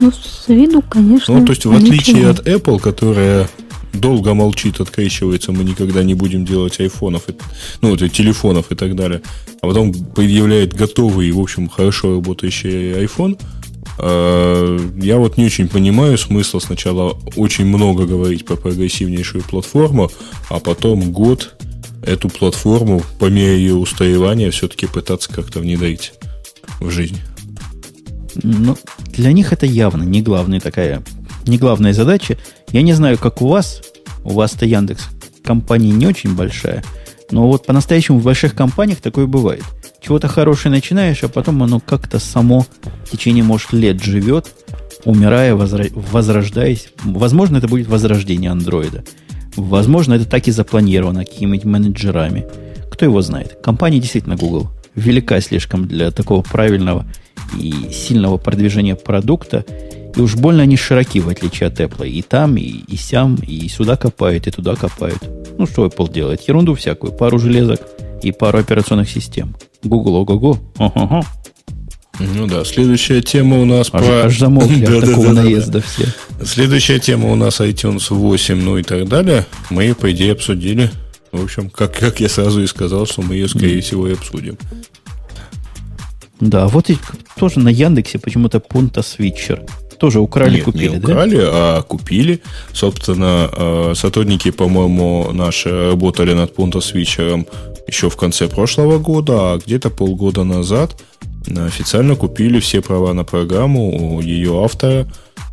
Ну, 0.00 0.10
с 0.10 0.48
виду, 0.48 0.80
конечно. 0.80 1.38
Ну, 1.38 1.44
то 1.44 1.52
есть, 1.52 1.66
в 1.66 1.72
отличие 1.72 2.16
ничего. 2.16 2.30
от 2.30 2.48
Apple, 2.48 2.80
которая 2.80 3.50
долго 3.92 4.32
молчит, 4.32 4.80
открещивается, 4.80 5.52
мы 5.52 5.64
никогда 5.64 6.02
не 6.02 6.14
будем 6.14 6.46
делать 6.46 6.80
айфонов, 6.80 7.24
ну, 7.82 7.94
и 7.94 8.08
телефонов 8.08 8.72
и 8.72 8.76
так 8.76 8.96
далее, 8.96 9.20
а 9.60 9.66
потом 9.66 9.92
предъявляет 9.92 10.72
готовый 10.72 11.30
в 11.32 11.38
общем, 11.38 11.68
хорошо 11.68 12.14
работающий 12.14 12.92
iPhone, 13.04 13.38
я 14.02 15.18
вот 15.18 15.36
не 15.36 15.46
очень 15.46 15.68
понимаю 15.68 16.18
смысла 16.18 16.58
сначала 16.58 17.16
очень 17.36 17.66
много 17.66 18.04
говорить 18.04 18.44
про 18.44 18.56
прогрессивнейшую 18.56 19.44
платформу, 19.44 20.10
а 20.50 20.58
потом 20.58 21.12
год 21.12 21.54
эту 22.04 22.28
платформу 22.28 23.02
по 23.20 23.26
мере 23.26 23.58
ее 23.58 23.74
устаревания 23.74 24.50
все-таки 24.50 24.86
пытаться 24.86 25.32
как-то 25.32 25.60
внедрить 25.60 26.14
в 26.80 26.90
жизнь. 26.90 27.20
Ну, 28.42 28.76
для 29.08 29.32
них 29.32 29.52
это 29.52 29.66
явно 29.66 30.02
не 30.02 30.20
главная 30.20 30.58
такая, 30.58 31.02
не 31.46 31.58
главная 31.58 31.92
задача. 31.92 32.38
Я 32.70 32.82
не 32.82 32.94
знаю, 32.94 33.18
как 33.18 33.40
у 33.42 33.48
вас. 33.48 33.82
У 34.24 34.30
вас-то 34.30 34.66
Яндекс 34.66 35.08
компания 35.44 35.90
не 35.90 36.06
очень 36.06 36.34
большая. 36.34 36.84
Но 37.30 37.46
вот 37.46 37.66
по-настоящему 37.66 38.18
в 38.18 38.24
больших 38.24 38.54
компаниях 38.54 39.00
такое 39.00 39.26
бывает. 39.26 39.64
Чего-то 40.02 40.26
хорошее 40.28 40.74
начинаешь, 40.74 41.22
а 41.22 41.28
потом 41.28 41.62
оно 41.62 41.78
как-то 41.78 42.18
само 42.18 42.66
в 43.04 43.10
течение, 43.10 43.44
может, 43.44 43.72
лет 43.72 44.02
живет, 44.02 44.52
умирая, 45.04 45.54
возрождаясь. 45.54 46.88
Возможно, 47.04 47.58
это 47.58 47.68
будет 47.68 47.86
возрождение 47.86 48.50
андроида. 48.50 49.04
Возможно, 49.56 50.14
это 50.14 50.24
так 50.24 50.48
и 50.48 50.50
запланировано 50.50 51.24
какими-нибудь 51.24 51.64
менеджерами. 51.64 52.46
Кто 52.90 53.04
его 53.04 53.22
знает? 53.22 53.58
Компания 53.62 54.00
действительно 54.00 54.36
Google 54.36 54.70
велика 54.94 55.40
слишком 55.40 55.86
для 55.86 56.10
такого 56.10 56.42
правильного 56.42 57.06
и 57.58 57.72
сильного 57.92 58.38
продвижения 58.38 58.96
продукта. 58.96 59.64
И 60.14 60.20
уж 60.20 60.36
больно 60.36 60.62
они 60.62 60.76
широки, 60.76 61.20
в 61.20 61.28
отличие 61.28 61.68
от 61.68 61.80
Apple. 61.80 62.08
И 62.08 62.22
там, 62.22 62.56
и, 62.56 62.62
и 62.62 62.96
сям, 62.96 63.36
и 63.36 63.68
сюда 63.68 63.96
копают, 63.96 64.46
и 64.46 64.50
туда 64.50 64.74
копают. 64.74 65.22
Ну, 65.58 65.66
что 65.66 65.86
Apple 65.86 66.12
делает? 66.12 66.42
Ерунду 66.42 66.74
всякую. 66.74 67.12
Пару 67.12 67.38
железок 67.38 67.80
и 68.22 68.32
пару 68.32 68.58
операционных 68.58 69.08
систем. 69.08 69.54
Google, 69.82 70.16
ого-го. 70.16 70.58
Ну 72.18 72.46
да, 72.46 72.64
следующая 72.64 73.22
тема 73.22 73.60
у 73.60 73.64
нас 73.64 73.88
аж, 73.92 74.04
про... 74.04 74.24
Аж 74.24 74.38
замолкли 74.38 74.84
от 74.84 75.04
такого 75.06 75.32
наезда 75.32 75.80
все. 75.80 76.06
Следующая 76.44 76.98
тема 76.98 77.32
у 77.32 77.36
нас 77.36 77.60
iTunes 77.60 78.06
8, 78.10 78.62
ну 78.62 78.78
и 78.78 78.82
так 78.82 79.08
далее. 79.08 79.46
Мы, 79.70 79.94
по 79.94 80.12
идее, 80.12 80.32
обсудили. 80.32 80.90
В 81.32 81.42
общем, 81.42 81.70
как, 81.70 81.98
как 81.98 82.20
я 82.20 82.28
сразу 82.28 82.62
и 82.62 82.66
сказал, 82.66 83.06
что 83.06 83.22
мы 83.22 83.34
ее, 83.34 83.48
скорее 83.48 83.80
всего, 83.80 84.06
и 84.06 84.12
обсудим. 84.12 84.58
Да, 86.40 86.66
вот 86.66 86.90
и 86.90 86.98
тоже 87.36 87.60
на 87.60 87.68
Яндексе 87.68 88.18
почему-то 88.18 88.58
Punta 88.58 89.00
Switcher. 89.00 89.68
Тоже 89.98 90.18
украли, 90.18 90.56
Нет, 90.56 90.64
купили, 90.64 90.88
не 90.88 90.98
украли, 90.98 91.36
да? 91.36 91.48
а 91.48 91.82
купили. 91.82 92.42
Собственно, 92.72 93.48
э, 93.52 93.92
сотрудники, 93.96 94.50
по-моему, 94.50 95.30
наши 95.32 95.70
работали 95.70 96.34
над 96.34 96.54
Punta 96.54 96.80
Switcher 96.80 97.46
еще 97.86 98.08
в 98.08 98.16
конце 98.16 98.48
прошлого 98.48 98.98
года, 98.98 99.52
а 99.52 99.58
где-то 99.58 99.90
полгода 99.90 100.44
назад 100.44 101.02
официально 101.48 102.16
купили 102.16 102.60
все 102.60 102.80
права 102.80 103.12
на 103.12 103.24
программу 103.24 104.16
у 104.16 104.20
ее 104.20 104.62
автора. 104.64 105.06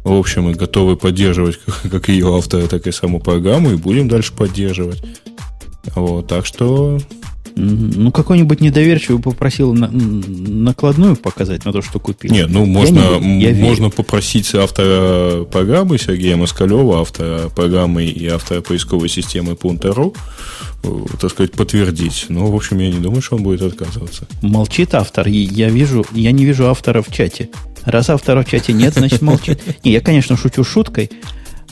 В 0.03 0.13
общем, 0.13 0.43
мы 0.43 0.53
готовы 0.53 0.95
поддерживать 0.95 1.59
как 1.91 2.09
ее 2.09 2.35
автора, 2.35 2.67
так 2.67 2.87
и 2.87 2.91
саму 2.91 3.19
программу, 3.19 3.71
и 3.71 3.75
будем 3.75 4.07
дальше 4.07 4.33
поддерживать. 4.33 5.01
Вот, 5.95 6.27
так 6.27 6.45
что 6.45 6.99
ну, 7.59 8.11
какой-нибудь 8.11 8.61
недоверчивый 8.61 9.21
попросил 9.21 9.73
на, 9.73 9.89
накладную 9.89 11.15
показать 11.15 11.65
на 11.65 11.73
то, 11.73 11.81
что 11.81 11.99
купил. 11.99 12.31
Нет, 12.31 12.49
ну, 12.49 12.65
можно, 12.65 13.19
не, 13.19 13.43
я 13.43 13.53
можно 13.53 13.85
верю. 13.85 13.95
попросить 13.95 14.53
автора 14.55 15.43
программы 15.43 15.97
Сергея 15.97 16.37
Москалева, 16.37 17.01
автора 17.01 17.49
программы 17.49 18.05
и 18.05 18.27
автора 18.27 18.61
поисковой 18.61 19.09
системы 19.09 19.53
Punta.ru, 19.53 20.15
э, 20.83 21.17
так 21.19 21.31
сказать, 21.31 21.51
подтвердить. 21.51 22.27
Но, 22.29 22.49
в 22.49 22.55
общем, 22.55 22.79
я 22.79 22.89
не 22.89 22.99
думаю, 22.99 23.21
что 23.21 23.35
он 23.35 23.43
будет 23.43 23.61
отказываться. 23.61 24.25
Молчит 24.41 24.95
автор. 24.95 25.27
И 25.27 25.37
я 25.37 25.69
вижу, 25.69 26.05
я 26.13 26.31
не 26.31 26.45
вижу 26.45 26.67
автора 26.67 27.01
в 27.01 27.11
чате. 27.11 27.49
Раз 27.83 28.09
автора 28.09 28.43
в 28.43 28.49
чате 28.49 28.73
нет, 28.73 28.93
значит 28.93 29.21
молчит. 29.21 29.61
Не, 29.83 29.93
я, 29.93 30.01
конечно, 30.01 30.35
шучу 30.37 30.63
шуткой. 30.63 31.09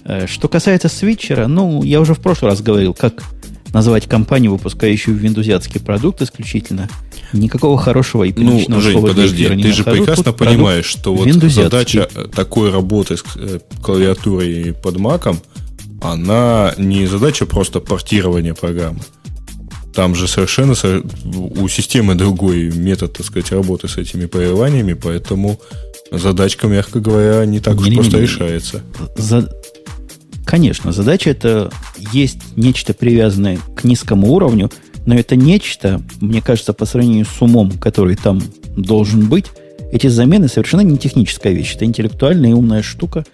Э, 0.04 0.26
что 0.28 0.48
касается 0.48 0.90
свитчера, 0.90 1.48
ну, 1.48 1.84
я 1.84 2.00
уже 2.00 2.14
в 2.14 2.20
прошлый 2.20 2.52
раз 2.52 2.62
говорил, 2.62 2.94
как 2.94 3.24
назвать 3.74 4.08
компанию, 4.08 4.52
выпускающую 4.52 5.16
виндузиатский 5.16 5.80
продукт 5.80 6.22
исключительно, 6.22 6.90
никакого 7.34 7.78
хорошего 7.78 8.24
и 8.24 8.32
приличного 8.32 8.80
ну, 8.80 8.82
Жень, 8.82 8.92
слова 8.94 9.08
подожди, 9.08 9.48
ты 9.48 9.56
не 9.56 9.64
же 9.72 9.80
нахожу. 9.80 9.98
прекрасно 9.98 10.34
понимаешь, 10.34 10.86
что 10.86 11.14
вот 11.14 11.30
задача 11.52 12.08
такой 12.34 12.72
работы 12.72 13.18
с 13.18 13.24
э, 13.36 13.60
клавиатурой 13.82 14.74
под 14.74 14.98
маком, 14.98 15.40
она 16.02 16.74
не 16.78 17.08
задача 17.08 17.46
просто 17.46 17.80
портирования 17.80 18.54
программы. 18.54 19.00
Там 19.94 20.14
же 20.14 20.28
совершенно 20.28 20.76
у 21.34 21.68
системы 21.68 22.14
другой 22.14 22.72
метод, 22.72 23.14
так 23.14 23.26
сказать, 23.26 23.52
работы 23.52 23.88
с 23.88 23.98
этими 23.98 24.28
прерываниями, 24.28 24.94
поэтому 24.94 25.60
задачка, 26.12 26.68
мягко 26.68 27.00
говоря, 27.00 27.44
не 27.46 27.60
так 27.60 27.80
уж 27.80 27.92
просто 27.94 28.20
решается. 28.20 28.84
За, 29.18 29.50
Конечно, 30.48 30.94
задача 30.94 31.30
это 31.30 31.70
есть 32.14 32.40
нечто 32.56 32.94
привязанное 32.94 33.60
к 33.76 33.84
низкому 33.84 34.32
уровню, 34.32 34.72
но 35.06 35.14
это 35.14 35.36
нечто, 35.36 36.02
мне 36.22 36.42
кажется, 36.42 36.72
по 36.72 36.86
сравнению 36.86 37.26
с 37.26 37.42
умом, 37.42 37.72
который 37.72 38.16
там 38.16 38.42
должен 38.78 39.28
быть, 39.28 39.48
эти 39.92 40.08
замены 40.08 40.48
совершенно 40.48 40.82
не 40.82 40.98
техническая 40.98 41.52
вещь. 41.52 41.76
Это 41.76 41.84
интеллектуальная 41.84 42.52
и 42.52 42.54
умная 42.54 42.82
штука. 42.82 43.26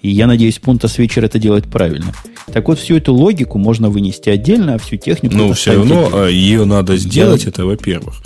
И 0.00 0.10
я 0.10 0.28
надеюсь, 0.28 0.60
Punta 0.62 0.84
Switcher 0.84 1.24
это 1.24 1.40
делает 1.40 1.66
правильно. 1.66 2.12
Так 2.52 2.68
вот, 2.68 2.78
всю 2.78 2.96
эту 2.96 3.14
логику 3.14 3.58
можно 3.58 3.90
вынести 3.90 4.30
отдельно, 4.30 4.74
а 4.74 4.78
всю 4.78 4.96
технику... 4.96 5.36
Ну, 5.36 5.52
все 5.54 5.74
равно 5.74 6.06
отдельно. 6.06 6.26
ее 6.26 6.64
надо 6.66 6.96
сделать, 6.96 7.46
это 7.46 7.66
во-первых. 7.66 8.22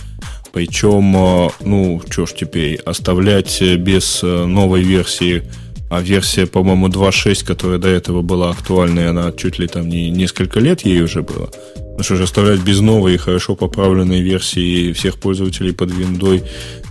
Причем, 0.53 1.17
а, 1.17 1.51
ну, 1.65 2.01
что 2.11 2.27
ж 2.27 2.33
теперь, 2.41 2.77
оставлять 2.77 3.61
без 3.79 4.21
э, 4.23 4.45
новой 4.45 4.83
версии 4.83 5.43
а 5.91 6.01
версия, 6.01 6.47
по-моему, 6.47 6.89
2.6, 6.89 7.45
которая 7.45 7.79
до 7.79 7.89
этого 7.89 8.23
была 8.23 8.51
актуальной, 8.51 9.09
она 9.09 9.33
чуть 9.33 9.59
ли 9.59 9.67
там 9.67 9.89
не 9.89 10.11
несколько 10.11 10.61
лет 10.61 10.85
ей 10.85 11.03
уже 11.03 11.23
было. 11.23 11.51
Ну 11.97 12.03
что 12.03 12.17
же, 12.17 12.25
оставлять 12.25 12.61
без 12.61 12.81
новой 12.81 13.15
и 13.15 13.19
хорошо 13.19 13.55
поправленной 13.55 14.21
версии 14.21 14.93
всех 14.93 15.19
пользователей 15.19 15.73
под 15.73 15.93
виндой, 15.93 16.43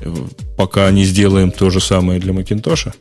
э, 0.01 0.15
пока 0.57 0.89
не 0.91 1.03
сделаем 1.03 1.51
то 1.51 1.69
же 1.69 1.81
самое 1.81 2.19
для 2.19 2.31
Макинтоша? 2.31 2.93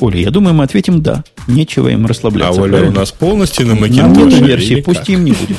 Оля, 0.00 0.18
я 0.18 0.30
думаю, 0.30 0.54
мы 0.54 0.64
ответим 0.64 1.00
«да». 1.00 1.22
Нечего 1.46 1.88
им 1.88 2.06
расслабляться. 2.06 2.58
А 2.58 2.62
Оля 2.62 2.72
правильно? 2.72 2.92
у 2.92 2.94
нас 2.96 3.12
полностью 3.12 3.66
на 3.68 3.76
Макинтоше? 3.76 4.40
На 4.40 4.46
версии 4.46 4.80
пусть 4.80 5.08
им 5.08 5.24
не 5.24 5.32
будет. 5.32 5.56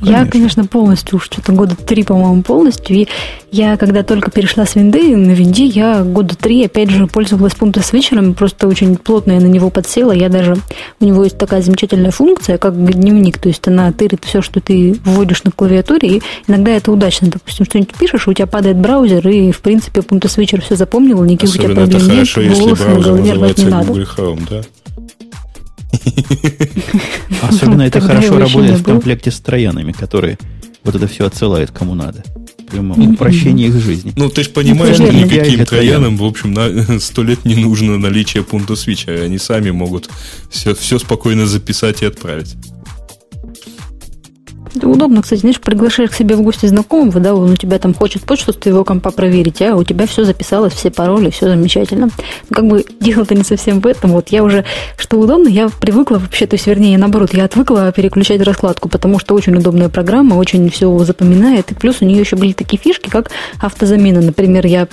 Конечно. 0.00 0.24
Я, 0.24 0.26
конечно, 0.26 0.64
полностью, 0.64 1.16
уж 1.16 1.24
что-то 1.24 1.52
года 1.52 1.74
три, 1.76 2.04
по-моему, 2.04 2.42
полностью. 2.42 2.96
И 2.96 3.08
я, 3.50 3.76
когда 3.76 4.02
только 4.02 4.30
перешла 4.30 4.66
с 4.66 4.74
винды 4.74 5.16
на 5.16 5.32
винде, 5.32 5.64
я 5.64 6.02
года 6.02 6.36
три, 6.36 6.64
опять 6.64 6.90
же, 6.90 7.06
пользовалась 7.06 7.54
пунктом 7.54 7.82
свитчером, 7.82 8.34
просто 8.34 8.68
очень 8.68 8.96
плотно 8.96 9.32
я 9.32 9.40
на 9.40 9.46
него 9.46 9.70
подсела. 9.70 10.12
Я 10.12 10.28
даже, 10.28 10.56
у 11.00 11.04
него 11.04 11.24
есть 11.24 11.38
такая 11.38 11.62
замечательная 11.62 12.10
функция, 12.10 12.58
как 12.58 12.74
дневник, 12.76 13.38
то 13.38 13.48
есть 13.48 13.66
она 13.66 13.90
тырит 13.92 14.24
все, 14.24 14.42
что 14.42 14.60
ты 14.60 14.96
вводишь 15.04 15.44
на 15.44 15.50
клавиатуре, 15.50 16.08
и 16.08 16.22
иногда 16.46 16.72
это 16.72 16.92
удачно. 16.92 17.28
Допустим, 17.28 17.66
что-нибудь 17.66 17.94
пишешь, 17.94 18.28
у 18.28 18.32
тебя 18.32 18.46
падает 18.46 18.76
браузер, 18.76 19.26
и, 19.28 19.50
в 19.50 19.60
принципе, 19.60 20.02
пункт 20.02 20.30
свитчер 20.30 20.62
все 20.62 20.76
запомнил, 20.76 21.22
никаких 21.24 21.50
Особенно 21.50 21.82
у 21.82 21.86
тебя 21.86 21.98
проблем 21.98 22.16
нет, 22.16 22.28
хорошо, 22.28 22.40
если 22.40 22.84
на 22.84 23.00
голове 23.00 23.32
рвать 23.32 23.58
не 23.58 23.64
надо. 23.64 23.86
Google 23.88 24.02
Chrome, 24.02 24.46
да? 24.48 24.62
Особенно 27.42 27.82
это 27.82 28.00
хорошо 28.00 28.38
работает 28.38 28.78
в 28.78 28.82
комплекте 28.82 29.30
с 29.30 29.40
троянами, 29.40 29.92
которые 29.92 30.38
вот 30.84 30.94
это 30.94 31.06
все 31.06 31.26
отсылают 31.26 31.70
кому 31.70 31.94
надо. 31.94 32.24
Прямо 32.70 32.94
упрощение 32.94 33.68
их 33.68 33.80
жизни. 33.80 34.12
Ну, 34.16 34.28
ты 34.28 34.42
же 34.42 34.50
понимаешь, 34.50 34.96
что 34.96 35.10
никаким 35.10 35.64
троянам, 35.64 36.16
в 36.18 36.24
общем, 36.24 36.52
на 36.52 37.00
сто 37.00 37.22
лет 37.22 37.44
не 37.44 37.56
нужно 37.56 37.98
наличие 37.98 38.42
пункта 38.42 38.76
свеча. 38.76 39.12
Они 39.12 39.38
сами 39.38 39.70
могут 39.70 40.10
все, 40.50 40.74
все 40.74 40.98
спокойно 40.98 41.46
записать 41.46 42.02
и 42.02 42.06
отправить. 42.06 42.56
Это 44.74 44.88
удобно, 44.88 45.22
кстати, 45.22 45.40
знаешь, 45.40 45.60
приглашаешь 45.60 46.10
к 46.10 46.14
себе 46.14 46.36
в 46.36 46.42
гости 46.42 46.66
знакомого, 46.66 47.20
да, 47.20 47.34
он 47.34 47.52
у 47.52 47.56
тебя 47.56 47.78
там 47.78 47.94
хочет 47.94 48.22
почту 48.22 48.52
с 48.52 48.56
твоего 48.56 48.84
компа 48.84 49.10
проверить, 49.10 49.62
а 49.62 49.76
у 49.76 49.84
тебя 49.84 50.06
все 50.06 50.24
записалось, 50.24 50.72
все 50.72 50.90
пароли, 50.90 51.30
все 51.30 51.48
замечательно. 51.48 52.06
Но 52.06 52.12
ну, 52.50 52.54
как 52.54 52.66
бы 52.66 52.84
дело-то 53.00 53.34
не 53.34 53.44
совсем 53.44 53.80
в 53.80 53.86
этом. 53.86 54.12
Вот 54.12 54.28
я 54.28 54.42
уже, 54.44 54.64
что 54.96 55.18
удобно, 55.18 55.48
я 55.48 55.68
привыкла 55.68 56.18
вообще, 56.18 56.46
то 56.46 56.54
есть, 56.54 56.66
вернее, 56.66 56.98
наоборот, 56.98 57.34
я 57.34 57.44
отвыкла 57.44 57.92
переключать 57.92 58.40
раскладку, 58.42 58.88
потому 58.88 59.18
что 59.18 59.34
очень 59.34 59.56
удобная 59.56 59.88
программа, 59.88 60.34
очень 60.34 60.68
все 60.70 60.96
запоминает, 60.98 61.70
и 61.72 61.74
плюс 61.74 61.96
у 62.00 62.04
нее 62.04 62.20
еще 62.20 62.36
были 62.36 62.52
такие 62.52 62.78
фишки, 62.78 63.08
как 63.08 63.30
автозамена. 63.60 64.20
Например, 64.20 64.66
я 64.66 64.88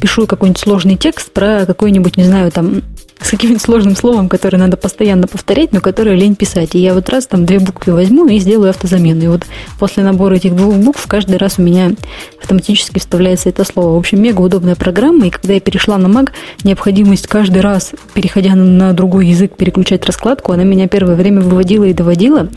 пишу 0.00 0.26
какой-нибудь 0.26 0.60
сложный 0.60 0.96
текст 0.96 1.30
про 1.32 1.64
какой-нибудь, 1.66 2.16
не 2.16 2.24
знаю, 2.24 2.50
там, 2.50 2.82
с 3.20 3.30
каким-нибудь 3.30 3.62
сложным 3.62 3.96
словом, 3.96 4.28
которое 4.28 4.58
надо 4.58 4.76
постоянно 4.76 5.26
повторять, 5.26 5.72
но 5.72 5.80
которое 5.80 6.16
лень 6.16 6.36
писать. 6.36 6.74
И 6.74 6.78
я 6.78 6.94
вот 6.94 7.08
раз 7.08 7.26
там 7.26 7.46
две 7.46 7.58
буквы 7.58 7.92
возьму 7.92 8.26
и 8.26 8.38
сделаю 8.38 8.70
автозамену. 8.70 9.24
И 9.24 9.28
вот 9.28 9.42
после 9.78 10.02
набора 10.02 10.34
этих 10.34 10.54
двух 10.54 10.74
букв 10.76 11.06
каждый 11.06 11.36
раз 11.36 11.58
у 11.58 11.62
меня 11.62 11.92
автоматически 12.40 12.98
вставляется 12.98 13.48
это 13.48 13.64
слово. 13.64 13.94
В 13.94 13.98
общем, 13.98 14.22
мега 14.22 14.40
удобная 14.40 14.76
программа. 14.76 15.26
И 15.26 15.30
когда 15.30 15.54
я 15.54 15.60
перешла 15.60 15.98
на 15.98 16.06
Mac, 16.06 16.30
необходимость 16.64 17.26
каждый 17.26 17.60
раз, 17.60 17.92
переходя 18.14 18.54
на 18.54 18.92
другой 18.92 19.26
язык, 19.26 19.56
переключать 19.56 20.06
раскладку, 20.06 20.52
она 20.52 20.64
меня 20.64 20.88
первое 20.88 21.16
время 21.16 21.40
выводила 21.40 21.84
и 21.84 21.92
доводила. 21.92 22.48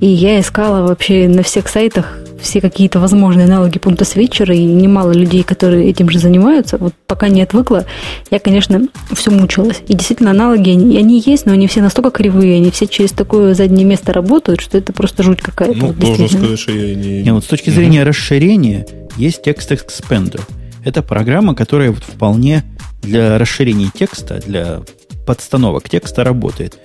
И 0.00 0.06
я 0.06 0.40
искала 0.40 0.86
вообще 0.86 1.28
на 1.28 1.42
всех 1.42 1.68
сайтах 1.68 2.18
все 2.40 2.60
какие-то 2.60 3.00
возможные 3.00 3.46
аналоги 3.46 3.78
пункта 3.78 4.04
свитчера, 4.04 4.54
и 4.54 4.64
немало 4.64 5.12
людей, 5.12 5.42
которые 5.42 5.88
этим 5.88 6.08
же 6.10 6.18
занимаются. 6.18 6.78
Вот 6.78 6.94
пока 7.06 7.28
не 7.28 7.42
отвыкла, 7.42 7.86
я, 8.30 8.38
конечно, 8.38 8.88
все 9.12 9.30
мучилась. 9.30 9.82
И 9.88 9.94
действительно, 9.94 10.30
аналоги, 10.30 10.70
они, 10.70 10.96
они 10.98 11.22
есть, 11.24 11.46
но 11.46 11.52
они 11.52 11.66
все 11.66 11.82
настолько 11.82 12.10
кривые, 12.10 12.56
они 12.56 12.70
все 12.70 12.86
через 12.86 13.12
такое 13.12 13.54
заднее 13.54 13.84
место 13.84 14.12
работают, 14.12 14.60
что 14.60 14.78
это 14.78 14.92
просто 14.92 15.22
жуть 15.22 15.40
какая-то. 15.40 15.78
Ну, 15.78 15.86
вот, 15.88 15.98
должен 15.98 16.28
сказать, 16.28 16.58
что 16.58 16.72
я 16.72 16.94
не... 16.94 17.22
не 17.22 17.32
вот 17.32 17.44
с 17.44 17.48
точки 17.48 17.70
зрения 17.70 18.00
mm-hmm. 18.00 18.08
расширения, 18.08 18.86
есть 19.16 19.42
текст 19.42 19.72
Expander. 19.72 20.40
Это 20.84 21.02
программа, 21.02 21.54
которая 21.54 21.90
вот 21.90 22.04
вполне 22.04 22.64
для 23.02 23.38
расширения 23.38 23.90
текста, 23.92 24.40
для 24.44 24.80
подстановок 25.26 25.88
текста 25.88 26.24
работает. 26.24 26.78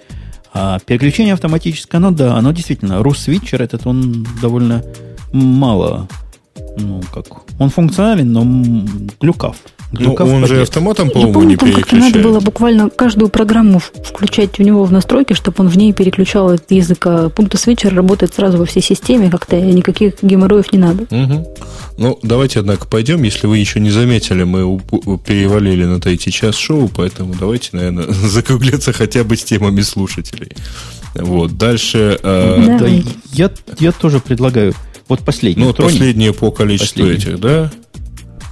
А 0.53 0.79
переключение 0.85 1.33
автоматическое, 1.33 1.99
оно 1.99 2.11
да, 2.11 2.35
оно 2.35 2.51
действительно, 2.51 3.01
RusSwitcher 3.01 3.63
этот, 3.63 3.87
он 3.87 4.27
довольно 4.41 4.83
мало 5.33 6.07
Ну, 6.77 7.01
как? 7.13 7.25
Он 7.59 7.69
функционален, 7.69 8.31
но 8.31 8.45
глюкав. 9.19 9.57
Ну, 9.99 10.15
он 10.15 10.47
же 10.47 10.63
автоматом, 10.63 11.11
по-моему, 11.11 11.43
не 11.43 11.55
переключает. 11.55 11.85
Как 11.85 11.99
надо 11.99 12.19
было 12.19 12.39
буквально 12.39 12.89
каждую 12.89 13.29
программу 13.29 13.79
включать 13.79 14.59
у 14.59 14.63
него 14.63 14.85
в 14.85 14.91
настройки, 14.91 15.33
чтобы 15.33 15.57
он 15.59 15.67
в 15.67 15.77
ней 15.77 15.93
переключал 15.93 16.49
этот 16.49 16.71
язык. 16.71 17.05
А 17.05 17.29
пункт 17.29 17.57
свитчер 17.59 17.93
работает 17.93 18.33
сразу 18.33 18.57
во 18.57 18.65
всей 18.65 18.81
системе, 18.81 19.29
как-то 19.29 19.61
никаких 19.61 20.15
геморроев 20.23 20.73
не 20.73 20.79
надо. 20.79 21.03
Угу. 21.03 21.55
Ну, 21.99 22.19
давайте, 22.23 22.59
однако, 22.59 22.87
пойдем. 22.87 23.21
Если 23.21 23.45
вы 23.45 23.59
еще 23.59 23.79
не 23.79 23.91
заметили, 23.91 24.43
мы 24.43 24.79
перевалили 25.19 25.85
на 25.85 26.01
третий 26.01 26.31
час 26.31 26.55
шоу, 26.55 26.89
поэтому 26.89 27.35
давайте, 27.39 27.69
наверное, 27.73 28.05
закругляться 28.09 28.93
хотя 28.93 29.23
бы 29.23 29.37
с 29.37 29.43
темами 29.43 29.81
слушателей. 29.81 30.53
Вот, 31.13 31.55
дальше... 31.59 32.19
Э... 32.23 32.77
Да, 32.79 32.87
я, 33.31 33.51
я 33.79 33.91
тоже 33.91 34.19
предлагаю 34.19 34.73
вот 35.15 35.25
последний. 35.25 35.63
Ну, 35.63 35.73
последнее 35.73 36.33
по 36.33 36.51
количеству 36.51 37.03
последний. 37.03 37.33
этих, 37.33 37.39
да? 37.39 37.71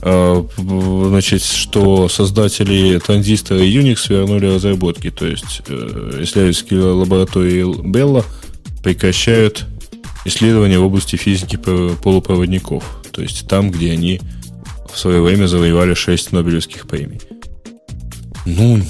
А, 0.03 0.47
значит, 0.57 1.43
что 1.43 2.07
создатели 2.07 2.99
транзистора 2.99 3.59
Unix 3.61 4.09
вернули 4.09 4.47
разработки. 4.47 5.09
То 5.09 5.25
есть, 5.25 5.61
э, 5.67 6.19
исследовательские 6.21 6.81
лаборатории 6.81 7.63
Bella 7.63 8.23
прекращают 8.83 9.65
исследования 10.25 10.79
в 10.79 10.85
области 10.85 11.15
физики 11.15 11.55
полупроводников. 11.55 12.83
То 13.11 13.21
есть, 13.21 13.47
там, 13.47 13.71
где 13.71 13.91
они 13.91 14.21
в 14.91 14.99
свое 14.99 15.21
время 15.21 15.47
завоевали 15.47 15.93
6 15.95 16.31
Нобелевских 16.31 16.88
премий. 16.88 17.21
Ну, 18.45 18.81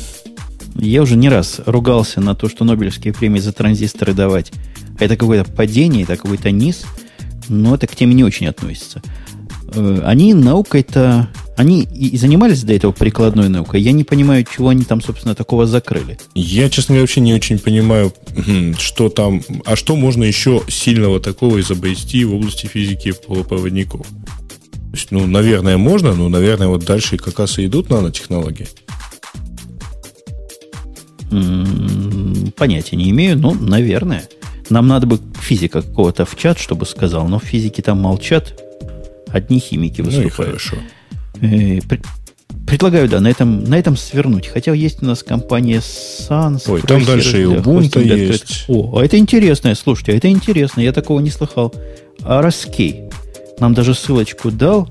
я 0.76 1.02
уже 1.02 1.16
не 1.16 1.30
раз 1.30 1.62
ругался 1.66 2.20
на 2.22 2.36
то, 2.36 2.50
что 2.50 2.66
Нобелевские 2.66 3.14
премии 3.14 3.40
за 3.40 3.54
транзисторы 3.54 4.14
давать. 4.14 4.52
Это 5.00 5.16
какое-то 5.16 5.50
падение, 5.52 6.04
это 6.04 6.18
какой-то 6.18 6.52
низ– 6.52 6.84
но 7.48 7.76
это 7.76 7.88
к 7.88 7.96
теме 7.96 8.14
не 8.14 8.24
очень 8.24 8.48
относится. 8.48 9.02
Э, 9.74 10.02
они 10.06 10.34
наукой-то... 10.34 11.30
Они 11.58 11.84
и 11.84 12.18
занимались 12.18 12.64
до 12.64 12.74
этого 12.74 12.92
прикладной 12.92 13.50
наукой. 13.50 13.82
Я 13.82 13.92
не 13.92 14.04
понимаю, 14.04 14.46
чего 14.46 14.70
они 14.70 14.84
там, 14.84 15.02
собственно, 15.02 15.36
такого 15.36 15.68
закрыли. 15.68 16.18
Я, 16.34 16.70
честно 16.70 16.94
говоря, 16.94 17.04
вообще 17.04 17.22
не 17.22 17.34
очень 17.34 17.60
понимаю, 17.60 18.14
что 18.80 19.10
там... 19.10 19.42
А 19.66 19.76
что 19.76 19.96
можно 19.96 20.24
еще 20.24 20.64
сильного 20.70 21.20
такого 21.20 21.60
изобрести 21.60 22.26
в 22.26 22.34
области 22.34 22.66
физики 22.66 23.12
полупроводников? 23.12 24.08
То 24.08 24.98
есть, 24.98 25.12
ну, 25.12 25.28
наверное, 25.28 25.78
можно, 25.78 26.14
но, 26.16 26.30
наверное, 26.30 26.68
вот 26.68 26.84
дальше 26.84 27.18
как 27.18 27.40
раз 27.40 27.60
и 27.60 27.66
идут 27.66 27.90
нанотехнологии. 27.90 28.68
Понятия 32.58 32.96
не 32.96 33.10
имею, 33.12 33.38
но, 33.38 33.54
наверное. 33.54 34.28
Нам 34.70 34.88
надо 34.88 35.08
бы 35.08 35.20
физика 35.40 35.82
какого-то 35.82 36.26
в 36.26 36.36
чат, 36.36 36.60
чтобы 36.60 36.86
сказал, 36.86 37.28
но 37.28 37.40
физики 37.40 37.82
там 37.82 38.00
молчат, 38.00 38.62
одни 39.28 39.60
химики 39.60 40.02
выступают. 40.02 40.38
Ну 40.38 40.44
и 40.44 40.48
хорошо. 40.48 40.78
Э, 41.42 41.80
предлагаю, 42.68 43.10
да, 43.10 43.20
на 43.20 43.28
этом, 43.28 43.64
на 43.64 43.78
этом 43.78 43.98
свернуть. 43.98 44.48
Хотя 44.48 44.74
есть 44.74 45.04
у 45.04 45.06
нас 45.06 45.24
компания 45.24 45.80
Sans. 45.80 46.64
Ой, 46.68 46.82
там 46.82 47.04
дальше 47.04 47.42
и 47.42 47.46
Ubuntu 47.46 48.04
есть. 48.04 48.66
О, 48.68 49.00
а 49.00 49.04
это 49.04 49.18
интересно, 49.18 49.74
слушайте, 49.76 50.14
а 50.14 50.16
это 50.16 50.30
интересно, 50.30 50.82
я 50.82 50.94
такого 50.94 51.20
не 51.20 51.30
слыхал. 51.30 51.74
А 52.24 52.42
Раскей 52.42 53.10
нам 53.60 53.74
даже 53.74 53.94
ссылочку 53.94 54.52
дал. 54.52 54.90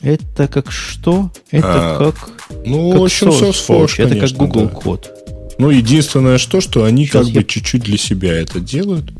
Это 0.00 0.48
как 0.48 0.70
что? 0.72 1.30
Это 1.50 1.96
а, 1.96 1.98
как... 1.98 2.30
Ну, 2.64 2.92
как 2.92 3.02
общем, 3.02 3.28
SourceForge. 3.28 4.02
Это 4.02 4.16
как 4.16 4.30
Google 4.32 4.66
да. 4.66 4.68
код. 4.68 5.10
Ну, 5.58 5.70
единственное, 5.70 6.38
что, 6.38 6.60
что 6.60 6.84
они 6.84 7.06
Сейчас 7.06 7.26
как 7.26 7.34
я... 7.34 7.40
бы 7.40 7.46
чуть-чуть 7.46 7.82
для 7.82 7.98
себя 7.98 8.32
это 8.34 8.60
делают. 8.60 9.12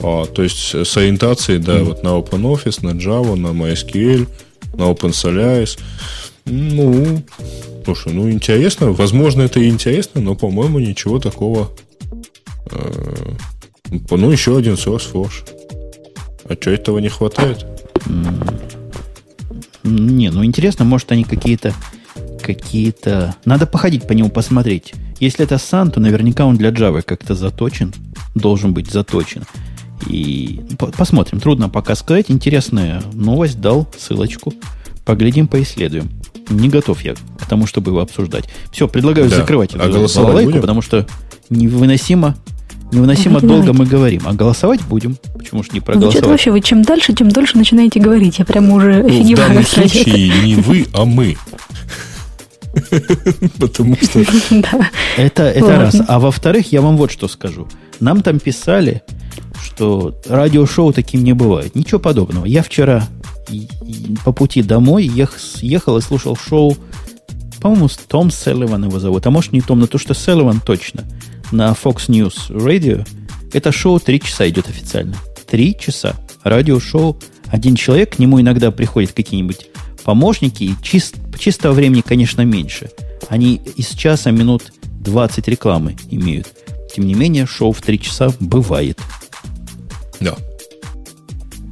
А, 0.00 0.26
то 0.26 0.42
есть 0.42 0.74
с 0.74 0.96
ориентацией, 0.96 1.58
да, 1.58 1.78
mm. 1.78 1.84
вот 1.84 2.02
на 2.02 2.08
OpenOffice, 2.08 2.84
на 2.84 2.90
Java, 2.90 3.34
на 3.34 3.48
MySQL, 3.48 4.28
на 4.76 4.90
OpenSolaris. 4.90 5.78
Ну, 6.46 7.22
слушай, 7.84 8.12
ну 8.12 8.30
интересно. 8.30 8.92
Возможно, 8.92 9.42
это 9.42 9.60
и 9.60 9.68
интересно, 9.68 10.20
но, 10.20 10.34
по-моему, 10.34 10.78
ничего 10.78 11.18
такого. 11.18 11.70
Э, 12.70 13.32
ну, 14.10 14.30
еще 14.30 14.56
один 14.56 14.74
SourceForge. 14.74 15.48
А 16.44 16.54
что 16.60 16.70
этого 16.70 16.98
не 16.98 17.08
хватает? 17.08 17.64
Не, 19.82 20.30
ну 20.30 20.44
интересно, 20.44 20.84
может, 20.84 21.12
они 21.12 21.24
какие-то 21.24 21.74
какие-то... 22.44 23.34
Надо 23.44 23.66
походить 23.66 24.06
по 24.06 24.12
нему, 24.12 24.28
посмотреть. 24.28 24.94
Если 25.20 25.44
это 25.44 25.56
Sun, 25.56 25.90
то 25.90 26.00
наверняка 26.00 26.44
он 26.44 26.56
для 26.56 26.70
Java 26.70 27.02
как-то 27.02 27.34
заточен, 27.34 27.92
должен 28.34 28.72
быть 28.72 28.90
заточен. 28.90 29.44
И 30.06 30.60
посмотрим, 30.96 31.40
трудно 31.40 31.68
пока 31.68 31.94
сказать. 31.94 32.26
Интересная 32.28 33.02
новость, 33.12 33.60
дал 33.60 33.86
ссылочку. 33.96 34.52
Поглядим, 35.04 35.48
поисследуем. 35.48 36.10
Не 36.50 36.68
готов 36.68 37.02
я 37.02 37.14
к 37.14 37.46
тому, 37.48 37.66
чтобы 37.66 37.90
его 37.90 38.00
обсуждать. 38.00 38.44
Все, 38.70 38.88
предлагаю 38.88 39.30
да. 39.30 39.36
закрывать 39.36 39.70
а 39.74 39.88
эту 39.88 40.08
балалайку, 40.14 40.60
потому 40.60 40.82
что 40.82 41.06
невыносимо, 41.48 42.36
невыносимо 42.92 43.40
долго 43.40 43.72
мы 43.72 43.86
говорим. 43.86 44.22
А 44.26 44.32
голосовать 44.32 44.82
будем. 44.82 45.16
Почему 45.36 45.62
же 45.62 45.70
не 45.72 45.80
проголосовать? 45.80 46.24
Ну, 46.24 46.30
вообще, 46.30 46.50
вы 46.50 46.60
чем 46.60 46.82
дальше, 46.82 47.12
тем 47.12 47.30
дольше 47.30 47.56
начинаете 47.56 48.00
говорить. 48.00 48.38
Я 48.38 48.44
прямо 48.44 48.74
уже 48.74 49.02
ну, 49.02 49.08
В 49.32 49.36
данном 49.36 49.64
случае 49.64 50.28
не 50.44 50.54
вы, 50.56 50.86
а 50.92 51.04
мы. 51.04 51.36
Потому 53.58 53.96
что... 53.96 54.20
Это, 55.16 55.44
это 55.44 55.78
раз. 55.78 55.96
А 56.08 56.18
во-вторых, 56.18 56.72
я 56.72 56.80
вам 56.80 56.96
вот 56.96 57.10
что 57.12 57.28
скажу. 57.28 57.68
Нам 58.00 58.22
там 58.22 58.40
писали, 58.40 59.02
что 59.62 60.14
радиошоу 60.26 60.92
таким 60.92 61.22
не 61.22 61.32
бывает. 61.32 61.74
Ничего 61.74 62.00
подобного. 62.00 62.44
Я 62.46 62.62
вчера 62.62 63.06
по 64.24 64.32
пути 64.32 64.62
домой 64.62 65.04
ехал 65.06 65.98
и 65.98 66.00
слушал 66.00 66.36
шоу, 66.36 66.76
по-моему, 67.60 67.88
Том 68.08 68.30
Селливан 68.30 68.84
его 68.84 68.98
зовут. 68.98 69.26
А 69.26 69.30
может 69.30 69.52
не 69.52 69.62
Том, 69.62 69.80
но 69.80 69.86
то, 69.86 69.96
что 69.96 70.12
Селливан 70.12 70.60
точно. 70.60 71.04
На 71.50 71.72
Fox 71.72 72.08
News 72.08 72.50
Radio. 72.50 73.06
Это 73.54 73.72
шоу 73.72 74.00
три 74.00 74.20
часа 74.20 74.46
идет 74.48 74.68
официально. 74.68 75.16
Три 75.48 75.74
часа. 75.78 76.14
Радиошоу. 76.42 77.16
Один 77.46 77.76
человек, 77.76 78.16
к 78.16 78.18
нему 78.18 78.38
иногда 78.40 78.70
приходят 78.70 79.12
какие-нибудь 79.12 79.68
помощники, 80.04 80.64
и 80.64 80.74
чист, 80.82 81.16
чистого 81.38 81.72
времени, 81.72 82.02
конечно, 82.02 82.42
меньше. 82.42 82.90
Они 83.28 83.60
из 83.76 83.88
часа 83.88 84.30
минут 84.30 84.72
20 85.00 85.48
рекламы 85.48 85.96
имеют. 86.10 86.48
Тем 86.94 87.06
не 87.06 87.14
менее, 87.14 87.46
шоу 87.46 87.72
в 87.72 87.82
3 87.82 87.98
часа 87.98 88.32
бывает. 88.38 89.00
Да. 90.20 90.36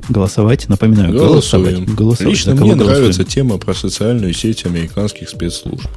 Голосовать, 0.09 0.69
напоминаю, 0.69 1.13
Голосуем. 1.13 1.75
голосовать. 1.75 1.95
голосовать. 1.95 2.33
Лично 2.33 2.55
мне 2.55 2.75
голосуем? 2.75 2.99
нравится 2.99 3.25
тема 3.25 3.59
про 3.59 3.73
социальную 3.73 4.35
сеть 4.35 4.67
американских 4.67 5.29
спецслужб. 5.29 5.89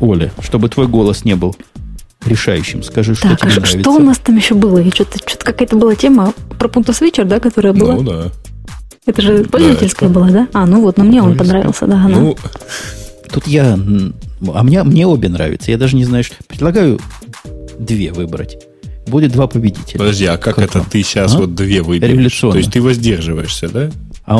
Оля, 0.00 0.32
чтобы 0.40 0.68
твой 0.68 0.88
голос 0.88 1.24
не 1.24 1.36
был 1.36 1.54
решающим. 2.24 2.82
Скажи, 2.82 3.14
что 3.14 3.28
так, 3.28 3.40
тебе 3.40 3.50
а 3.50 3.54
нравится. 3.54 3.80
Что 3.80 3.92
у 3.92 3.98
нас 4.00 4.18
там 4.18 4.36
еще 4.36 4.54
было? 4.54 4.78
И 4.78 4.90
что-то, 4.90 5.18
что-то 5.18 5.44
какая-то 5.44 5.76
была 5.76 5.94
тема 5.94 6.32
про 6.58 6.68
пунктус 6.68 7.00
вечер, 7.00 7.24
да, 7.24 7.38
которая 7.38 7.72
была? 7.72 7.94
Ну 7.94 8.02
да. 8.02 8.32
Это 9.06 9.22
же 9.22 9.44
пользовательская 9.44 10.08
да, 10.08 10.14
была, 10.14 10.30
да? 10.30 10.48
А, 10.52 10.66
ну 10.66 10.82
вот, 10.82 10.98
но 10.98 11.04
мне 11.04 11.22
он 11.22 11.36
понравился, 11.36 11.86
да. 11.86 12.04
Она. 12.04 12.20
Ну, 12.20 12.36
тут 13.32 13.46
я... 13.46 13.78
А 14.54 14.62
мне, 14.62 14.82
мне 14.82 15.06
обе 15.06 15.28
нравятся. 15.28 15.70
Я 15.70 15.78
даже 15.78 15.96
не 15.96 16.04
знаю, 16.04 16.24
что... 16.24 16.36
Предлагаю 16.46 17.00
две 17.78 18.12
выбрать. 18.12 18.58
Будет 19.06 19.32
два 19.32 19.46
победителя. 19.46 19.98
Подожди, 19.98 20.26
а 20.26 20.36
как, 20.36 20.56
как 20.56 20.64
это 20.66 20.78
вам? 20.78 20.88
ты 20.88 21.02
сейчас 21.02 21.34
а? 21.34 21.38
вот 21.38 21.54
две 21.54 21.82
выберешь? 21.82 22.38
То 22.38 22.56
есть 22.56 22.72
ты 22.72 22.80
воздерживаешься, 22.80 23.68
да? 23.68 23.90
А 24.24 24.38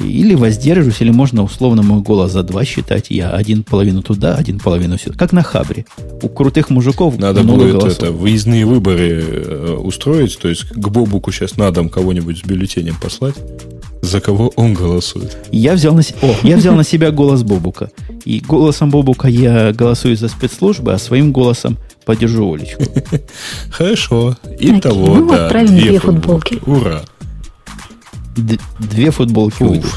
или 0.00 0.34
воздерживаюсь, 0.34 1.00
или 1.00 1.10
можно 1.10 1.42
условно 1.42 1.82
мой 1.82 2.00
голос 2.00 2.32
за 2.32 2.42
два 2.42 2.64
считать. 2.64 3.06
Я 3.10 3.30
один 3.30 3.62
половину 3.62 4.02
туда, 4.02 4.34
один 4.34 4.58
половину 4.58 4.98
сюда. 4.98 5.16
Как 5.16 5.32
на 5.32 5.42
Хабре. 5.42 5.86
У 6.22 6.28
крутых 6.28 6.70
мужиков 6.70 7.18
Надо 7.18 7.42
много 7.42 7.64
будет 7.64 7.72
голосов. 7.78 7.98
это, 7.98 8.12
выездные 8.12 8.66
выборы 8.66 9.22
э, 9.22 9.74
устроить. 9.74 10.38
То 10.38 10.48
есть 10.48 10.68
к 10.68 10.88
Бобуку 10.88 11.32
сейчас 11.32 11.56
на 11.56 11.70
дом 11.70 11.88
кого-нибудь 11.88 12.38
с 12.38 12.42
бюллетенем 12.42 12.96
послать. 13.00 13.36
За 14.02 14.20
кого 14.20 14.52
он 14.56 14.74
голосует? 14.74 15.36
Я 15.50 15.74
взял 15.74 15.94
на, 15.94 16.02
О, 16.22 16.34
я 16.42 16.56
взял 16.56 16.74
на 16.74 16.84
себя 16.84 17.10
голос 17.10 17.42
Бобука. 17.42 17.90
И 18.24 18.40
голосом 18.40 18.90
Бобука 18.90 19.28
я 19.28 19.72
голосую 19.72 20.16
за 20.16 20.28
спецслужбы, 20.28 20.92
а 20.92 20.98
своим 20.98 21.32
голосом 21.32 21.76
поддержу 22.04 22.54
Олечку. 22.54 22.84
Хорошо. 23.70 24.36
Итого, 24.60 25.14
ну, 25.16 25.28
да. 25.30 25.48
Две 25.64 25.98
футболки. 25.98 26.60
Ура 26.66 27.02
две 28.36 29.10
футболки 29.10 29.62
Уф. 29.62 29.70
уйдут. 29.70 29.94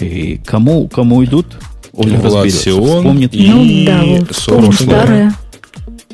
И 0.00 0.40
кому, 0.44 0.88
кому 0.88 1.24
идут, 1.24 1.46
Оля 1.92 2.18
Влад 2.18 2.44
разберется. 2.44 2.62
Сион 2.62 2.98
Вспомнит 2.98 3.34
и 3.34 3.48
ну, 3.48 3.84
да, 3.86 4.04
вот, 4.04 4.74
старая. 4.74 5.34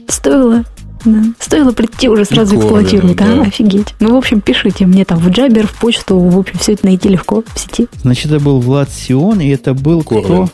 Стоило 0.09 0.65
да. 1.05 1.23
Стоило 1.39 1.73
прийти, 1.73 2.09
уже 2.09 2.25
сразу 2.25 2.57
эксплуатируют, 2.57 3.19
да. 3.19 3.43
а? 3.43 3.43
Офигеть. 3.43 3.95
Ну, 4.01 4.15
в 4.15 4.17
общем, 4.17 4.41
пишите 4.41 4.87
мне 4.87 5.05
там 5.05 5.19
в 5.19 5.29
Джабер, 5.29 5.67
в 5.67 5.79
почту, 5.79 6.19
в 6.19 6.39
общем, 6.39 6.59
все 6.59 6.73
это 6.73 6.87
найти 6.87 7.09
легко 7.09 7.43
в 7.55 7.59
сети. 7.59 7.89
Значит, 8.01 8.27
это 8.27 8.43
был 8.43 8.61
Влад 8.61 8.91
Сион, 8.91 9.41
и 9.41 9.49
это 9.49 9.75
был 9.75 10.03
Корвин. 10.03 10.25
кто? 10.25 10.49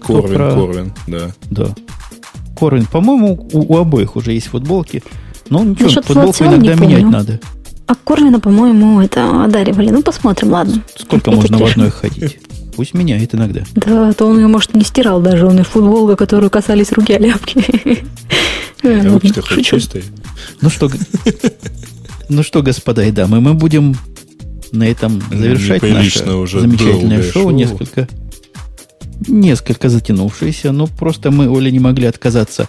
Корвин, 0.00 0.22
кто 0.22 0.22
про... 0.22 0.54
Корвин, 0.54 0.92
да. 1.06 1.30
Да. 1.50 1.74
Корвин, 2.58 2.86
по-моему, 2.86 3.48
у, 3.52 3.74
у 3.74 3.76
обоих 3.76 4.16
уже 4.16 4.32
есть 4.32 4.46
футболки. 4.46 5.02
Но 5.50 5.62
ничего, 5.62 5.84
Насчет 5.84 6.04
футболку 6.06 6.44
иногда 6.44 6.74
менять 6.74 7.04
надо. 7.04 7.40
А 7.86 7.94
Корвина, 7.94 8.40
по-моему, 8.40 9.00
это 9.00 9.44
одаривали. 9.44 9.90
Ну, 9.90 10.02
посмотрим, 10.02 10.50
ладно. 10.50 10.82
Сколько 10.96 11.30
Это 11.30 11.36
можно 11.36 11.56
в 11.56 11.60
тешно. 11.60 11.84
одной 11.86 11.90
ходить? 11.90 12.38
Пусть 12.76 12.94
меняет 12.94 13.34
иногда. 13.34 13.62
Да, 13.74 14.12
то 14.12 14.26
он 14.26 14.38
ее, 14.38 14.46
может, 14.46 14.74
не 14.74 14.82
стирал 14.84 15.20
даже. 15.20 15.46
Он 15.46 15.58
и 15.58 15.62
футболка, 15.62 16.16
которую 16.16 16.50
касались 16.50 16.92
руки 16.92 17.12
оляпки. 17.12 17.58
Руки-то 18.82 19.42
хоть 19.42 19.50
шучу. 19.66 19.78
чистые. 19.78 20.04
Ну 20.60 20.70
что, 20.70 20.90
ну 22.28 22.42
что, 22.42 22.62
господа 22.62 23.04
и 23.04 23.10
дамы, 23.12 23.40
мы 23.40 23.54
будем 23.54 23.96
на 24.72 24.84
этом 24.84 25.22
завершать 25.30 25.82
наше 25.82 26.32
уже 26.32 26.60
замечательное 26.60 27.22
шоу. 27.22 27.50
несколько 27.50 28.08
несколько 29.28 29.88
затянувшееся, 29.88 30.72
но 30.72 30.86
просто 30.86 31.30
мы, 31.30 31.48
Оля, 31.50 31.70
не 31.70 31.78
могли 31.80 32.06
отказаться 32.06 32.66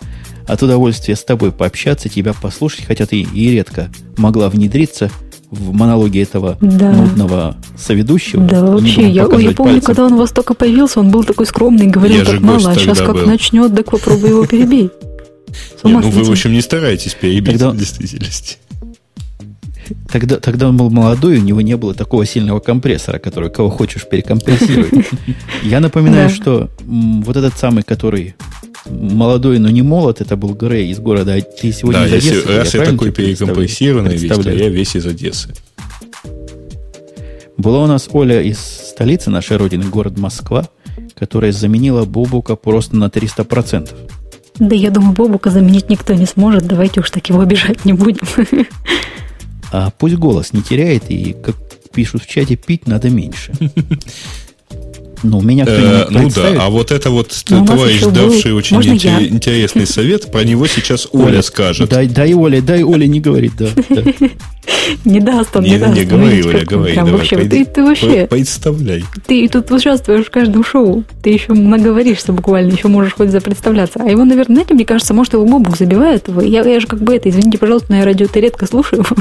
от 0.47 0.61
удовольствия 0.63 1.15
с 1.15 1.23
тобой 1.23 1.51
пообщаться, 1.51 2.09
тебя 2.09 2.33
послушать, 2.33 2.85
хотя 2.85 3.05
ты 3.05 3.21
и 3.21 3.49
редко 3.51 3.89
могла 4.17 4.49
внедриться 4.49 5.09
в 5.51 5.71
монологи 5.71 6.19
этого 6.19 6.57
Да. 6.61 6.91
нудного 6.91 7.55
соведущего. 7.77 8.43
Да, 8.43 8.63
вообще, 8.65 9.03
я, 9.03 9.23
я 9.23 9.25
помню, 9.27 9.53
пальцем. 9.55 9.81
когда 9.81 10.05
он 10.05 10.13
у 10.13 10.17
вас 10.17 10.31
только 10.31 10.53
появился, 10.55 10.99
он 10.99 11.11
был 11.11 11.23
такой 11.23 11.45
скромный, 11.45 11.87
говорил 11.87 12.17
Я 12.17 12.25
так 12.25 12.39
мало, 12.41 12.71
а 12.71 12.75
сейчас 12.75 12.97
как 12.99 13.13
был. 13.13 13.25
начнет, 13.27 13.75
так 13.75 13.85
попробуй 13.91 14.29
его 14.29 14.45
перебей. 14.47 14.89
Не, 15.83 15.91
ну 15.91 16.09
вы, 16.09 16.23
в 16.23 16.31
общем, 16.31 16.51
не 16.53 16.61
старайтесь 16.61 17.13
перебить 17.13 17.59
Тогда- 17.59 17.69
в 17.71 17.77
действительности. 17.77 18.57
Тогда, 20.09 20.37
тогда 20.37 20.69
он 20.69 20.77
был 20.77 20.89
молодой, 20.89 21.37
у 21.37 21.41
него 21.41 21.61
не 21.61 21.77
было 21.77 21.93
такого 21.93 22.25
сильного 22.25 22.59
компрессора, 22.59 23.19
который 23.19 23.49
кого 23.49 23.69
хочешь 23.69 24.07
перекомпрессирует. 24.07 25.07
Я 25.63 25.79
напоминаю, 25.79 26.29
что 26.29 26.69
вот 26.85 27.35
этот 27.35 27.57
самый, 27.57 27.83
который 27.83 28.35
молодой, 28.89 29.59
но 29.59 29.69
не 29.69 29.81
молод, 29.81 30.21
это 30.21 30.35
был 30.35 30.53
Грей 30.53 30.89
из 30.89 30.99
города. 30.99 31.39
Ты 31.41 31.71
сегодня 31.71 32.01
Да, 32.01 32.07
из 32.07 32.23
если, 32.23 32.39
Одессы, 32.39 32.57
раз 32.57 32.73
я 32.73 32.85
такой 32.85 33.11
перекомпрессированный 33.11 34.17
весь, 34.17 34.31
то 34.31 34.49
я 34.49 34.69
весь 34.69 34.95
из 34.95 35.05
Одессы. 35.05 35.53
Была 37.57 37.83
у 37.83 37.87
нас 37.87 38.09
Оля 38.11 38.41
из 38.41 38.59
столицы 38.59 39.29
нашей 39.29 39.57
родины, 39.57 39.85
город 39.85 40.17
Москва, 40.17 40.67
которая 41.15 41.51
заменила 41.51 42.03
Бобука 42.03 42.55
просто 42.55 42.95
на 42.95 43.05
300%. 43.05 43.89
Да 44.59 44.75
я 44.75 44.91
думаю, 44.91 45.13
Бобука 45.13 45.49
заменить 45.49 45.89
никто 45.89 46.13
не 46.13 46.25
сможет, 46.25 46.67
давайте 46.67 46.99
уж 46.99 47.09
так 47.09 47.27
его 47.29 47.41
обижать 47.41 47.85
не 47.85 47.93
будем. 47.93 48.27
А 49.73 49.89
пусть 49.89 50.15
голос 50.15 50.53
не 50.53 50.61
теряет, 50.61 51.09
и, 51.09 51.33
как 51.33 51.55
пишут 51.91 52.23
в 52.23 52.27
чате, 52.27 52.55
пить 52.55 52.87
надо 52.87 53.09
меньше. 53.09 53.51
Ну, 55.25 55.39
меня 55.39 55.63
Э, 55.65 55.67
кто-нибудь 55.67 56.11
ну 56.11 56.19
представит? 56.19 56.57
да, 56.57 56.65
а 56.65 56.69
вот 56.69 56.91
это 56.91 57.09
вот 57.09 57.43
Ну, 57.47 57.65
товарищ, 57.65 58.01
давший 58.01 58.51
очень 58.51 58.75
интересный 58.77 59.87
совет, 59.87 60.29
про 60.29 60.43
него 60.43 60.67
сейчас 60.67 61.07
Оля 61.13 61.41
скажет. 61.41 61.89
Дай, 61.89 62.07
дай 62.07 62.33
Оле, 62.33 62.59
дай 62.59 62.83
Оле 62.83 63.07
не 63.07 63.21
говорить, 63.21 63.53
да. 63.55 63.69
Не 65.05 65.19
даст 65.19 65.55
он, 65.55 65.63
не, 65.63 65.71
Не, 65.71 65.77
даст. 65.79 65.95
не 65.95 66.05
говори, 66.05 66.43
Оля, 66.43 66.65
говори. 66.65 66.93
прям 66.93 67.05
давай, 67.05 67.19
вообще, 67.19 67.35
пойди. 67.37 67.63
ты, 67.63 67.71
ты 67.71 67.83
вообще, 67.83 68.27
Представляй. 68.29 69.03
ты 69.25 69.47
тут 69.49 69.71
участвуешь 69.71 70.25
в 70.25 70.29
каждом 70.29 70.63
шоу, 70.63 71.03
ты 71.21 71.29
еще 71.29 71.53
наговоришься 71.53 72.33
буквально, 72.33 72.71
еще 72.73 72.87
можешь 72.87 73.13
хоть 73.13 73.29
запредставляться. 73.29 73.99
А 74.03 74.09
его, 74.09 74.23
наверное, 74.23 74.55
знаете, 74.55 74.73
мне 74.73 74.85
кажется, 74.85 75.13
может, 75.13 75.33
его 75.33 75.45
Бобук 75.45 75.77
забивает. 75.77 76.27
Я, 76.41 76.63
я 76.63 76.79
же 76.79 76.87
как 76.87 76.99
бы 76.99 77.15
это, 77.15 77.29
извините, 77.29 77.57
пожалуйста, 77.57 77.91
на 77.93 78.03
радио 78.05 78.27
ты 78.27 78.39
редко 78.41 78.65
слушаю. 78.65 79.03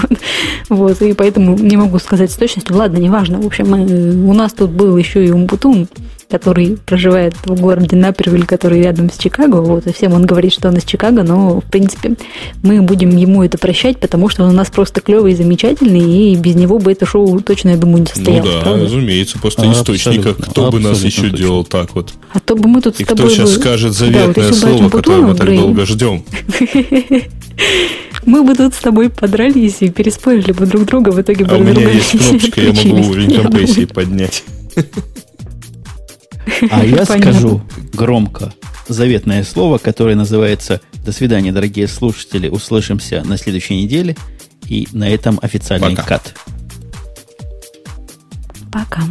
Вот, 0.69 1.03
и 1.03 1.13
поэтому 1.13 1.57
не 1.57 1.77
могу 1.77 1.99
сказать 1.99 2.31
с 2.31 2.35
точностью. 2.37 2.77
Ладно, 2.77 2.99
неважно. 2.99 3.41
В 3.41 3.47
общем, 3.47 3.75
э, 3.75 4.13
у 4.29 4.33
нас 4.33 4.53
тут 4.53 4.71
был 4.71 4.97
еще 4.97 5.25
и 5.25 5.31
Умпутун, 5.31 5.89
который 6.33 6.79
проживает 6.87 7.35
в 7.45 7.61
городе 7.61 7.95
Напервиль, 7.97 8.47
который 8.47 8.83
рядом 8.83 9.11
с 9.11 9.17
Чикаго. 9.19 9.57
Вот, 9.57 9.87
и 9.87 9.93
всем 9.93 10.15
он 10.15 10.27
говорит, 10.27 10.53
что 10.53 10.69
он 10.69 10.77
из 10.79 10.85
Чикаго, 10.85 11.23
но, 11.23 11.61
в 11.61 11.65
принципе, 11.65 12.15
мы 12.63 12.83
будем 12.83 13.15
ему 13.17 13.45
это 13.45 13.59
прощать, 13.59 13.99
потому 13.99 14.29
что 14.29 14.43
он 14.45 14.51
у 14.51 14.53
нас 14.53 14.71
просто 14.71 15.01
клевый 15.01 15.33
и 15.33 15.35
замечательный, 15.37 16.33
и 16.33 16.35
без 16.37 16.55
него 16.57 16.79
бы 16.79 16.91
это 16.93 17.07
шоу 17.07 17.41
точно, 17.41 17.69
я 17.71 17.77
думаю, 17.77 17.99
не 17.99 18.09
Ну 18.09 18.15
состоялось. 18.17 18.51
да, 18.55 18.61
правда? 18.63 18.85
разумеется, 18.87 19.39
просто 19.39 19.63
А, 19.63 19.73
источника, 19.73 20.31
абсолютно, 20.31 20.47
кто 20.47 20.71
бы 20.71 20.81
нас 20.81 21.05
еще 21.05 21.23
точно. 21.23 21.37
делал 21.37 21.65
так 21.65 21.95
вот. 21.95 22.13
А 22.33 22.41
то 22.41 22.57
бы 22.57 22.69
мы 22.69 22.81
тут 22.81 22.99
И 22.99 23.05
с 23.05 23.07
тобой 23.07 23.27
кто 23.27 23.35
сейчас 23.35 23.51
бы- 23.55 23.61
скажет 23.61 23.93
Да, 23.99 24.05
вот 24.05 24.13
заветное 24.13 24.49
если 24.49 24.67
бы 24.67 24.73
слово, 24.79 24.89
которое 24.89 25.21
мы 25.23 25.35
так 25.35 25.47
Грей, 25.47 25.59
долго 25.59 25.85
ждем? 25.87 26.25
Мы 28.25 28.45
бы 28.45 28.55
тут 28.55 28.73
с 28.75 28.79
тобой 28.79 29.11
подрались 29.11 29.79
и 29.81 29.91
переспорили 29.91 30.53
бы 30.53 30.65
друг 30.65 30.85
друга, 30.85 31.11
в 31.11 31.21
итоге 31.21 31.45
бы 31.45 31.55
А 31.55 31.59
у 31.59 31.63
меня 31.63 31.91
есть 31.91 32.11
кнопочка, 32.13 32.61
я 32.61 32.73
могу 32.73 33.15
Я 33.17 33.41
компрессии 33.43 33.85
поднять. 33.93 34.45
А 36.71 36.85
я 36.85 37.05
скажу 37.05 37.63
громко 37.93 38.53
заветное 38.89 39.45
слово, 39.45 39.79
которое 39.79 40.17
называется 40.17 40.81
«До 41.05 41.13
свидания, 41.13 41.53
дорогие 41.53 41.89
слушатели, 41.89 42.49
услышимся 42.49 43.23
на 43.25 43.37
следующей 43.37 43.83
неделе». 43.83 44.17
И 44.69 44.89
на 44.93 45.09
этом 45.09 45.39
официальный 45.43 45.97
Пока. 45.97 46.03
кат. 46.03 46.35
Пока. 48.73 49.03